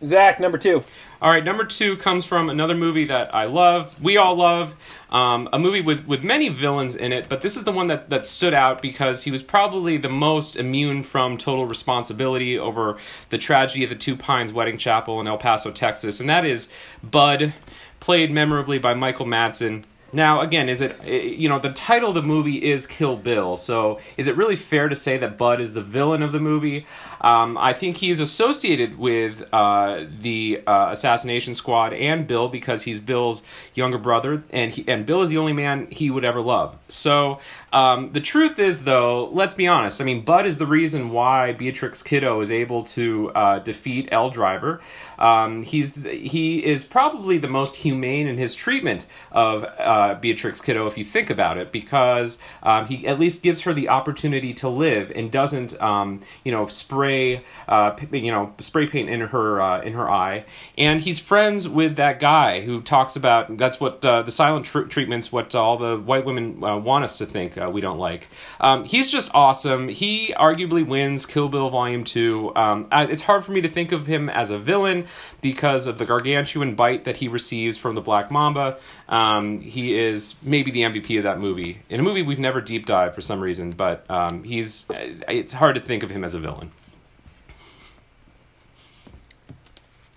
Zach, 0.03 0.39
number 0.39 0.57
two. 0.57 0.83
All 1.21 1.29
right, 1.29 1.43
number 1.43 1.65
two 1.65 1.97
comes 1.97 2.23
from 2.23 2.49
another 2.49 2.75
movie 2.75 3.03
that 3.05 3.35
I 3.35 3.43
love. 3.43 4.01
We 4.01 4.15
all 4.15 4.35
love 4.35 4.73
um, 5.09 5.49
a 5.51 5.59
movie 5.59 5.81
with, 5.81 6.07
with 6.07 6.23
many 6.23 6.47
villains 6.47 6.95
in 6.95 7.11
it, 7.11 7.27
but 7.27 7.41
this 7.41 7.57
is 7.57 7.65
the 7.65 7.73
one 7.73 7.89
that, 7.89 8.09
that 8.09 8.23
stood 8.23 8.53
out 8.53 8.81
because 8.81 9.23
he 9.23 9.31
was 9.31 9.43
probably 9.43 9.97
the 9.97 10.07
most 10.07 10.55
immune 10.55 11.03
from 11.03 11.37
total 11.37 11.65
responsibility 11.65 12.57
over 12.57 12.97
the 13.31 13.37
tragedy 13.37 13.83
of 13.83 13.89
the 13.89 13.97
Two 13.97 14.15
Pines 14.15 14.53
Wedding 14.53 14.77
Chapel 14.77 15.19
in 15.19 15.27
El 15.27 15.37
Paso, 15.37 15.71
Texas, 15.71 16.21
and 16.21 16.29
that 16.29 16.45
is 16.45 16.69
Bud, 17.03 17.53
played 17.99 18.31
memorably 18.31 18.79
by 18.79 18.93
Michael 18.93 19.25
Madsen. 19.25 19.83
Now, 20.11 20.41
again, 20.41 20.69
is 20.69 20.81
it 20.81 20.95
eh, 21.03 21.21
you 21.21 21.49
know 21.49 21.59
the 21.59 21.71
title 21.71 22.09
of 22.09 22.15
the 22.15 22.21
movie 22.21 22.71
is 22.71 22.87
Kill 22.87 23.15
Bill, 23.15 23.57
so 23.57 23.99
is 24.17 24.27
it 24.27 24.35
really 24.35 24.55
fair 24.55 24.89
to 24.89 24.95
say 24.95 25.17
that 25.17 25.37
Bud 25.37 25.61
is 25.61 25.73
the 25.73 25.81
villain 25.81 26.23
of 26.23 26.31
the 26.31 26.39
movie? 26.39 26.85
Um, 27.21 27.57
I 27.57 27.73
think 27.73 27.97
he's 27.97 28.19
associated 28.19 28.97
with 28.97 29.43
uh, 29.51 30.05
the 30.21 30.63
uh, 30.65 30.89
assassination 30.91 31.53
squad 31.53 31.93
and 31.93 32.25
Bill 32.25 32.47
because 32.47 32.83
he's 32.83 32.99
Bill's 32.99 33.43
younger 33.73 33.97
brother, 33.97 34.43
and 34.51 34.71
he, 34.71 34.85
and 34.87 35.05
Bill 35.05 35.21
is 35.21 35.29
the 35.29 35.37
only 35.37 35.53
man 35.53 35.87
he 35.91 36.09
would 36.09 36.23
ever 36.23 36.41
love. 36.41 36.77
So 36.87 37.39
um, 37.73 38.13
the 38.13 38.21
truth 38.21 38.57
is, 38.57 38.83
though, 38.83 39.29
let's 39.29 39.53
be 39.53 39.67
honest. 39.67 40.01
I 40.01 40.05
mean, 40.05 40.23
Bud 40.23 40.45
is 40.45 40.57
the 40.57 40.65
reason 40.65 41.11
why 41.11 41.51
Beatrix 41.53 42.01
Kiddo 42.01 42.41
is 42.41 42.51
able 42.51 42.83
to 42.83 43.31
uh, 43.31 43.59
defeat 43.59 44.09
Elle 44.11 44.29
Driver. 44.29 44.81
Um, 45.19 45.63
he's 45.63 46.03
he 46.03 46.65
is 46.65 46.83
probably 46.83 47.37
the 47.37 47.47
most 47.47 47.75
humane 47.75 48.27
in 48.27 48.37
his 48.37 48.55
treatment 48.55 49.05
of 49.31 49.63
uh, 49.63 50.15
Beatrix 50.15 50.61
Kiddo, 50.61 50.87
if 50.87 50.97
you 50.97 51.03
think 51.03 51.29
about 51.29 51.57
it, 51.57 51.71
because 51.71 52.39
um, 52.63 52.87
he 52.87 53.05
at 53.05 53.19
least 53.19 53.43
gives 53.43 53.61
her 53.61 53.73
the 53.73 53.89
opportunity 53.89 54.53
to 54.55 54.69
live 54.69 55.11
and 55.13 55.31
doesn't, 55.31 55.79
um, 55.81 56.21
you 56.43 56.51
know, 56.51 56.67
spray, 56.67 57.43
uh, 57.67 57.95
you 58.11 58.31
know, 58.31 58.53
spray 58.59 58.87
paint 58.87 59.09
in 59.09 59.19
her 59.21 59.61
uh, 59.61 59.81
in 59.81 59.93
her 59.93 60.09
eye. 60.09 60.45
And 60.77 61.01
he's 61.01 61.19
friends 61.19 61.67
with 61.67 61.97
that 61.97 62.19
guy 62.19 62.61
who 62.61 62.81
talks 62.81 63.15
about 63.15 63.57
that's 63.57 63.79
what 63.79 64.03
uh, 64.05 64.21
the 64.21 64.31
silent 64.31 64.65
tr- 64.65 64.81
treatments, 64.83 65.31
what 65.31 65.53
all 65.53 65.77
the 65.77 65.97
white 65.97 66.25
women 66.25 66.63
uh, 66.63 66.77
want 66.77 67.03
us 67.03 67.17
to 67.17 67.25
think 67.25 67.57
uh, 67.57 67.69
we 67.71 67.81
don't 67.81 67.99
like. 67.99 68.29
Um, 68.61 68.85
he's 68.85 69.11
just 69.11 69.29
awesome. 69.33 69.89
He 69.89 70.33
arguably 70.37 70.87
wins 70.87 71.25
Kill 71.25 71.49
Bill 71.49 71.69
Volume 71.69 72.05
Two. 72.05 72.55
Um, 72.55 72.87
I, 72.89 73.05
it's 73.05 73.21
hard 73.21 73.43
for 73.43 73.51
me 73.51 73.61
to 73.61 73.69
think 73.69 73.91
of 73.91 74.05
him 74.05 74.29
as 74.29 74.49
a 74.49 74.57
villain 74.57 75.07
because 75.41 75.85
of 75.85 75.97
the 75.97 76.05
gargantuan 76.05 76.75
bite 76.75 77.05
that 77.05 77.17
he 77.17 77.27
receives 77.27 77.77
from 77.77 77.95
the 77.95 78.01
Black 78.01 78.31
Mamba. 78.31 78.77
Um, 79.07 79.61
he 79.61 79.97
is 79.97 80.35
maybe 80.43 80.71
the 80.71 80.81
MVP 80.81 81.17
of 81.17 81.23
that 81.23 81.39
movie. 81.39 81.79
In 81.89 81.99
a 81.99 82.03
movie 82.03 82.21
we've 82.21 82.39
never 82.39 82.61
deep 82.61 82.85
dived 82.85 83.15
for 83.15 83.21
some 83.21 83.39
reason, 83.39 83.71
but 83.71 84.09
um, 84.09 84.43
he's. 84.43 84.85
It's 84.89 85.53
hard 85.53 85.75
to 85.75 85.81
think 85.81 86.03
of 86.03 86.09
him 86.09 86.23
as 86.23 86.33
a 86.33 86.39
villain. 86.39 86.71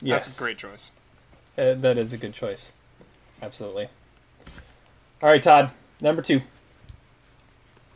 Yes, 0.00 0.26
That's 0.26 0.38
a 0.38 0.42
great 0.42 0.58
choice. 0.58 0.90
Uh, 1.56 1.74
that 1.74 1.96
is 1.96 2.12
a 2.12 2.18
good 2.18 2.34
choice. 2.34 2.72
Absolutely. 3.40 3.88
All 5.22 5.28
right, 5.28 5.42
Todd, 5.42 5.70
number 6.00 6.22
two. 6.22 6.42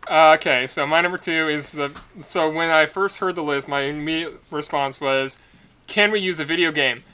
Uh, 0.08 0.36
okay, 0.38 0.68
so 0.68 0.86
my 0.86 1.00
number 1.00 1.18
two 1.18 1.48
is 1.48 1.72
the. 1.72 1.90
So 2.20 2.48
when 2.48 2.70
I 2.70 2.86
first 2.86 3.18
heard 3.18 3.34
the 3.34 3.42
list, 3.42 3.66
my 3.66 3.80
immediate 3.80 4.40
response 4.50 5.00
was, 5.00 5.38
"Can 5.86 6.10
we 6.10 6.20
use 6.20 6.40
a 6.40 6.44
video 6.44 6.72
game?" 6.72 7.04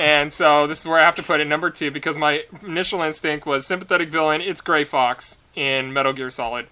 And 0.00 0.32
so 0.32 0.66
this 0.66 0.80
is 0.80 0.86
where 0.86 0.98
I 0.98 1.04
have 1.04 1.14
to 1.16 1.22
put 1.22 1.40
it 1.40 1.46
number 1.46 1.70
two 1.70 1.90
because 1.90 2.16
my 2.16 2.44
initial 2.66 3.02
instinct 3.02 3.46
was 3.46 3.66
sympathetic 3.66 4.08
villain. 4.08 4.40
It's 4.40 4.60
Gray 4.60 4.84
Fox 4.84 5.38
in 5.54 5.92
Metal 5.92 6.12
Gear 6.12 6.30
Solid 6.30 6.66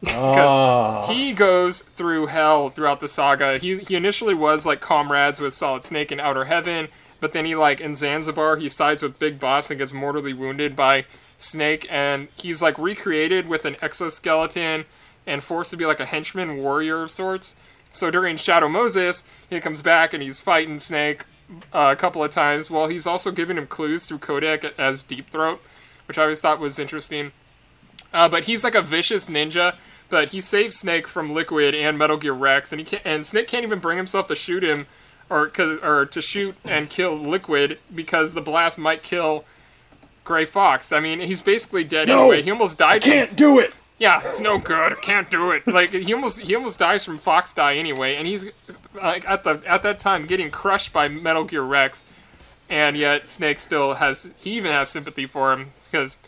because 0.00 0.48
Ah. 0.48 1.06
he 1.06 1.32
goes 1.32 1.80
through 1.80 2.26
hell 2.26 2.70
throughout 2.70 3.00
the 3.00 3.08
saga. 3.08 3.58
He 3.58 3.78
he 3.78 3.94
initially 3.94 4.34
was 4.34 4.64
like 4.66 4.80
comrades 4.80 5.40
with 5.40 5.52
Solid 5.54 5.84
Snake 5.84 6.10
in 6.12 6.18
Outer 6.20 6.46
Heaven, 6.46 6.88
but 7.20 7.32
then 7.32 7.44
he 7.44 7.54
like 7.54 7.80
in 7.80 7.94
Zanzibar 7.94 8.56
he 8.56 8.68
sides 8.68 9.02
with 9.02 9.18
Big 9.18 9.38
Boss 9.38 9.70
and 9.70 9.78
gets 9.78 9.92
mortally 9.92 10.32
wounded 10.32 10.74
by 10.76 11.04
Snake, 11.38 11.86
and 11.90 12.28
he's 12.36 12.62
like 12.62 12.78
recreated 12.78 13.48
with 13.48 13.64
an 13.66 13.76
exoskeleton 13.82 14.86
and 15.26 15.42
forced 15.42 15.70
to 15.70 15.76
be 15.76 15.84
like 15.86 16.00
a 16.00 16.06
henchman 16.06 16.56
warrior 16.58 17.02
of 17.02 17.10
sorts. 17.10 17.56
So 17.96 18.10
during 18.10 18.36
Shadow 18.36 18.68
Moses, 18.68 19.24
he 19.50 19.60
comes 19.60 19.82
back 19.82 20.12
and 20.14 20.22
he's 20.22 20.40
fighting 20.40 20.78
Snake 20.78 21.24
uh, 21.72 21.90
a 21.92 21.96
couple 21.96 22.22
of 22.22 22.30
times. 22.30 22.70
While 22.70 22.88
he's 22.88 23.06
also 23.06 23.30
giving 23.30 23.56
him 23.56 23.66
clues 23.66 24.06
through 24.06 24.18
Codec 24.18 24.72
as 24.78 25.02
Deep 25.02 25.30
Throat, 25.30 25.60
which 26.06 26.18
I 26.18 26.22
always 26.22 26.40
thought 26.40 26.60
was 26.60 26.78
interesting. 26.78 27.32
Uh, 28.12 28.28
but 28.28 28.44
he's 28.44 28.62
like 28.64 28.74
a 28.74 28.82
vicious 28.82 29.28
ninja. 29.28 29.74
But 30.08 30.30
he 30.30 30.40
saves 30.40 30.76
Snake 30.76 31.08
from 31.08 31.34
Liquid 31.34 31.74
and 31.74 31.98
Metal 31.98 32.16
Gear 32.16 32.32
Rex, 32.32 32.70
and 32.72 32.78
he 32.78 32.84
can't, 32.84 33.02
and 33.04 33.26
Snake 33.26 33.48
can't 33.48 33.64
even 33.64 33.80
bring 33.80 33.96
himself 33.96 34.28
to 34.28 34.36
shoot 34.36 34.62
him, 34.62 34.86
or 35.28 35.50
or 35.82 36.06
to 36.06 36.22
shoot 36.22 36.54
and 36.64 36.88
kill 36.88 37.16
Liquid 37.16 37.80
because 37.92 38.32
the 38.34 38.40
blast 38.40 38.78
might 38.78 39.02
kill 39.02 39.44
Gray 40.22 40.44
Fox. 40.44 40.92
I 40.92 41.00
mean, 41.00 41.18
he's 41.18 41.42
basically 41.42 41.82
dead 41.82 42.06
No! 42.06 42.20
anyway. 42.30 42.42
He 42.42 42.52
almost 42.52 42.78
died. 42.78 43.02
from- 43.02 43.10
Can't 43.10 43.36
do 43.36 43.58
it. 43.58 43.74
Yeah, 43.98 44.20
it's 44.24 44.40
no 44.40 44.58
good. 44.58 45.00
Can't 45.02 45.30
do 45.30 45.50
it. 45.52 45.66
Like 45.66 45.90
he 45.90 46.12
almost 46.14 46.40
he 46.40 46.54
almost 46.54 46.78
dies 46.78 47.04
from 47.04 47.18
Fox 47.18 47.52
die 47.52 47.74
anyway, 47.76 48.16
and 48.16 48.26
he's 48.26 48.46
like 48.94 49.26
at 49.28 49.44
the 49.44 49.62
at 49.66 49.82
that 49.82 49.98
time 49.98 50.26
getting 50.26 50.50
crushed 50.50 50.92
by 50.92 51.08
Metal 51.08 51.44
Gear 51.44 51.62
Rex. 51.62 52.04
and 52.68 52.96
yet 52.96 53.28
Snake 53.28 53.60
still 53.60 53.94
has 53.94 54.32
he 54.38 54.52
even 54.56 54.72
has 54.72 54.88
sympathy 54.88 55.26
for 55.26 55.52
him 55.52 55.72
because 55.90 56.18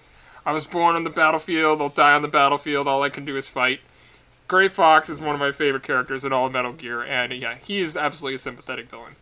I 0.46 0.52
was 0.52 0.66
born 0.66 0.96
on 0.96 1.04
the 1.04 1.10
battlefield, 1.10 1.82
I'll 1.82 1.88
die 1.90 2.14
on 2.14 2.22
the 2.22 2.28
battlefield, 2.28 2.86
all 2.86 3.02
I 3.02 3.10
can 3.10 3.24
do 3.24 3.36
is 3.36 3.48
fight. 3.48 3.80
Gray 4.46 4.68
Fox 4.68 5.10
is 5.10 5.20
one 5.20 5.34
of 5.34 5.40
my 5.40 5.52
favorite 5.52 5.82
characters 5.82 6.24
in 6.24 6.32
all 6.32 6.46
of 6.46 6.52
Metal 6.52 6.72
Gear, 6.72 7.02
and 7.02 7.32
yeah, 7.34 7.56
he 7.56 7.80
is 7.80 7.96
absolutely 7.96 8.36
a 8.36 8.38
sympathetic 8.38 8.88
villain. 8.88 9.16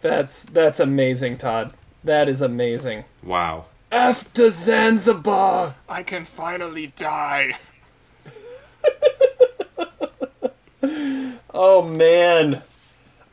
That's 0.00 0.42
that's 0.44 0.80
amazing, 0.80 1.36
Todd. 1.38 1.74
That 2.04 2.28
is 2.28 2.40
amazing. 2.40 3.04
Wow. 3.22 3.66
After 3.90 4.50
Zanzibar. 4.50 5.76
I 5.88 6.02
can 6.02 6.24
finally 6.24 6.92
die. 6.96 7.52
Oh 11.60 11.82
man. 11.82 12.62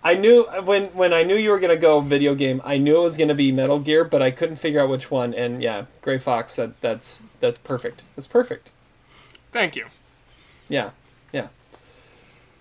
I 0.04 0.16
knew 0.16 0.46
when 0.64 0.86
when 0.88 1.14
I 1.14 1.22
knew 1.22 1.36
you 1.36 1.52
were 1.52 1.60
gonna 1.60 1.76
go 1.76 2.00
video 2.00 2.34
game, 2.34 2.60
I 2.66 2.80
knew 2.80 2.98
it 2.98 3.04
was 3.04 3.18
gonna 3.18 3.36
be 3.36 3.52
Metal 3.52 3.80
Gear, 3.80 4.04
but 4.04 4.20
I 4.20 4.32
couldn't 4.32 4.56
figure 4.56 4.80
out 4.80 4.90
which 4.90 5.12
one. 5.12 5.32
And 5.34 5.62
yeah, 5.62 5.86
Gray 6.02 6.18
Fox, 6.18 6.56
that 6.56 6.82
that's 6.82 7.24
that's 7.40 7.60
perfect. 7.60 8.02
That's 8.16 8.26
perfect. 8.26 8.72
Thank 9.52 9.76
you. 9.76 9.86
Yeah, 10.70 10.90
yeah. 11.32 11.50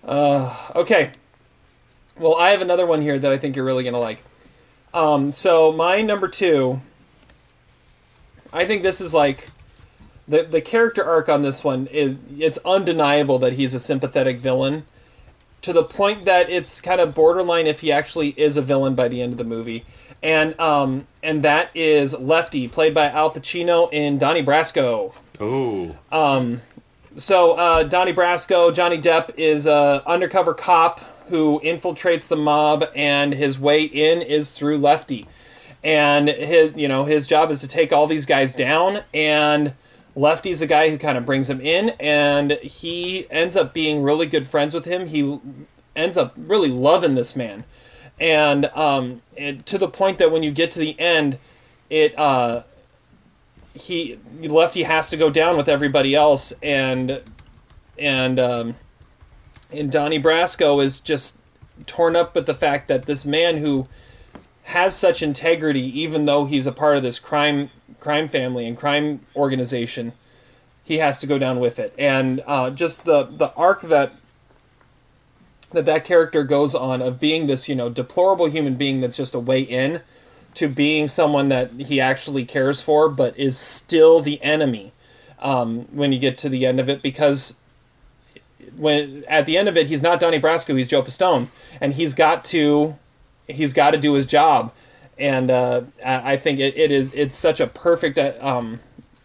Uh, 0.05 0.55
okay. 0.75 1.13
Well, 2.19 2.37
I 2.37 2.51
have 2.51 2.61
another 2.61 2.85
one 2.85 3.01
here 3.01 3.19
that 3.19 3.33
I 3.33 3.39
think 3.39 3.57
you're 3.57 3.65
really 3.65 3.85
gonna 3.85 3.99
like. 3.99 4.23
Um, 4.93 5.33
so 5.33 5.73
my 5.73 6.03
number 6.03 6.29
two. 6.29 6.83
I 8.55 8.65
think 8.65 8.83
this 8.83 9.01
is 9.01 9.13
like 9.13 9.49
the 10.27 10.45
the 10.45 10.61
character 10.61 11.05
arc 11.05 11.29
on 11.29 11.43
this 11.43 11.63
one 11.63 11.87
is 11.89 12.17
it's 12.39 12.59
undeniable 12.65 13.39
that 13.41 13.55
he's 13.55 13.75
a 13.75 13.81
sympathetic 13.81 14.39
villain 14.39 14.87
to 15.63 15.73
the 15.73 15.83
point 15.83 16.25
that 16.25 16.49
it's 16.49 16.81
kind 16.81 17.01
of 17.01 17.15
borderline 17.15 17.67
if 17.67 17.81
he 17.81 17.91
actually 17.91 18.31
is 18.31 18.57
a 18.57 18.63
villain 18.63 18.95
by 18.95 19.09
the 19.09 19.21
end 19.21 19.33
of 19.33 19.39
the 19.39 19.45
movie. 19.45 19.85
And 20.23 20.59
um 20.59 21.07
and 21.23 21.43
that 21.43 21.71
is 21.75 22.19
Lefty, 22.19 22.69
played 22.69 22.95
by 22.95 23.11
Al 23.11 23.31
Pacino 23.31 23.93
in 23.93 24.19
Donnie 24.19 24.43
Brasco. 24.43 25.13
Oh. 25.41 25.97
Um 26.13 26.63
so 27.17 27.53
uh, 27.53 27.85
Donnie 27.85 28.13
Brasco, 28.13 28.75
Johnny 28.75 28.99
Depp 28.99 29.37
is 29.37 29.67
a 29.67 30.03
undercover 30.07 30.55
cop 30.55 31.01
who 31.29 31.61
infiltrates 31.65 32.29
the 32.29 32.37
mob, 32.37 32.85
and 32.95 33.33
his 33.33 33.59
way 33.59 33.83
in 33.83 34.21
is 34.21 34.53
through 34.53 34.79
Lefty. 34.79 35.27
And 35.85 36.29
his, 36.29 36.73
you 36.75 36.89
know, 36.89 37.05
his 37.05 37.27
job 37.27 37.51
is 37.51 37.61
to 37.61 37.69
take 37.69 37.93
all 37.93 38.07
these 38.07 38.27
guys 38.27 38.55
down. 38.55 39.05
And 39.13 39.75
Lefty's 40.17 40.61
the 40.61 40.67
guy 40.67 40.91
who 40.91 40.99
kind 40.99 41.19
of 41.19 41.27
brings 41.27 41.51
him 41.51 41.61
in, 41.61 41.91
and 42.01 42.53
he 42.53 43.27
ends 43.31 43.57
up 43.57 43.75
being 43.75 44.03
really 44.03 44.27
good 44.27 44.47
friends 44.47 44.73
with 44.73 44.85
him. 44.85 45.09
He 45.09 45.41
ends 45.97 46.17
up 46.17 46.35
really 46.37 46.69
loving 46.69 47.15
this 47.17 47.35
man, 47.35 47.65
and 48.21 48.67
um, 48.67 49.23
it, 49.37 49.67
to 49.67 49.79
the 49.79 49.89
point 49.89 50.19
that 50.19 50.31
when 50.31 50.43
you 50.45 50.53
get 50.53 50.71
to 50.73 50.79
the 50.79 50.99
end, 51.01 51.39
it 51.91 52.17
uh, 52.17 52.63
he 53.75 54.19
Lefty 54.41 54.85
has 54.85 55.11
to 55.11 55.17
go 55.17 55.31
down 55.31 55.57
with 55.57 55.69
everybody 55.69 56.15
else, 56.15 56.53
and 56.63 57.21
and 57.99 58.39
um, 58.39 58.77
and 59.73 59.91
Donnie 59.91 60.23
Brasco 60.23 60.83
is 60.83 61.01
just 61.01 61.39
torn 61.87 62.15
up 62.15 62.37
with 62.37 62.47
the 62.47 62.55
fact 62.55 62.87
that 62.87 63.07
this 63.07 63.25
man 63.25 63.57
who 63.57 63.89
has 64.65 64.97
such 64.97 65.23
integrity, 65.23 66.01
even 66.01 66.25
though 66.25 66.47
he's 66.47 66.67
a 66.67 66.73
part 66.73 66.97
of 66.97 67.03
this 67.03 67.19
crime 67.19 67.71
crime 68.01 68.29
family 68.29 68.67
and 68.67 68.77
crime 68.77 69.21
organization, 69.37 70.13
he 70.83 70.99
has 70.99 71.19
to 71.21 71.27
go 71.27 71.39
down 71.39 71.61
with 71.61 71.79
it. 71.79 71.95
And 71.99 72.43
uh, 72.47 72.71
just 72.71 73.05
the 73.05 73.25
the 73.25 73.53
arc 73.55 73.83
that 73.83 74.15
that 75.73 75.87
that 75.87 76.05
character 76.05 76.45
goes 76.45 76.75
on 76.75 77.03
of 77.03 77.21
being 77.21 77.47
this 77.47 77.69
you 77.69 77.75
know 77.75 77.91
deplorable 77.91 78.47
human 78.47 78.77
being 78.77 79.01
that's 79.01 79.17
just 79.17 79.35
a 79.35 79.39
way 79.39 79.61
in 79.61 80.01
to 80.55 80.69
being 80.69 81.09
someone 81.09 81.49
that 81.49 81.73
he 81.73 82.01
actually 82.01 82.45
cares 82.45 82.81
for, 82.81 83.09
but 83.09 83.37
is 83.39 83.59
still 83.59 84.21
the 84.21 84.43
enemy 84.43 84.93
um, 85.41 85.87
when 85.93 86.13
you 86.13 86.19
get 86.19 86.39
to 86.39 86.49
the 86.49 86.65
end 86.65 86.81
of 86.81 86.89
it 86.89 87.03
because 87.03 87.57
when 88.77 89.25
at 89.29 89.45
the 89.45 89.59
end 89.59 89.69
of 89.69 89.77
it 89.77 89.89
he's 89.89 90.03
not 90.03 90.21
Donnie 90.21 90.41
Brasco, 90.41 90.77
he's 90.77 90.89
Joe 90.89 91.03
Pistone, 91.03 91.49
and 91.83 91.95
he's 91.95 92.15
got 92.15 92.45
to 92.47 92.97
he's 93.49 93.73
got 93.73 93.91
to 93.93 93.99
do 93.99 94.13
his 94.15 94.27
job, 94.27 94.73
and 95.19 95.51
uh, 95.51 95.83
I 96.05 96.37
think 96.37 96.59
it, 96.59 96.77
it 96.77 96.91
is 96.91 97.13
it's 97.15 97.37
such 97.37 97.61
a 97.61 97.67
perfect 97.67 98.19
uh, 98.19 98.33
um, 98.41 98.81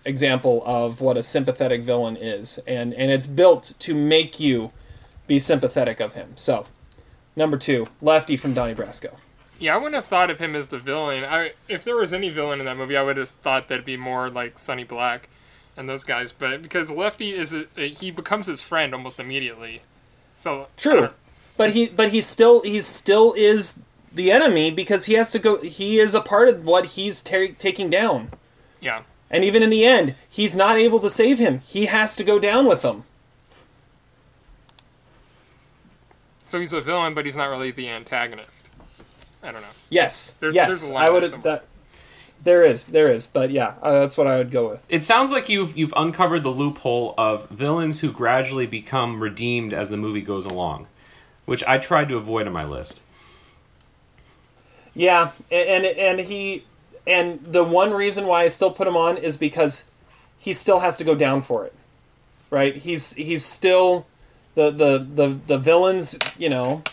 example 0.05 0.63
of 0.65 1.01
what 1.01 1.17
a 1.17 1.23
sympathetic 1.23 1.81
villain 1.81 2.17
is, 2.17 2.59
and 2.67 2.93
and 2.93 3.11
it's 3.11 3.27
built 3.27 3.73
to 3.79 3.93
make 3.95 4.39
you 4.39 4.71
be 5.27 5.39
sympathetic 5.39 5.99
of 5.99 6.13
him. 6.13 6.33
So, 6.35 6.65
number 7.35 7.57
two, 7.57 7.87
Lefty 8.01 8.35
from 8.37 8.53
Donnie 8.53 8.73
Brasco. 8.75 9.13
Yeah, 9.59 9.75
I 9.75 9.77
wouldn't 9.77 9.95
have 9.95 10.05
thought 10.05 10.29
of 10.29 10.39
him 10.39 10.55
as 10.55 10.69
the 10.69 10.79
villain. 10.79 11.23
I 11.25 11.51
if 11.67 11.83
there 11.83 11.95
was 11.97 12.13
any 12.13 12.29
villain 12.29 12.59
in 12.59 12.65
that 12.65 12.77
movie, 12.77 12.95
I 12.97 13.01
would 13.03 13.17
have 13.17 13.29
thought 13.29 13.67
that'd 13.67 13.85
be 13.85 13.97
more 13.97 14.29
like 14.29 14.57
Sonny 14.57 14.83
Black 14.85 15.27
and 15.75 15.87
those 15.89 16.03
guys. 16.03 16.31
But 16.31 16.61
because 16.61 16.89
Lefty 16.89 17.31
is 17.35 17.53
a, 17.53 17.65
a- 17.77 17.89
he 17.89 18.09
becomes 18.11 18.47
his 18.47 18.61
friend 18.61 18.93
almost 18.93 19.19
immediately. 19.19 19.81
So 20.33 20.67
True, 20.77 21.09
but 21.57 21.71
he 21.71 21.87
but 21.89 22.11
he 22.11 22.21
still 22.21 22.61
he 22.61 22.79
still 22.79 23.33
is 23.33 23.79
the 24.19 24.31
enemy 24.33 24.69
because 24.69 25.05
he 25.05 25.13
has 25.13 25.31
to 25.31 25.39
go. 25.39 25.57
He 25.61 25.97
is 25.99 26.13
a 26.13 26.19
part 26.21 26.49
of 26.49 26.65
what 26.65 26.85
he's 26.97 27.21
ta- 27.21 27.53
taking 27.57 27.89
down, 27.89 28.29
Yeah. 28.81 29.03
and 29.31 29.43
even 29.45 29.63
in 29.63 29.69
the 29.69 29.85
end, 29.85 30.15
he's 30.29 30.55
not 30.55 30.77
able 30.77 30.99
to 30.99 31.09
save 31.09 31.39
him. 31.39 31.61
He 31.65 31.85
has 31.85 32.15
to 32.17 32.23
go 32.25 32.37
down 32.37 32.65
with 32.67 32.81
them. 32.81 33.05
So 36.45 36.59
he's 36.59 36.73
a 36.73 36.81
villain, 36.81 37.13
but 37.13 37.25
he's 37.25 37.37
not 37.37 37.49
really 37.49 37.71
the 37.71 37.89
antagonist. 37.89 38.69
I 39.43 39.51
don't 39.51 39.61
know. 39.61 39.67
Yes, 39.89 40.35
There's- 40.39 40.55
yes, 40.55 40.67
there's 40.67 40.89
a 40.89 40.93
line 40.93 41.07
I 41.07 41.11
would 41.11 41.23
that. 41.43 41.63
There 42.43 42.63
is, 42.63 42.83
there 42.83 43.09
is, 43.09 43.27
but 43.27 43.51
yeah, 43.51 43.73
uh, 43.81 43.99
that's 43.99 44.17
what 44.17 44.25
I 44.27 44.37
would 44.37 44.49
go 44.51 44.69
with. 44.69 44.85
It 44.89 45.03
sounds 45.03 45.31
like 45.31 45.49
you've 45.49 45.77
you've 45.77 45.93
uncovered 45.95 46.43
the 46.43 46.49
loophole 46.49 47.13
of 47.17 47.49
villains 47.49 47.99
who 47.99 48.11
gradually 48.11 48.65
become 48.65 49.21
redeemed 49.21 49.73
as 49.73 49.89
the 49.89 49.97
movie 49.97 50.21
goes 50.21 50.45
along, 50.45 50.87
which 51.45 51.63
I 51.65 51.77
tried 51.77 52.09
to 52.09 52.17
avoid 52.17 52.47
on 52.47 52.53
my 52.53 52.65
list. 52.65 53.01
Yeah, 54.93 55.31
and 55.51 55.85
and 55.85 56.19
he 56.19 56.63
and 57.07 57.39
the 57.43 57.63
one 57.63 57.91
reason 57.91 58.25
why 58.27 58.43
I 58.43 58.47
still 58.47 58.71
put 58.71 58.87
him 58.87 58.97
on 58.97 59.17
is 59.17 59.37
because 59.37 59.83
he 60.37 60.53
still 60.53 60.79
has 60.79 60.97
to 60.97 61.03
go 61.03 61.15
down 61.15 61.41
for 61.41 61.65
it. 61.65 61.73
Right? 62.49 62.75
He's 62.75 63.13
he's 63.13 63.45
still 63.45 64.07
the 64.55 64.71
the 64.71 64.99
the, 64.99 65.39
the 65.47 65.57
villains, 65.57 66.17
you 66.37 66.49
know, 66.49 66.83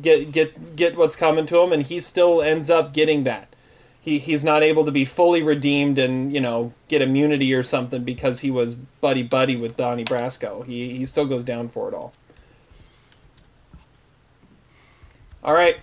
get 0.00 0.32
get 0.32 0.76
get 0.76 0.96
what's 0.96 1.16
coming 1.16 1.46
to 1.46 1.60
him 1.60 1.72
and 1.72 1.82
he 1.82 2.00
still 2.00 2.42
ends 2.42 2.70
up 2.70 2.92
getting 2.92 3.24
that. 3.24 3.48
He 4.00 4.18
he's 4.18 4.44
not 4.44 4.62
able 4.62 4.84
to 4.84 4.92
be 4.92 5.04
fully 5.04 5.42
redeemed 5.42 5.98
and, 5.98 6.32
you 6.32 6.40
know, 6.40 6.72
get 6.88 7.02
immunity 7.02 7.52
or 7.54 7.62
something 7.62 8.04
because 8.04 8.40
he 8.40 8.50
was 8.50 8.74
buddy 8.74 9.22
buddy 9.22 9.56
with 9.56 9.76
Donnie 9.76 10.04
Brasco. 10.04 10.64
He 10.66 10.96
he 10.96 11.06
still 11.06 11.26
goes 11.26 11.44
down 11.44 11.68
for 11.68 11.88
it 11.88 11.94
all. 11.94 12.12
All 15.44 15.54
right. 15.54 15.78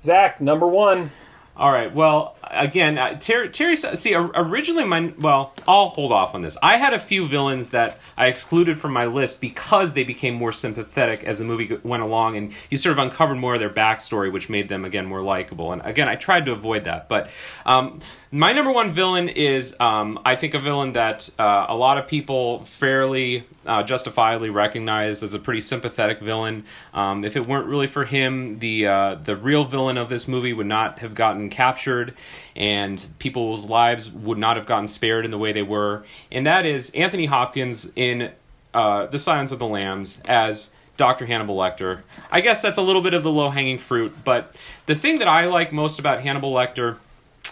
Zach, 0.00 0.40
number 0.40 0.66
one. 0.66 1.10
All 1.58 1.72
right. 1.72 1.92
Well, 1.92 2.36
again, 2.44 2.98
uh, 2.98 3.18
Terry, 3.18 3.48
Terry. 3.48 3.74
See, 3.74 4.14
originally, 4.14 4.84
my 4.84 5.12
well, 5.18 5.52
I'll 5.66 5.86
hold 5.86 6.12
off 6.12 6.34
on 6.36 6.40
this. 6.40 6.56
I 6.62 6.76
had 6.76 6.94
a 6.94 7.00
few 7.00 7.26
villains 7.26 7.70
that 7.70 7.98
I 8.16 8.28
excluded 8.28 8.78
from 8.78 8.92
my 8.92 9.06
list 9.06 9.40
because 9.40 9.92
they 9.92 10.04
became 10.04 10.34
more 10.34 10.52
sympathetic 10.52 11.24
as 11.24 11.38
the 11.38 11.44
movie 11.44 11.76
went 11.82 12.04
along, 12.04 12.36
and 12.36 12.52
you 12.70 12.78
sort 12.78 12.96
of 12.96 13.04
uncovered 13.04 13.38
more 13.38 13.54
of 13.54 13.60
their 13.60 13.70
backstory, 13.70 14.32
which 14.32 14.48
made 14.48 14.68
them 14.68 14.84
again 14.84 15.06
more 15.06 15.20
likable. 15.20 15.72
And 15.72 15.82
again, 15.84 16.08
I 16.08 16.14
tried 16.14 16.44
to 16.46 16.52
avoid 16.52 16.84
that. 16.84 17.08
But 17.08 17.28
um, 17.66 18.00
my 18.30 18.52
number 18.52 18.70
one 18.70 18.92
villain 18.92 19.28
is, 19.28 19.74
um, 19.80 20.20
I 20.24 20.36
think, 20.36 20.54
a 20.54 20.60
villain 20.60 20.92
that 20.92 21.30
uh, 21.38 21.66
a 21.68 21.74
lot 21.74 21.98
of 21.98 22.06
people 22.06 22.64
fairly 22.66 23.44
uh, 23.66 23.82
justifiably 23.82 24.50
recognized 24.50 25.22
as 25.22 25.34
a 25.34 25.38
pretty 25.38 25.60
sympathetic 25.60 26.20
villain. 26.20 26.64
Um, 26.94 27.24
if 27.24 27.36
it 27.36 27.46
weren't 27.46 27.66
really 27.66 27.86
for 27.86 28.04
him, 28.04 28.58
the 28.58 28.86
uh, 28.86 29.14
the 29.16 29.34
real 29.34 29.64
villain 29.64 29.98
of 29.98 30.08
this 30.08 30.28
movie 30.28 30.52
would 30.52 30.66
not 30.66 30.98
have 31.00 31.14
gotten 31.14 31.47
captured, 31.50 32.14
and 32.56 33.04
people's 33.18 33.64
lives 33.64 34.10
would 34.10 34.38
not 34.38 34.56
have 34.56 34.66
gotten 34.66 34.86
spared 34.86 35.24
in 35.24 35.30
the 35.30 35.38
way 35.38 35.52
they 35.52 35.62
were. 35.62 36.04
And 36.30 36.46
that 36.46 36.66
is 36.66 36.90
Anthony 36.90 37.26
Hopkins 37.26 37.90
in 37.96 38.32
uh, 38.74 39.06
The 39.06 39.18
Silence 39.18 39.52
of 39.52 39.58
the 39.58 39.66
Lambs 39.66 40.18
as 40.24 40.70
Dr. 40.96 41.26
Hannibal 41.26 41.56
Lecter. 41.56 42.02
I 42.30 42.40
guess 42.40 42.60
that's 42.60 42.78
a 42.78 42.82
little 42.82 43.02
bit 43.02 43.14
of 43.14 43.22
the 43.22 43.30
low 43.30 43.50
hanging 43.50 43.78
fruit, 43.78 44.14
but 44.24 44.54
the 44.86 44.94
thing 44.94 45.20
that 45.20 45.28
I 45.28 45.46
like 45.46 45.72
most 45.72 45.98
about 45.98 46.20
Hannibal 46.20 46.52
Lecter 46.52 46.98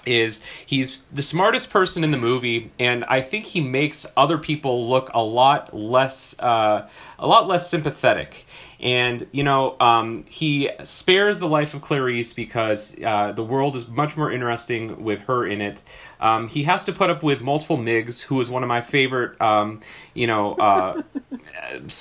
is 0.05 0.40
he's 0.64 1.01
the 1.12 1.23
smartest 1.23 1.70
person 1.70 2.05
in 2.05 2.12
the 2.12 2.16
movie 2.16 2.70
and 2.78 3.05
i 3.05 3.20
think 3.20 3.44
he 3.44 3.60
makes 3.60 4.06
other 4.16 4.39
people 4.39 4.89
look 4.89 5.10
a 5.14 5.23
lot 5.23 5.74
less 5.74 6.39
uh, 6.39 6.89
a 7.18 7.27
lot 7.27 7.48
less 7.48 7.68
sympathetic 7.68 8.45
And 8.80 9.26
you 9.32 9.42
know, 9.42 9.78
um, 9.80 10.24
he 10.28 10.70
spares 10.84 11.38
the 11.38 11.48
life 11.48 11.74
of 11.74 11.80
Clarice 11.80 12.32
because 12.32 12.94
uh, 13.02 13.32
the 13.32 13.44
world 13.44 13.76
is 13.76 13.88
much 13.88 14.16
more 14.16 14.30
interesting 14.30 15.02
with 15.02 15.20
her 15.20 15.46
in 15.46 15.60
it. 15.60 15.80
Um, 16.26 16.48
he 16.48 16.62
has 16.64 16.84
to 16.86 16.92
put 16.92 17.08
up 17.10 17.22
with 17.22 17.40
multiple 17.42 17.76
Miggs, 17.76 18.20
who 18.22 18.40
is 18.40 18.48
one 18.50 18.62
of 18.62 18.68
my 18.68 18.80
favorite. 18.80 19.40
Um, 19.40 19.80
you 20.14 20.26
know, 20.26 20.54
uh, 20.54 21.02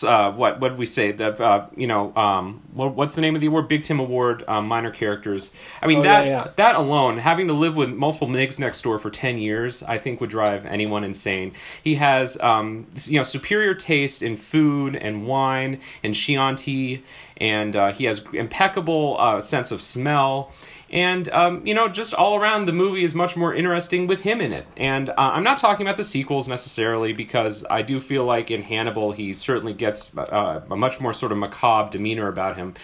uh, 0.04 0.32
what 0.32 0.60
what 0.60 0.70
did 0.70 0.80
we 0.80 0.86
say? 0.86 1.12
The 1.12 1.30
uh, 1.44 1.70
you 1.76 1.88
know, 1.88 2.16
um, 2.16 2.62
what, 2.74 2.96
what's 2.96 3.16
the 3.16 3.22
name 3.22 3.36
of 3.36 3.42
the 3.42 3.48
award? 3.48 3.68
Big 3.68 3.84
Tim 3.84 4.00
Award 4.00 4.44
um, 4.48 4.68
minor 4.68 4.92
characters. 4.92 5.52
I 5.82 5.88
mean 5.88 6.00
Oh, 6.00 6.04
that 6.04 6.26
yeah, 6.26 6.46
yeah. 6.46 6.52
that 6.56 6.76
alone, 6.76 7.18
having 7.18 7.48
to 7.48 7.54
live 7.54 7.76
with 7.76 7.90
multiple 7.90 8.28
Miggs 8.28 8.60
next 8.60 8.82
door 8.82 9.00
for 9.00 9.10
ten 9.10 9.38
years, 9.38 9.84
I 9.84 9.98
think 9.98 10.22
would 10.22 10.30
drive 10.30 10.66
anyone 10.66 11.04
insane. 11.04 11.54
He 11.84 11.96
has 11.96 12.38
um, 12.42 12.88
you 13.06 13.20
know 13.20 13.24
superior 13.24 13.74
taste 13.76 14.24
in 14.24 14.36
food 14.36 14.96
and 14.96 15.28
wine 15.28 15.80
and 16.04 16.14
Chianti, 16.16 17.04
and 17.38 17.76
uh, 17.76 17.92
he 17.92 18.06
has 18.06 18.24
impeccable 18.34 19.18
uh, 19.20 19.42
sense 19.42 19.72
of 19.72 19.82
smell. 19.82 20.52
And 20.92 21.30
um, 21.30 21.66
you 21.66 21.74
know, 21.74 21.88
just 21.88 22.14
all 22.14 22.40
around, 22.40 22.66
the 22.66 22.74
movie 22.74 23.04
is 23.04 23.16
much 23.16 23.36
more 23.36 23.54
interesting 23.54 24.08
with 24.08 24.22
him 24.22 24.40
in 24.40 24.54
it. 24.54 24.68
And 24.78 25.10
uh, 25.10 25.14
I'm 25.18 25.44
not 25.44 25.58
talking 25.58 25.86
about 25.86 25.98
the 25.98 26.04
sequels 26.04 26.48
necessarily, 26.48 27.12
because 27.12 27.66
I 27.70 27.82
do 27.82 28.00
feel 28.00 28.24
like 28.24 28.52
in 28.52 28.62
Hannibal 28.62 29.12
he 29.12 29.34
certainly 29.34 29.74
gets 29.74 30.16
uh, 30.18 30.62
a 30.70 30.76
much 30.76 31.02
more 31.02 31.14
sort 31.14 31.32
of 31.32 31.38
macabre 31.38 31.90
demeanor 31.90 32.28
about 32.28 32.56
him. 32.56 32.76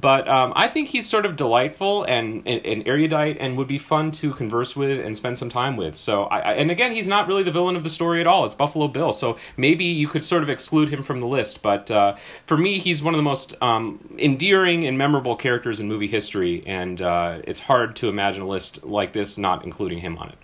But 0.00 0.26
um, 0.28 0.52
I 0.56 0.66
think 0.66 0.88
he's 0.88 1.08
sort 1.08 1.24
of 1.24 1.36
delightful 1.36 2.02
and, 2.02 2.42
and, 2.46 2.66
and 2.66 2.88
erudite, 2.88 3.36
and 3.38 3.56
would 3.56 3.68
be 3.68 3.78
fun 3.78 4.10
to 4.12 4.32
converse 4.32 4.74
with 4.74 4.98
and 4.98 5.14
spend 5.14 5.38
some 5.38 5.48
time 5.50 5.76
with. 5.76 5.94
So, 5.94 6.24
I, 6.24 6.40
I, 6.40 6.52
and 6.54 6.72
again, 6.72 6.90
he's 6.90 7.06
not 7.06 7.28
really 7.28 7.44
the 7.44 7.52
villain 7.52 7.76
of 7.76 7.84
the 7.84 7.90
story 7.90 8.20
at 8.20 8.26
all. 8.26 8.44
It's 8.44 8.54
Buffalo 8.54 8.88
Bill. 8.88 9.12
So 9.12 9.36
maybe 9.56 9.84
you 9.84 10.08
could 10.08 10.24
sort 10.24 10.42
of 10.42 10.50
exclude 10.50 10.88
him 10.88 11.04
from 11.04 11.20
the 11.20 11.28
list. 11.28 11.62
But 11.62 11.92
uh, 11.92 12.16
for 12.46 12.56
me, 12.56 12.80
he's 12.80 13.04
one 13.04 13.14
of 13.14 13.18
the 13.18 13.22
most 13.22 13.54
um, 13.62 14.00
endearing 14.18 14.82
and 14.84 14.98
memorable 14.98 15.36
characters 15.36 15.78
in 15.78 15.86
movie 15.86 16.08
history, 16.08 16.64
and 16.66 17.00
uh, 17.00 17.38
it's 17.44 17.60
hard 17.60 17.94
to 17.96 18.08
imagine 18.08 18.42
a 18.42 18.48
list 18.48 18.82
like 18.82 19.12
this 19.12 19.38
not 19.38 19.62
including 19.64 19.98
him 19.98 20.18
on 20.18 20.30
it. 20.30 20.38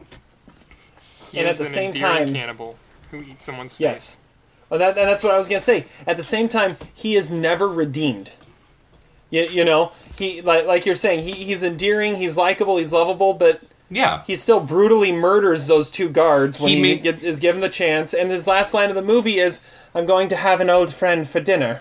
He 1.32 1.38
And 1.38 1.48
at 1.48 1.50
is 1.50 1.58
the 1.58 1.64
an 1.64 1.70
same 1.70 1.90
endearing 1.90 2.26
time- 2.26 2.34
cannibal 2.34 2.76
who 3.10 3.18
eats 3.22 3.44
someone's 3.46 3.72
face. 3.72 3.80
Yes. 3.80 4.18
Well, 4.68 4.78
that, 4.78 4.96
and 4.96 5.08
that's 5.08 5.24
what 5.24 5.34
I 5.34 5.38
was 5.38 5.48
gonna 5.48 5.58
say. 5.58 5.86
At 6.06 6.16
the 6.16 6.22
same 6.22 6.48
time, 6.48 6.76
he 6.94 7.16
is 7.16 7.32
never 7.32 7.66
redeemed. 7.66 8.30
You, 9.30 9.42
you 9.44 9.64
know, 9.64 9.92
he 10.16 10.42
like 10.42 10.66
like 10.66 10.84
you're 10.86 10.94
saying, 10.94 11.20
he, 11.24 11.32
he's 11.32 11.62
endearing, 11.62 12.16
he's 12.16 12.36
likable, 12.36 12.76
he's 12.76 12.92
lovable, 12.92 13.32
but 13.34 13.60
Yeah. 13.90 14.22
he 14.24 14.36
still 14.36 14.60
brutally 14.60 15.12
murders 15.12 15.66
those 15.66 15.90
two 15.90 16.08
guards 16.08 16.58
when 16.60 16.68
He 16.70 16.76
he, 16.76 16.82
made- 16.82 17.02
get, 17.02 17.22
is 17.22 17.40
given 17.40 17.60
the 17.60 17.68
chance. 17.68 18.12
And 18.12 18.30
his 18.30 18.46
last 18.46 18.74
line 18.74 18.88
of 18.90 18.94
the 18.96 19.02
movie 19.02 19.38
is, 19.38 19.60
"I'm 19.94 20.06
going 20.06 20.28
to 20.28 20.36
have 20.36 20.60
an 20.60 20.68
old 20.70 20.92
friend 20.92 21.28
for 21.28 21.40
dinner." 21.40 21.80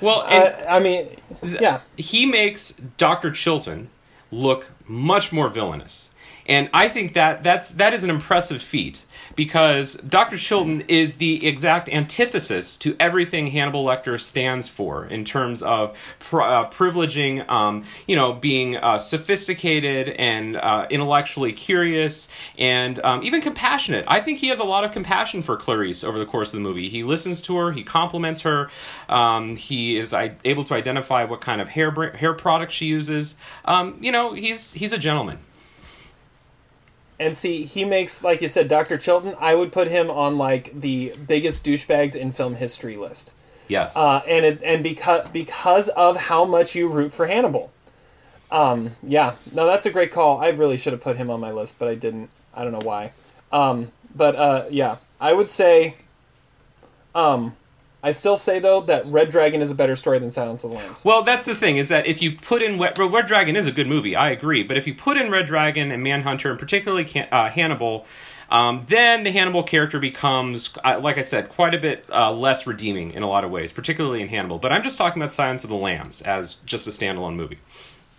Well, 0.00 0.22
Uh, 0.26 0.52
I 0.68 0.78
mean, 0.78 1.08
yeah, 1.42 1.80
he 1.96 2.24
makes 2.26 2.72
Dr. 2.96 3.30
Chilton 3.30 3.90
look 4.30 4.70
much 4.86 5.30
more 5.32 5.48
villainous. 5.48 6.10
And 6.46 6.70
I 6.72 6.88
think 6.88 7.12
that 7.14 7.42
that's 7.44 7.70
that 7.72 7.92
is 7.92 8.02
an 8.04 8.10
impressive 8.10 8.62
feat 8.62 9.04
because 9.40 9.94
Dr. 9.94 10.36
Chilton 10.36 10.82
is 10.82 11.16
the 11.16 11.46
exact 11.46 11.88
antithesis 11.88 12.76
to 12.76 12.94
everything 13.00 13.46
Hannibal 13.46 13.86
Lecter 13.86 14.20
stands 14.20 14.68
for 14.68 15.06
in 15.06 15.24
terms 15.24 15.62
of 15.62 15.96
pr- 16.18 16.42
uh, 16.42 16.68
privileging, 16.68 17.48
um, 17.48 17.86
you 18.06 18.16
know, 18.16 18.34
being 18.34 18.76
uh, 18.76 18.98
sophisticated 18.98 20.10
and 20.10 20.58
uh, 20.58 20.86
intellectually 20.90 21.54
curious 21.54 22.28
and 22.58 23.00
um, 23.00 23.22
even 23.22 23.40
compassionate. 23.40 24.04
I 24.06 24.20
think 24.20 24.40
he 24.40 24.48
has 24.48 24.58
a 24.58 24.64
lot 24.64 24.84
of 24.84 24.92
compassion 24.92 25.40
for 25.40 25.56
Clarice 25.56 26.04
over 26.04 26.18
the 26.18 26.26
course 26.26 26.48
of 26.50 26.58
the 26.58 26.60
movie. 26.60 26.90
He 26.90 27.02
listens 27.02 27.40
to 27.40 27.56
her, 27.56 27.72
he 27.72 27.82
compliments 27.82 28.42
her, 28.42 28.68
um, 29.08 29.56
he 29.56 29.96
is 29.96 30.12
able 30.12 30.64
to 30.64 30.74
identify 30.74 31.24
what 31.24 31.40
kind 31.40 31.62
of 31.62 31.68
hair 31.70 31.90
hair 32.12 32.34
product 32.34 32.72
she 32.72 32.84
uses. 32.84 33.36
Um, 33.64 33.96
you 34.02 34.12
know, 34.12 34.34
he's 34.34 34.74
he's 34.74 34.92
a 34.92 34.98
gentleman. 34.98 35.38
And 37.20 37.36
see, 37.36 37.62
he 37.64 37.84
makes 37.84 38.24
like 38.24 38.40
you 38.40 38.48
said, 38.48 38.66
Doctor 38.66 38.96
Chilton. 38.96 39.34
I 39.38 39.54
would 39.54 39.70
put 39.70 39.86
him 39.88 40.10
on 40.10 40.38
like 40.38 40.80
the 40.80 41.14
biggest 41.28 41.64
douchebags 41.64 42.16
in 42.16 42.32
film 42.32 42.54
history 42.54 42.96
list. 42.96 43.32
Yes. 43.68 43.96
uh, 43.96 44.22
and 44.26 44.44
it, 44.44 44.62
and 44.64 44.82
because 44.82 45.28
because 45.28 45.88
of 45.90 46.16
how 46.16 46.44
much 46.44 46.74
you 46.74 46.88
root 46.88 47.12
for 47.12 47.26
Hannibal. 47.26 47.70
Um, 48.50 48.96
yeah, 49.04 49.36
no, 49.52 49.66
that's 49.66 49.86
a 49.86 49.90
great 49.90 50.10
call. 50.10 50.40
I 50.40 50.48
really 50.48 50.76
should 50.76 50.92
have 50.92 51.02
put 51.02 51.16
him 51.16 51.30
on 51.30 51.38
my 51.38 51.52
list, 51.52 51.78
but 51.78 51.86
I 51.86 51.94
didn't. 51.94 52.30
I 52.52 52.64
don't 52.64 52.72
know 52.72 52.84
why. 52.84 53.12
Um, 53.52 53.92
but 54.16 54.34
uh, 54.34 54.64
yeah, 54.70 54.96
I 55.20 55.32
would 55.32 55.48
say. 55.48 55.94
Um, 57.14 57.54
I 58.02 58.12
still 58.12 58.36
say 58.36 58.58
though 58.58 58.80
that 58.82 59.06
Red 59.06 59.30
Dragon 59.30 59.60
is 59.60 59.70
a 59.70 59.74
better 59.74 59.96
story 59.96 60.18
than 60.18 60.30
Silence 60.30 60.64
of 60.64 60.70
the 60.70 60.76
Lambs. 60.76 61.04
Well, 61.04 61.22
that's 61.22 61.44
the 61.44 61.54
thing 61.54 61.76
is 61.76 61.88
that 61.88 62.06
if 62.06 62.22
you 62.22 62.36
put 62.36 62.62
in 62.62 62.78
Red, 62.78 62.98
Red 62.98 63.26
Dragon 63.26 63.56
is 63.56 63.66
a 63.66 63.72
good 63.72 63.86
movie, 63.86 64.16
I 64.16 64.30
agree. 64.30 64.62
But 64.62 64.76
if 64.76 64.86
you 64.86 64.94
put 64.94 65.16
in 65.16 65.30
Red 65.30 65.46
Dragon 65.46 65.92
and 65.92 66.02
Manhunter, 66.02 66.50
and 66.50 66.58
particularly 66.58 67.04
Can- 67.04 67.28
uh, 67.30 67.50
Hannibal, 67.50 68.06
um, 68.50 68.84
then 68.88 69.22
the 69.22 69.30
Hannibal 69.30 69.62
character 69.62 69.98
becomes, 69.98 70.76
uh, 70.84 70.98
like 71.00 71.18
I 71.18 71.22
said, 71.22 71.48
quite 71.50 71.74
a 71.74 71.78
bit 71.78 72.06
uh, 72.10 72.32
less 72.32 72.66
redeeming 72.66 73.12
in 73.12 73.22
a 73.22 73.28
lot 73.28 73.44
of 73.44 73.50
ways, 73.50 73.70
particularly 73.70 74.22
in 74.22 74.28
Hannibal. 74.28 74.58
But 74.58 74.72
I'm 74.72 74.82
just 74.82 74.98
talking 74.98 75.22
about 75.22 75.30
Silence 75.32 75.62
of 75.62 75.70
the 75.70 75.76
Lambs 75.76 76.20
as 76.22 76.54
just 76.66 76.86
a 76.86 76.90
standalone 76.90 77.36
movie. 77.36 77.58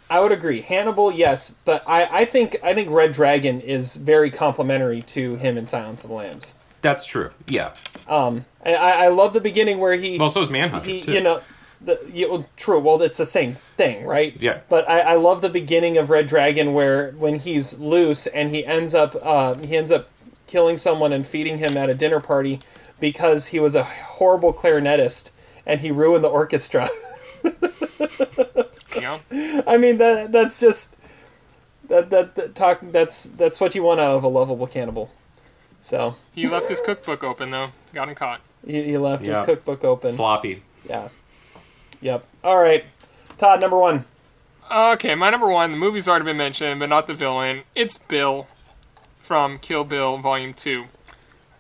I 0.09 0.19
would 0.19 0.31
agree. 0.31 0.61
Hannibal, 0.61 1.11
yes, 1.11 1.49
but 1.49 1.83
I, 1.87 2.03
I 2.21 2.25
think 2.25 2.57
I 2.63 2.73
think 2.73 2.89
Red 2.89 3.13
Dragon 3.13 3.61
is 3.61 3.95
very 3.95 4.29
complimentary 4.29 5.01
to 5.03 5.35
him 5.37 5.57
in 5.57 5.65
Silence 5.65 6.03
of 6.03 6.09
the 6.09 6.15
Lambs. 6.17 6.55
That's 6.81 7.05
true. 7.05 7.31
Yeah. 7.47 7.73
Um, 8.07 8.45
I, 8.65 8.73
I 8.73 8.91
I 8.91 9.07
love 9.09 9.33
the 9.33 9.41
beginning 9.41 9.79
where 9.79 9.93
he 9.95 10.17
Well, 10.17 10.29
so 10.29 10.41
is 10.41 10.49
Manhunter 10.49 10.85
he, 10.85 11.01
too. 11.01 11.13
you 11.13 11.21
know, 11.21 11.41
the 11.81 11.99
well, 12.29 12.47
true. 12.57 12.79
Well, 12.79 13.01
it's 13.01 13.17
the 13.17 13.25
same 13.25 13.55
thing, 13.77 14.05
right? 14.05 14.35
Yeah. 14.39 14.61
But 14.69 14.87
I, 14.89 14.99
I 15.01 15.15
love 15.15 15.41
the 15.41 15.49
beginning 15.49 15.97
of 15.97 16.09
Red 16.09 16.27
Dragon 16.27 16.73
where 16.73 17.11
when 17.11 17.39
he's 17.39 17.79
loose 17.79 18.27
and 18.27 18.49
he 18.53 18.65
ends 18.65 18.93
up 18.93 19.15
uh, 19.21 19.55
he 19.55 19.75
ends 19.75 19.91
up 19.91 20.09
killing 20.47 20.77
someone 20.77 21.11
and 21.13 21.25
feeding 21.25 21.57
him 21.57 21.77
at 21.77 21.89
a 21.89 21.93
dinner 21.93 22.19
party 22.19 22.59
because 22.99 23.47
he 23.47 23.59
was 23.59 23.73
a 23.73 23.83
horrible 23.83 24.53
clarinetist 24.53 25.31
and 25.65 25.79
he 25.81 25.91
ruined 25.91 26.23
the 26.23 26.29
orchestra. 26.29 26.87
Know? 29.01 29.21
I 29.65 29.77
mean 29.77 29.97
that 29.97 30.31
that's 30.31 30.59
just 30.59 30.95
that, 31.87 32.09
that 32.11 32.35
that 32.35 32.55
talk 32.55 32.81
that's 32.91 33.23
that's 33.23 33.59
what 33.59 33.73
you 33.73 33.81
want 33.83 33.99
out 33.99 34.17
of 34.17 34.23
a 34.23 34.27
lovable 34.27 34.67
cannibal. 34.67 35.09
So 35.79 36.15
He 36.33 36.45
left 36.45 36.69
his 36.69 36.81
cookbook 36.81 37.23
open 37.23 37.51
though. 37.51 37.71
Got 37.93 38.09
him 38.09 38.15
caught. 38.15 38.41
He, 38.65 38.83
he 38.83 38.97
left 38.97 39.23
Yeah. 39.23 39.37
his 39.37 39.45
cookbook 39.45 39.83
open. 39.83 40.13
Sloppy. 40.13 40.63
Yeah. 40.87 41.09
Yep. 42.01 42.25
All 42.43 42.57
right. 42.57 42.85
Todd, 43.37 43.61
number 43.61 43.77
one. 43.77 44.05
Okay, 44.71 45.15
my 45.15 45.29
number 45.29 45.47
one. 45.49 45.71
The 45.71 45.77
movie's 45.77 46.07
already 46.07 46.25
been 46.25 46.37
mentioned, 46.37 46.79
but 46.79 46.89
not 46.89 47.05
the 47.07 47.13
villain. 47.13 47.63
It's 47.75 47.97
Bill 47.97 48.47
from 49.19 49.59
Kill 49.59 49.83
Bill 49.83 50.17
Volume 50.17 50.53
Two, 50.53 50.85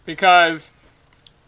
because 0.05 0.71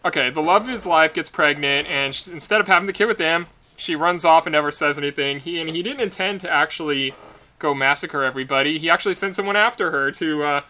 okay, 0.04 0.28
the 0.30 0.42
love 0.42 0.62
of 0.62 0.68
his 0.68 0.86
life 0.86 1.14
gets 1.14 1.30
pregnant, 1.30 1.88
and 1.88 2.14
sh 2.14 2.28
instead 2.28 2.60
of 2.60 2.66
having 2.68 2.86
the 2.86 2.92
kid 2.92 3.06
with 3.06 3.18
him, 3.18 3.46
she 3.76 3.96
runs 3.96 4.24
off 4.24 4.46
and 4.46 4.52
never 4.52 4.70
says 4.70 4.98
anything. 4.98 5.40
He 5.40 5.60
and 5.60 5.70
he 5.70 5.82
didn't 5.82 6.00
intend 6.00 6.40
to 6.42 6.50
actually 6.50 7.14
go 7.58 7.72
massacre 7.74 8.24
everybody. 8.24 8.78
He 8.78 8.90
actually 8.90 9.14
sent 9.14 9.34
someone 9.34 9.56
after 9.56 9.90
her 9.90 10.10
to 10.12 10.42
uh, 10.44 10.60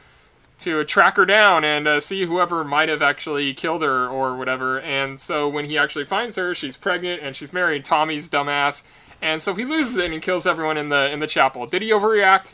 to 0.59 0.85
track 0.85 1.17
her 1.17 1.27
down 1.27 1.65
and 1.65 1.87
uh, 1.87 2.01
see 2.01 2.25
whoever 2.25 2.65
might 2.65 2.89
have 2.89 3.03
actually 3.03 3.53
killed 3.55 3.83
her 3.83 4.07
or 4.07 4.37
whatever. 4.37 4.81
And 4.81 5.21
so 5.21 5.49
when 5.49 5.65
he 5.65 5.77
actually 5.77 6.05
finds 6.05 6.37
her, 6.37 6.55
she's 6.55 6.77
pregnant 6.77 7.23
and 7.23 7.35
she's 7.35 7.53
married. 7.53 7.85
Tommy's 7.85 8.29
dumbass, 8.29 8.83
and 9.21 9.43
so 9.43 9.55
he 9.55 9.65
loses 9.65 9.97
it 9.97 10.13
and 10.13 10.23
kills 10.23 10.47
everyone 10.47 10.77
in 10.77 10.89
the 10.89 11.11
in 11.11 11.21
the 11.21 11.27
chapel. 11.27 11.67
Did 11.67 11.83
he 11.83 11.91
overreact? 11.91 12.53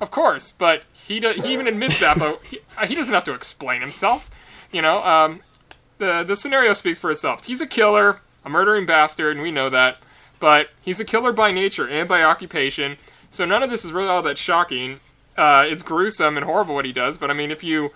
Of 0.00 0.10
course, 0.10 0.52
but 0.52 0.82
he 0.92 1.20
do, 1.20 1.32
he 1.32 1.52
even 1.52 1.66
admits 1.66 2.00
that. 2.00 2.18
But 2.18 2.44
he, 2.44 2.60
he 2.86 2.94
doesn't 2.94 3.14
have 3.14 3.24
to 3.24 3.34
explain 3.34 3.80
himself. 3.80 4.30
You 4.70 4.82
know, 4.82 5.02
um, 5.04 5.40
the 5.98 6.22
the 6.22 6.36
scenario 6.36 6.74
speaks 6.74 7.00
for 7.00 7.10
itself. 7.10 7.46
He's 7.46 7.60
a 7.60 7.66
killer, 7.66 8.20
a 8.44 8.50
murdering 8.50 8.84
bastard, 8.84 9.36
and 9.36 9.42
we 9.42 9.50
know 9.50 9.70
that. 9.70 9.98
But 10.38 10.68
he's 10.82 11.00
a 11.00 11.04
killer 11.04 11.32
by 11.32 11.50
nature 11.50 11.88
and 11.88 12.06
by 12.06 12.22
occupation. 12.22 12.98
So 13.30 13.46
none 13.46 13.62
of 13.62 13.70
this 13.70 13.84
is 13.84 13.92
really 13.92 14.08
all 14.08 14.22
that 14.22 14.36
shocking. 14.36 15.00
Uh, 15.36 15.66
it's 15.68 15.82
gruesome 15.82 16.36
and 16.36 16.44
horrible 16.44 16.74
what 16.74 16.84
he 16.84 16.92
does, 16.92 17.18
but 17.18 17.30
I 17.30 17.34
mean, 17.34 17.50
if 17.50 17.62
you 17.62 17.90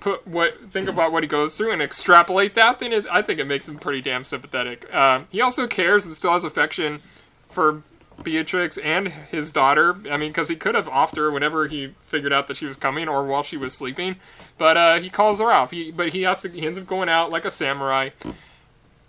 put 0.00 0.26
what 0.26 0.70
think 0.70 0.88
about 0.88 1.12
what 1.12 1.22
he 1.22 1.26
goes 1.28 1.56
through 1.56 1.72
and 1.72 1.82
extrapolate 1.82 2.54
that, 2.54 2.78
then 2.78 2.92
it, 2.92 3.06
I 3.10 3.22
think 3.22 3.40
it 3.40 3.46
makes 3.46 3.68
him 3.68 3.78
pretty 3.78 4.00
damn 4.00 4.24
sympathetic. 4.24 4.86
Uh, 4.92 5.22
he 5.30 5.40
also 5.40 5.66
cares 5.66 6.06
and 6.06 6.14
still 6.14 6.32
has 6.32 6.44
affection 6.44 7.00
for 7.48 7.82
Beatrix 8.22 8.78
and 8.78 9.08
his 9.08 9.52
daughter. 9.52 9.96
I 10.10 10.16
mean, 10.16 10.30
because 10.30 10.48
he 10.48 10.56
could 10.56 10.74
have 10.74 10.86
offed 10.86 11.16
her 11.16 11.30
whenever 11.30 11.66
he 11.66 11.94
figured 12.00 12.32
out 12.32 12.48
that 12.48 12.56
she 12.56 12.66
was 12.66 12.76
coming 12.76 13.08
or 13.08 13.24
while 13.24 13.42
she 13.42 13.56
was 13.56 13.74
sleeping, 13.74 14.16
but 14.58 14.76
uh, 14.76 15.00
he 15.00 15.10
calls 15.10 15.40
her 15.40 15.52
off. 15.52 15.70
He, 15.70 15.90
but 15.90 16.10
he 16.10 16.22
has 16.22 16.42
to. 16.42 16.48
He 16.48 16.66
ends 16.66 16.78
up 16.78 16.86
going 16.86 17.08
out 17.08 17.30
like 17.30 17.44
a 17.44 17.50
samurai. 17.50 18.10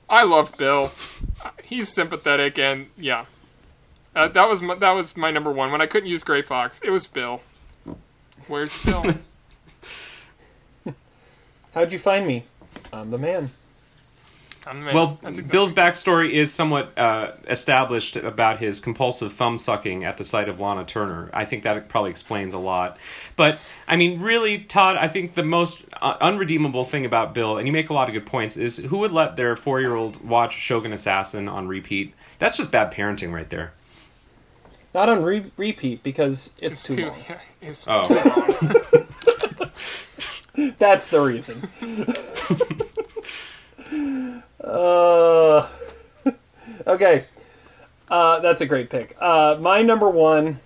I 0.10 0.24
love 0.24 0.58
Bill. 0.58 0.92
He's 1.64 1.90
sympathetic 1.90 2.58
and 2.58 2.88
yeah. 2.98 3.26
Uh, 4.16 4.28
that 4.30 4.50
was 4.50 4.62
my, 4.62 4.74
that 4.76 4.92
was 4.92 5.16
my 5.16 5.32
number 5.32 5.52
one. 5.52 5.72
When 5.72 5.82
I 5.82 5.86
couldn't 5.86 6.10
use 6.10 6.24
Gray 6.24 6.42
Fox, 6.42 6.82
it 6.82 6.90
was 6.90 7.08
Bill. 7.08 7.42
Where's 8.48 8.84
Bill? 8.84 9.14
How'd 11.74 11.92
you 11.92 12.00
find 12.00 12.26
me? 12.26 12.46
I'm 12.92 13.12
the 13.12 13.18
man. 13.18 13.50
I'm 14.66 14.80
the 14.80 14.86
man. 14.86 14.96
Well, 14.96 15.20
exactly- 15.24 15.52
Bill's 15.52 15.74
backstory 15.74 16.32
is 16.32 16.54
somewhat 16.54 16.98
uh, 16.98 17.34
established 17.48 18.16
about 18.16 18.60
his 18.60 18.80
compulsive 18.80 19.34
thumb 19.34 19.58
sucking 19.58 20.04
at 20.04 20.18
the 20.18 20.24
sight 20.24 20.50
of 20.50 20.60
Lana 20.60 20.86
Turner. 20.86 21.30
I 21.34 21.46
think 21.46 21.64
that 21.64 21.88
probably 21.90 22.10
explains 22.12 22.54
a 22.54 22.58
lot. 22.58 22.98
But 23.36 23.60
I 23.88 23.96
mean, 23.96 24.22
really, 24.22 24.60
Todd, 24.60 24.98
I 24.98 25.08
think 25.08 25.36
the 25.36 25.44
most 25.44 25.86
uh, 26.02 26.16
unredeemable 26.20 26.84
thing 26.86 27.06
about 27.06 27.34
Bill, 27.34 27.58
and 27.58 27.68
you 27.68 27.74
make 27.74 27.90
a 27.90 27.94
lot 27.94 28.10
of 28.10 28.14
good 28.14 28.26
points, 28.26 28.58
is 28.58 28.78
who 28.78 28.98
would 29.00 29.12
let 29.12 29.36
their 29.36 29.56
four-year-old 29.56 30.28
watch 30.28 30.54
Shogun 30.56 30.94
Assassin 30.94 31.48
on 31.48 31.68
repeat? 31.68 32.14
That's 32.40 32.58
just 32.58 32.72
bad 32.72 32.92
parenting 32.94 33.32
right 33.34 33.50
there. 33.50 33.74
Not 34.98 35.10
on 35.10 35.22
re- 35.22 35.52
repeat 35.58 36.02
because 36.02 36.54
it's, 36.60 36.82
too, 36.82 37.06
long. 37.06 37.16
yeah, 37.30 37.40
it's 37.62 37.88
Oh. 37.88 38.04
too 38.06 38.16
long. 40.56 40.74
That's 40.80 41.12
the 41.12 41.22
reason. 41.22 41.70
uh, 44.64 45.68
okay. 46.88 47.26
Uh, 48.10 48.40
that's 48.40 48.62
a 48.62 48.66
great 48.66 48.90
pick. 48.90 49.16
Uh, 49.20 49.58
my 49.62 49.84
number 49.84 50.10
one. 50.10 50.60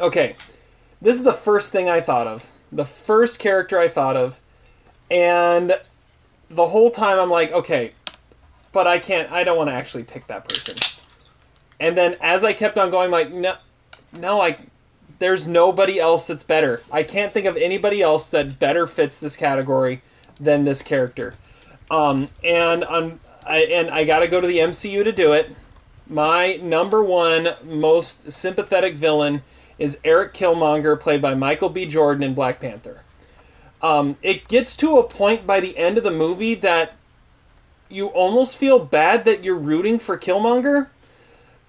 Okay. 0.00 0.34
This 1.00 1.14
is 1.14 1.22
the 1.22 1.32
first 1.32 1.70
thing 1.70 1.88
I 1.88 2.00
thought 2.00 2.26
of. 2.26 2.50
The 2.72 2.86
first 2.86 3.38
character 3.38 3.78
I 3.78 3.86
thought 3.86 4.16
of. 4.16 4.40
And 5.12 5.78
the 6.50 6.66
whole 6.66 6.90
time 6.90 7.20
I'm 7.20 7.30
like, 7.30 7.52
okay, 7.52 7.92
but 8.72 8.88
I 8.88 8.98
can't, 8.98 9.30
I 9.30 9.44
don't 9.44 9.56
want 9.56 9.70
to 9.70 9.74
actually 9.74 10.02
pick 10.02 10.26
that 10.26 10.48
person. 10.48 10.91
And 11.82 11.96
then 11.96 12.14
as 12.20 12.44
I 12.44 12.52
kept 12.52 12.78
on 12.78 12.90
going, 12.92 13.10
like, 13.10 13.32
no, 13.32 13.56
no, 14.12 14.40
I, 14.40 14.56
there's 15.18 15.48
nobody 15.48 15.98
else 15.98 16.28
that's 16.28 16.44
better. 16.44 16.80
I 16.92 17.02
can't 17.02 17.34
think 17.34 17.44
of 17.44 17.56
anybody 17.56 18.00
else 18.00 18.30
that 18.30 18.60
better 18.60 18.86
fits 18.86 19.18
this 19.18 19.34
category 19.34 20.00
than 20.38 20.62
this 20.64 20.80
character. 20.80 21.34
Um, 21.90 22.28
and 22.44 22.84
I'm, 22.84 23.18
I, 23.44 23.62
and 23.64 23.90
I 23.90 24.04
got 24.04 24.20
to 24.20 24.28
go 24.28 24.40
to 24.40 24.46
the 24.46 24.58
MCU 24.58 25.02
to 25.02 25.10
do 25.10 25.32
it. 25.32 25.56
My 26.06 26.54
number 26.62 27.02
one 27.02 27.48
most 27.64 28.30
sympathetic 28.30 28.94
villain 28.94 29.42
is 29.76 29.98
Eric 30.04 30.34
Killmonger, 30.34 31.00
played 31.00 31.20
by 31.20 31.34
Michael 31.34 31.68
B. 31.68 31.84
Jordan 31.84 32.22
in 32.22 32.32
Black 32.32 32.60
Panther. 32.60 33.02
Um, 33.82 34.16
it 34.22 34.46
gets 34.46 34.76
to 34.76 34.98
a 34.98 35.02
point 35.02 35.48
by 35.48 35.58
the 35.58 35.76
end 35.76 35.98
of 35.98 36.04
the 36.04 36.12
movie 36.12 36.54
that 36.54 36.92
you 37.88 38.06
almost 38.06 38.56
feel 38.56 38.78
bad 38.78 39.24
that 39.24 39.42
you're 39.42 39.56
rooting 39.56 39.98
for 39.98 40.16
Killmonger 40.16 40.86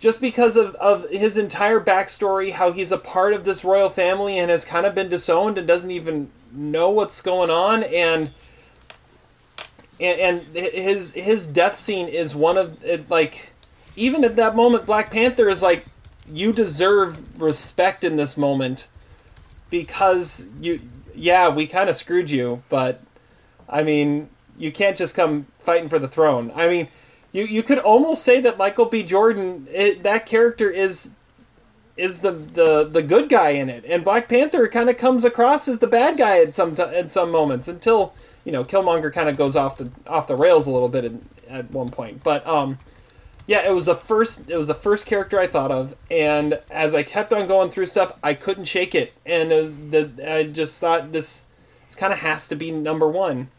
just 0.04 0.20
because 0.20 0.58
of, 0.58 0.76
of 0.76 1.10
his 1.12 1.38
entire 1.38 1.80
backstory, 1.80 2.52
how 2.52 2.74
he's 2.74 2.92
a 2.92 2.98
part 2.98 3.32
of 3.32 3.46
this 3.46 3.64
royal 3.64 3.90
family 3.90 4.38
and 4.38 4.52
has 4.52 4.66
kind 4.66 4.86
of 4.86 4.94
been 4.94 5.08
disowned 5.08 5.58
and 5.58 5.66
doesn't 5.66 5.92
even 5.92 6.30
know 6.52 6.90
what's 6.90 7.22
going 7.22 7.50
on, 7.50 7.84
and 7.84 8.30
and, 10.02 10.20
and 10.20 10.58
his 10.58 11.12
his 11.12 11.48
death 11.48 11.78
scene 11.78 12.10
is 12.10 12.36
one 12.36 12.58
of 12.58 12.84
it, 12.84 13.10
like 13.10 13.54
even 13.96 14.26
at 14.26 14.36
that 14.36 14.58
moment, 14.58 14.86
Black 14.86 15.10
Panther 15.10 15.48
is 15.48 15.64
like, 15.64 15.86
you 16.30 16.52
deserve 16.52 17.42
respect 17.42 18.04
in 18.04 18.18
this 18.18 18.36
moment 18.36 18.90
because 19.70 20.48
you 20.60 20.82
yeah 21.16 21.48
we 21.48 21.66
kind 21.66 21.90
of 21.90 21.96
screwed 21.96 22.30
you, 22.30 22.62
but 22.68 23.00
I 23.70 23.84
mean 23.84 24.30
you 24.58 24.70
can't 24.70 24.98
just 24.98 25.16
come 25.16 25.48
fighting 25.60 25.88
for 25.88 25.98
the 25.98 26.10
throne. 26.10 26.52
I 26.56 26.68
mean 26.68 26.90
you 27.34 27.44
you 27.44 27.64
could 27.64 27.80
almost 27.80 28.24
say 28.24 28.40
that 28.40 28.58
Michael 28.58 28.86
B. 28.86 29.04
Jordan 29.04 29.68
it, 29.70 30.04
that 30.04 30.26
character 30.26 30.70
is 30.70 31.12
is 31.98 32.20
the, 32.20 32.32
the 32.32 32.86
the 32.86 33.04
good 33.04 33.28
guy 33.28 33.50
in 33.50 33.70
it, 33.70 33.84
and 33.86 34.04
Black 34.04 34.30
Panther 34.30 34.68
kind 34.68 34.90
of 34.90 34.98
comes 34.98 35.26
across 35.26 35.68
as 35.68 35.80
the 35.80 35.88
bad 35.88 36.18
guy 36.18 36.40
at 36.40 36.56
some 36.56 36.76
t- 36.76 36.82
at 36.82 37.12
some 37.12 37.30
moments 37.30 37.68
until 37.68 38.14
you 38.46 38.52
know 38.52 38.64
Killmonger 38.64 39.12
kind 39.12 39.28
of 39.28 39.36
goes 39.36 39.56
off 39.56 39.78
the 39.78 39.92
off 40.08 40.28
the 40.28 40.36
rails 40.36 40.66
a 40.66 40.72
little 40.72 40.90
bit 40.90 41.06
in, 41.06 41.26
at 41.50 41.70
one 41.72 41.90
point. 41.90 42.24
But 42.24 42.46
um, 42.48 42.80
yeah, 43.46 43.68
it 43.68 43.74
was 43.74 43.88
the 43.88 43.96
first 43.96 44.50
it 44.50 44.58
was 44.58 44.68
the 44.68 44.76
first 44.76 45.06
character 45.06 45.40
I 45.40 45.48
thought 45.48 45.72
of, 45.72 45.96
and 46.10 46.60
as 46.72 46.96
I 46.96 47.04
kept 47.04 47.34
on 47.34 47.48
going 47.48 47.70
through 47.70 47.88
stuff, 47.88 48.14
I 48.24 48.34
couldn't 48.34 48.66
shake 48.66 48.96
it, 48.96 49.14
and 49.26 49.52
it 49.52 49.92
the 49.92 50.32
I 50.32 50.44
just 50.44 50.80
thought 50.80 51.12
this 51.12 51.46
this 51.86 51.96
kind 51.96 52.14
of 52.14 52.20
has 52.20 52.48
to 52.48 52.56
be 52.56 52.72
number 52.72 53.08
one. 53.08 53.50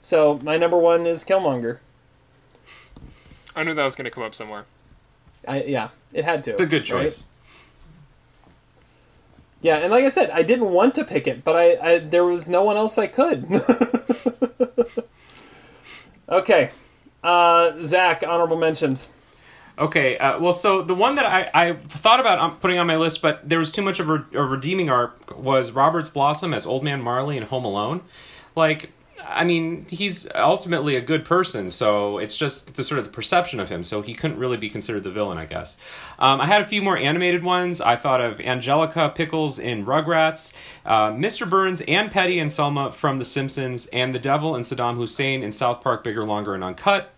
So 0.00 0.38
my 0.42 0.56
number 0.56 0.78
one 0.78 1.06
is 1.06 1.24
Killmonger. 1.24 1.78
I 3.58 3.64
knew 3.64 3.74
that 3.74 3.84
was 3.84 3.96
going 3.96 4.04
to 4.04 4.10
come 4.10 4.22
up 4.22 4.36
somewhere. 4.36 4.66
I 5.46 5.64
yeah, 5.64 5.88
it 6.12 6.24
had 6.24 6.44
to. 6.44 6.52
It's 6.52 6.60
a 6.60 6.66
good 6.66 6.88
right? 6.90 7.06
choice. 7.06 7.24
Yeah, 9.60 9.78
and 9.78 9.90
like 9.90 10.04
I 10.04 10.10
said, 10.10 10.30
I 10.30 10.42
didn't 10.42 10.70
want 10.70 10.94
to 10.94 11.04
pick 11.04 11.26
it, 11.26 11.42
but 11.42 11.56
I, 11.56 11.94
I 11.94 11.98
there 11.98 12.24
was 12.24 12.48
no 12.48 12.62
one 12.62 12.76
else 12.76 12.98
I 12.98 13.08
could. 13.08 13.44
okay, 16.28 16.70
uh, 17.24 17.72
Zach, 17.82 18.22
honorable 18.24 18.58
mentions. 18.58 19.10
Okay, 19.76 20.18
uh, 20.18 20.38
well, 20.38 20.52
so 20.52 20.82
the 20.82 20.94
one 20.94 21.16
that 21.16 21.26
I, 21.26 21.50
I 21.54 21.72
thought 21.74 22.20
about 22.20 22.38
um, 22.38 22.56
putting 22.58 22.78
on 22.78 22.86
my 22.86 22.96
list, 22.96 23.22
but 23.22 23.48
there 23.48 23.58
was 23.58 23.72
too 23.72 23.82
much 23.82 23.98
of 23.98 24.08
a, 24.08 24.24
a 24.34 24.44
redeeming 24.44 24.88
arc, 24.88 25.36
was 25.36 25.72
Roberts 25.72 26.08
Blossom 26.08 26.54
as 26.54 26.64
Old 26.64 26.84
Man 26.84 27.00
Marley 27.00 27.36
in 27.36 27.44
Home 27.44 27.64
Alone. 27.64 28.02
Like, 28.54 28.92
I 29.30 29.44
mean, 29.44 29.84
he's 29.90 30.26
ultimately 30.34 30.96
a 30.96 31.02
good 31.02 31.24
person, 31.24 31.70
so 31.70 32.16
it's 32.16 32.36
just 32.36 32.74
the 32.76 32.82
sort 32.82 32.98
of 32.98 33.04
the 33.04 33.10
perception 33.10 33.60
of 33.60 33.68
him. 33.68 33.84
So 33.84 34.00
he 34.00 34.14
couldn't 34.14 34.38
really 34.38 34.56
be 34.56 34.70
considered 34.70 35.02
the 35.02 35.10
villain, 35.10 35.36
I 35.36 35.44
guess. 35.44 35.76
Um, 36.18 36.40
I 36.40 36.46
had 36.46 36.62
a 36.62 36.64
few 36.64 36.80
more 36.80 36.96
animated 36.96 37.44
ones. 37.44 37.82
I 37.82 37.96
thought 37.96 38.22
of 38.22 38.40
Angelica 38.40 39.12
Pickles 39.14 39.58
in 39.58 39.84
Rugrats, 39.84 40.54
uh, 40.86 41.10
Mr. 41.10 41.48
Burns 41.48 41.82
and 41.82 42.10
Patty 42.10 42.38
and 42.38 42.50
Selma 42.50 42.90
from 42.90 43.18
The 43.18 43.24
Simpsons, 43.26 43.86
and 43.86 44.14
the 44.14 44.18
Devil 44.18 44.56
and 44.56 44.64
Saddam 44.64 44.96
Hussein 44.96 45.42
in 45.42 45.52
South 45.52 45.82
Park 45.82 46.02
Bigger, 46.02 46.24
Longer, 46.24 46.54
and 46.54 46.64
Uncut. 46.64 47.12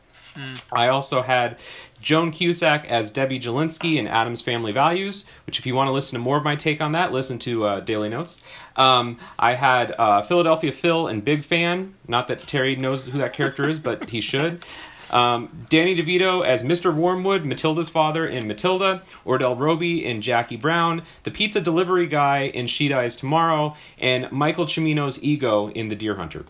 I 0.73 0.89
also 0.89 1.23
had 1.23 1.59
Joan 2.01 2.31
Cusack 2.31 2.87
as 2.87 3.11
Debbie 3.11 3.39
Jellinsky 3.39 3.97
in 3.97 4.07
Addams 4.07 4.43
Family 4.43 4.73
Values, 4.73 5.25
which, 5.47 5.59
if 5.59 5.67
you 5.67 5.75
want 5.75 5.89
to 5.89 5.93
listen 5.93 6.19
to 6.19 6.23
more 6.23 6.37
of 6.37 6.45
my 6.45 6.57
take 6.57 6.81
on 6.81 6.93
that, 6.93 7.13
listen 7.13 7.39
to 7.41 7.65
uh, 7.65 7.81
Daily 7.81 8.09
Notes. 8.09 8.39
Um, 8.77 9.19
I 9.39 9.55
had 9.55 9.93
uh, 9.99 10.23
Philadelphia 10.23 10.73
Phil 10.73 11.09
and 11.09 11.25
Big 11.25 11.45
Fan. 11.45 11.95
Not 12.09 12.29
that 12.29 12.47
Terry 12.47 12.77
knows 12.77 13.07
who 13.07 13.19
that 13.19 13.33
character 13.33 13.69
is, 13.69 13.79
but 13.79 14.11
he 14.11 14.21
should. 14.21 14.65
Um, 15.11 15.67
Danny 15.69 15.97
DeVito 15.97 16.47
as 16.47 16.63
Mr. 16.63 16.95
Wormwood, 16.95 17.45
Matilda's 17.45 17.89
father 17.89 18.27
in 18.27 18.47
Matilda, 18.47 19.03
Ordell 19.27 19.59
Robbie 19.59 20.05
in 20.05 20.23
Jackie 20.23 20.57
Brown, 20.57 21.03
the 21.25 21.31
pizza 21.31 21.61
delivery 21.61 22.07
guy 22.07 22.43
in 22.43 22.67
She 22.67 22.89
Dies 22.89 23.17
Tomorrow, 23.17 23.77
and 23.99 24.31
Michael 24.31 24.67
Cimino's 24.67 25.21
ego 25.23 25.69
in 25.71 25.89
The 25.89 25.97
Deer 25.97 26.15
Hunter. 26.15 26.45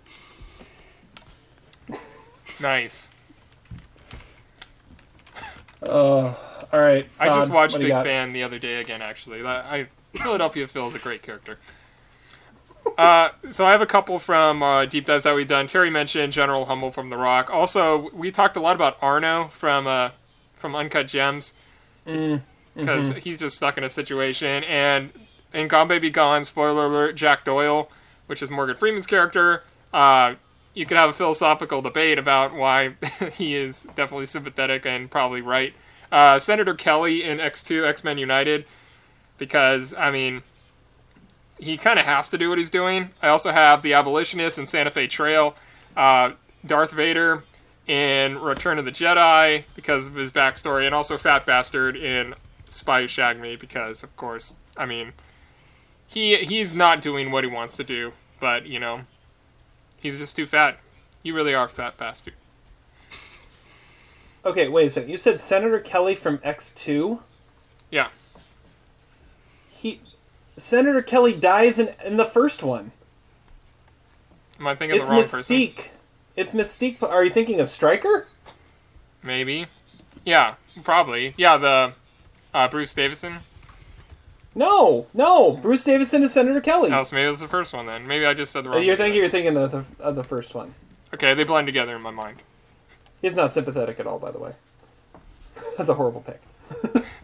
Nice. 2.60 3.12
Uh, 5.82 6.34
all 6.72 6.80
right. 6.80 7.06
I 7.18 7.28
just 7.28 7.50
watched 7.50 7.78
Big? 7.78 7.90
Fan 7.90 8.32
the 8.32 8.42
other 8.42 8.58
day 8.58 8.80
again. 8.80 9.02
Actually, 9.02 9.44
I 9.44 9.88
Philadelphia 10.14 10.66
Phil 10.66 10.88
is 10.88 10.94
a 10.94 10.98
great 10.98 11.22
character. 11.22 11.58
Uh, 12.96 13.28
so 13.50 13.66
I 13.66 13.72
have 13.72 13.82
a 13.82 13.86
couple 13.86 14.18
from 14.18 14.62
uh, 14.62 14.86
deep 14.86 15.04
dives 15.04 15.24
that 15.24 15.34
we've 15.34 15.46
done. 15.46 15.66
Terry 15.66 15.90
mentioned 15.90 16.32
General 16.32 16.64
Hummel 16.64 16.90
from 16.90 17.10
The 17.10 17.16
Rock. 17.16 17.50
Also, 17.50 18.08
we 18.14 18.30
talked 18.30 18.56
a 18.56 18.60
lot 18.60 18.74
about 18.74 18.96
Arno 19.02 19.48
from 19.48 19.86
uh, 19.86 20.10
from 20.56 20.74
Uncut 20.74 21.06
Gems 21.06 21.54
Mm, 22.06 22.42
because 22.74 23.10
mhm. 23.10 23.18
he's 23.18 23.38
just 23.38 23.56
stuck 23.56 23.76
in 23.78 23.84
a 23.84 23.90
situation. 23.90 24.64
And 24.64 25.10
in 25.52 25.68
Gone 25.68 25.88
Baby 25.88 26.10
Gone, 26.10 26.44
spoiler 26.44 26.86
alert, 26.86 27.16
Jack 27.16 27.44
Doyle, 27.44 27.90
which 28.26 28.42
is 28.42 28.50
Morgan 28.50 28.76
Freeman's 28.76 29.06
character, 29.06 29.62
uh, 29.92 30.34
you 30.80 30.86
could 30.86 30.96
have 30.96 31.10
a 31.10 31.12
philosophical 31.12 31.82
debate 31.82 32.18
about 32.18 32.54
why 32.54 32.94
he 33.34 33.54
is 33.54 33.82
definitely 33.82 34.24
sympathetic 34.24 34.86
and 34.86 35.10
probably 35.10 35.42
right. 35.42 35.74
Uh, 36.10 36.38
Senator 36.38 36.74
Kelly 36.74 37.22
in 37.22 37.36
X2, 37.36 37.86
X 37.86 38.02
Men 38.02 38.16
United, 38.16 38.64
because, 39.36 39.92
I 39.92 40.10
mean, 40.10 40.42
he 41.58 41.76
kind 41.76 41.98
of 41.98 42.06
has 42.06 42.30
to 42.30 42.38
do 42.38 42.48
what 42.48 42.56
he's 42.56 42.70
doing. 42.70 43.10
I 43.20 43.28
also 43.28 43.52
have 43.52 43.82
The 43.82 43.92
Abolitionist 43.92 44.58
in 44.58 44.64
Santa 44.64 44.88
Fe 44.88 45.06
Trail, 45.06 45.54
uh, 45.98 46.32
Darth 46.66 46.92
Vader 46.92 47.44
in 47.86 48.38
Return 48.38 48.78
of 48.78 48.86
the 48.86 48.90
Jedi 48.90 49.64
because 49.74 50.06
of 50.06 50.14
his 50.14 50.32
backstory, 50.32 50.86
and 50.86 50.94
also 50.94 51.18
Fat 51.18 51.44
Bastard 51.44 51.94
in 51.94 52.34
Spy 52.68 53.06
Who 53.06 53.34
Me 53.34 53.54
because, 53.54 54.02
of 54.02 54.16
course, 54.16 54.54
I 54.78 54.86
mean, 54.86 55.12
he 56.06 56.38
he's 56.38 56.74
not 56.74 57.02
doing 57.02 57.30
what 57.30 57.44
he 57.44 57.50
wants 57.50 57.76
to 57.76 57.84
do, 57.84 58.12
but 58.40 58.64
you 58.64 58.80
know, 58.80 59.02
he's 60.00 60.18
just 60.18 60.36
too 60.36 60.46
fat. 60.46 60.78
You 61.22 61.34
really 61.34 61.54
are 61.54 61.66
a 61.66 61.68
fat 61.68 61.96
bastard. 61.96 62.34
Okay, 64.44 64.68
wait 64.68 64.86
a 64.86 64.90
second. 64.90 65.10
You 65.10 65.16
said 65.16 65.38
Senator 65.38 65.78
Kelly 65.78 66.14
from 66.14 66.38
X2? 66.38 67.20
Yeah. 67.90 68.08
He 69.68 70.00
Senator 70.56 71.02
Kelly 71.02 71.32
dies 71.32 71.78
in 71.78 71.94
in 72.04 72.16
the 72.16 72.24
first 72.24 72.62
one. 72.62 72.92
Am 74.58 74.66
I 74.66 74.74
thinking 74.74 74.98
It's 74.98 75.08
the 75.08 75.14
wrong 75.14 75.22
person? 75.22 75.38
It's 75.38 75.50
Mystique. 75.50 75.88
It's 76.36 76.54
Mystique. 76.54 77.02
Are 77.02 77.24
you 77.24 77.30
thinking 77.30 77.60
of 77.60 77.68
Stryker? 77.68 78.26
Maybe. 79.22 79.66
Yeah, 80.24 80.54
probably. 80.82 81.34
Yeah, 81.36 81.56
the 81.56 81.92
uh, 82.54 82.68
Bruce 82.68 82.94
Davison. 82.94 83.40
No, 84.54 85.06
no. 85.14 85.52
Bruce 85.62 85.84
Davison 85.84 86.22
is 86.22 86.32
Senator 86.32 86.60
Kelly. 86.60 86.90
Oh, 86.92 87.02
so 87.04 87.14
maybe 87.14 87.26
it 87.26 87.30
was 87.30 87.40
the 87.40 87.48
first 87.48 87.72
one 87.72 87.86
then. 87.86 88.06
Maybe 88.06 88.26
I 88.26 88.34
just 88.34 88.52
said 88.52 88.64
the 88.64 88.70
wrong. 88.70 88.82
You're 88.82 88.96
thinking 88.96 89.20
you're 89.20 89.28
thinking 89.30 89.56
of 89.56 89.70
the, 89.70 89.84
of 90.02 90.16
the 90.16 90.24
first 90.24 90.54
one. 90.54 90.74
Okay, 91.14 91.34
they 91.34 91.44
blend 91.44 91.66
together 91.66 91.94
in 91.94 92.02
my 92.02 92.10
mind. 92.10 92.42
He's 93.22 93.36
not 93.36 93.52
sympathetic 93.52 94.00
at 94.00 94.06
all, 94.06 94.18
by 94.18 94.30
the 94.30 94.38
way. 94.38 94.54
That's 95.76 95.88
a 95.88 95.94
horrible 95.94 96.22
pick. 96.22 96.40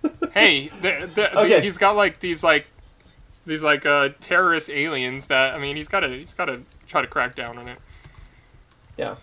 hey, 0.33 0.69
the, 0.83 1.11
the, 1.15 1.39
Okay. 1.41 1.61
he's 1.61 1.79
got 1.79 1.97
like 1.97 2.21
these 2.21 2.43
like 2.45 2.67
these 3.45 3.63
like 3.63 3.87
uh 3.87 4.11
terrorist 4.21 4.69
aliens 4.71 5.29
that 5.29 5.55
I 5.55 5.59
mean 5.59 5.77
he's 5.77 5.89
got 5.89 6.01
to 6.01 6.09
he's 6.09 6.35
got 6.35 6.47
to 6.47 6.63
try 6.87 7.01
to 7.01 7.07
crack 7.07 7.35
down 7.35 7.59
on 7.59 7.69
it. 7.69 7.79
Yeah. 8.97 9.17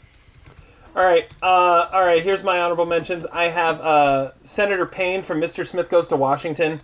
All 0.95 1.03
right. 1.03 1.29
Uh, 1.41 1.89
all 1.91 2.05
right. 2.05 2.21
Here's 2.21 2.43
my 2.43 2.59
honorable 2.59 2.85
mentions. 2.85 3.25
I 3.27 3.45
have 3.45 3.81
uh, 3.81 4.31
Senator 4.43 4.85
Payne 4.85 5.23
from 5.23 5.41
Mr. 5.41 5.65
Smith 5.65 5.89
Goes 5.89 6.07
to 6.09 6.15
Washington. 6.15 6.81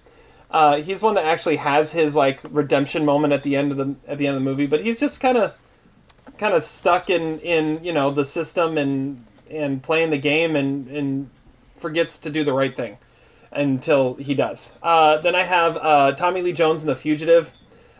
Uh, 0.51 0.77
he's 0.77 1.01
one 1.01 1.15
that 1.15 1.25
actually 1.25 1.57
has 1.57 1.91
his 1.91 2.15
like 2.15 2.39
redemption 2.49 3.05
moment 3.05 3.33
at 3.33 3.43
the 3.43 3.55
end 3.55 3.71
of 3.71 3.77
the 3.77 3.95
at 4.07 4.17
the 4.17 4.27
end 4.27 4.35
of 4.35 4.43
the 4.43 4.49
movie, 4.49 4.65
but 4.65 4.81
he's 4.81 4.99
just 4.99 5.21
kind 5.21 5.37
of 5.37 5.53
kind 6.37 6.53
of 6.53 6.63
stuck 6.63 7.09
in 7.09 7.39
in 7.39 7.83
you 7.83 7.93
know 7.93 8.09
the 8.09 8.25
system 8.25 8.77
and 8.77 9.23
and 9.49 9.83
playing 9.83 10.09
the 10.09 10.17
game 10.17 10.55
and 10.55 10.87
and 10.87 11.29
forgets 11.77 12.17
to 12.19 12.29
do 12.29 12.43
the 12.43 12.53
right 12.53 12.75
thing 12.75 12.97
until 13.51 14.15
he 14.15 14.33
does. 14.33 14.71
Uh, 14.81 15.17
then 15.17 15.35
I 15.35 15.43
have 15.43 15.77
uh, 15.77 16.11
Tommy 16.13 16.41
Lee 16.41 16.51
Jones 16.51 16.83
in 16.83 16.87
The 16.87 16.95
Fugitive. 16.95 17.51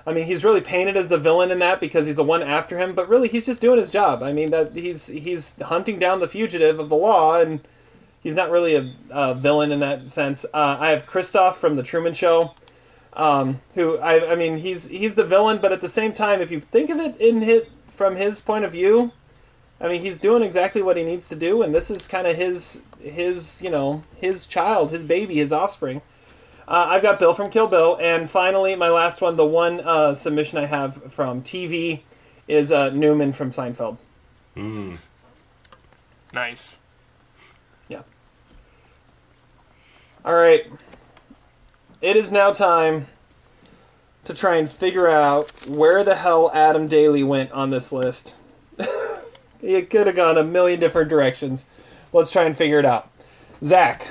I 0.06 0.14
mean, 0.14 0.26
he's 0.26 0.44
really 0.44 0.62
painted 0.62 0.98
as 0.98 1.10
the 1.10 1.18
villain 1.18 1.52
in 1.52 1.60
that 1.60 1.80
because 1.80 2.06
he's 2.06 2.16
the 2.16 2.24
one 2.24 2.42
after 2.42 2.78
him, 2.80 2.94
but 2.94 3.10
really 3.10 3.28
he's 3.28 3.46
just 3.46 3.62
doing 3.62 3.78
his 3.78 3.90
job. 3.90 4.24
I 4.24 4.34
mean, 4.34 4.52
that 4.52 4.76
he's 4.76 5.08
he's 5.08 5.60
hunting 5.62 6.00
down 6.00 6.20
the 6.20 6.28
fugitive 6.28 6.80
of 6.80 6.90
the 6.90 6.96
law, 6.96 7.40
and 7.40 7.62
he's 8.22 8.36
not 8.36 8.50
really 8.50 8.76
a, 8.76 8.94
a 9.10 9.36
villain 9.36 9.72
in 9.72 9.80
that 9.80 10.12
sense. 10.12 10.46
Uh, 10.54 10.78
I 10.80 10.90
have 10.90 11.06
Christof 11.06 11.56
from 11.56 11.76
The 11.76 11.84
Truman 11.84 12.14
Show, 12.14 12.54
um, 13.14 13.60
who 13.76 13.98
I, 14.00 14.32
I 14.32 14.36
mean, 14.36 14.58
he's 14.58 14.88
he's 14.88 15.16
the 15.16 15.26
villain, 15.26 15.60
but 15.62 15.72
at 15.72 15.82
the 15.82 15.88
same 15.88 16.14
time, 16.14 16.42
if 16.42 16.52
you 16.52 16.60
think 16.60 16.90
of 16.90 17.00
it 17.00 17.18
in 17.18 17.42
hit 17.42 17.72
from 17.90 18.16
his 18.16 18.40
point 18.40 18.66
of 18.66 18.72
view, 18.72 19.12
I 19.82 19.88
mean, 19.88 20.02
he's 20.02 20.20
doing 20.20 20.44
exactly 20.44 20.82
what 20.82 20.98
he 20.98 21.04
needs 21.04 21.30
to 21.30 21.36
do, 21.36 21.62
and 21.62 21.74
this 21.74 21.90
is 21.90 22.08
kind 22.08 22.28
of 22.28 22.36
his 22.36 22.84
his 23.00 23.62
you 23.62 23.70
know 23.70 24.04
his 24.16 24.46
child, 24.46 24.92
his 24.92 25.04
baby, 25.04 25.36
his 25.36 25.54
offspring. 25.54 26.02
Uh, 26.68 26.86
I've 26.90 27.02
got 27.02 27.18
Bill 27.18 27.34
from 27.34 27.50
Kill 27.50 27.66
Bill, 27.66 27.98
and 28.00 28.30
finally, 28.30 28.76
my 28.76 28.90
last 28.90 29.22
one, 29.22 29.36
the 29.36 29.46
one 29.46 29.80
uh, 29.80 30.14
submission 30.14 30.60
I 30.60 30.66
have 30.66 31.12
from 31.12 31.42
TV, 31.42 32.02
is 32.48 32.72
uh, 32.72 32.92
Newman 32.92 33.32
from 33.32 33.50
Seinfeld. 33.50 33.98
Mm. 34.56 34.98
Nice. 36.32 36.78
Yeah. 37.88 38.04
All 40.30 40.36
right. 40.36 40.64
It 42.02 42.16
is 42.16 42.32
now 42.32 42.52
time 42.52 43.08
to 44.26 44.34
try 44.36 44.58
and 44.58 44.70
figure 44.70 45.08
out 45.08 45.50
where 45.66 46.04
the 46.04 46.14
hell 46.14 46.52
Adam 46.54 46.86
Daly 46.86 47.24
went 47.24 47.52
on 47.52 47.72
this 47.72 47.92
list. 47.92 48.36
it 49.64 49.90
could 49.90 50.06
have 50.06 50.16
gone 50.16 50.38
a 50.38 50.44
million 50.44 50.80
different 50.80 51.10
directions. 51.10 51.66
Let's 52.14 52.30
try 52.30 52.44
and 52.44 52.56
figure 52.56 52.78
it 52.78 52.86
out. 52.86 53.10
Zach, 53.64 54.06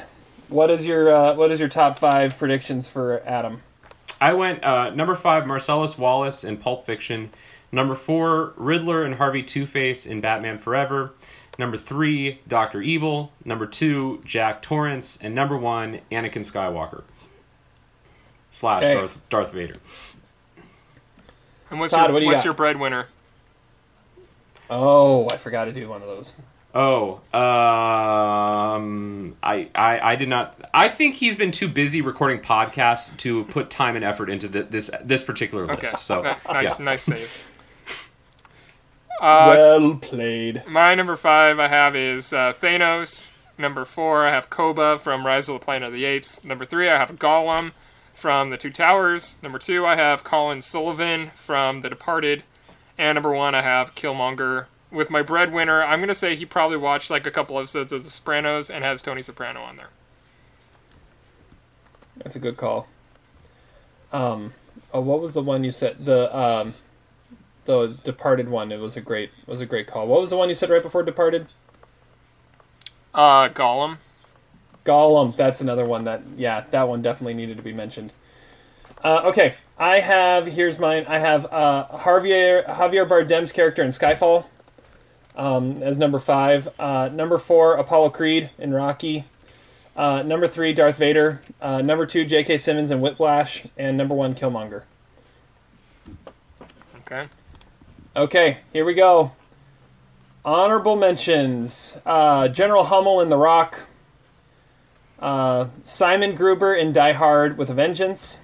what 0.49 0.73
is 0.73 0.85
your 0.85 1.09
uh, 1.09 1.37
what 1.37 1.53
is 1.53 1.61
your 1.61 1.69
top 1.69 2.01
five 2.01 2.37
predictions 2.37 2.89
for 2.89 3.23
Adam? 3.25 3.63
I 4.21 4.33
went 4.33 4.65
uh, 4.65 4.91
number 4.91 5.15
five, 5.15 5.47
Marcellus 5.47 5.97
Wallace 5.97 6.43
in 6.43 6.57
Pulp 6.57 6.85
Fiction. 6.85 7.31
Number 7.71 7.95
four, 7.95 8.55
Riddler 8.57 9.05
and 9.05 9.15
Harvey 9.15 9.45
Two 9.45 9.67
Face 9.67 10.05
in 10.05 10.21
Batman 10.21 10.59
Forever. 10.59 11.13
Number 11.59 11.77
three, 11.77 12.39
Doctor 12.47 12.81
Evil. 12.81 13.33
Number 13.45 13.67
two, 13.67 14.21
Jack 14.25 14.63
Torrance, 14.63 15.19
and 15.21 15.35
number 15.35 15.57
one, 15.57 16.01
Anakin 16.13 16.45
Skywalker 16.49 17.03
slash 18.51 18.85
Hey. 18.85 18.95
Darth, 18.95 19.19
Darth 19.29 19.53
Vader. 19.53 19.77
And 21.71 21.81
what's 21.81 21.93
Todd, 21.93 22.07
your 22.07 22.13
what 22.15 22.19
do 22.21 22.25
you 22.25 22.29
what's 22.31 22.41
got? 22.41 22.45
your 22.47 22.55
breadwinner? 22.55 23.07
Oh, 24.71 25.29
I 25.31 25.37
forgot 25.37 25.65
to 25.67 25.73
do 25.73 25.89
one 25.89 26.01
of 26.03 26.09
those. 26.09 26.33
Oh, 26.75 27.21
um, 27.37 29.35
I, 29.43 29.69
I, 29.75 30.13
I 30.13 30.17
did 30.17 30.29
not. 30.29 30.61
I 30.73 30.89
think 30.89 31.15
he's 31.17 31.35
been 31.35 31.51
too 31.51 31.69
busy 31.69 32.03
recording 32.03 32.41
podcasts 32.41 33.17
to 33.19 33.45
put 33.47 33.71
time 33.71 33.97
and 33.97 34.05
effort 34.05 34.29
into 34.31 34.49
the, 34.49 34.63
this 34.65 34.91
this 35.03 35.23
particular 35.25 35.67
list. 35.67 35.79
Okay, 35.79 35.97
So, 35.97 36.23
nice, 36.23 36.79
yeah. 36.79 36.85
nice 36.85 37.03
save. 37.03 37.31
Uh, 39.21 39.55
well 39.57 39.95
played. 39.97 40.63
My 40.67 40.95
number 40.95 41.17
five 41.17 41.59
I 41.59 41.69
have 41.69 41.97
is 41.97 42.33
uh, 42.33 42.53
Thanos. 42.53 43.31
Number 43.57 43.85
four 43.85 44.27
I 44.27 44.31
have 44.31 44.51
Koba 44.51 44.99
from 44.99 45.27
Rise 45.27 45.49
of 45.49 45.59
the 45.59 45.65
Planet 45.65 45.89
of 45.89 45.93
the 45.93 46.05
Apes. 46.05 46.45
Number 46.45 46.65
three 46.65 46.89
I 46.89 46.97
have 46.97 47.11
Gollum 47.19 47.73
from 48.15 48.51
The 48.51 48.57
Two 48.57 48.71
Towers. 48.71 49.37
Number 49.43 49.59
two 49.59 49.85
I 49.85 49.97
have 49.97 50.23
Colin 50.23 50.63
Sullivan 50.63 51.31
from 51.35 51.81
The 51.81 51.89
Departed. 51.89 52.45
And 52.97 53.17
number 53.17 53.33
one 53.33 53.55
I 53.55 53.63
have 53.63 53.95
Killmonger. 53.95 54.67
With 54.91 55.11
my 55.11 55.23
breadwinner, 55.23 55.83
I'm 55.83 56.01
gonna 56.01 56.15
say 56.15 56.37
he 56.37 56.47
probably 56.47 56.77
watched 56.77 57.11
like 57.11 57.27
a 57.27 57.31
couple 57.31 57.59
episodes 57.59 57.93
of 57.93 58.05
The 58.05 58.11
Sopranos 58.11 58.71
and 58.71 58.85
has 58.85 59.03
Tony 59.03 59.23
Soprano 59.23 59.61
on 59.61 59.77
there. 59.77 59.91
That's 62.17 62.37
a 62.37 62.41
good 62.41 62.57
call. 62.57 62.89
Um, 64.13 64.55
oh, 64.93 65.01
what 65.01 65.21
was 65.21 65.35
the 65.35 65.43
one 65.43 65.65
you 65.65 65.71
said? 65.71 66.05
The 66.05 66.35
um, 66.37 66.75
the 67.69 67.99
Departed 68.03 68.49
one. 68.49 68.73
It 68.73 68.81
was 68.81 68.97
a 68.97 69.01
great 69.03 69.31
was 69.47 69.61
a 69.61 69.67
great 69.67 69.87
call. 69.87 70.09
What 70.09 70.23
was 70.23 70.31
the 70.31 70.37
one 70.37 70.49
you 70.49 70.55
said 70.55 70.71
right 70.71 70.83
before 70.83 71.03
Departed? 71.03 71.47
Uh, 73.15 73.51
Gollum. 73.51 73.99
Gollum. 74.85 75.37
That's 75.37 75.61
another 75.61 75.85
one 75.85 76.05
that 76.05 76.23
yeah, 76.37 76.65
that 76.71 76.89
one 76.89 77.03
definitely 77.03 77.35
needed 77.35 77.59
to 77.59 77.63
be 77.63 77.75
mentioned. 77.75 78.13
Uh, 79.05 79.21
okay, 79.27 79.57
I 79.79 80.01
have 80.01 80.47
here's 80.47 80.79
mine. 80.79 81.05
I 81.07 81.19
have 81.19 81.47
uh, 81.53 81.87
Javier 81.89 82.65
Javier 82.65 83.07
Bardem's 83.07 83.53
character 83.53 83.83
in 83.83 83.91
Skyfall 83.91 84.47
um, 85.37 85.83
as 85.83 85.99
number 85.99 86.19
five. 86.19 86.69
Uh, 86.79 87.11
number 87.13 87.37
four, 87.37 87.75
Apollo 87.75 88.11
Creed 88.11 88.51
in 88.59 88.73
Rocky. 88.73 89.27
Uh, 89.95 90.23
number 90.23 90.49
three, 90.49 90.73
Darth 90.73 90.97
Vader. 90.97 91.43
Uh, 91.61 91.83
number 91.83 92.07
two, 92.07 92.25
J.K. 92.25 92.57
Simmons 92.57 92.91
in 92.91 93.03
Whiplash, 93.03 93.65
and 93.77 93.99
number 93.99 94.15
one, 94.15 94.35
Killmonger. 94.35 94.85
Okay. 97.01 97.29
Okay, 98.19 98.59
here 98.73 98.85
we 98.85 98.95
go. 98.95 99.31
Honorable 100.45 100.97
mentions: 100.97 101.99
uh, 102.05 102.49
General 102.49 102.83
Hummel 102.85 103.21
in 103.21 103.29
The 103.29 103.37
Rock. 103.37 103.83
Uh, 105.21 105.69
Simon 105.85 106.35
Gruber 106.35 106.75
in 106.75 106.93
Die 106.93 107.13
Hard 107.13 107.57
with 107.57 107.71
a 107.71 107.75
Vengeance. 107.75 108.41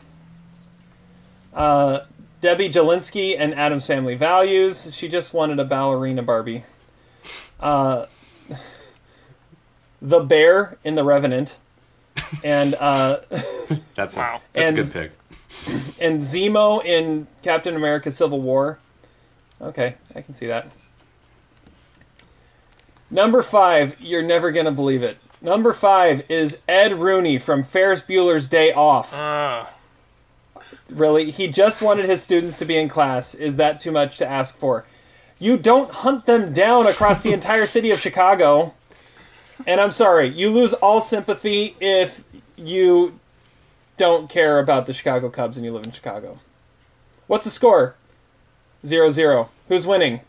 Uh, 1.52 2.04
Debbie 2.40 2.68
Jellinsky 2.68 3.34
and 3.36 3.52
Addams 3.54 3.86
Family 3.88 4.14
Values. 4.14 4.94
She 4.94 5.08
just 5.08 5.34
wanted 5.34 5.58
a 5.58 5.64
ballerina 5.64 6.22
Barbie. 6.22 6.62
Uh, 7.58 8.06
the 10.00 10.20
Bear 10.20 10.78
in 10.84 10.94
The 10.94 11.02
Revenant. 11.04 11.56
And 12.44 12.74
uh, 12.76 13.20
That's 13.96 14.16
Wow. 14.16 14.40
that's 14.52 14.70
And- 14.70 14.78
a 14.78 14.82
good 14.82 14.92
pick. 14.92 15.12
and 16.00 16.20
Zemo 16.20 16.84
in 16.84 17.26
Captain 17.42 17.74
America 17.74 18.12
Civil 18.12 18.40
War. 18.40 18.78
Okay, 19.60 19.94
I 20.14 20.20
can 20.20 20.34
see 20.34 20.46
that. 20.46 20.68
Number 23.10 23.42
five, 23.42 23.94
you're 24.00 24.22
never 24.22 24.50
gonna 24.50 24.72
believe 24.72 25.02
it. 25.02 25.18
Number 25.40 25.72
five 25.72 26.24
is 26.30 26.58
Ed 26.66 26.98
Rooney 26.98 27.38
from 27.38 27.62
Ferris 27.62 28.00
Bueller's 28.00 28.48
Day 28.48 28.72
Off. 28.72 29.12
Uh, 29.12 29.66
Really? 30.88 31.30
He 31.30 31.48
just 31.48 31.82
wanted 31.82 32.06
his 32.06 32.22
students 32.22 32.58
to 32.58 32.64
be 32.64 32.76
in 32.76 32.88
class. 32.88 33.34
Is 33.34 33.56
that 33.56 33.80
too 33.80 33.90
much 33.92 34.16
to 34.18 34.26
ask 34.26 34.56
for? 34.56 34.84
You 35.38 35.56
don't 35.56 35.90
hunt 35.90 36.26
them 36.26 36.52
down 36.52 36.86
across 36.86 37.22
the 37.22 37.32
entire 37.32 37.66
city 37.66 37.90
of 37.90 38.00
Chicago. 38.00 38.74
And 39.66 39.80
I'm 39.80 39.92
sorry, 39.92 40.28
you 40.28 40.50
lose 40.50 40.72
all 40.74 41.00
sympathy 41.00 41.76
if 41.80 42.24
you 42.56 43.18
don't 43.96 44.28
care 44.28 44.58
about 44.58 44.86
the 44.86 44.92
Chicago 44.92 45.28
Cubs 45.30 45.56
and 45.56 45.64
you 45.64 45.72
live 45.72 45.84
in 45.84 45.92
Chicago. 45.92 46.40
What's 47.26 47.44
the 47.44 47.50
score? 47.50 47.94
Zero 48.84 49.10
zero. 49.10 49.48
Who's 49.68 49.86
winning? 49.86 50.20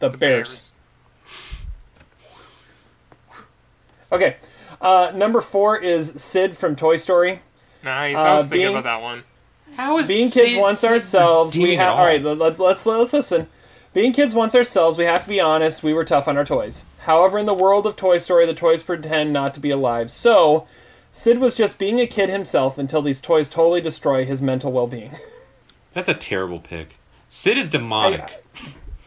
The, 0.00 0.10
Bears. 0.10 0.72
Okay. 4.10 4.36
Uh, 4.80 5.12
number 5.14 5.40
four 5.40 5.76
is 5.76 6.12
Sid 6.22 6.56
from 6.56 6.76
Toy 6.76 6.96
Story. 6.96 7.40
nice. 7.82 8.16
Uh, 8.16 8.20
I 8.20 8.34
was 8.34 8.44
thinking 8.46 8.58
being- 8.66 8.76
about 8.76 8.84
that 8.84 9.02
one. 9.02 9.24
How 9.76 9.98
is 9.98 10.08
being 10.08 10.30
kids 10.30 10.52
Sid- 10.52 10.60
once 10.60 10.80
Sid 10.80 10.90
ourselves, 10.90 11.56
we 11.56 11.76
have 11.76 11.92
all? 11.94 11.98
all 12.00 12.06
right. 12.06 12.20
Let's 12.22 12.58
let's 12.58 12.84
let's 12.86 13.12
listen. 13.12 13.46
Being 13.94 14.12
kids 14.12 14.34
once 14.34 14.54
ourselves, 14.54 14.98
we 14.98 15.04
have 15.04 15.22
to 15.22 15.28
be 15.28 15.40
honest. 15.40 15.82
We 15.84 15.92
were 15.92 16.04
tough 16.04 16.26
on 16.26 16.36
our 16.36 16.44
toys. 16.44 16.84
However, 17.00 17.38
in 17.38 17.46
the 17.46 17.54
world 17.54 17.86
of 17.86 17.94
Toy 17.96 18.18
Story, 18.18 18.44
the 18.44 18.54
toys 18.54 18.82
pretend 18.82 19.32
not 19.32 19.54
to 19.54 19.60
be 19.60 19.70
alive. 19.70 20.10
So, 20.10 20.66
Sid 21.12 21.38
was 21.38 21.54
just 21.54 21.78
being 21.78 22.00
a 22.00 22.06
kid 22.06 22.28
himself 22.28 22.76
until 22.76 23.02
these 23.02 23.20
toys 23.20 23.48
totally 23.48 23.80
destroy 23.80 24.24
his 24.24 24.42
mental 24.42 24.72
well-being. 24.72 25.12
That's 25.94 26.08
a 26.08 26.14
terrible 26.14 26.58
pick. 26.60 26.97
Sid 27.28 27.58
is 27.58 27.70
demonic. 27.70 28.44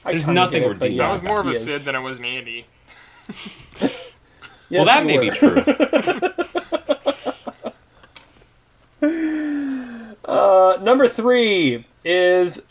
I 0.03 0.11
There's 0.11 0.23
kinda 0.23 0.34
nothing 0.34 0.61
get 0.61 0.64
it, 0.64 0.68
we're 0.68 0.73
but 0.76 0.98
That 0.98 1.11
was 1.11 1.23
more 1.23 1.39
of 1.39 1.48
a. 1.48 1.53
Sid 1.53 1.85
than 1.85 1.95
it 1.95 1.99
was 2.02 2.19
an 2.19 2.26
Andy. 2.26 2.65
well, 4.69 4.85
that 4.85 5.06
may 5.06 5.18
were. 5.18 5.22
be 5.22 5.30
true. 5.31 5.64
Uh, 10.26 10.77
number 10.81 11.07
three 11.07 11.85
is 12.06 12.68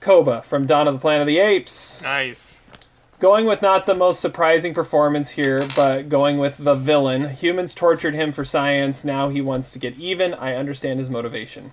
Koba 0.00 0.42
from 0.42 0.66
Dawn 0.66 0.88
of 0.88 0.94
the 0.94 1.00
Planet 1.00 1.22
of 1.22 1.26
the 1.26 1.38
Apes. 1.38 2.02
Nice. 2.02 2.60
going 3.20 3.46
with 3.46 3.62
not 3.62 3.86
the 3.86 3.94
most 3.94 4.20
surprising 4.20 4.74
performance 4.74 5.30
here, 5.30 5.68
but 5.76 6.08
going 6.08 6.38
with 6.38 6.58
the 6.58 6.74
villain. 6.74 7.30
Humans 7.30 7.74
tortured 7.74 8.14
him 8.14 8.32
for 8.32 8.44
science. 8.44 9.04
Now 9.04 9.28
he 9.28 9.40
wants 9.40 9.70
to 9.72 9.78
get 9.78 9.96
even. 9.96 10.34
I 10.34 10.54
understand 10.54 10.98
his 10.98 11.10
motivation. 11.10 11.72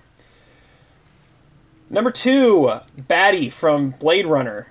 Number 1.88 2.10
two, 2.10 2.80
Batty 2.98 3.48
from 3.48 3.90
Blade 3.90 4.26
Runner. 4.26 4.66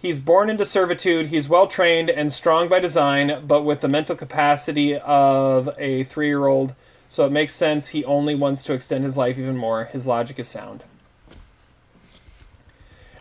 He's 0.00 0.20
born 0.20 0.48
into 0.48 0.64
servitude. 0.64 1.26
He's 1.26 1.48
well 1.48 1.66
trained 1.66 2.08
and 2.08 2.32
strong 2.32 2.68
by 2.68 2.78
design, 2.78 3.44
but 3.44 3.64
with 3.64 3.80
the 3.80 3.88
mental 3.88 4.14
capacity 4.14 4.96
of 4.96 5.70
a 5.76 6.04
three 6.04 6.28
year 6.28 6.46
old. 6.46 6.74
So 7.08 7.26
it 7.26 7.32
makes 7.32 7.54
sense 7.54 7.88
he 7.88 8.04
only 8.04 8.36
wants 8.36 8.62
to 8.64 8.74
extend 8.74 9.02
his 9.02 9.16
life 9.16 9.38
even 9.38 9.56
more. 9.56 9.86
His 9.86 10.06
logic 10.06 10.38
is 10.38 10.48
sound. 10.48 10.84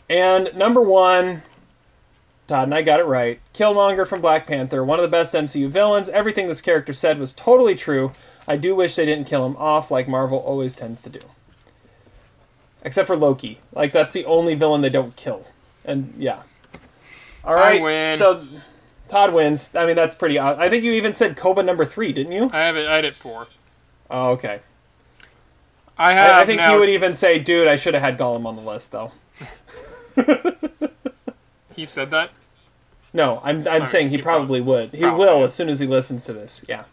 And 0.08 0.52
number 0.56 0.82
one, 0.82 1.42
Todd 2.46 2.66
and 2.66 2.76
I 2.76 2.84
got 2.84 3.00
it 3.00 3.06
right. 3.06 3.40
Killmonger 3.56 4.08
from 4.08 4.22
Black 4.22 4.46
Panther, 4.46 4.84
one 4.84 5.00
of 5.00 5.04
the 5.04 5.10
best 5.10 5.34
MCU 5.34 5.68
villains. 5.68 6.10
Everything 6.10 6.48
this 6.48 6.62
character 6.62 6.94
said 6.94 7.18
was 7.18 7.34
totally 7.34 7.74
true. 7.74 8.12
I 8.48 8.56
do 8.56 8.76
wish 8.76 8.96
they 8.96 9.06
didn't 9.06 9.28
kill 9.28 9.48
him 9.48 9.58
off 9.58 9.90
like 9.90 10.08
Marvel 10.08 10.38
always 10.38 10.76
tends 10.76 11.02
to 11.02 11.10
do. 11.10 11.20
Except 12.88 13.06
for 13.06 13.16
Loki. 13.16 13.60
Like, 13.74 13.94
that's 13.94 14.14
the 14.14 14.26
only 14.26 14.56
villain 14.56 14.82
they 14.82 14.90
don't 14.90 15.16
kill. 15.16 15.46
And, 15.86 16.14
yeah. 16.18 16.42
All 17.44 17.54
right. 17.54 17.82
win. 17.82 18.18
So, 18.18 18.48
Todd 19.10 19.34
wins. 19.34 19.76
I 19.76 19.86
mean, 19.86 19.96
that's 19.96 20.16
pretty 20.16 20.38
odd. 20.38 20.58
I 20.58 20.70
think 20.70 20.84
you 20.84 20.94
even 20.94 21.14
said 21.14 21.38
Koba 21.38 21.64
number 21.64 21.86
three, 21.86 22.12
didn't 22.12 22.32
you? 22.32 22.50
I 22.52 22.60
have 22.60 22.76
it. 22.76 22.88
I 22.88 22.96
had 22.96 23.06
it 23.06 23.16
four. 23.16 23.48
Oh, 24.10 24.32
okay. 24.32 24.62
I 25.98 26.14
have. 26.14 26.36
I, 26.36 26.42
I 26.42 26.46
think 26.46 26.60
now, 26.60 26.74
he 26.74 26.80
would 26.80 26.90
even 26.90 27.14
say, 27.14 27.38
dude, 27.40 27.68
I 27.68 27.76
should 27.76 27.94
have 27.94 28.04
had 28.04 28.18
Gollum 28.18 28.46
on 28.46 28.56
the 28.56 28.62
list, 28.62 28.92
though. 28.92 29.12
He 31.78 31.86
said 31.86 32.10
that. 32.10 32.32
No, 33.14 33.40
I'm, 33.44 33.66
I'm 33.68 33.86
saying 33.86 34.10
he, 34.10 34.18
he 34.18 34.22
probably 34.22 34.60
would. 34.60 34.94
He 34.94 35.02
probably 35.02 35.28
will 35.28 35.44
as 35.44 35.54
soon 35.54 35.70
as 35.70 35.80
he 35.80 35.86
listens 35.86 36.26
to 36.26 36.34
this. 36.34 36.66
Yeah. 36.68 36.86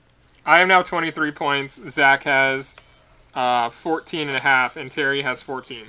I 0.45 0.61
am 0.61 0.69
now 0.69 0.83
23 0.83 1.33
points. 1.33 1.81
Zach 1.89 2.25
has 2.25 2.77
uh, 3.35 3.71
14 3.71 4.29
and 4.29 4.37
a 4.37 4.41
half, 4.41 4.77
and 4.77 4.91
Terry 4.91 5.23
has 5.23 5.41
14. 5.43 5.87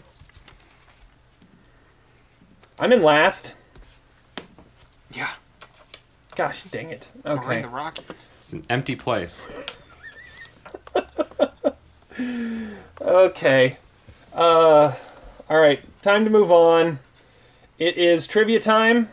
I'm 2.79 2.91
in 2.91 3.01
last. 3.01 3.55
Yeah. 5.11 5.29
Gosh 6.35 6.63
dang 6.63 6.89
it. 6.89 7.07
We're 7.23 7.31
in 7.31 7.39
Okay. 7.39 7.61
the 7.61 7.69
Rockies. 7.69 8.33
It's 8.39 8.53
an 8.53 8.65
empty 8.69 8.95
place. 8.95 9.41
Okay. 13.01 13.77
Uh, 14.33 14.93
all 15.49 15.59
right. 15.59 15.81
Time 16.01 16.23
to 16.25 16.31
move 16.31 16.51
on. 16.51 16.99
It 17.77 17.97
is 17.97 18.25
trivia 18.25 18.59
time. 18.59 19.09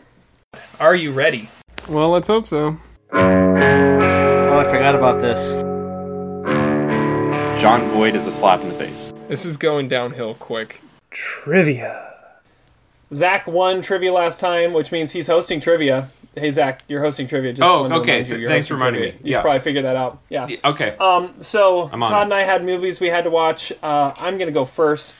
Are 0.79 0.95
you 0.95 1.11
ready? 1.11 1.49
Well, 1.87 2.09
let's 2.09 2.27
hope 2.27 2.47
so. 2.47 2.77
Oh, 3.11 4.57
I 4.59 4.63
forgot 4.63 4.95
about 4.95 5.19
this. 5.19 5.62
Jon 7.63 7.79
Voight 7.91 8.13
is 8.13 8.27
a 8.27 8.31
slap 8.33 8.59
in 8.59 8.67
the 8.67 8.75
face. 8.75 9.13
This 9.29 9.45
is 9.45 9.55
going 9.55 9.87
downhill 9.87 10.33
quick. 10.35 10.81
Trivia. 11.11 12.13
Zach 13.13 13.47
won 13.47 13.81
trivia 13.81 14.11
last 14.11 14.41
time, 14.41 14.73
which 14.73 14.91
means 14.91 15.13
he's 15.13 15.27
hosting 15.27 15.61
trivia. 15.61 16.09
Hey 16.35 16.51
Zach, 16.51 16.81
you're 16.89 17.01
hosting 17.01 17.25
trivia. 17.25 17.53
Just 17.53 17.61
Oh, 17.71 17.85
okay. 18.01 18.21
you, 18.23 18.49
Thanks 18.49 18.67
for 18.67 18.73
reminding 18.73 19.01
trivia. 19.03 19.13
me. 19.13 19.19
You 19.23 19.31
Yeah. 19.31 19.37
should 19.37 19.41
probably 19.43 19.59
figure 19.61 19.81
that 19.83 19.95
out. 19.95 20.17
Yeah. 20.27 20.49
Okay. 20.65 20.97
Um. 20.99 21.35
So 21.39 21.87
Todd 21.87 22.23
and 22.23 22.33
I 22.33 22.43
had 22.43 22.65
movies 22.65 22.99
we 22.99 23.07
had 23.07 23.23
to 23.23 23.29
watch. 23.29 23.71
Uh, 23.81 24.11
I'm 24.17 24.37
gonna 24.37 24.51
go 24.51 24.65
first. 24.65 25.15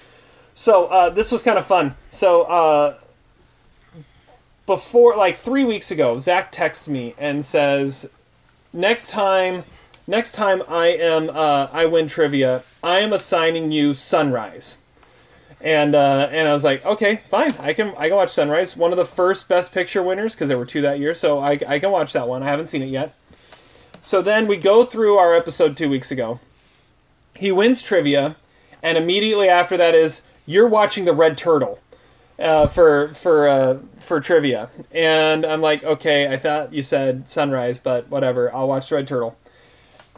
So 0.53 0.87
uh, 0.87 1.09
this 1.11 1.31
was 1.31 1.43
kind 1.43 1.57
of 1.57 1.65
fun. 1.65 1.95
So 2.09 2.41
uh, 2.41 2.95
before, 4.65 5.15
like 5.15 5.37
three 5.37 5.63
weeks 5.63 5.91
ago, 5.91 6.19
Zach 6.19 6.51
texts 6.51 6.89
me 6.89 7.15
and 7.17 7.45
says, 7.45 8.09
"Next 8.73 9.09
time, 9.11 9.63
next 10.07 10.33
time 10.33 10.63
I 10.67 10.87
am 10.87 11.29
uh, 11.29 11.67
I 11.71 11.85
win 11.85 12.07
trivia, 12.07 12.63
I 12.81 12.99
am 12.99 13.13
assigning 13.13 13.71
you 13.71 13.93
Sunrise." 13.93 14.77
And 15.61 15.95
uh, 15.95 16.27
and 16.31 16.47
I 16.49 16.53
was 16.53 16.65
like, 16.65 16.85
okay, 16.85 17.21
fine, 17.29 17.55
I 17.57 17.71
can 17.73 17.93
I 17.97 18.09
can 18.09 18.17
watch 18.17 18.31
Sunrise, 18.31 18.75
one 18.75 18.91
of 18.91 18.97
the 18.97 19.05
first 19.05 19.47
Best 19.47 19.71
Picture 19.71 20.03
winners 20.03 20.35
because 20.35 20.49
there 20.49 20.57
were 20.57 20.65
two 20.65 20.81
that 20.81 20.99
year, 20.99 21.13
so 21.13 21.39
I 21.39 21.57
I 21.65 21.79
can 21.79 21.89
watch 21.91 22.11
that 22.13 22.27
one. 22.27 22.43
I 22.43 22.47
haven't 22.47 22.67
seen 22.67 22.81
it 22.81 22.87
yet. 22.87 23.15
So 24.01 24.21
then 24.21 24.47
we 24.47 24.57
go 24.57 24.83
through 24.83 25.15
our 25.17 25.33
episode 25.33 25.77
two 25.77 25.89
weeks 25.89 26.11
ago. 26.11 26.41
He 27.37 27.53
wins 27.53 27.81
trivia, 27.81 28.35
and 28.81 28.97
immediately 28.97 29.47
after 29.47 29.77
that 29.77 29.95
is 29.95 30.23
you're 30.45 30.67
watching 30.67 31.05
the 31.05 31.13
Red 31.13 31.37
Turtle 31.37 31.79
uh, 32.37 32.67
for 32.67 33.09
for 33.13 33.47
uh, 33.47 33.77
for 34.01 34.19
trivia, 34.19 34.69
and 34.91 35.45
I'm 35.45 35.61
like, 35.61 35.83
okay, 35.85 36.27
I 36.27 36.35
thought 36.35 36.73
you 36.73 36.83
said 36.83 37.29
Sunrise, 37.29 37.79
but 37.79 38.09
whatever, 38.09 38.53
I'll 38.53 38.67
watch 38.67 38.89
the 38.89 38.95
Red 38.95 39.07
Turtle. 39.07 39.37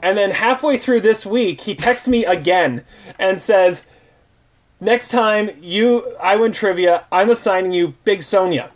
And 0.05 0.15
then 0.15 0.29
halfway 0.29 0.77
through 0.77 1.01
this 1.01 1.25
week, 1.25 1.61
he 1.61 1.73
texts 1.73 2.07
me 2.07 2.25
again 2.25 2.85
and 3.17 3.41
says, 3.41 3.87
"Next 4.79 5.09
time 5.09 5.49
you 5.59 6.15
I 6.21 6.35
win 6.35 6.51
trivia, 6.51 7.05
I'm 7.11 7.31
assigning 7.31 7.71
you 7.71 7.95
Big 8.03 8.21
Sonia." 8.21 8.69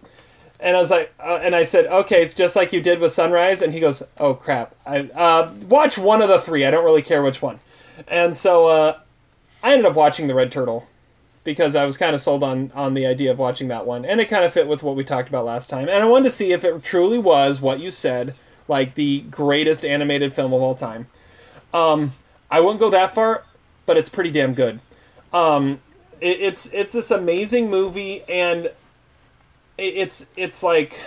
And 0.60 0.76
I 0.76 0.80
was 0.80 0.90
like, 0.90 1.14
uh, 1.20 1.40
and 1.44 1.56
I 1.56 1.64
said, 1.64 1.86
okay, 1.86 2.24
it's 2.24 2.34
just 2.34 2.56
like 2.56 2.74
you 2.74 2.82
did 2.82 3.00
with 3.00 3.12
Sunrise. 3.12 3.62
And 3.62 3.74
he 3.74 3.80
goes, 3.80 4.02
oh 4.18 4.34
crap, 4.34 4.76
I 4.86 5.02
uh, 5.16 5.54
watch 5.68 5.98
one 6.00 6.22
of 6.24 6.30
the 6.30 6.40
three. 6.40 6.66
I 6.66 6.72
don't 6.72 6.84
really 6.84 7.04
care 7.04 7.22
which 7.22 7.42
one. 7.44 7.60
And 8.08 8.36
so 8.36 8.66
uh, 8.66 9.00
I 9.62 9.72
ended 9.72 9.86
up 9.86 9.96
watching 9.96 10.28
the 10.28 10.36
Red 10.36 10.52
Turtle 10.52 10.88
because 11.44 11.76
I 11.76 11.86
was 11.86 11.96
kind 11.96 12.16
of 12.16 12.22
sold 12.22 12.44
on 12.44 12.72
on 12.74 12.96
the 12.96 13.06
idea 13.06 13.30
of 13.30 13.38
watching 13.38 13.68
that 13.68 13.86
one, 13.86 14.04
and 14.04 14.20
it 14.20 14.26
kind 14.26 14.44
of 14.44 14.52
fit 14.52 14.68
with 14.68 14.82
what 14.82 14.96
we 14.96 15.04
talked 15.04 15.30
about 15.30 15.46
last 15.46 15.70
time. 15.70 15.88
And 15.88 16.04
I 16.04 16.08
wanted 16.08 16.24
to 16.24 16.30
see 16.32 16.52
if 16.52 16.64
it 16.64 16.84
truly 16.84 17.20
was 17.20 17.62
what 17.62 17.80
you 17.80 17.92
said, 17.92 18.34
like 18.68 18.96
the 18.96 19.22
greatest 19.30 19.86
animated 19.86 20.34
film 20.34 20.54
of 20.54 20.62
all 20.62 20.74
time. 20.74 21.08
Um, 21.74 22.14
I 22.50 22.60
wouldn't 22.60 22.80
go 22.80 22.90
that 22.90 23.14
far, 23.14 23.44
but 23.86 23.98
it's 23.98 24.10
pretty 24.10 24.32
damn 24.32 24.54
good. 24.54 24.80
Um, 25.34 25.82
it, 26.20 26.40
it's 26.42 26.72
it's 26.74 26.94
this 26.94 27.12
amazing 27.12 27.70
movie, 27.70 28.24
and 28.28 28.66
it, 28.66 28.74
it's 29.78 30.26
it's 30.36 30.64
like 30.64 31.00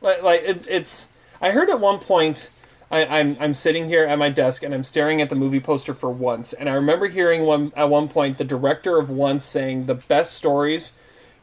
like, 0.00 0.22
like 0.22 0.42
it, 0.42 0.64
it's. 0.68 1.08
I 1.40 1.50
heard 1.50 1.70
at 1.70 1.80
one 1.80 1.98
point. 1.98 2.50
I, 2.90 3.20
I'm 3.20 3.36
I'm 3.40 3.54
sitting 3.54 3.88
here 3.88 4.04
at 4.04 4.18
my 4.18 4.28
desk 4.28 4.62
and 4.62 4.74
I'm 4.74 4.84
staring 4.84 5.20
at 5.20 5.30
the 5.30 5.34
movie 5.34 5.58
poster 5.58 5.94
for 5.94 6.10
Once, 6.10 6.52
and 6.52 6.68
I 6.68 6.74
remember 6.74 7.06
hearing 7.06 7.42
one 7.44 7.72
at 7.74 7.88
one 7.88 8.08
point 8.08 8.38
the 8.38 8.44
director 8.44 8.98
of 8.98 9.10
Once 9.10 9.44
saying 9.44 9.86
the 9.86 9.94
best 9.94 10.34
stories 10.34 10.92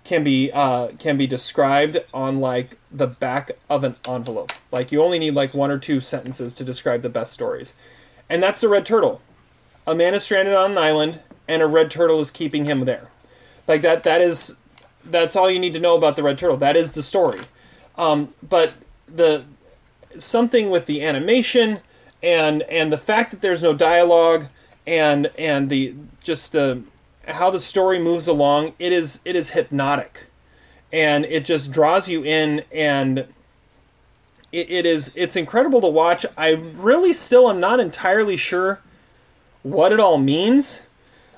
can 0.03 0.23
be 0.23 0.51
uh, 0.51 0.89
can 0.99 1.17
be 1.17 1.27
described 1.27 1.99
on 2.13 2.39
like 2.39 2.77
the 2.91 3.07
back 3.07 3.51
of 3.69 3.83
an 3.83 3.95
envelope. 4.07 4.51
Like 4.71 4.91
you 4.91 5.01
only 5.01 5.19
need 5.19 5.35
like 5.35 5.53
one 5.53 5.71
or 5.71 5.77
two 5.77 5.99
sentences 5.99 6.53
to 6.55 6.63
describe 6.63 7.01
the 7.01 7.09
best 7.09 7.33
stories, 7.33 7.73
and 8.29 8.41
that's 8.41 8.61
the 8.61 8.69
Red 8.69 8.85
Turtle. 8.85 9.21
A 9.87 9.95
man 9.95 10.13
is 10.13 10.23
stranded 10.23 10.53
on 10.53 10.71
an 10.71 10.77
island, 10.77 11.21
and 11.47 11.61
a 11.61 11.67
red 11.67 11.89
turtle 11.91 12.19
is 12.19 12.31
keeping 12.31 12.65
him 12.65 12.85
there. 12.85 13.09
Like 13.67 13.81
that. 13.81 14.03
That 14.03 14.21
is 14.21 14.55
that's 15.03 15.35
all 15.35 15.49
you 15.49 15.59
need 15.59 15.73
to 15.73 15.79
know 15.79 15.95
about 15.95 16.15
the 16.15 16.23
red 16.23 16.37
turtle. 16.37 16.57
That 16.57 16.75
is 16.75 16.93
the 16.93 17.01
story. 17.01 17.41
Um, 17.97 18.33
but 18.41 18.73
the 19.07 19.45
something 20.17 20.69
with 20.69 20.85
the 20.85 21.03
animation 21.03 21.79
and 22.21 22.63
and 22.63 22.91
the 22.91 22.97
fact 22.97 23.31
that 23.31 23.41
there's 23.41 23.61
no 23.61 23.73
dialogue 23.73 24.47
and 24.85 25.31
and 25.37 25.69
the 25.69 25.95
just 26.23 26.51
the 26.51 26.81
how 27.33 27.49
the 27.49 27.59
story 27.59 27.99
moves 27.99 28.27
along 28.27 28.73
it 28.79 28.91
is 28.91 29.19
it 29.25 29.35
is 29.35 29.51
hypnotic 29.51 30.27
and 30.91 31.25
it 31.25 31.45
just 31.45 31.71
draws 31.71 32.09
you 32.09 32.23
in 32.23 32.63
and 32.71 33.19
it, 34.51 34.69
it 34.69 34.85
is 34.85 35.11
it's 35.15 35.35
incredible 35.35 35.81
to 35.81 35.87
watch 35.87 36.25
i 36.37 36.49
really 36.49 37.13
still 37.13 37.49
am 37.49 37.59
not 37.59 37.79
entirely 37.79 38.37
sure 38.37 38.81
what 39.63 39.91
it 39.91 39.99
all 39.99 40.17
means 40.17 40.83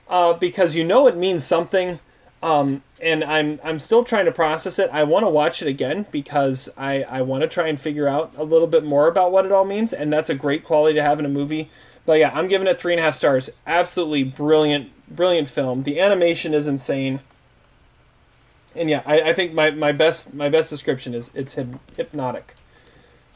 uh, 0.09 0.33
because 0.33 0.75
you 0.75 0.83
know 0.83 1.07
it 1.07 1.17
means 1.17 1.43
something 1.43 1.99
um, 2.43 2.83
and 3.01 3.23
I'm 3.23 3.59
I'm 3.63 3.79
still 3.79 4.03
trying 4.03 4.25
to 4.25 4.31
process 4.31 4.77
it. 4.77 4.89
I 4.91 5.03
want 5.03 5.25
to 5.25 5.29
watch 5.29 5.61
it 5.61 5.67
again 5.67 6.05
because 6.11 6.69
I 6.77 7.03
I 7.03 7.21
want 7.21 7.41
to 7.41 7.47
try 7.47 7.67
and 7.69 7.79
figure 7.79 8.07
out 8.07 8.33
a 8.35 8.43
little 8.43 8.67
bit 8.67 8.83
more 8.83 9.07
about 9.07 9.31
what 9.31 9.45
it 9.45 9.51
all 9.53 9.63
means, 9.63 9.93
and 9.93 10.11
that's 10.11 10.29
a 10.29 10.35
great 10.35 10.65
quality 10.65 10.95
to 10.95 11.01
have 11.01 11.19
in 11.19 11.25
a 11.25 11.29
movie. 11.29 11.71
But 12.05 12.19
yeah, 12.19 12.31
I'm 12.33 12.47
giving 12.47 12.67
it 12.67 12.79
three 12.79 12.93
and 12.93 12.99
a 12.99 13.03
half 13.03 13.15
stars. 13.15 13.49
Absolutely 13.65 14.23
brilliant, 14.23 14.91
brilliant 15.07 15.47
film. 15.47 15.83
The 15.83 15.99
animation 15.99 16.53
is 16.53 16.67
insane. 16.67 17.21
And 18.75 18.89
yeah, 18.89 19.03
I, 19.05 19.21
I 19.21 19.33
think 19.33 19.53
my, 19.53 19.71
my 19.71 19.91
best 19.91 20.33
my 20.33 20.49
best 20.49 20.69
description 20.69 21.13
is 21.13 21.31
it's 21.33 21.53
hypnotic, 21.95 22.55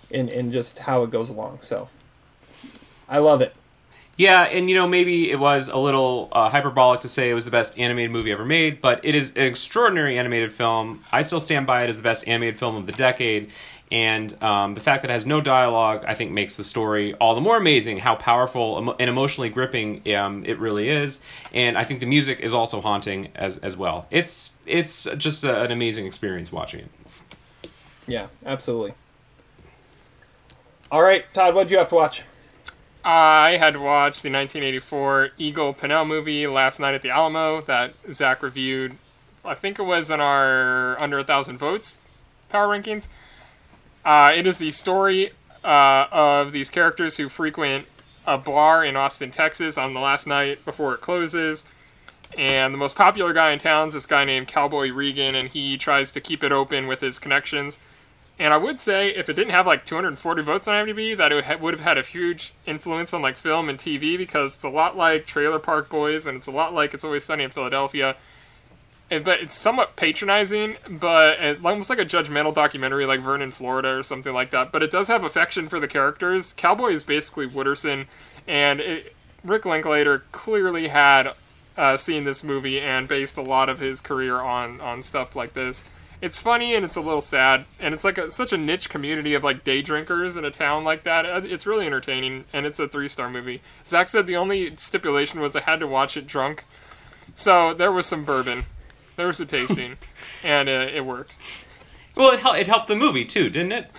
in 0.09 0.29
in 0.29 0.51
just 0.51 0.79
how 0.79 1.03
it 1.03 1.11
goes 1.11 1.29
along. 1.29 1.59
So, 1.61 1.89
I 3.07 3.19
love 3.19 3.41
it. 3.41 3.53
Yeah, 4.17 4.41
and 4.45 4.67
you 4.67 4.75
know 4.75 4.87
maybe 4.87 5.29
it 5.29 5.39
was 5.39 5.67
a 5.67 5.77
little 5.77 6.29
uh, 6.31 6.49
hyperbolic 6.49 7.01
to 7.01 7.07
say 7.07 7.29
it 7.29 7.35
was 7.35 7.45
the 7.45 7.51
best 7.51 7.77
animated 7.77 8.09
movie 8.09 8.31
ever 8.31 8.45
made, 8.45 8.81
but 8.81 8.99
it 9.03 9.13
is 9.13 9.29
an 9.35 9.43
extraordinary 9.43 10.17
animated 10.17 10.51
film. 10.51 11.03
I 11.11 11.21
still 11.21 11.39
stand 11.39 11.67
by 11.67 11.83
it 11.83 11.89
as 11.89 11.97
the 11.97 12.03
best 12.03 12.27
animated 12.27 12.57
film 12.57 12.75
of 12.75 12.87
the 12.87 12.93
decade, 12.93 13.51
and 13.91 14.41
um, 14.43 14.73
the 14.73 14.81
fact 14.81 15.01
that 15.03 15.09
it 15.09 15.13
has 15.13 15.25
no 15.25 15.39
dialogue, 15.39 16.03
I 16.07 16.13
think, 16.13 16.31
makes 16.31 16.55
the 16.55 16.63
story 16.63 17.13
all 17.15 17.35
the 17.35 17.41
more 17.41 17.57
amazing. 17.57 17.99
How 17.99 18.15
powerful 18.15 18.77
emo- 18.79 18.95
and 18.99 19.09
emotionally 19.09 19.49
gripping 19.49 20.13
um, 20.13 20.45
it 20.45 20.59
really 20.59 20.89
is, 20.89 21.19
and 21.53 21.77
I 21.77 21.83
think 21.83 21.99
the 21.99 22.05
music 22.05 22.39
is 22.39 22.53
also 22.53 22.81
haunting 22.81 23.29
as 23.35 23.57
as 23.59 23.77
well. 23.77 24.07
It's 24.11 24.51
it's 24.65 25.07
just 25.17 25.43
a, 25.43 25.61
an 25.61 25.71
amazing 25.71 26.05
experience 26.05 26.51
watching 26.51 26.81
it. 26.81 27.69
Yeah, 28.07 28.27
absolutely. 28.45 28.93
All 30.91 31.01
right, 31.01 31.25
Todd, 31.33 31.53
what'd 31.53 31.71
you 31.71 31.77
have 31.77 31.89
to 31.89 31.95
watch? 31.95 32.23
I 33.03 33.57
had 33.57 33.73
to 33.73 33.79
watch 33.79 34.21
the 34.21 34.29
1984 34.29 35.31
Eagle 35.37 35.73
Pennell 35.73 36.05
movie 36.05 36.45
last 36.45 36.79
night 36.79 36.93
at 36.93 37.01
the 37.01 37.09
Alamo 37.09 37.61
that 37.61 37.93
Zach 38.11 38.43
reviewed. 38.43 38.97
I 39.45 39.53
think 39.53 39.79
it 39.79 39.83
was 39.83 40.11
in 40.11 40.19
our 40.19 41.01
under 41.01 41.17
a 41.19 41.23
thousand 41.23 41.57
votes 41.57 41.97
power 42.49 42.67
rankings. 42.67 43.07
Uh, 44.07 44.31
it 44.33 44.47
is 44.47 44.57
the 44.57 44.71
story 44.71 45.31
uh, 45.65 46.05
of 46.13 46.53
these 46.53 46.69
characters 46.69 47.17
who 47.17 47.27
frequent 47.27 47.85
a 48.25 48.37
bar 48.37 48.85
in 48.85 48.95
Austin, 48.95 49.31
Texas 49.31 49.77
on 49.77 49.93
the 49.93 49.99
last 49.99 50.25
night 50.25 50.63
before 50.63 50.93
it 50.93 51.01
closes. 51.01 51.65
And 52.37 52.73
the 52.73 52.77
most 52.77 52.95
popular 52.95 53.33
guy 53.33 53.51
in 53.51 53.59
town 53.59 53.89
is 53.89 53.95
this 53.95 54.05
guy 54.05 54.23
named 54.23 54.47
Cowboy 54.47 54.93
Regan, 54.93 55.35
and 55.35 55.49
he 55.49 55.77
tries 55.77 56.09
to 56.11 56.21
keep 56.21 56.41
it 56.41 56.53
open 56.53 56.87
with 56.87 57.01
his 57.01 57.19
connections. 57.19 57.79
And 58.39 58.53
I 58.53 58.57
would 58.57 58.79
say 58.79 59.09
if 59.09 59.27
it 59.27 59.33
didn't 59.33 59.51
have 59.51 59.67
like 59.67 59.85
240 59.85 60.41
votes 60.41 60.69
on 60.69 60.87
IMDb, 60.87 61.17
that 61.17 61.33
it 61.33 61.35
would, 61.35 61.59
would 61.59 61.73
have 61.73 61.83
had 61.83 61.97
a 61.97 62.01
huge 62.01 62.53
influence 62.65 63.13
on 63.13 63.21
like 63.21 63.35
film 63.35 63.67
and 63.67 63.77
TV 63.77 64.17
because 64.17 64.55
it's 64.55 64.63
a 64.63 64.69
lot 64.69 64.95
like 64.95 65.25
Trailer 65.25 65.59
Park 65.59 65.89
Boys 65.89 66.25
and 66.25 66.37
it's 66.37 66.47
a 66.47 66.51
lot 66.51 66.73
like 66.73 66.93
It's 66.93 67.03
Always 67.03 67.25
Sunny 67.25 67.43
in 67.43 67.49
Philadelphia. 67.49 68.15
But 69.09 69.39
it's 69.39 69.55
somewhat 69.55 69.95
patronizing, 69.95 70.75
but 70.89 71.39
it, 71.39 71.65
almost 71.65 71.89
like 71.89 71.99
a 71.99 72.05
judgmental 72.05 72.53
documentary 72.53 73.05
like 73.05 73.21
Vernon, 73.21 73.51
Florida 73.51 73.89
or 73.89 74.03
something 74.03 74.33
like 74.33 74.51
that. 74.51 74.71
But 74.71 74.83
it 74.83 74.91
does 74.91 75.07
have 75.07 75.23
affection 75.23 75.69
for 75.69 75.79
the 75.79 75.87
characters. 75.87 76.51
Cowboy 76.53 76.89
is 76.89 77.05
basically 77.05 77.47
Wooderson, 77.47 78.07
and 78.47 78.81
it, 78.81 79.15
Rick 79.45 79.65
Linklater 79.65 80.23
clearly 80.33 80.89
had 80.89 81.31
uh, 81.77 81.95
seen 81.95 82.23
this 82.23 82.43
movie 82.43 82.81
and 82.81 83.07
based 83.07 83.37
a 83.37 83.41
lot 83.41 83.69
of 83.69 83.79
his 83.79 84.01
career 84.01 84.41
on 84.41 84.81
on 84.81 85.03
stuff 85.03 85.35
like 85.35 85.53
this 85.53 85.83
it's 86.21 86.39
funny 86.39 86.73
and 86.73 86.83
it's 86.83 86.95
a 86.95 87.01
little 87.01 87.21
sad 87.21 87.65
and 87.79 87.93
it's 87.93 88.03
like 88.03 88.17
a, 88.17 88.31
such 88.31 88.51
a 88.51 88.57
niche 88.57 88.89
community 88.89 89.33
of 89.33 89.43
like 89.43 89.63
day 89.63 89.81
drinkers 89.81 90.35
in 90.35 90.43
a 90.43 90.51
town 90.51 90.83
like 90.83 91.03
that 91.03 91.25
Uh, 91.25 91.41
it's 91.43 91.67
really 91.67 91.85
entertaining 91.85 92.45
and 92.51 92.65
it's 92.65 92.79
a 92.79 92.87
three 92.87 93.07
star 93.07 93.29
movie 93.29 93.61
zach 93.85 94.09
said 94.09 94.25
the 94.25 94.35
only 94.35 94.75
stipulation 94.77 95.39
was 95.39 95.55
i 95.55 95.61
had 95.61 95.79
to 95.79 95.87
watch 95.87 96.17
it 96.17 96.25
drunk 96.25 96.65
so 97.35 97.73
there 97.73 97.91
was 97.91 98.05
some 98.05 98.23
bourbon 98.25 98.63
there 99.17 99.27
was 99.27 99.39
a 99.41 99.45
tasting 99.45 99.97
and 100.43 100.69
uh, 100.69 100.87
it 100.93 101.01
worked 101.05 101.35
Well, 102.15 102.31
it, 102.31 102.39
hel- 102.39 102.53
it 102.55 102.67
helped 102.67 102.87
the 102.87 102.95
movie 102.95 103.25
too, 103.25 103.49
didn't 103.49 103.73
it? 103.73 103.91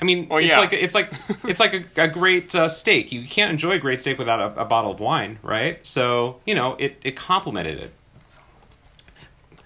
I 0.00 0.04
mean, 0.04 0.28
Well, 0.28 0.38
it's 0.38 0.48
yeah. 0.48 0.60
like 0.60 0.72
it's 0.72 0.94
like 0.94 1.12
it's 1.44 1.60
like 1.60 1.74
a, 1.96 2.02
a 2.04 2.08
great 2.08 2.54
uh, 2.54 2.68
steak. 2.68 3.12
You 3.12 3.26
can't 3.26 3.50
enjoy 3.50 3.72
a 3.72 3.78
great 3.78 4.00
steak 4.00 4.18
without 4.18 4.40
a, 4.40 4.62
a 4.62 4.64
bottle 4.64 4.90
of 4.92 5.00
wine, 5.00 5.38
right? 5.42 5.84
So 5.84 6.40
you 6.46 6.54
know, 6.54 6.76
it 6.78 7.00
it 7.04 7.16
complemented 7.16 7.78
it. 7.78 7.92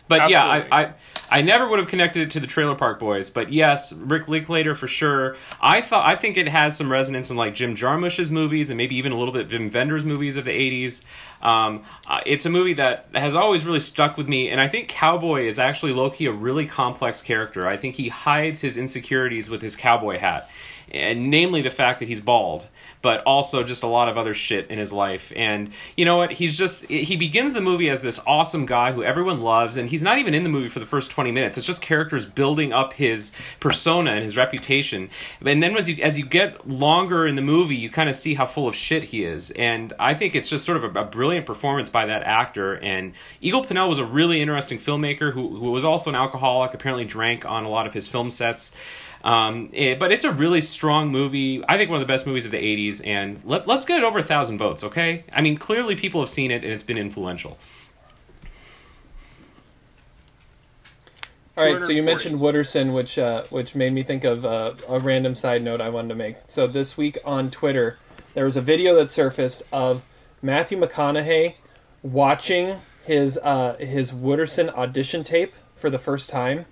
But 0.08 0.30
yeah, 0.30 0.44
I, 0.44 0.82
I 0.82 0.92
I 1.30 1.42
never 1.42 1.68
would 1.68 1.78
have 1.78 1.88
connected 1.88 2.22
it 2.22 2.30
to 2.32 2.40
the 2.40 2.46
Trailer 2.46 2.74
Park 2.74 2.98
Boys. 2.98 3.28
But 3.28 3.52
yes, 3.52 3.92
Rick 3.92 4.28
Linklater 4.28 4.74
for 4.74 4.88
sure. 4.88 5.36
I 5.60 5.82
thought 5.82 6.06
I 6.06 6.16
think 6.16 6.36
it 6.36 6.48
has 6.48 6.76
some 6.76 6.90
resonance 6.90 7.30
in 7.30 7.36
like 7.36 7.54
Jim 7.54 7.76
Jarmusch's 7.76 8.30
movies 8.30 8.70
and 8.70 8.78
maybe 8.78 8.96
even 8.96 9.12
a 9.12 9.18
little 9.18 9.34
bit 9.34 9.48
Wim 9.48 9.72
Wenders's 9.72 10.06
movies 10.06 10.36
of 10.36 10.46
the 10.46 10.50
'80s. 10.50 11.02
Um, 11.42 11.84
uh, 12.06 12.20
it's 12.26 12.46
a 12.46 12.50
movie 12.50 12.74
that 12.74 13.08
has 13.14 13.34
always 13.34 13.64
really 13.64 13.80
stuck 13.80 14.16
with 14.16 14.26
me, 14.26 14.48
and 14.48 14.60
I 14.60 14.68
think 14.68 14.88
Cowboy 14.88 15.46
is 15.46 15.58
actually 15.58 15.92
Loki 15.92 16.26
a 16.26 16.32
really 16.32 16.66
complex 16.66 17.20
character. 17.20 17.66
I 17.66 17.76
think 17.76 17.94
he 17.94 18.08
hides 18.08 18.60
his 18.60 18.76
insecurities 18.76 19.48
with 19.48 19.62
his 19.62 19.76
cowboy 19.76 20.18
hat, 20.18 20.50
and 20.90 21.30
namely 21.30 21.62
the 21.62 21.70
fact 21.70 22.00
that 22.00 22.08
he's 22.08 22.20
bald 22.20 22.66
but 23.02 23.22
also 23.24 23.62
just 23.62 23.82
a 23.82 23.86
lot 23.86 24.08
of 24.08 24.16
other 24.16 24.34
shit 24.34 24.70
in 24.70 24.78
his 24.78 24.92
life. 24.92 25.32
And 25.36 25.70
you 25.96 26.04
know 26.04 26.16
what? 26.16 26.32
He's 26.32 26.56
just 26.56 26.84
he 26.86 27.16
begins 27.16 27.54
the 27.54 27.60
movie 27.60 27.90
as 27.90 28.02
this 28.02 28.20
awesome 28.26 28.66
guy 28.66 28.92
who 28.92 29.02
everyone 29.02 29.40
loves, 29.42 29.76
and 29.76 29.88
he's 29.88 30.02
not 30.02 30.18
even 30.18 30.34
in 30.34 30.42
the 30.42 30.48
movie 30.48 30.68
for 30.68 30.80
the 30.80 30.86
first 30.86 31.10
twenty 31.10 31.30
minutes. 31.30 31.56
It's 31.56 31.66
just 31.66 31.82
characters 31.82 32.26
building 32.26 32.72
up 32.72 32.92
his 32.92 33.32
persona 33.60 34.12
and 34.12 34.22
his 34.22 34.36
reputation. 34.36 35.10
And 35.44 35.62
then 35.62 35.76
as 35.76 35.88
you 35.88 36.02
as 36.02 36.18
you 36.18 36.26
get 36.26 36.68
longer 36.68 37.26
in 37.26 37.34
the 37.34 37.42
movie, 37.42 37.76
you 37.76 37.90
kind 37.90 38.08
of 38.08 38.16
see 38.16 38.34
how 38.34 38.46
full 38.46 38.68
of 38.68 38.74
shit 38.74 39.04
he 39.04 39.24
is. 39.24 39.50
And 39.52 39.92
I 39.98 40.14
think 40.14 40.34
it's 40.34 40.48
just 40.48 40.64
sort 40.64 40.82
of 40.82 40.96
a, 40.96 41.00
a 41.00 41.04
brilliant 41.06 41.46
performance 41.46 41.88
by 41.88 42.06
that 42.06 42.22
actor. 42.22 42.74
And 42.74 43.12
Eagle 43.40 43.64
Pennell 43.64 43.88
was 43.88 43.98
a 43.98 44.04
really 44.04 44.40
interesting 44.40 44.78
filmmaker 44.78 45.32
who, 45.32 45.56
who 45.56 45.70
was 45.70 45.84
also 45.84 46.10
an 46.10 46.16
alcoholic. 46.16 46.74
Apparently, 46.74 47.04
drank 47.04 47.44
on 47.46 47.64
a 47.64 47.68
lot 47.68 47.86
of 47.86 47.94
his 47.94 48.08
film 48.08 48.30
sets. 48.30 48.72
Um, 49.28 49.68
eh, 49.74 49.94
but 49.94 50.10
it's 50.10 50.24
a 50.24 50.32
really 50.32 50.62
strong 50.62 51.12
movie. 51.12 51.62
I 51.68 51.76
think 51.76 51.90
one 51.90 52.00
of 52.00 52.06
the 52.06 52.10
best 52.10 52.26
movies 52.26 52.46
of 52.46 52.50
the 52.50 52.56
80s. 52.56 53.06
And 53.06 53.38
let, 53.44 53.68
let's 53.68 53.84
get 53.84 53.98
it 53.98 54.04
over 54.04 54.20
a 54.20 54.22
thousand 54.22 54.56
votes, 54.56 54.82
okay? 54.82 55.24
I 55.34 55.42
mean, 55.42 55.58
clearly 55.58 55.96
people 55.96 56.22
have 56.22 56.30
seen 56.30 56.50
it 56.50 56.64
and 56.64 56.72
it's 56.72 56.82
been 56.82 56.96
influential. 56.96 57.58
All 61.58 61.64
right, 61.64 61.82
so 61.82 61.90
you 61.90 62.02
mentioned 62.02 62.38
Wooderson, 62.38 62.94
which 62.94 63.18
uh, 63.18 63.42
which 63.50 63.74
made 63.74 63.92
me 63.92 64.04
think 64.04 64.22
of 64.22 64.46
uh, 64.46 64.74
a 64.88 65.00
random 65.00 65.34
side 65.34 65.60
note 65.60 65.80
I 65.80 65.88
wanted 65.88 66.10
to 66.10 66.14
make. 66.14 66.36
So 66.46 66.68
this 66.68 66.96
week 66.96 67.18
on 67.24 67.50
Twitter, 67.50 67.98
there 68.34 68.44
was 68.44 68.56
a 68.56 68.60
video 68.60 68.94
that 68.94 69.10
surfaced 69.10 69.64
of 69.72 70.04
Matthew 70.40 70.78
McConaughey 70.78 71.56
watching 72.00 72.76
his 73.04 73.40
uh, 73.42 73.74
his 73.80 74.12
Wooderson 74.12 74.72
audition 74.72 75.24
tape 75.24 75.52
for 75.74 75.90
the 75.90 75.98
first 75.98 76.30
time. 76.30 76.66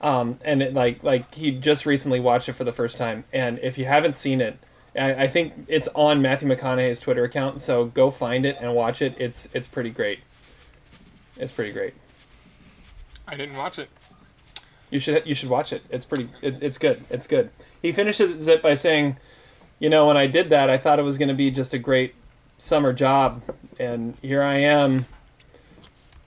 Um, 0.00 0.38
and 0.44 0.62
it, 0.62 0.74
like 0.74 1.02
like 1.02 1.34
he 1.34 1.50
just 1.50 1.86
recently 1.86 2.20
watched 2.20 2.48
it 2.48 2.54
for 2.54 2.64
the 2.64 2.72
first 2.72 2.96
time. 2.96 3.24
And 3.32 3.58
if 3.60 3.78
you 3.78 3.86
haven't 3.86 4.14
seen 4.16 4.40
it, 4.40 4.58
I, 4.98 5.24
I 5.24 5.28
think 5.28 5.52
it's 5.68 5.88
on 5.94 6.20
Matthew 6.20 6.48
McConaughey's 6.48 7.00
Twitter 7.00 7.24
account. 7.24 7.60
So 7.60 7.86
go 7.86 8.10
find 8.10 8.44
it 8.44 8.56
and 8.60 8.74
watch 8.74 9.00
it. 9.00 9.14
It's 9.18 9.48
it's 9.54 9.66
pretty 9.66 9.90
great. 9.90 10.20
It's 11.36 11.52
pretty 11.52 11.72
great. 11.72 11.94
i 13.26 13.34
didn't 13.36 13.56
watch 13.56 13.78
it 13.78 13.88
You 14.90 14.98
should 14.98 15.26
you 15.26 15.34
should 15.34 15.48
watch 15.48 15.72
it. 15.72 15.82
It's 15.90 16.04
pretty. 16.04 16.28
It, 16.42 16.62
it's 16.62 16.78
good. 16.78 17.04
It's 17.10 17.26
good. 17.26 17.50
He 17.80 17.92
finishes 17.92 18.46
it 18.46 18.62
by 18.62 18.74
saying, 18.74 19.16
"You 19.78 19.90
know, 19.90 20.06
when 20.06 20.16
I 20.16 20.26
did 20.26 20.50
that, 20.50 20.70
I 20.70 20.78
thought 20.78 20.98
it 20.98 21.02
was 21.02 21.18
going 21.18 21.28
to 21.28 21.34
be 21.34 21.50
just 21.50 21.74
a 21.74 21.78
great 21.78 22.14
summer 22.58 22.92
job, 22.92 23.42
and 23.78 24.14
here 24.22 24.42
I 24.42 24.56
am, 24.56 25.06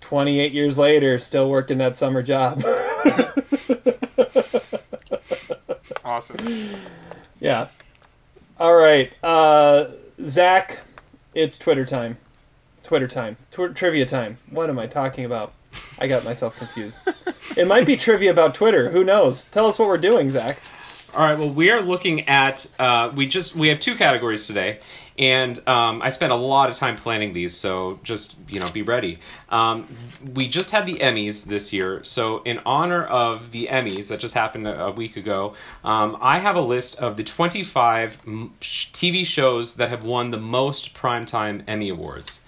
28 0.07 0.53
years 0.53 0.77
later, 0.77 1.19
still 1.19 1.49
working 1.49 1.79
that 1.79 1.97
summer 1.97 2.23
job." 2.23 2.63
awesome 6.05 6.38
yeah. 7.41 7.67
All 8.57 8.73
right, 8.73 9.11
uh, 9.21 9.88
Zach, 10.25 10.79
it's 11.35 11.57
Twitter 11.57 11.84
time. 11.84 12.19
Twitter 12.84 13.07
time. 13.07 13.35
Tw- 13.51 13.75
trivia 13.75 14.05
time. 14.05 14.38
What 14.49 14.69
am 14.69 14.79
I 14.79 14.88
talking 14.88 15.25
about? 15.25 15.51
I 15.99 16.07
got 16.07 16.23
myself 16.23 16.57
confused. 16.57 16.99
it 17.57 17.67
might 17.67 17.85
be 17.85 17.97
trivia 17.97 18.31
about 18.31 18.55
Twitter. 18.55 18.91
Who 18.91 19.03
knows? 19.03 19.43
Tell 19.43 19.65
us 19.65 19.77
what 19.77 19.89
we're 19.89 19.97
doing, 19.97 20.29
Zach. 20.29 20.61
All 21.18 21.23
right. 21.23 21.39
Well, 21.39 21.49
we 21.49 21.72
are 21.72 21.81
looking 21.81 22.30
at. 22.30 22.68
Uh, 22.77 23.11
we 23.15 23.26
just 23.26 23.56
we 23.56 23.69
have 23.69 23.80
two 23.80 23.95
categories 23.95 24.45
today, 24.45 24.77
and 25.18 25.57
um, 25.68 25.99
I 26.03 26.11
spent 26.11 26.31
a 26.31 26.35
lot 26.35 26.69
of 26.69 26.76
time 26.76 26.95
planning 26.95 27.34
these, 27.34 27.57
so 27.57 27.99
just 28.03 28.35
you 28.48 28.60
know 28.60 28.69
be 28.69 28.84
ready. 28.84 29.18
Um, 29.49 29.88
we 30.35 30.48
just 30.48 30.69
had 30.69 30.85
the 30.85 30.99
Emmys 30.99 31.45
this 31.45 31.73
year, 31.73 32.03
so 32.03 32.44
in 32.44 32.60
honor 32.68 33.03
of 33.03 33.52
the 33.52 33.68
Emmys 33.72 34.10
that 34.10 34.19
just 34.19 34.35
happened 34.35 34.68
a, 34.68 34.80
a 34.80 34.91
week 34.91 35.18
ago, 35.18 35.56
um, 35.84 36.19
I 36.22 36.38
have 36.38 36.56
a 36.56 36.61
list 36.61 36.99
of 36.99 37.18
the 37.18 37.23
25 37.23 38.23
TV 38.61 39.26
shows 39.26 39.77
that 39.77 39.89
have 39.89 40.03
won 40.03 40.30
the 40.30 40.38
most 40.38 40.94
primetime 40.94 41.64
Emmy 41.68 41.89
awards. 41.89 42.41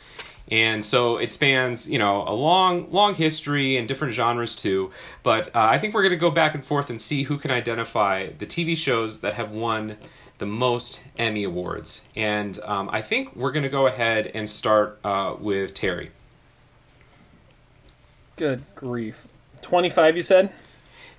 And 0.51 0.83
so 0.83 1.17
it 1.17 1.31
spans, 1.31 1.89
you 1.89 1.99
know, 1.99 2.23
a 2.27 2.33
long, 2.33 2.91
long 2.91 3.15
history 3.15 3.77
and 3.77 3.87
different 3.87 4.13
genres 4.13 4.55
too. 4.55 4.91
But 5.21 5.55
uh, 5.55 5.59
I 5.59 5.77
think 5.77 5.93
we're 5.93 6.01
going 6.01 6.11
to 6.11 6.17
go 6.17 6.31
back 6.31 6.55
and 6.55 6.65
forth 6.65 6.89
and 6.89 6.99
see 6.99 7.23
who 7.23 7.37
can 7.37 7.51
identify 7.51 8.29
the 8.37 8.47
TV 8.47 8.75
shows 8.75 9.21
that 9.21 9.33
have 9.33 9.51
won 9.51 9.97
the 10.39 10.45
most 10.45 11.01
Emmy 11.17 11.43
awards. 11.43 12.01
And 12.15 12.59
um, 12.61 12.89
I 12.91 13.01
think 13.01 13.35
we're 13.35 13.51
going 13.51 13.63
to 13.63 13.69
go 13.69 13.87
ahead 13.87 14.31
and 14.33 14.49
start 14.49 14.99
uh, 15.03 15.35
with 15.39 15.73
Terry. 15.73 16.11
Good 18.35 18.63
grief. 18.73 19.27
25, 19.61 20.17
you 20.17 20.23
said? 20.23 20.51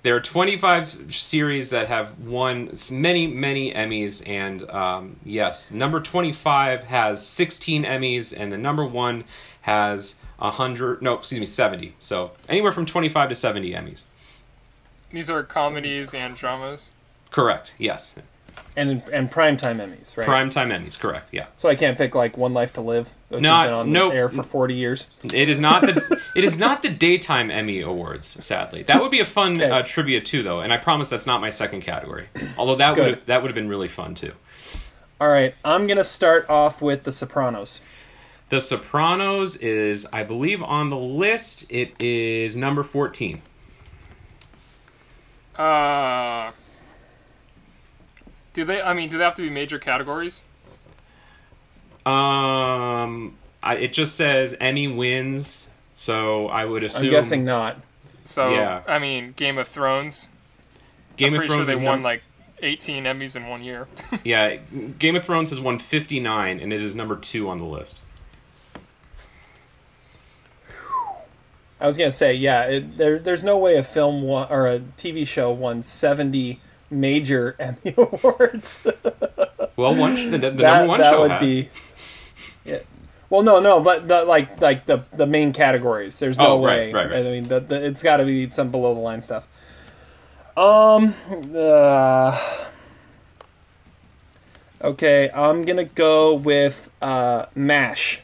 There 0.03 0.15
are 0.15 0.21
25 0.21 1.13
series 1.13 1.69
that 1.69 1.87
have 1.87 2.17
won 2.19 2.75
many, 2.91 3.27
many 3.27 3.71
Emmys, 3.71 4.27
and 4.27 4.67
um, 4.71 5.17
yes, 5.23 5.71
number 5.71 5.99
25 5.99 6.85
has 6.85 7.25
16 7.25 7.83
Emmys, 7.83 8.33
and 8.35 8.51
the 8.51 8.57
number 8.57 8.83
one 8.83 9.25
has 9.61 10.15
100, 10.39 11.03
no, 11.03 11.13
excuse 11.13 11.39
me, 11.39 11.45
70. 11.45 11.93
So 11.99 12.31
anywhere 12.49 12.71
from 12.71 12.87
25 12.87 13.29
to 13.29 13.35
70 13.35 13.71
Emmys. 13.71 14.01
these 15.11 15.29
are 15.29 15.43
comedies 15.43 16.15
and 16.15 16.35
dramas 16.35 16.93
Correct, 17.29 17.73
yes. 17.77 18.15
And 18.75 19.03
and 19.11 19.29
primetime 19.29 19.77
Emmys, 19.79 20.15
right? 20.15 20.27
Primetime 20.27 20.71
Emmys, 20.71 20.97
correct, 20.97 21.33
yeah. 21.33 21.47
So 21.57 21.67
I 21.67 21.75
can't 21.75 21.97
pick 21.97 22.15
like 22.15 22.37
One 22.37 22.53
Life 22.53 22.71
to 22.73 22.81
Live, 22.81 23.11
which 23.27 23.41
Not- 23.41 23.61
has 23.63 23.67
been 23.67 23.73
on 23.73 23.91
no- 23.91 24.09
the 24.09 24.15
air 24.15 24.29
for 24.29 24.43
40 24.43 24.73
years. 24.75 25.07
It 25.23 25.49
is 25.49 25.59
not 25.59 25.81
the 25.81 26.19
it 26.35 26.43
is 26.43 26.57
not 26.57 26.81
the 26.81 26.89
daytime 26.89 27.51
Emmy 27.51 27.81
awards. 27.81 28.43
Sadly, 28.43 28.83
that 28.83 29.01
would 29.01 29.11
be 29.11 29.19
a 29.19 29.25
fun 29.25 29.61
uh, 29.61 29.83
trivia 29.83 30.21
too, 30.21 30.41
though. 30.41 30.61
And 30.61 30.71
I 30.71 30.77
promise 30.77 31.09
that's 31.09 31.27
not 31.27 31.41
my 31.41 31.49
second 31.49 31.81
category. 31.81 32.27
Although 32.57 32.75
that 32.75 32.97
would 32.97 33.25
that 33.25 33.41
would 33.41 33.49
have 33.49 33.55
been 33.55 33.69
really 33.69 33.87
fun 33.89 34.15
too. 34.15 34.33
All 35.19 35.29
right, 35.29 35.53
I'm 35.63 35.85
going 35.85 35.97
to 35.97 36.03
start 36.03 36.45
off 36.49 36.81
with 36.81 37.03
The 37.03 37.11
Sopranos. 37.11 37.79
The 38.49 38.59
Sopranos 38.59 39.55
is, 39.57 40.07
I 40.11 40.23
believe, 40.23 40.63
on 40.63 40.89
the 40.89 40.97
list. 40.97 41.65
It 41.69 41.93
is 42.01 42.55
number 42.57 42.81
fourteen. 42.83 43.41
Uh, 45.57 46.51
do 48.53 48.65
they? 48.65 48.81
I 48.81 48.93
mean, 48.93 49.09
do 49.09 49.17
they 49.17 49.23
have 49.23 49.35
to 49.35 49.41
be 49.41 49.49
major 49.49 49.79
categories? 49.79 50.43
Um, 52.05 53.37
I, 53.61 53.75
it 53.75 53.93
just 53.93 54.15
says 54.15 54.55
Emmy 54.59 54.87
wins, 54.87 55.67
so 55.95 56.47
I 56.47 56.65
would 56.65 56.83
assume. 56.83 57.03
I'm 57.03 57.09
guessing 57.09 57.45
not. 57.45 57.77
So 58.25 58.51
Yeah. 58.51 58.81
I 58.87 58.99
mean, 58.99 59.33
Game 59.35 59.57
of 59.57 59.67
Thrones. 59.67 60.29
Game 61.17 61.33
I'm 61.33 61.41
of 61.41 61.47
Thrones 61.47 61.67
sure 61.67 61.75
they 61.75 61.83
won 61.83 61.97
num- 61.97 62.03
like 62.03 62.23
18 62.61 63.03
Emmys 63.03 63.35
in 63.35 63.47
one 63.47 63.63
year. 63.63 63.87
Yeah, 64.23 64.57
Game 64.99 65.15
of 65.15 65.25
Thrones 65.25 65.49
has 65.49 65.59
won 65.59 65.79
59, 65.79 66.59
and 66.59 66.73
it 66.73 66.81
is 66.81 66.95
number 66.95 67.15
two 67.15 67.49
on 67.49 67.57
the 67.57 67.65
list. 67.65 67.99
I 71.79 71.87
was 71.87 71.97
gonna 71.97 72.11
say, 72.11 72.33
yeah, 72.33 72.63
it, 72.65 72.97
there, 72.97 73.17
there's 73.17 73.43
no 73.43 73.57
way 73.57 73.75
a 73.75 73.83
film 73.83 74.21
won, 74.21 74.47
or 74.51 74.67
a 74.67 74.79
TV 74.79 75.25
show 75.25 75.51
won 75.51 75.81
70 75.81 76.59
major 76.91 77.55
Emmy 77.59 77.93
awards. 77.97 78.85
Well, 79.75 79.95
one 79.95 80.15
sh- 80.17 80.25
the, 80.25 80.37
the 80.37 80.49
that, 80.51 80.55
number 80.55 80.87
one 80.87 80.99
that 81.01 81.11
show 81.11 81.21
would 81.21 81.31
has. 81.31 81.41
be. 81.41 81.69
Yeah. 82.65 82.79
Well, 83.29 83.43
no, 83.43 83.59
no, 83.61 83.79
but 83.79 84.07
the, 84.07 84.25
like 84.25 84.59
like 84.61 84.85
the 84.85 85.03
the 85.13 85.25
main 85.25 85.53
categories. 85.53 86.19
There's 86.19 86.37
no 86.37 86.47
Oh, 86.59 86.63
right, 86.65 86.93
way. 86.93 86.93
right, 86.93 87.09
right. 87.11 87.25
I 87.25 87.29
mean, 87.29 87.47
the, 87.47 87.61
the, 87.61 87.85
it's 87.85 88.03
got 88.03 88.17
to 88.17 88.25
be 88.25 88.49
some 88.49 88.69
below 88.71 88.93
the 88.93 88.99
line 88.99 89.21
stuff. 89.21 89.47
Um. 90.57 91.15
Uh, 91.55 92.65
okay, 94.81 95.29
I'm 95.33 95.63
gonna 95.63 95.85
go 95.85 96.35
with 96.35 96.89
uh, 97.01 97.45
Mash. 97.55 98.19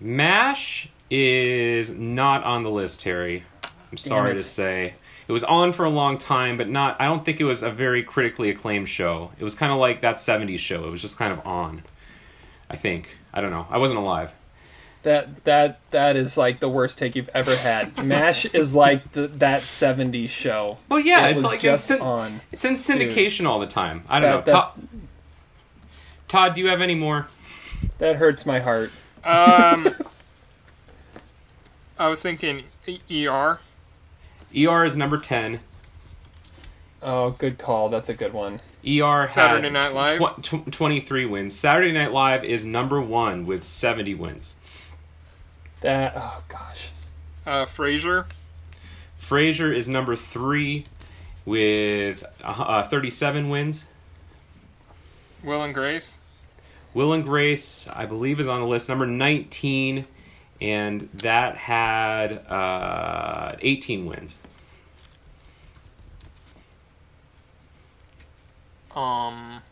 MASH 0.00 0.90
is 1.10 1.90
not 1.90 2.44
on 2.44 2.62
the 2.64 2.70
list, 2.70 3.00
Terry. 3.00 3.44
I'm 3.90 3.96
sorry 3.96 4.32
it. 4.32 4.34
to 4.34 4.40
say. 4.40 4.94
It 5.28 5.32
was 5.32 5.42
on 5.44 5.72
for 5.72 5.84
a 5.84 5.90
long 5.90 6.18
time, 6.18 6.56
but 6.56 6.68
not. 6.68 7.00
I 7.00 7.04
don't 7.06 7.24
think 7.24 7.40
it 7.40 7.44
was 7.44 7.62
a 7.62 7.70
very 7.70 8.02
critically 8.02 8.48
acclaimed 8.50 8.88
show. 8.88 9.32
It 9.38 9.44
was 9.44 9.54
kind 9.56 9.72
of 9.72 9.78
like 9.78 10.00
that 10.02 10.16
'70s 10.16 10.58
show. 10.60 10.84
It 10.86 10.92
was 10.92 11.00
just 11.02 11.18
kind 11.18 11.32
of 11.32 11.44
on. 11.46 11.82
I 12.70 12.76
think. 12.76 13.16
I 13.34 13.40
don't 13.40 13.50
know. 13.50 13.66
I 13.70 13.78
wasn't 13.78 13.98
alive. 13.98 14.32
That 15.02 15.44
that 15.44 15.80
that 15.90 16.16
is 16.16 16.36
like 16.36 16.60
the 16.60 16.68
worst 16.68 16.98
take 16.98 17.14
you've 17.16 17.28
ever 17.34 17.54
had. 17.56 18.02
Mash 18.04 18.44
is 18.46 18.74
like 18.74 19.12
the, 19.12 19.26
that 19.28 19.62
'70s 19.64 20.28
show. 20.28 20.78
Well, 20.88 21.00
yeah, 21.00 21.26
It 21.26 21.30
it's 21.32 21.36
was 21.36 21.44
like 21.44 21.60
just 21.60 21.90
instant- 21.90 22.00
on. 22.08 22.40
It's 22.52 22.64
in 22.64 22.74
syndication 22.74 23.46
all 23.46 23.58
the 23.60 23.66
time. 23.66 24.04
I 24.08 24.20
don't 24.20 24.30
That- 24.30 24.46
know. 24.46 24.52
that- 24.52 24.52
Todd, 24.52 24.88
Todd, 26.28 26.54
do 26.54 26.60
you 26.60 26.68
have 26.68 26.80
any 26.80 26.94
more? 26.96 27.28
That 27.98 28.16
hurts 28.16 28.46
my 28.46 28.58
heart. 28.60 28.90
um, 29.24 29.94
I 31.98 32.08
was 32.08 32.20
thinking 32.22 32.64
E- 32.86 33.26
ER. 33.28 33.60
ER 34.56 34.84
is 34.84 34.96
number 34.96 35.18
ten. 35.18 35.60
Oh, 37.02 37.30
good 37.30 37.58
call. 37.58 37.88
That's 37.88 38.08
a 38.08 38.14
good 38.14 38.32
one. 38.32 38.60
ER 38.86 39.26
Saturday 39.26 39.64
had 39.64 39.72
Night 39.72 39.94
Live? 39.94 40.18
tw- 40.42 40.42
tw- 40.42 40.72
23 40.72 41.26
wins. 41.26 41.58
Saturday 41.58 41.92
Night 41.92 42.12
Live 42.12 42.44
is 42.44 42.64
number 42.64 43.00
one 43.00 43.44
with 43.44 43.64
70 43.64 44.14
wins. 44.14 44.54
That 45.80 46.14
oh 46.16 46.42
gosh. 46.48 46.90
Uh, 47.44 47.64
Frasier. 47.64 48.26
Frasier 49.20 49.74
is 49.74 49.88
number 49.88 50.16
three 50.16 50.84
with 51.44 52.24
uh, 52.42 52.46
uh, 52.46 52.82
37 52.82 53.48
wins. 53.48 53.86
Will 55.42 55.62
and 55.62 55.74
Grace. 55.74 56.18
Will 56.94 57.12
and 57.12 57.24
Grace, 57.24 57.88
I 57.92 58.06
believe, 58.06 58.40
is 58.40 58.48
on 58.48 58.60
the 58.60 58.66
list, 58.66 58.88
number 58.88 59.06
19, 59.06 60.06
and 60.60 61.08
that 61.14 61.56
had 61.56 62.32
uh, 62.48 63.56
18 63.60 64.06
wins. 64.06 64.40
Um. 68.94 69.62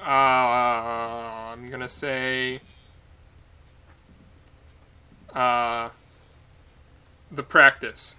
Uh, 0.00 0.08
I'm 0.08 1.66
gonna 1.66 1.88
say. 1.88 2.60
Uh, 5.34 5.90
the 7.30 7.42
practice. 7.42 8.16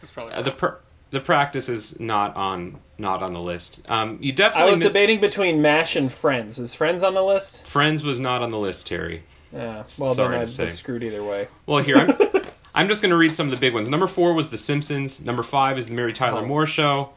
That's 0.00 0.12
probably 0.12 0.34
Uh, 0.34 0.42
the 0.42 0.52
pr- 0.52 0.74
the 1.14 1.20
practice 1.20 1.68
is 1.70 1.98
not 1.98 2.36
on 2.36 2.78
not 2.98 3.22
on 3.22 3.32
the 3.32 3.40
list. 3.40 3.80
Um, 3.88 4.18
you 4.20 4.32
I 4.32 4.36
definitely 4.36 4.70
was 4.72 4.80
mi- 4.80 4.86
debating 4.86 5.20
between 5.20 5.62
Mash 5.62 5.96
and 5.96 6.12
Friends. 6.12 6.58
Was 6.58 6.74
Friends 6.74 7.02
on 7.02 7.14
the 7.14 7.22
list? 7.24 7.66
Friends 7.66 8.02
was 8.04 8.20
not 8.20 8.42
on 8.42 8.50
the 8.50 8.58
list, 8.58 8.86
Terry. 8.86 9.22
Yeah. 9.52 9.84
Well, 9.98 10.14
Sorry 10.14 10.36
then 10.36 10.48
I 10.60 10.62
was 10.62 10.74
screwed 10.74 11.02
either 11.02 11.24
way. 11.24 11.48
Well, 11.66 11.82
here 11.82 11.96
I'm. 11.96 12.14
I'm 12.76 12.88
just 12.88 13.02
going 13.02 13.10
to 13.10 13.16
read 13.16 13.32
some 13.32 13.46
of 13.46 13.52
the 13.52 13.56
big 13.56 13.72
ones. 13.72 13.88
Number 13.88 14.08
four 14.08 14.34
was 14.34 14.50
The 14.50 14.58
Simpsons. 14.58 15.20
Number 15.20 15.44
five 15.44 15.78
is 15.78 15.86
The 15.86 15.92
Mary 15.94 16.12
Tyler 16.12 16.40
Oh. 16.40 16.46
Moore 16.46 16.66
Show. 16.66 17.10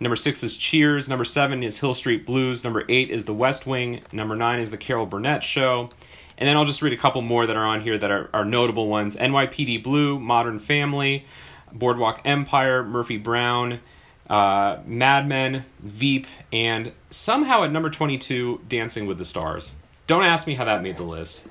Number 0.00 0.16
six 0.16 0.42
is 0.42 0.56
Cheers. 0.56 1.06
Number 1.06 1.26
seven 1.26 1.62
is 1.62 1.78
Hill 1.80 1.92
Street 1.92 2.24
Blues. 2.24 2.64
Number 2.64 2.82
eight 2.88 3.10
is 3.10 3.26
The 3.26 3.34
West 3.34 3.66
Wing. 3.66 4.00
Number 4.10 4.34
nine 4.36 4.58
is 4.60 4.70
The 4.70 4.78
Carol 4.78 5.04
Burnett 5.04 5.44
Show. 5.44 5.90
And 6.38 6.48
then 6.48 6.56
I'll 6.56 6.64
just 6.64 6.80
read 6.80 6.94
a 6.94 6.96
couple 6.96 7.20
more 7.20 7.46
that 7.46 7.56
are 7.56 7.66
on 7.66 7.82
here 7.82 7.98
that 7.98 8.10
are, 8.10 8.30
are 8.32 8.46
notable 8.46 8.88
ones 8.88 9.14
NYPD 9.16 9.82
Blue, 9.82 10.18
Modern 10.18 10.58
Family, 10.58 11.26
Boardwalk 11.72 12.20
Empire, 12.24 12.82
Murphy 12.82 13.16
Brown, 13.16 13.80
uh, 14.28 14.78
Mad 14.86 15.28
Men, 15.28 15.64
Veep, 15.80 16.26
and 16.52 16.92
somehow 17.10 17.64
at 17.64 17.72
number 17.72 17.90
22, 17.90 18.62
Dancing 18.68 19.06
with 19.06 19.18
the 19.18 19.24
Stars. 19.24 19.72
Don't 20.06 20.24
ask 20.24 20.46
me 20.46 20.54
how 20.54 20.64
that 20.64 20.82
made 20.82 20.96
the 20.96 21.02
list, 21.04 21.46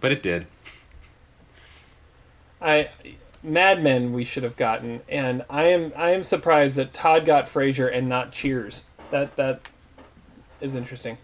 but 0.00 0.12
it 0.12 0.22
did. 0.22 0.46
I 2.60 2.90
Mad 3.42 3.82
Men 3.82 4.12
we 4.12 4.24
should 4.24 4.42
have 4.42 4.56
gotten, 4.56 5.00
and 5.08 5.44
I 5.48 5.64
am 5.64 5.92
I 5.96 6.10
am 6.10 6.22
surprised 6.22 6.76
that 6.76 6.92
Todd 6.92 7.24
got 7.24 7.46
Frasier 7.46 7.90
and 7.92 8.08
not 8.08 8.32
Cheers. 8.32 8.84
That 9.10 9.36
that 9.36 9.62
is 10.60 10.74
interesting. 10.74 11.16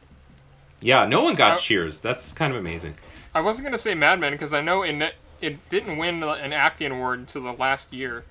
Yeah, 0.80 1.06
no 1.06 1.22
one 1.22 1.34
got 1.34 1.52
Uh, 1.52 1.58
Cheers. 1.58 2.00
That's 2.00 2.32
kind 2.32 2.52
of 2.52 2.58
amazing. 2.58 2.94
I 3.34 3.40
wasn't 3.40 3.66
gonna 3.66 3.78
say 3.78 3.94
Mad 3.94 4.18
Men 4.18 4.32
because 4.32 4.54
I 4.54 4.62
know 4.62 4.82
in 4.82 5.08
it, 5.40 5.46
it 5.52 5.68
didn't 5.68 5.96
win 5.98 6.22
an 6.22 6.52
acting 6.52 6.92
award 6.92 7.18
until 7.20 7.42
the 7.42 7.52
last 7.52 7.92
year, 7.92 8.24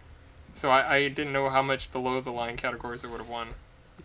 so 0.54 0.70
I, 0.70 0.96
I 0.96 1.08
didn't 1.10 1.34
know 1.34 1.50
how 1.50 1.62
much 1.62 1.92
below 1.92 2.22
the 2.22 2.32
line 2.32 2.58
categories 2.58 3.04
it 3.04 3.10
would 3.10 3.20
have 3.20 3.30
won. 3.30 3.50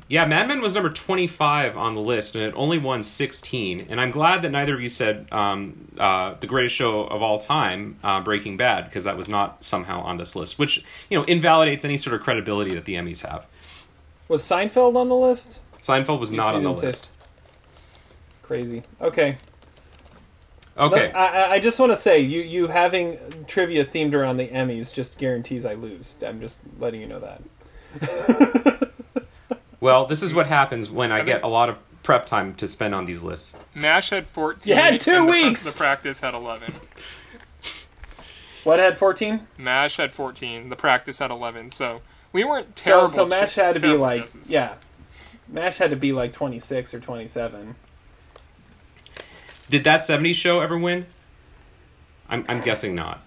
Yeah, 0.08 0.24
Mad 0.24 0.48
Men 0.48 0.60
was 0.60 0.74
number 0.74 0.90
25 0.90 1.76
on 1.76 1.94
the 1.94 2.00
list, 2.00 2.34
and 2.34 2.42
it 2.42 2.52
only 2.56 2.78
won 2.78 3.02
16. 3.02 3.86
And 3.90 4.00
I'm 4.00 4.10
glad 4.10 4.42
that 4.42 4.50
neither 4.50 4.74
of 4.74 4.80
you 4.80 4.88
said 4.88 5.26
um, 5.30 5.88
uh, 5.98 6.34
the 6.40 6.46
greatest 6.48 6.74
show 6.74 7.02
of 7.04 7.22
all 7.22 7.38
time, 7.38 7.96
uh, 8.02 8.20
Breaking 8.20 8.56
Bad, 8.56 8.86
because 8.86 9.04
that 9.04 9.16
was 9.16 9.28
not 9.28 9.62
somehow 9.62 10.00
on 10.00 10.16
this 10.16 10.34
list, 10.34 10.58
which 10.58 10.84
you 11.10 11.18
know 11.18 11.24
invalidates 11.24 11.84
any 11.84 11.96
sort 11.96 12.14
of 12.14 12.22
credibility 12.22 12.74
that 12.74 12.86
the 12.86 12.94
Emmys 12.94 13.20
have. 13.28 13.46
Was 14.28 14.42
Seinfeld 14.42 14.96
on 14.96 15.08
the 15.08 15.16
list? 15.16 15.60
Seinfeld 15.80 16.18
was 16.18 16.32
You- 16.32 16.38
not 16.38 16.54
on 16.54 16.62
the 16.62 16.70
didn't 16.72 16.84
list. 16.84 17.10
Crazy. 18.42 18.82
Okay. 19.00 19.36
Okay, 20.80 21.06
Let- 21.06 21.16
I, 21.16 21.26
I- 21.26 21.50
I 21.52 21.58
just 21.60 21.78
want 21.78 21.92
to 21.92 21.96
say 21.96 22.18
you 22.20 22.40
you 22.40 22.66
having 22.68 23.18
trivia 23.46 23.84
themed 23.84 24.14
around 24.14 24.36
the 24.38 24.48
Emmys 24.48 24.92
just 24.94 25.18
guarantees 25.18 25.64
I 25.64 25.74
lose. 25.74 26.16
I'm 26.26 26.40
just 26.40 26.62
letting 26.78 27.00
you 27.00 27.06
know 27.06 27.20
that. 27.20 28.90
well, 29.80 30.06
this 30.06 30.22
is 30.22 30.32
what 30.34 30.46
happens 30.46 30.90
when 30.90 31.12
I 31.12 31.18
I 31.18 31.22
get 31.22 31.34
think- 31.34 31.44
a 31.44 31.48
lot 31.48 31.68
of 31.68 31.76
prep 32.02 32.24
time 32.26 32.54
to 32.54 32.66
spend 32.66 32.94
on 32.94 33.04
these 33.04 33.22
lists. 33.22 33.54
Mash 33.74 34.10
had 34.10 34.26
14. 34.26 34.70
You 34.74 34.80
had 34.80 35.00
two 35.00 35.10
and 35.12 35.28
the- 35.28 35.32
weeks! 35.32 35.64
The, 35.70 35.78
practice 35.78 36.20
had 36.20 36.34
11. 36.34 36.74
What 38.64 38.78
had 38.78 38.96
14? 38.98 39.46
Mash 39.58 39.96
had 39.96 40.12
14. 40.12 40.68
The 40.68 40.76
practice 40.76 41.18
had 41.18 41.30
11. 41.30 41.70
So 41.70 42.00
we 42.32 42.44
weren't 42.44 42.78
So 42.78 42.90
terrible. 42.90 43.08
so 43.10 43.16
so 43.22 43.26
Mash 43.26 43.54
had 43.54 43.74
to 43.74 43.80
be 43.80 43.92
like 43.92 44.22
guesses. 44.22 44.50
yeah, 44.50 44.74
Mash 45.48 45.78
had 45.78 45.90
to 45.90 45.96
be 45.96 46.12
like 46.12 46.32
26 46.32 46.94
or 46.94 47.00
27. 47.00 47.74
Did 49.70 49.84
that 49.84 50.00
70s 50.00 50.34
show 50.34 50.60
ever 50.60 50.76
win? 50.76 51.06
I'm, 52.28 52.44
I'm 52.48 52.60
guessing 52.62 52.94
not. 52.96 53.22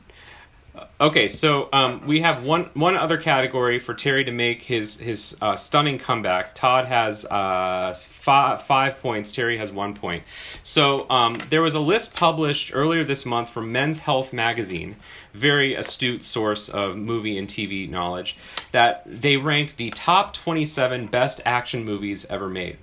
Okay, 1.00 1.28
so 1.28 1.70
um, 1.72 2.06
we 2.08 2.22
have 2.22 2.46
one 2.46 2.64
one 2.74 2.96
other 2.96 3.18
category 3.18 3.78
for 3.78 3.94
Terry 3.94 4.24
to 4.24 4.32
make 4.32 4.64
his 4.64 4.98
his 4.98 5.38
uh, 5.40 5.56
stunning 5.56 6.00
comeback. 6.00 6.56
Todd 6.56 6.86
has 6.86 7.26
uh, 7.26 7.94
five, 7.96 8.64
five 8.64 9.00
points. 9.00 9.32
Terry 9.32 9.58
has 9.60 9.72
one 9.72 9.94
point. 9.94 10.24
So 10.64 11.08
um, 11.12 11.40
there 11.50 11.62
was 11.62 11.76
a 11.76 11.80
list 11.80 12.16
published 12.16 12.72
earlier 12.74 13.04
this 13.04 13.24
month 13.26 13.50
from 13.50 13.72
Men's 13.72 14.00
Health 14.00 14.34
magazine, 14.34 14.96
very 15.34 15.76
astute 15.76 16.24
source 16.24 16.70
of 16.70 16.98
movie 16.98 17.38
and 17.38 17.48
TV 17.48 17.88
knowledge, 17.88 18.36
that 18.72 19.04
they 19.06 19.38
ranked 19.38 19.78
the 19.78 19.92
top 19.92 20.34
27 20.34 21.06
best 21.08 21.40
action 21.46 21.86
movies 21.86 22.26
ever 22.30 22.50
made. 22.50 22.78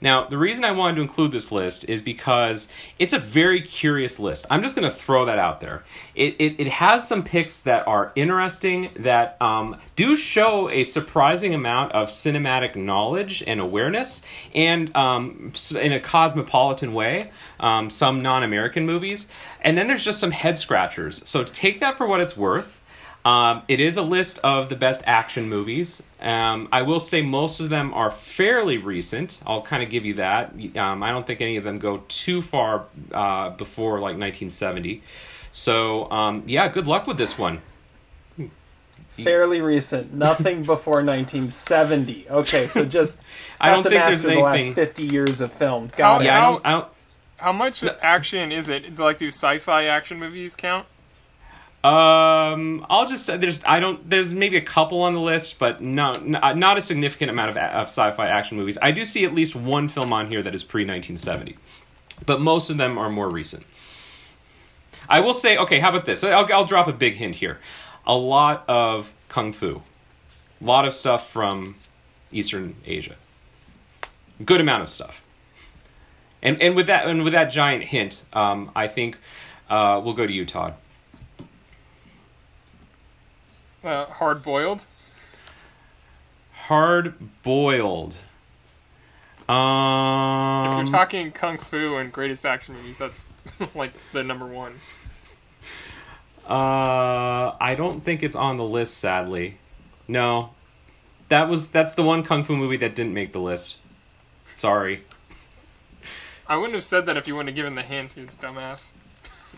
Now, 0.00 0.26
the 0.26 0.38
reason 0.38 0.64
I 0.64 0.72
wanted 0.72 0.96
to 0.96 1.02
include 1.02 1.32
this 1.32 1.50
list 1.50 1.88
is 1.88 2.02
because 2.02 2.68
it's 2.98 3.12
a 3.12 3.18
very 3.18 3.60
curious 3.60 4.18
list. 4.18 4.46
I'm 4.50 4.62
just 4.62 4.76
going 4.76 4.88
to 4.88 4.94
throw 4.94 5.24
that 5.26 5.38
out 5.38 5.60
there. 5.60 5.84
It, 6.14 6.36
it, 6.38 6.60
it 6.60 6.66
has 6.66 7.06
some 7.06 7.22
picks 7.22 7.60
that 7.60 7.86
are 7.86 8.12
interesting, 8.14 8.90
that 8.96 9.40
um, 9.40 9.76
do 9.96 10.16
show 10.16 10.68
a 10.70 10.84
surprising 10.84 11.54
amount 11.54 11.92
of 11.92 12.08
cinematic 12.08 12.76
knowledge 12.76 13.42
and 13.46 13.60
awareness, 13.60 14.22
and 14.54 14.94
um, 14.96 15.52
in 15.78 15.92
a 15.92 16.00
cosmopolitan 16.00 16.92
way, 16.92 17.30
um, 17.60 17.90
some 17.90 18.20
non 18.20 18.42
American 18.42 18.86
movies. 18.86 19.26
And 19.60 19.76
then 19.76 19.86
there's 19.86 20.04
just 20.04 20.20
some 20.20 20.30
head 20.30 20.58
scratchers. 20.58 21.26
So 21.28 21.44
take 21.44 21.80
that 21.80 21.96
for 21.96 22.06
what 22.06 22.20
it's 22.20 22.36
worth. 22.36 22.82
Um, 23.26 23.62
it 23.66 23.80
is 23.80 23.96
a 23.96 24.02
list 24.02 24.38
of 24.44 24.68
the 24.68 24.76
best 24.76 25.02
action 25.04 25.48
movies. 25.48 26.00
Um, 26.20 26.68
I 26.70 26.82
will 26.82 27.00
say 27.00 27.22
most 27.22 27.58
of 27.58 27.70
them 27.70 27.92
are 27.92 28.12
fairly 28.12 28.78
recent. 28.78 29.40
I'll 29.44 29.62
kind 29.62 29.82
of 29.82 29.90
give 29.90 30.04
you 30.04 30.14
that. 30.14 30.54
Um, 30.76 31.02
I 31.02 31.10
don't 31.10 31.26
think 31.26 31.40
any 31.40 31.56
of 31.56 31.64
them 31.64 31.80
go 31.80 32.04
too 32.06 32.40
far 32.40 32.84
uh, 33.10 33.50
before 33.50 33.94
like 33.94 34.16
1970. 34.16 35.02
So 35.50 36.08
um, 36.08 36.44
yeah, 36.46 36.68
good 36.68 36.86
luck 36.86 37.08
with 37.08 37.18
this 37.18 37.36
one. 37.36 37.62
Fairly 39.08 39.60
recent, 39.60 40.14
nothing 40.14 40.62
before 40.62 41.02
1970. 41.02 42.28
Okay, 42.30 42.68
so 42.68 42.84
just 42.84 43.22
I 43.60 43.70
have 43.70 43.76
don't 43.78 43.84
to 43.84 43.90
think 43.90 44.02
there's 44.02 44.24
master 44.24 44.34
the 44.36 44.40
last 44.40 44.70
50 44.70 45.02
years 45.02 45.40
of 45.40 45.52
film. 45.52 45.90
Got 45.96 46.22
it. 46.22 46.26
Yeah, 46.26 46.38
I 46.38 46.40
don't, 46.42 46.66
I 46.66 46.70
don't, 46.70 46.88
How 47.38 47.52
much 47.52 47.82
action 47.82 48.52
is 48.52 48.68
it? 48.68 48.96
Like, 49.00 49.18
do 49.18 49.28
sci-fi 49.28 49.86
action 49.86 50.20
movies 50.20 50.54
count? 50.54 50.86
Um, 51.86 52.84
I'll 52.90 53.06
just 53.06 53.28
there's 53.28 53.62
I 53.64 53.78
don't 53.78 54.10
there's 54.10 54.34
maybe 54.34 54.56
a 54.56 54.60
couple 54.60 55.02
on 55.02 55.12
the 55.12 55.20
list, 55.20 55.60
but 55.60 55.80
no, 55.80 56.10
n- 56.10 56.58
not 56.58 56.78
a 56.78 56.82
significant 56.82 57.30
amount 57.30 57.50
of, 57.50 57.56
of 57.58 57.84
sci-fi 57.84 58.26
action 58.26 58.56
movies. 58.56 58.76
I 58.82 58.90
do 58.90 59.04
see 59.04 59.24
at 59.24 59.32
least 59.32 59.54
one 59.54 59.86
film 59.86 60.12
on 60.12 60.26
here 60.26 60.42
that 60.42 60.52
is 60.52 60.64
pre 60.64 60.82
1970, 60.82 61.56
but 62.24 62.40
most 62.40 62.70
of 62.70 62.76
them 62.76 62.98
are 62.98 63.08
more 63.08 63.30
recent. 63.30 63.64
I 65.08 65.20
will 65.20 65.32
say, 65.32 65.56
okay, 65.58 65.78
how 65.78 65.90
about 65.90 66.06
this? 66.06 66.24
I'll, 66.24 66.52
I'll 66.52 66.64
drop 66.64 66.88
a 66.88 66.92
big 66.92 67.14
hint 67.14 67.36
here. 67.36 67.60
A 68.04 68.16
lot 68.16 68.64
of 68.66 69.08
kung 69.28 69.52
fu, 69.52 69.80
a 70.60 70.64
lot 70.64 70.86
of 70.86 70.92
stuff 70.92 71.30
from 71.30 71.76
Eastern 72.32 72.74
Asia, 72.84 73.14
good 74.44 74.60
amount 74.60 74.82
of 74.82 74.90
stuff. 74.90 75.22
And 76.42 76.60
and 76.60 76.74
with 76.74 76.88
that 76.88 77.06
and 77.06 77.22
with 77.22 77.34
that 77.34 77.52
giant 77.52 77.84
hint, 77.84 78.24
um, 78.32 78.72
I 78.74 78.88
think 78.88 79.18
uh, 79.70 80.00
we'll 80.04 80.14
go 80.14 80.26
to 80.26 80.32
you, 80.32 80.44
Todd. 80.44 80.74
Uh, 83.86 84.06
hard 84.06 84.42
boiled. 84.42 84.82
Hard 86.52 87.14
boiled. 87.44 88.16
Um, 89.48 90.66
If 90.70 90.74
you're 90.76 90.86
talking 90.98 91.30
kung 91.30 91.56
fu 91.56 91.94
and 91.94 92.12
greatest 92.12 92.44
action 92.44 92.74
movies, 92.74 92.98
that's 92.98 93.26
like 93.76 93.92
the 94.12 94.24
number 94.24 94.46
one. 94.46 94.74
uh, 96.48 97.54
I 97.60 97.76
don't 97.76 98.02
think 98.02 98.24
it's 98.24 98.34
on 98.34 98.56
the 98.56 98.64
list. 98.64 98.96
Sadly, 98.98 99.58
no. 100.08 100.50
That 101.28 101.48
was 101.48 101.68
that's 101.68 101.94
the 101.94 102.02
one 102.02 102.24
kung 102.24 102.42
fu 102.42 102.56
movie 102.56 102.76
that 102.78 102.96
didn't 102.96 103.14
make 103.14 103.32
the 103.32 103.40
list. 103.40 103.78
Sorry. 104.54 105.04
I 106.48 106.56
wouldn't 106.56 106.74
have 106.74 106.84
said 106.84 107.06
that 107.06 107.16
if 107.16 107.28
you 107.28 107.34
wouldn't 107.34 107.50
have 107.50 107.56
given 107.56 107.76
the 107.76 107.82
hint, 107.82 108.16
you 108.16 108.28
dumbass. 108.40 108.92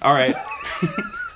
All 0.03 0.13
right. 0.13 0.35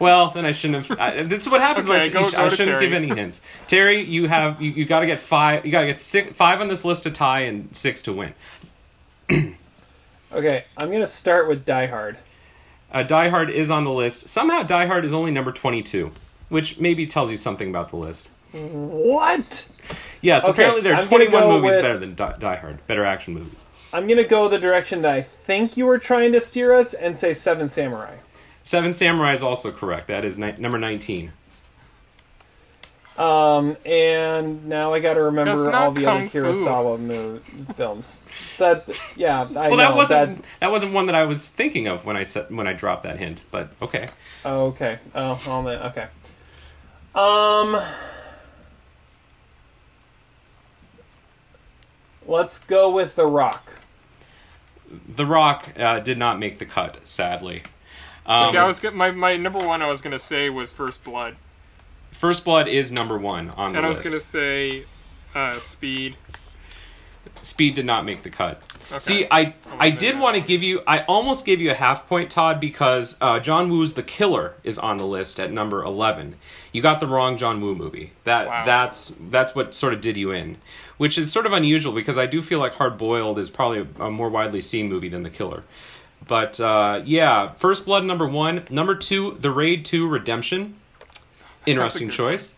well, 0.00 0.30
then 0.30 0.44
I 0.44 0.50
shouldn't 0.52 0.86
have. 0.88 0.98
I, 0.98 1.22
this 1.22 1.44
is 1.44 1.48
what 1.48 1.60
happens 1.60 1.86
when 1.86 2.00
I, 2.00 2.04
Okay, 2.06 2.10
go- 2.10 2.24
I 2.26 2.48
shouldn't 2.48 2.56
Terry. 2.70 2.80
give 2.86 2.92
any 2.92 3.08
hints. 3.08 3.40
Terry, 3.68 4.00
you 4.00 4.26
have 4.26 4.60
you, 4.60 4.72
you 4.72 4.84
got 4.84 5.00
to 5.00 5.06
get 5.06 5.20
five. 5.20 5.64
You 5.64 5.70
got 5.70 5.82
to 5.82 5.86
get 5.86 6.00
six, 6.00 6.36
five 6.36 6.60
on 6.60 6.66
this 6.68 6.84
list 6.84 7.04
to 7.04 7.10
tie 7.12 7.42
and 7.42 7.74
six 7.76 8.02
to 8.02 8.12
win. 8.12 8.34
Okay, 10.32 10.64
I'm 10.76 10.90
gonna 10.92 11.06
start 11.06 11.48
with 11.48 11.64
Die 11.64 11.86
Hard. 11.86 12.16
Uh, 12.92 13.02
Die 13.02 13.28
Hard 13.28 13.50
is 13.50 13.70
on 13.70 13.84
the 13.84 13.90
list. 13.90 14.28
Somehow, 14.28 14.62
Die 14.62 14.86
Hard 14.86 15.04
is 15.04 15.12
only 15.12 15.30
number 15.32 15.50
twenty-two, 15.52 16.12
which 16.50 16.78
maybe 16.78 17.04
tells 17.06 17.30
you 17.30 17.36
something 17.36 17.68
about 17.68 17.88
the 17.90 17.96
list. 17.96 18.30
What? 18.52 19.66
Yes, 20.22 20.42
Okay, 20.44 20.50
apparently 20.52 20.82
there 20.82 20.92
are 20.94 21.00
I'm 21.02 21.06
21 21.08 21.30
go 21.42 21.48
movies 21.56 21.70
with- 21.70 21.82
better 21.82 21.98
than 21.98 22.14
Die, 22.14 22.36
Die 22.38 22.56
Hard, 22.56 22.86
better 22.86 23.04
action 23.04 23.34
movies. 23.34 23.64
I'm 23.92 24.06
gonna 24.06 24.24
go 24.24 24.46
the 24.48 24.58
direction 24.58 25.02
that 25.02 25.12
I 25.12 25.22
think 25.22 25.76
you 25.76 25.86
were 25.86 25.98
trying 25.98 26.30
to 26.32 26.40
steer 26.40 26.74
us 26.74 26.94
and 26.94 27.16
say 27.16 27.32
Seven 27.32 27.68
Samurai. 27.68 28.14
Seven 28.62 28.92
Samurai 28.92 29.32
is 29.32 29.42
also 29.42 29.72
correct. 29.72 30.08
That 30.08 30.24
is 30.24 30.38
ni- 30.38 30.54
number 30.58 30.78
19. 30.78 31.32
Um, 33.18 33.76
and 33.84 34.66
now 34.66 34.94
I 34.94 35.00
got 35.00 35.14
to 35.14 35.20
That's 35.20 35.24
remember 35.24 35.64
not 35.70 35.74
all 35.74 35.90
the 35.92 36.06
other 36.06 36.20
Kung 36.20 36.28
Fu. 36.30 36.38
Kurosawa 36.42 36.98
mo- 36.98 37.40
films. 37.74 38.16
That 38.58 38.88
yeah, 39.16 39.42
I 39.42 39.44
well, 39.44 39.70
know 39.70 39.76
that 39.76 39.94
wasn't 39.96 40.36
that. 40.42 40.48
that 40.60 40.70
wasn't 40.70 40.94
one 40.94 41.04
that 41.06 41.14
I 41.14 41.24
was 41.24 41.50
thinking 41.50 41.86
of 41.86 42.06
when 42.06 42.16
I 42.16 42.22
said 42.22 42.54
when 42.54 42.66
I 42.66 42.72
dropped 42.72 43.02
that 43.02 43.18
hint. 43.18 43.44
But 43.50 43.72
okay, 43.82 44.08
Oh, 44.44 44.66
okay. 44.68 44.98
Oh, 45.14 45.38
all 45.46 45.62
that. 45.64 45.82
Okay. 45.86 46.06
Um. 47.14 47.78
Let's 52.26 52.58
go 52.58 52.90
with 52.90 53.16
The 53.16 53.26
Rock. 53.26 53.72
The 55.08 55.26
Rock 55.26 55.68
uh, 55.78 56.00
did 56.00 56.16
not 56.18 56.38
make 56.38 56.58
the 56.58 56.66
cut, 56.66 57.06
sadly. 57.06 57.62
Um, 58.26 58.48
Okay, 58.50 58.58
I 58.58 58.66
was 58.66 58.80
go- 58.80 58.90
my 58.92 59.10
my 59.10 59.36
number 59.36 59.58
one. 59.58 59.82
I 59.82 59.88
was 59.88 60.00
gonna 60.02 60.18
say 60.18 60.50
was 60.50 60.72
First 60.72 61.02
Blood, 61.04 61.36
First 62.12 62.44
Blood 62.44 62.68
is 62.68 62.92
number 62.92 63.16
one 63.18 63.50
on 63.50 63.72
the 63.72 63.72
list. 63.72 63.76
and 63.78 63.86
I 63.86 63.88
was 63.88 64.00
gonna 64.00 64.20
say 64.20 64.84
uh, 65.34 65.58
Speed. 65.58 66.16
Speed 67.42 67.74
did 67.74 67.86
not 67.86 68.04
make 68.04 68.22
the 68.22 68.30
cut. 68.30 68.62
Okay. 68.90 68.98
See, 68.98 69.26
I 69.30 69.54
I 69.78 69.90
did 69.90 70.18
want 70.18 70.34
to 70.36 70.40
give 70.42 70.62
you, 70.62 70.82
I 70.86 71.00
almost 71.04 71.44
gave 71.46 71.60
you 71.60 71.70
a 71.70 71.74
half 71.74 72.08
point, 72.08 72.30
Todd, 72.30 72.60
because 72.60 73.16
uh, 73.20 73.38
John 73.40 73.70
Woo's 73.70 73.92
The 73.94 74.02
Killer 74.02 74.54
is 74.64 74.78
on 74.78 74.96
the 74.98 75.06
list 75.06 75.38
at 75.38 75.50
number 75.52 75.82
eleven. 75.82 76.34
You 76.72 76.82
got 76.82 76.98
the 77.00 77.06
wrong 77.06 77.36
John 77.38 77.60
Woo 77.60 77.74
movie. 77.74 78.12
That 78.24 78.46
Wow. 78.48 78.64
that's 78.66 79.12
that's 79.30 79.54
what 79.54 79.74
sort 79.74 79.94
of 79.94 80.00
did 80.00 80.16
you 80.16 80.32
in, 80.32 80.56
which 80.98 81.18
is 81.18 81.30
sort 81.32 81.46
of 81.46 81.52
unusual 81.52 81.92
because 81.92 82.18
I 82.18 82.26
do 82.26 82.42
feel 82.42 82.58
like 82.58 82.74
Hard 82.74 82.98
Boiled 82.98 83.38
is 83.38 83.48
probably 83.48 83.86
a, 83.98 84.04
a 84.04 84.10
more 84.10 84.28
widely 84.28 84.60
seen 84.60 84.88
movie 84.88 85.08
than 85.08 85.22
The 85.22 85.30
Killer. 85.30 85.62
But 86.26 86.60
uh, 86.60 87.02
yeah, 87.04 87.52
First 87.54 87.84
Blood 87.84 88.04
number 88.04 88.26
one, 88.26 88.64
number 88.70 88.94
two, 88.94 89.36
The 89.40 89.50
Raid 89.50 89.84
Two 89.84 90.08
Redemption. 90.08 90.76
Interesting 91.66 92.08
choice. 92.10 92.54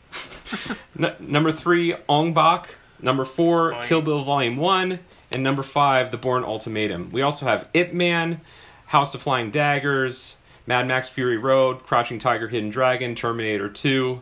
N- 0.98 1.14
number 1.20 1.52
three, 1.52 1.94
Ong 2.08 2.34
Bak. 2.34 2.74
Number 3.00 3.24
four. 3.24 3.72
Kill 3.88 4.02
Bill 4.02 4.22
Volume 4.22 4.56
1. 4.56 4.98
And 5.32 5.42
number 5.42 5.62
five, 5.62 6.10
The 6.10 6.18
Bourne 6.18 6.44
Ultimatum. 6.44 7.10
We 7.10 7.22
also 7.22 7.46
have 7.46 7.66
Ip 7.74 7.92
Man, 7.92 8.40
House 8.86 9.14
of 9.14 9.22
Flying 9.22 9.50
Daggers, 9.50 10.36
Mad 10.66 10.86
Max 10.86 11.08
Fury 11.08 11.38
Road, 11.38 11.82
Crouching 11.84 12.18
Tiger, 12.18 12.48
Hidden 12.48 12.70
Dragon, 12.70 13.14
Terminator 13.14 13.68
2, 13.68 14.20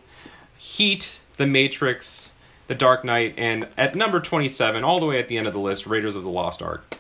Heat, 0.57 1.21
The 1.37 1.47
Matrix, 1.47 2.33
The 2.69 2.75
Dark 2.77 3.05
Knight, 3.05 3.35
and 3.37 3.67
at 3.77 3.97
number 3.97 4.21
27, 4.21 4.85
all 4.85 5.01
the 5.01 5.07
way 5.07 5.19
at 5.19 5.27
the 5.29 5.37
end 5.37 5.49
of 5.49 5.53
the 5.53 5.59
list, 5.59 5.87
Raiders 5.87 6.15
of 6.17 6.23
the 6.23 6.31
Lost 6.31 6.63
Ark. 6.63 6.95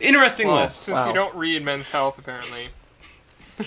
Interesting 0.00 0.46
Well, 0.48 0.62
list. 0.62 0.82
since 0.82 1.00
we 1.04 1.12
don't 1.12 1.34
read 1.34 1.62
Men's 1.62 1.88
Health, 1.90 2.18
apparently. 2.18 2.68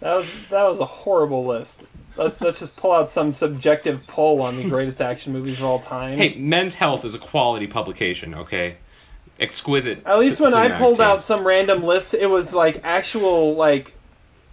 That 0.00 0.16
was 0.16 0.32
that 0.50 0.64
was 0.68 0.80
a 0.80 0.84
horrible 0.84 1.46
list. 1.46 1.84
Let's 2.16 2.40
let's 2.40 2.58
just 2.58 2.74
pull 2.76 2.90
out 2.90 3.08
some 3.08 3.30
subjective 3.30 4.04
poll 4.08 4.42
on 4.42 4.56
the 4.56 4.68
greatest 4.68 5.00
action 5.00 5.32
movies 5.32 5.60
of 5.60 5.64
all 5.64 5.78
time. 5.78 6.18
Hey, 6.18 6.34
Men's 6.34 6.74
Health 6.74 7.04
is 7.04 7.14
a 7.14 7.20
quality 7.20 7.68
publication, 7.68 8.34
okay? 8.34 8.78
Exquisite. 9.38 10.02
At 10.04 10.18
least 10.18 10.38
c- 10.38 10.42
when 10.42 10.54
I 10.54 10.68
cinematic 10.70 10.78
pulled 10.78 11.00
out 11.00 11.20
some 11.22 11.46
random 11.46 11.84
list, 11.84 12.14
it 12.14 12.28
was 12.28 12.52
like 12.52 12.80
actual 12.82 13.54
like 13.54 13.94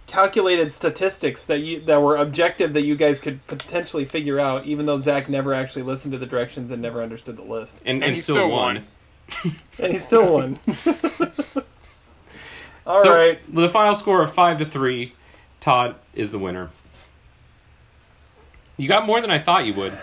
calculated 0.06 0.70
statistics 0.70 1.44
that 1.46 1.62
you 1.62 1.80
that 1.80 2.00
were 2.00 2.16
objective 2.18 2.72
that 2.74 2.82
you 2.82 2.94
guys 2.94 3.18
could 3.18 3.44
potentially 3.48 4.04
figure 4.04 4.38
out, 4.38 4.66
even 4.66 4.86
though 4.86 4.98
Zach 4.98 5.28
never 5.28 5.52
actually 5.52 5.82
listened 5.82 6.12
to 6.12 6.18
the 6.18 6.26
directions 6.26 6.70
and 6.70 6.80
never 6.80 7.02
understood 7.02 7.34
the 7.36 7.42
list. 7.42 7.78
and, 7.84 7.96
and, 7.96 8.04
And 8.04 8.14
he 8.14 8.20
still, 8.22 8.36
still 8.36 8.50
won. 8.50 8.76
won. 8.76 8.86
And 9.78 9.92
he 9.92 9.98
still 9.98 10.30
won. 10.34 10.58
All 12.86 13.02
right. 13.04 13.38
so, 13.46 13.52
With 13.52 13.64
a 13.64 13.68
final 13.70 13.94
score 13.94 14.22
of 14.22 14.32
five 14.32 14.58
to 14.58 14.66
three, 14.66 15.14
Todd 15.60 15.94
is 16.12 16.32
the 16.32 16.38
winner. 16.38 16.68
You 18.76 18.88
got 18.88 19.06
more 19.06 19.20
than 19.22 19.30
I 19.30 19.38
thought 19.38 19.64
you 19.64 19.72
would. 19.74 19.96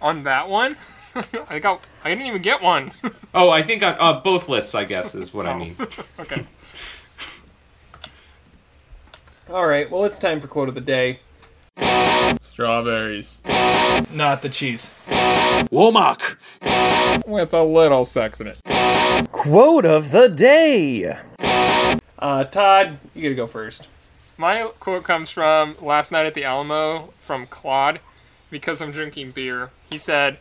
On 0.00 0.24
that 0.24 0.48
one, 0.48 0.76
I 1.48 1.58
got. 1.58 1.84
I 2.02 2.08
didn't 2.10 2.26
even 2.26 2.42
get 2.42 2.62
one. 2.62 2.92
Oh, 3.34 3.50
I 3.50 3.62
think 3.62 3.82
on 3.82 3.96
uh, 4.00 4.20
both 4.20 4.48
lists, 4.48 4.74
I 4.74 4.84
guess, 4.84 5.14
is 5.14 5.32
what 5.34 5.46
I 5.46 5.56
mean. 5.56 5.76
okay. 6.18 6.44
All 9.48 9.66
right. 9.66 9.90
Well, 9.90 10.04
it's 10.04 10.18
time 10.18 10.40
for 10.40 10.48
quote 10.48 10.68
of 10.68 10.74
the 10.74 10.80
day. 10.80 11.20
Strawberries. 12.42 13.42
Not 14.12 14.42
the 14.42 14.48
cheese. 14.48 14.94
Womack. 15.08 16.36
With 17.26 17.54
a 17.54 17.62
little 17.62 18.04
sex 18.04 18.40
in 18.40 18.48
it. 18.48 18.58
Quote 19.32 19.86
of 19.86 20.10
the 20.10 20.28
day. 20.28 21.16
Uh, 22.18 22.44
Todd, 22.44 22.98
you 23.14 23.22
gotta 23.22 23.34
go 23.34 23.46
first. 23.46 23.88
My 24.36 24.70
quote 24.80 25.04
comes 25.04 25.30
from 25.30 25.76
last 25.80 26.12
night 26.12 26.26
at 26.26 26.34
the 26.34 26.44
Alamo 26.44 27.12
from 27.20 27.46
Claude 27.46 28.00
because 28.50 28.80
I'm 28.80 28.90
drinking 28.90 29.32
beer. 29.32 29.70
He 29.90 29.98
said, 29.98 30.38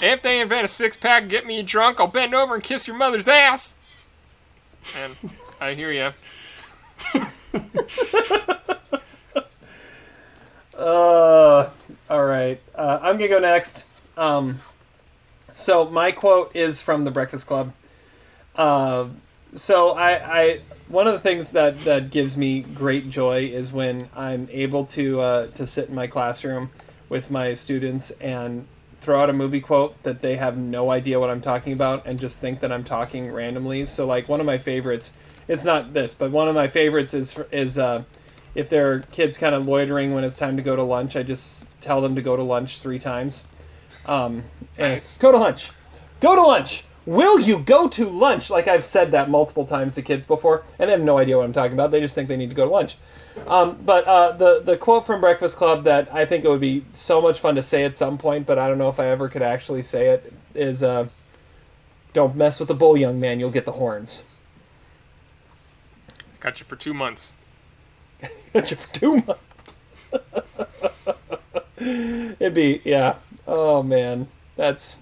If 0.00 0.22
they 0.22 0.40
invent 0.40 0.64
a 0.64 0.68
six 0.68 0.96
pack 0.96 1.22
and 1.22 1.30
get 1.30 1.46
me 1.46 1.62
drunk, 1.62 2.00
I'll 2.00 2.06
bend 2.06 2.34
over 2.34 2.54
and 2.54 2.62
kiss 2.62 2.86
your 2.86 2.96
mother's 2.96 3.28
ass. 3.28 3.76
And 4.96 5.16
I 5.60 5.74
hear 5.74 5.92
you. 5.92 6.12
Uh, 10.76 11.70
all 12.10 12.24
right. 12.24 12.60
Uh, 12.74 12.98
I'm 13.02 13.16
gonna 13.16 13.28
go 13.28 13.38
next. 13.38 13.84
Um, 14.16 14.60
so 15.54 15.86
my 15.86 16.12
quote 16.12 16.54
is 16.54 16.80
from 16.80 17.04
the 17.04 17.10
Breakfast 17.10 17.46
Club. 17.46 17.72
Uh, 18.56 19.08
so 19.52 19.90
I, 19.92 20.40
I 20.40 20.60
one 20.88 21.06
of 21.06 21.14
the 21.14 21.20
things 21.20 21.52
that 21.52 21.78
that 21.80 22.10
gives 22.10 22.36
me 22.36 22.60
great 22.60 23.08
joy 23.08 23.44
is 23.44 23.72
when 23.72 24.08
I'm 24.14 24.48
able 24.50 24.84
to 24.86 25.20
uh, 25.20 25.46
to 25.48 25.66
sit 25.66 25.88
in 25.88 25.94
my 25.94 26.06
classroom 26.06 26.70
with 27.08 27.30
my 27.30 27.54
students 27.54 28.10
and 28.12 28.66
throw 29.00 29.20
out 29.20 29.30
a 29.30 29.32
movie 29.32 29.60
quote 29.60 30.00
that 30.02 30.20
they 30.20 30.36
have 30.36 30.58
no 30.58 30.90
idea 30.90 31.18
what 31.18 31.30
I'm 31.30 31.40
talking 31.40 31.72
about 31.72 32.04
and 32.06 32.18
just 32.18 32.40
think 32.40 32.60
that 32.60 32.72
I'm 32.72 32.84
talking 32.84 33.30
randomly. 33.32 33.86
So 33.86 34.04
like 34.04 34.28
one 34.28 34.40
of 34.40 34.46
my 34.46 34.58
favorites, 34.58 35.12
it's 35.48 35.64
not 35.64 35.94
this, 35.94 36.12
but 36.12 36.32
one 36.32 36.48
of 36.48 36.54
my 36.54 36.68
favorites 36.68 37.14
is 37.14 37.38
is 37.50 37.78
uh, 37.78 38.02
if 38.56 38.70
there 38.70 38.90
are 38.90 39.00
kids 39.00 39.36
kind 39.36 39.54
of 39.54 39.66
loitering 39.66 40.12
when 40.12 40.24
it's 40.24 40.36
time 40.36 40.56
to 40.56 40.62
go 40.62 40.74
to 40.74 40.82
lunch, 40.82 41.14
I 41.14 41.22
just 41.22 41.78
tell 41.82 42.00
them 42.00 42.14
to 42.14 42.22
go 42.22 42.36
to 42.36 42.42
lunch 42.42 42.80
three 42.80 42.98
times. 42.98 43.46
Um, 44.06 44.44
and 44.78 44.94
Nice. 44.94 45.18
Go 45.18 45.30
to 45.30 45.38
lunch. 45.38 45.70
Go 46.20 46.34
to 46.34 46.42
lunch. 46.42 46.84
Will 47.04 47.38
you 47.38 47.58
go 47.58 47.86
to 47.86 48.06
lunch? 48.06 48.48
Like 48.48 48.66
I've 48.66 48.82
said 48.82 49.12
that 49.12 49.28
multiple 49.28 49.66
times 49.66 49.94
to 49.94 50.02
kids 50.02 50.24
before, 50.24 50.64
and 50.78 50.88
they 50.88 50.92
have 50.92 51.02
no 51.02 51.18
idea 51.18 51.36
what 51.36 51.44
I'm 51.44 51.52
talking 51.52 51.74
about. 51.74 51.90
They 51.90 52.00
just 52.00 52.14
think 52.14 52.28
they 52.28 52.36
need 52.36 52.48
to 52.48 52.56
go 52.56 52.64
to 52.64 52.70
lunch. 52.70 52.96
Um, 53.46 53.78
but 53.84 54.04
uh, 54.04 54.32
the 54.32 54.60
the 54.62 54.76
quote 54.76 55.06
from 55.06 55.20
Breakfast 55.20 55.56
Club 55.56 55.84
that 55.84 56.12
I 56.12 56.24
think 56.24 56.44
it 56.44 56.48
would 56.48 56.60
be 56.60 56.84
so 56.90 57.20
much 57.20 57.38
fun 57.38 57.54
to 57.56 57.62
say 57.62 57.84
at 57.84 57.94
some 57.94 58.16
point, 58.16 58.46
but 58.46 58.58
I 58.58 58.68
don't 58.68 58.78
know 58.78 58.88
if 58.88 58.98
I 58.98 59.06
ever 59.06 59.28
could 59.28 59.42
actually 59.42 59.82
say 59.82 60.08
it 60.08 60.32
is, 60.54 60.82
uh, 60.82 61.08
"Don't 62.14 62.34
mess 62.34 62.58
with 62.58 62.68
the 62.68 62.74
bull, 62.74 62.96
young 62.96 63.20
man. 63.20 63.38
You'll 63.38 63.50
get 63.50 63.66
the 63.66 63.72
horns." 63.72 64.24
Got 66.40 66.58
you 66.58 66.66
for 66.66 66.76
two 66.76 66.94
months. 66.94 67.34
Got 68.52 68.70
you 68.70 68.76
for 68.76 68.92
two 68.94 69.16
months. 69.16 69.42
It'd 71.78 72.54
be 72.54 72.80
yeah. 72.84 73.16
Oh 73.46 73.82
man, 73.82 74.28
that's 74.56 74.98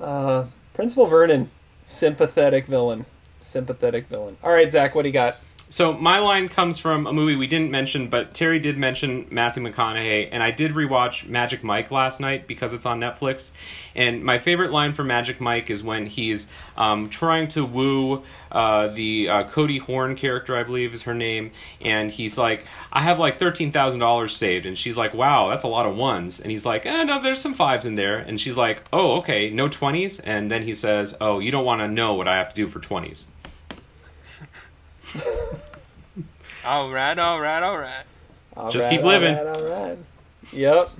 uh, 0.00 0.46
Principal 0.74 1.06
Vernon, 1.06 1.50
sympathetic 1.84 2.66
villain, 2.66 3.06
sympathetic 3.40 4.08
villain. 4.08 4.36
All 4.42 4.52
right, 4.52 4.70
Zach, 4.70 4.94
what 4.94 5.02
do 5.02 5.08
you 5.08 5.12
got? 5.12 5.36
So 5.68 5.92
my 5.92 6.20
line 6.20 6.48
comes 6.48 6.78
from 6.78 7.08
a 7.08 7.12
movie 7.12 7.34
we 7.34 7.48
didn't 7.48 7.72
mention, 7.72 8.08
but 8.08 8.34
Terry 8.34 8.60
did 8.60 8.78
mention 8.78 9.26
Matthew 9.32 9.64
McConaughey, 9.64 10.28
and 10.30 10.40
I 10.40 10.52
did 10.52 10.72
rewatch 10.72 11.28
Magic 11.28 11.64
Mike 11.64 11.90
last 11.90 12.20
night 12.20 12.46
because 12.46 12.72
it's 12.72 12.86
on 12.86 13.00
Netflix. 13.00 13.50
And 13.96 14.22
my 14.22 14.38
favorite 14.38 14.70
line 14.70 14.92
for 14.92 15.02
Magic 15.02 15.40
Mike 15.40 15.68
is 15.68 15.82
when 15.82 16.06
he's 16.06 16.46
um, 16.76 17.08
trying 17.08 17.48
to 17.48 17.64
woo 17.64 18.22
uh, 18.52 18.88
the 18.88 19.28
uh, 19.28 19.48
Cody 19.48 19.78
Horn 19.78 20.14
character, 20.14 20.56
I 20.56 20.62
believe 20.62 20.94
is 20.94 21.02
her 21.02 21.14
name, 21.14 21.50
and 21.80 22.12
he's 22.12 22.38
like, 22.38 22.64
"I 22.92 23.02
have 23.02 23.18
like 23.18 23.36
thirteen 23.36 23.72
thousand 23.72 23.98
dollars 23.98 24.36
saved," 24.36 24.66
and 24.66 24.78
she's 24.78 24.96
like, 24.96 25.14
"Wow, 25.14 25.48
that's 25.48 25.64
a 25.64 25.68
lot 25.68 25.84
of 25.86 25.96
ones," 25.96 26.38
and 26.38 26.52
he's 26.52 26.64
like, 26.64 26.86
"Eh, 26.86 27.02
no, 27.02 27.20
there's 27.20 27.40
some 27.40 27.54
fives 27.54 27.86
in 27.86 27.96
there," 27.96 28.18
and 28.18 28.40
she's 28.40 28.56
like, 28.56 28.82
"Oh, 28.92 29.16
okay, 29.18 29.50
no 29.50 29.68
twenties," 29.68 30.20
and 30.20 30.48
then 30.48 30.62
he 30.62 30.76
says, 30.76 31.16
"Oh, 31.20 31.40
you 31.40 31.50
don't 31.50 31.64
want 31.64 31.80
to 31.80 31.88
know 31.88 32.14
what 32.14 32.28
I 32.28 32.36
have 32.36 32.50
to 32.50 32.54
do 32.54 32.68
for 32.68 32.78
twenties." 32.78 33.26
All 36.66 36.90
right, 36.90 37.16
all 37.16 37.40
right, 37.40 37.62
all 37.62 37.78
right. 37.78 38.04
All 38.56 38.72
Just 38.72 38.86
right, 38.86 38.96
keep 38.96 39.04
living. 39.04 39.36
All 39.36 39.44
right, 39.44 39.56
all 39.56 39.86
right. 39.88 39.98
Yep. 40.52 40.90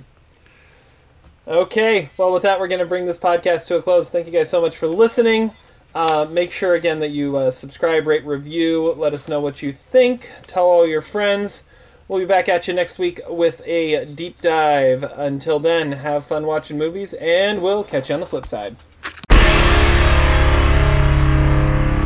Okay. 1.45 2.09
Well, 2.15 2.31
with 2.31 2.43
that, 2.43 2.57
we're 2.57 2.69
going 2.69 2.79
to 2.79 2.85
bring 2.85 3.05
this 3.05 3.17
podcast 3.17 3.67
to 3.67 3.75
a 3.75 3.81
close. 3.81 4.09
Thank 4.09 4.27
you 4.27 4.31
guys 4.31 4.49
so 4.49 4.61
much 4.61 4.77
for 4.77 4.87
listening. 4.87 5.51
Uh, 5.93 6.25
make 6.29 6.51
sure 6.51 6.73
again 6.73 6.99
that 6.99 7.09
you 7.09 7.35
uh, 7.35 7.51
subscribe, 7.51 8.07
rate, 8.07 8.25
review. 8.25 8.93
Let 8.93 9.13
us 9.13 9.27
know 9.27 9.41
what 9.41 9.61
you 9.61 9.73
think. 9.73 10.31
Tell 10.43 10.65
all 10.65 10.87
your 10.87 11.01
friends. 11.01 11.63
We'll 12.07 12.19
be 12.19 12.25
back 12.25 12.47
at 12.47 12.69
you 12.69 12.73
next 12.73 12.97
week 12.97 13.19
with 13.27 13.61
a 13.65 14.05
deep 14.05 14.39
dive. 14.39 15.03
Until 15.03 15.59
then, 15.59 15.91
have 15.93 16.25
fun 16.25 16.45
watching 16.45 16.77
movies, 16.77 17.13
and 17.15 17.61
we'll 17.61 17.83
catch 17.83 18.07
you 18.07 18.15
on 18.15 18.21
the 18.21 18.27
flip 18.27 18.45
side. 18.45 18.77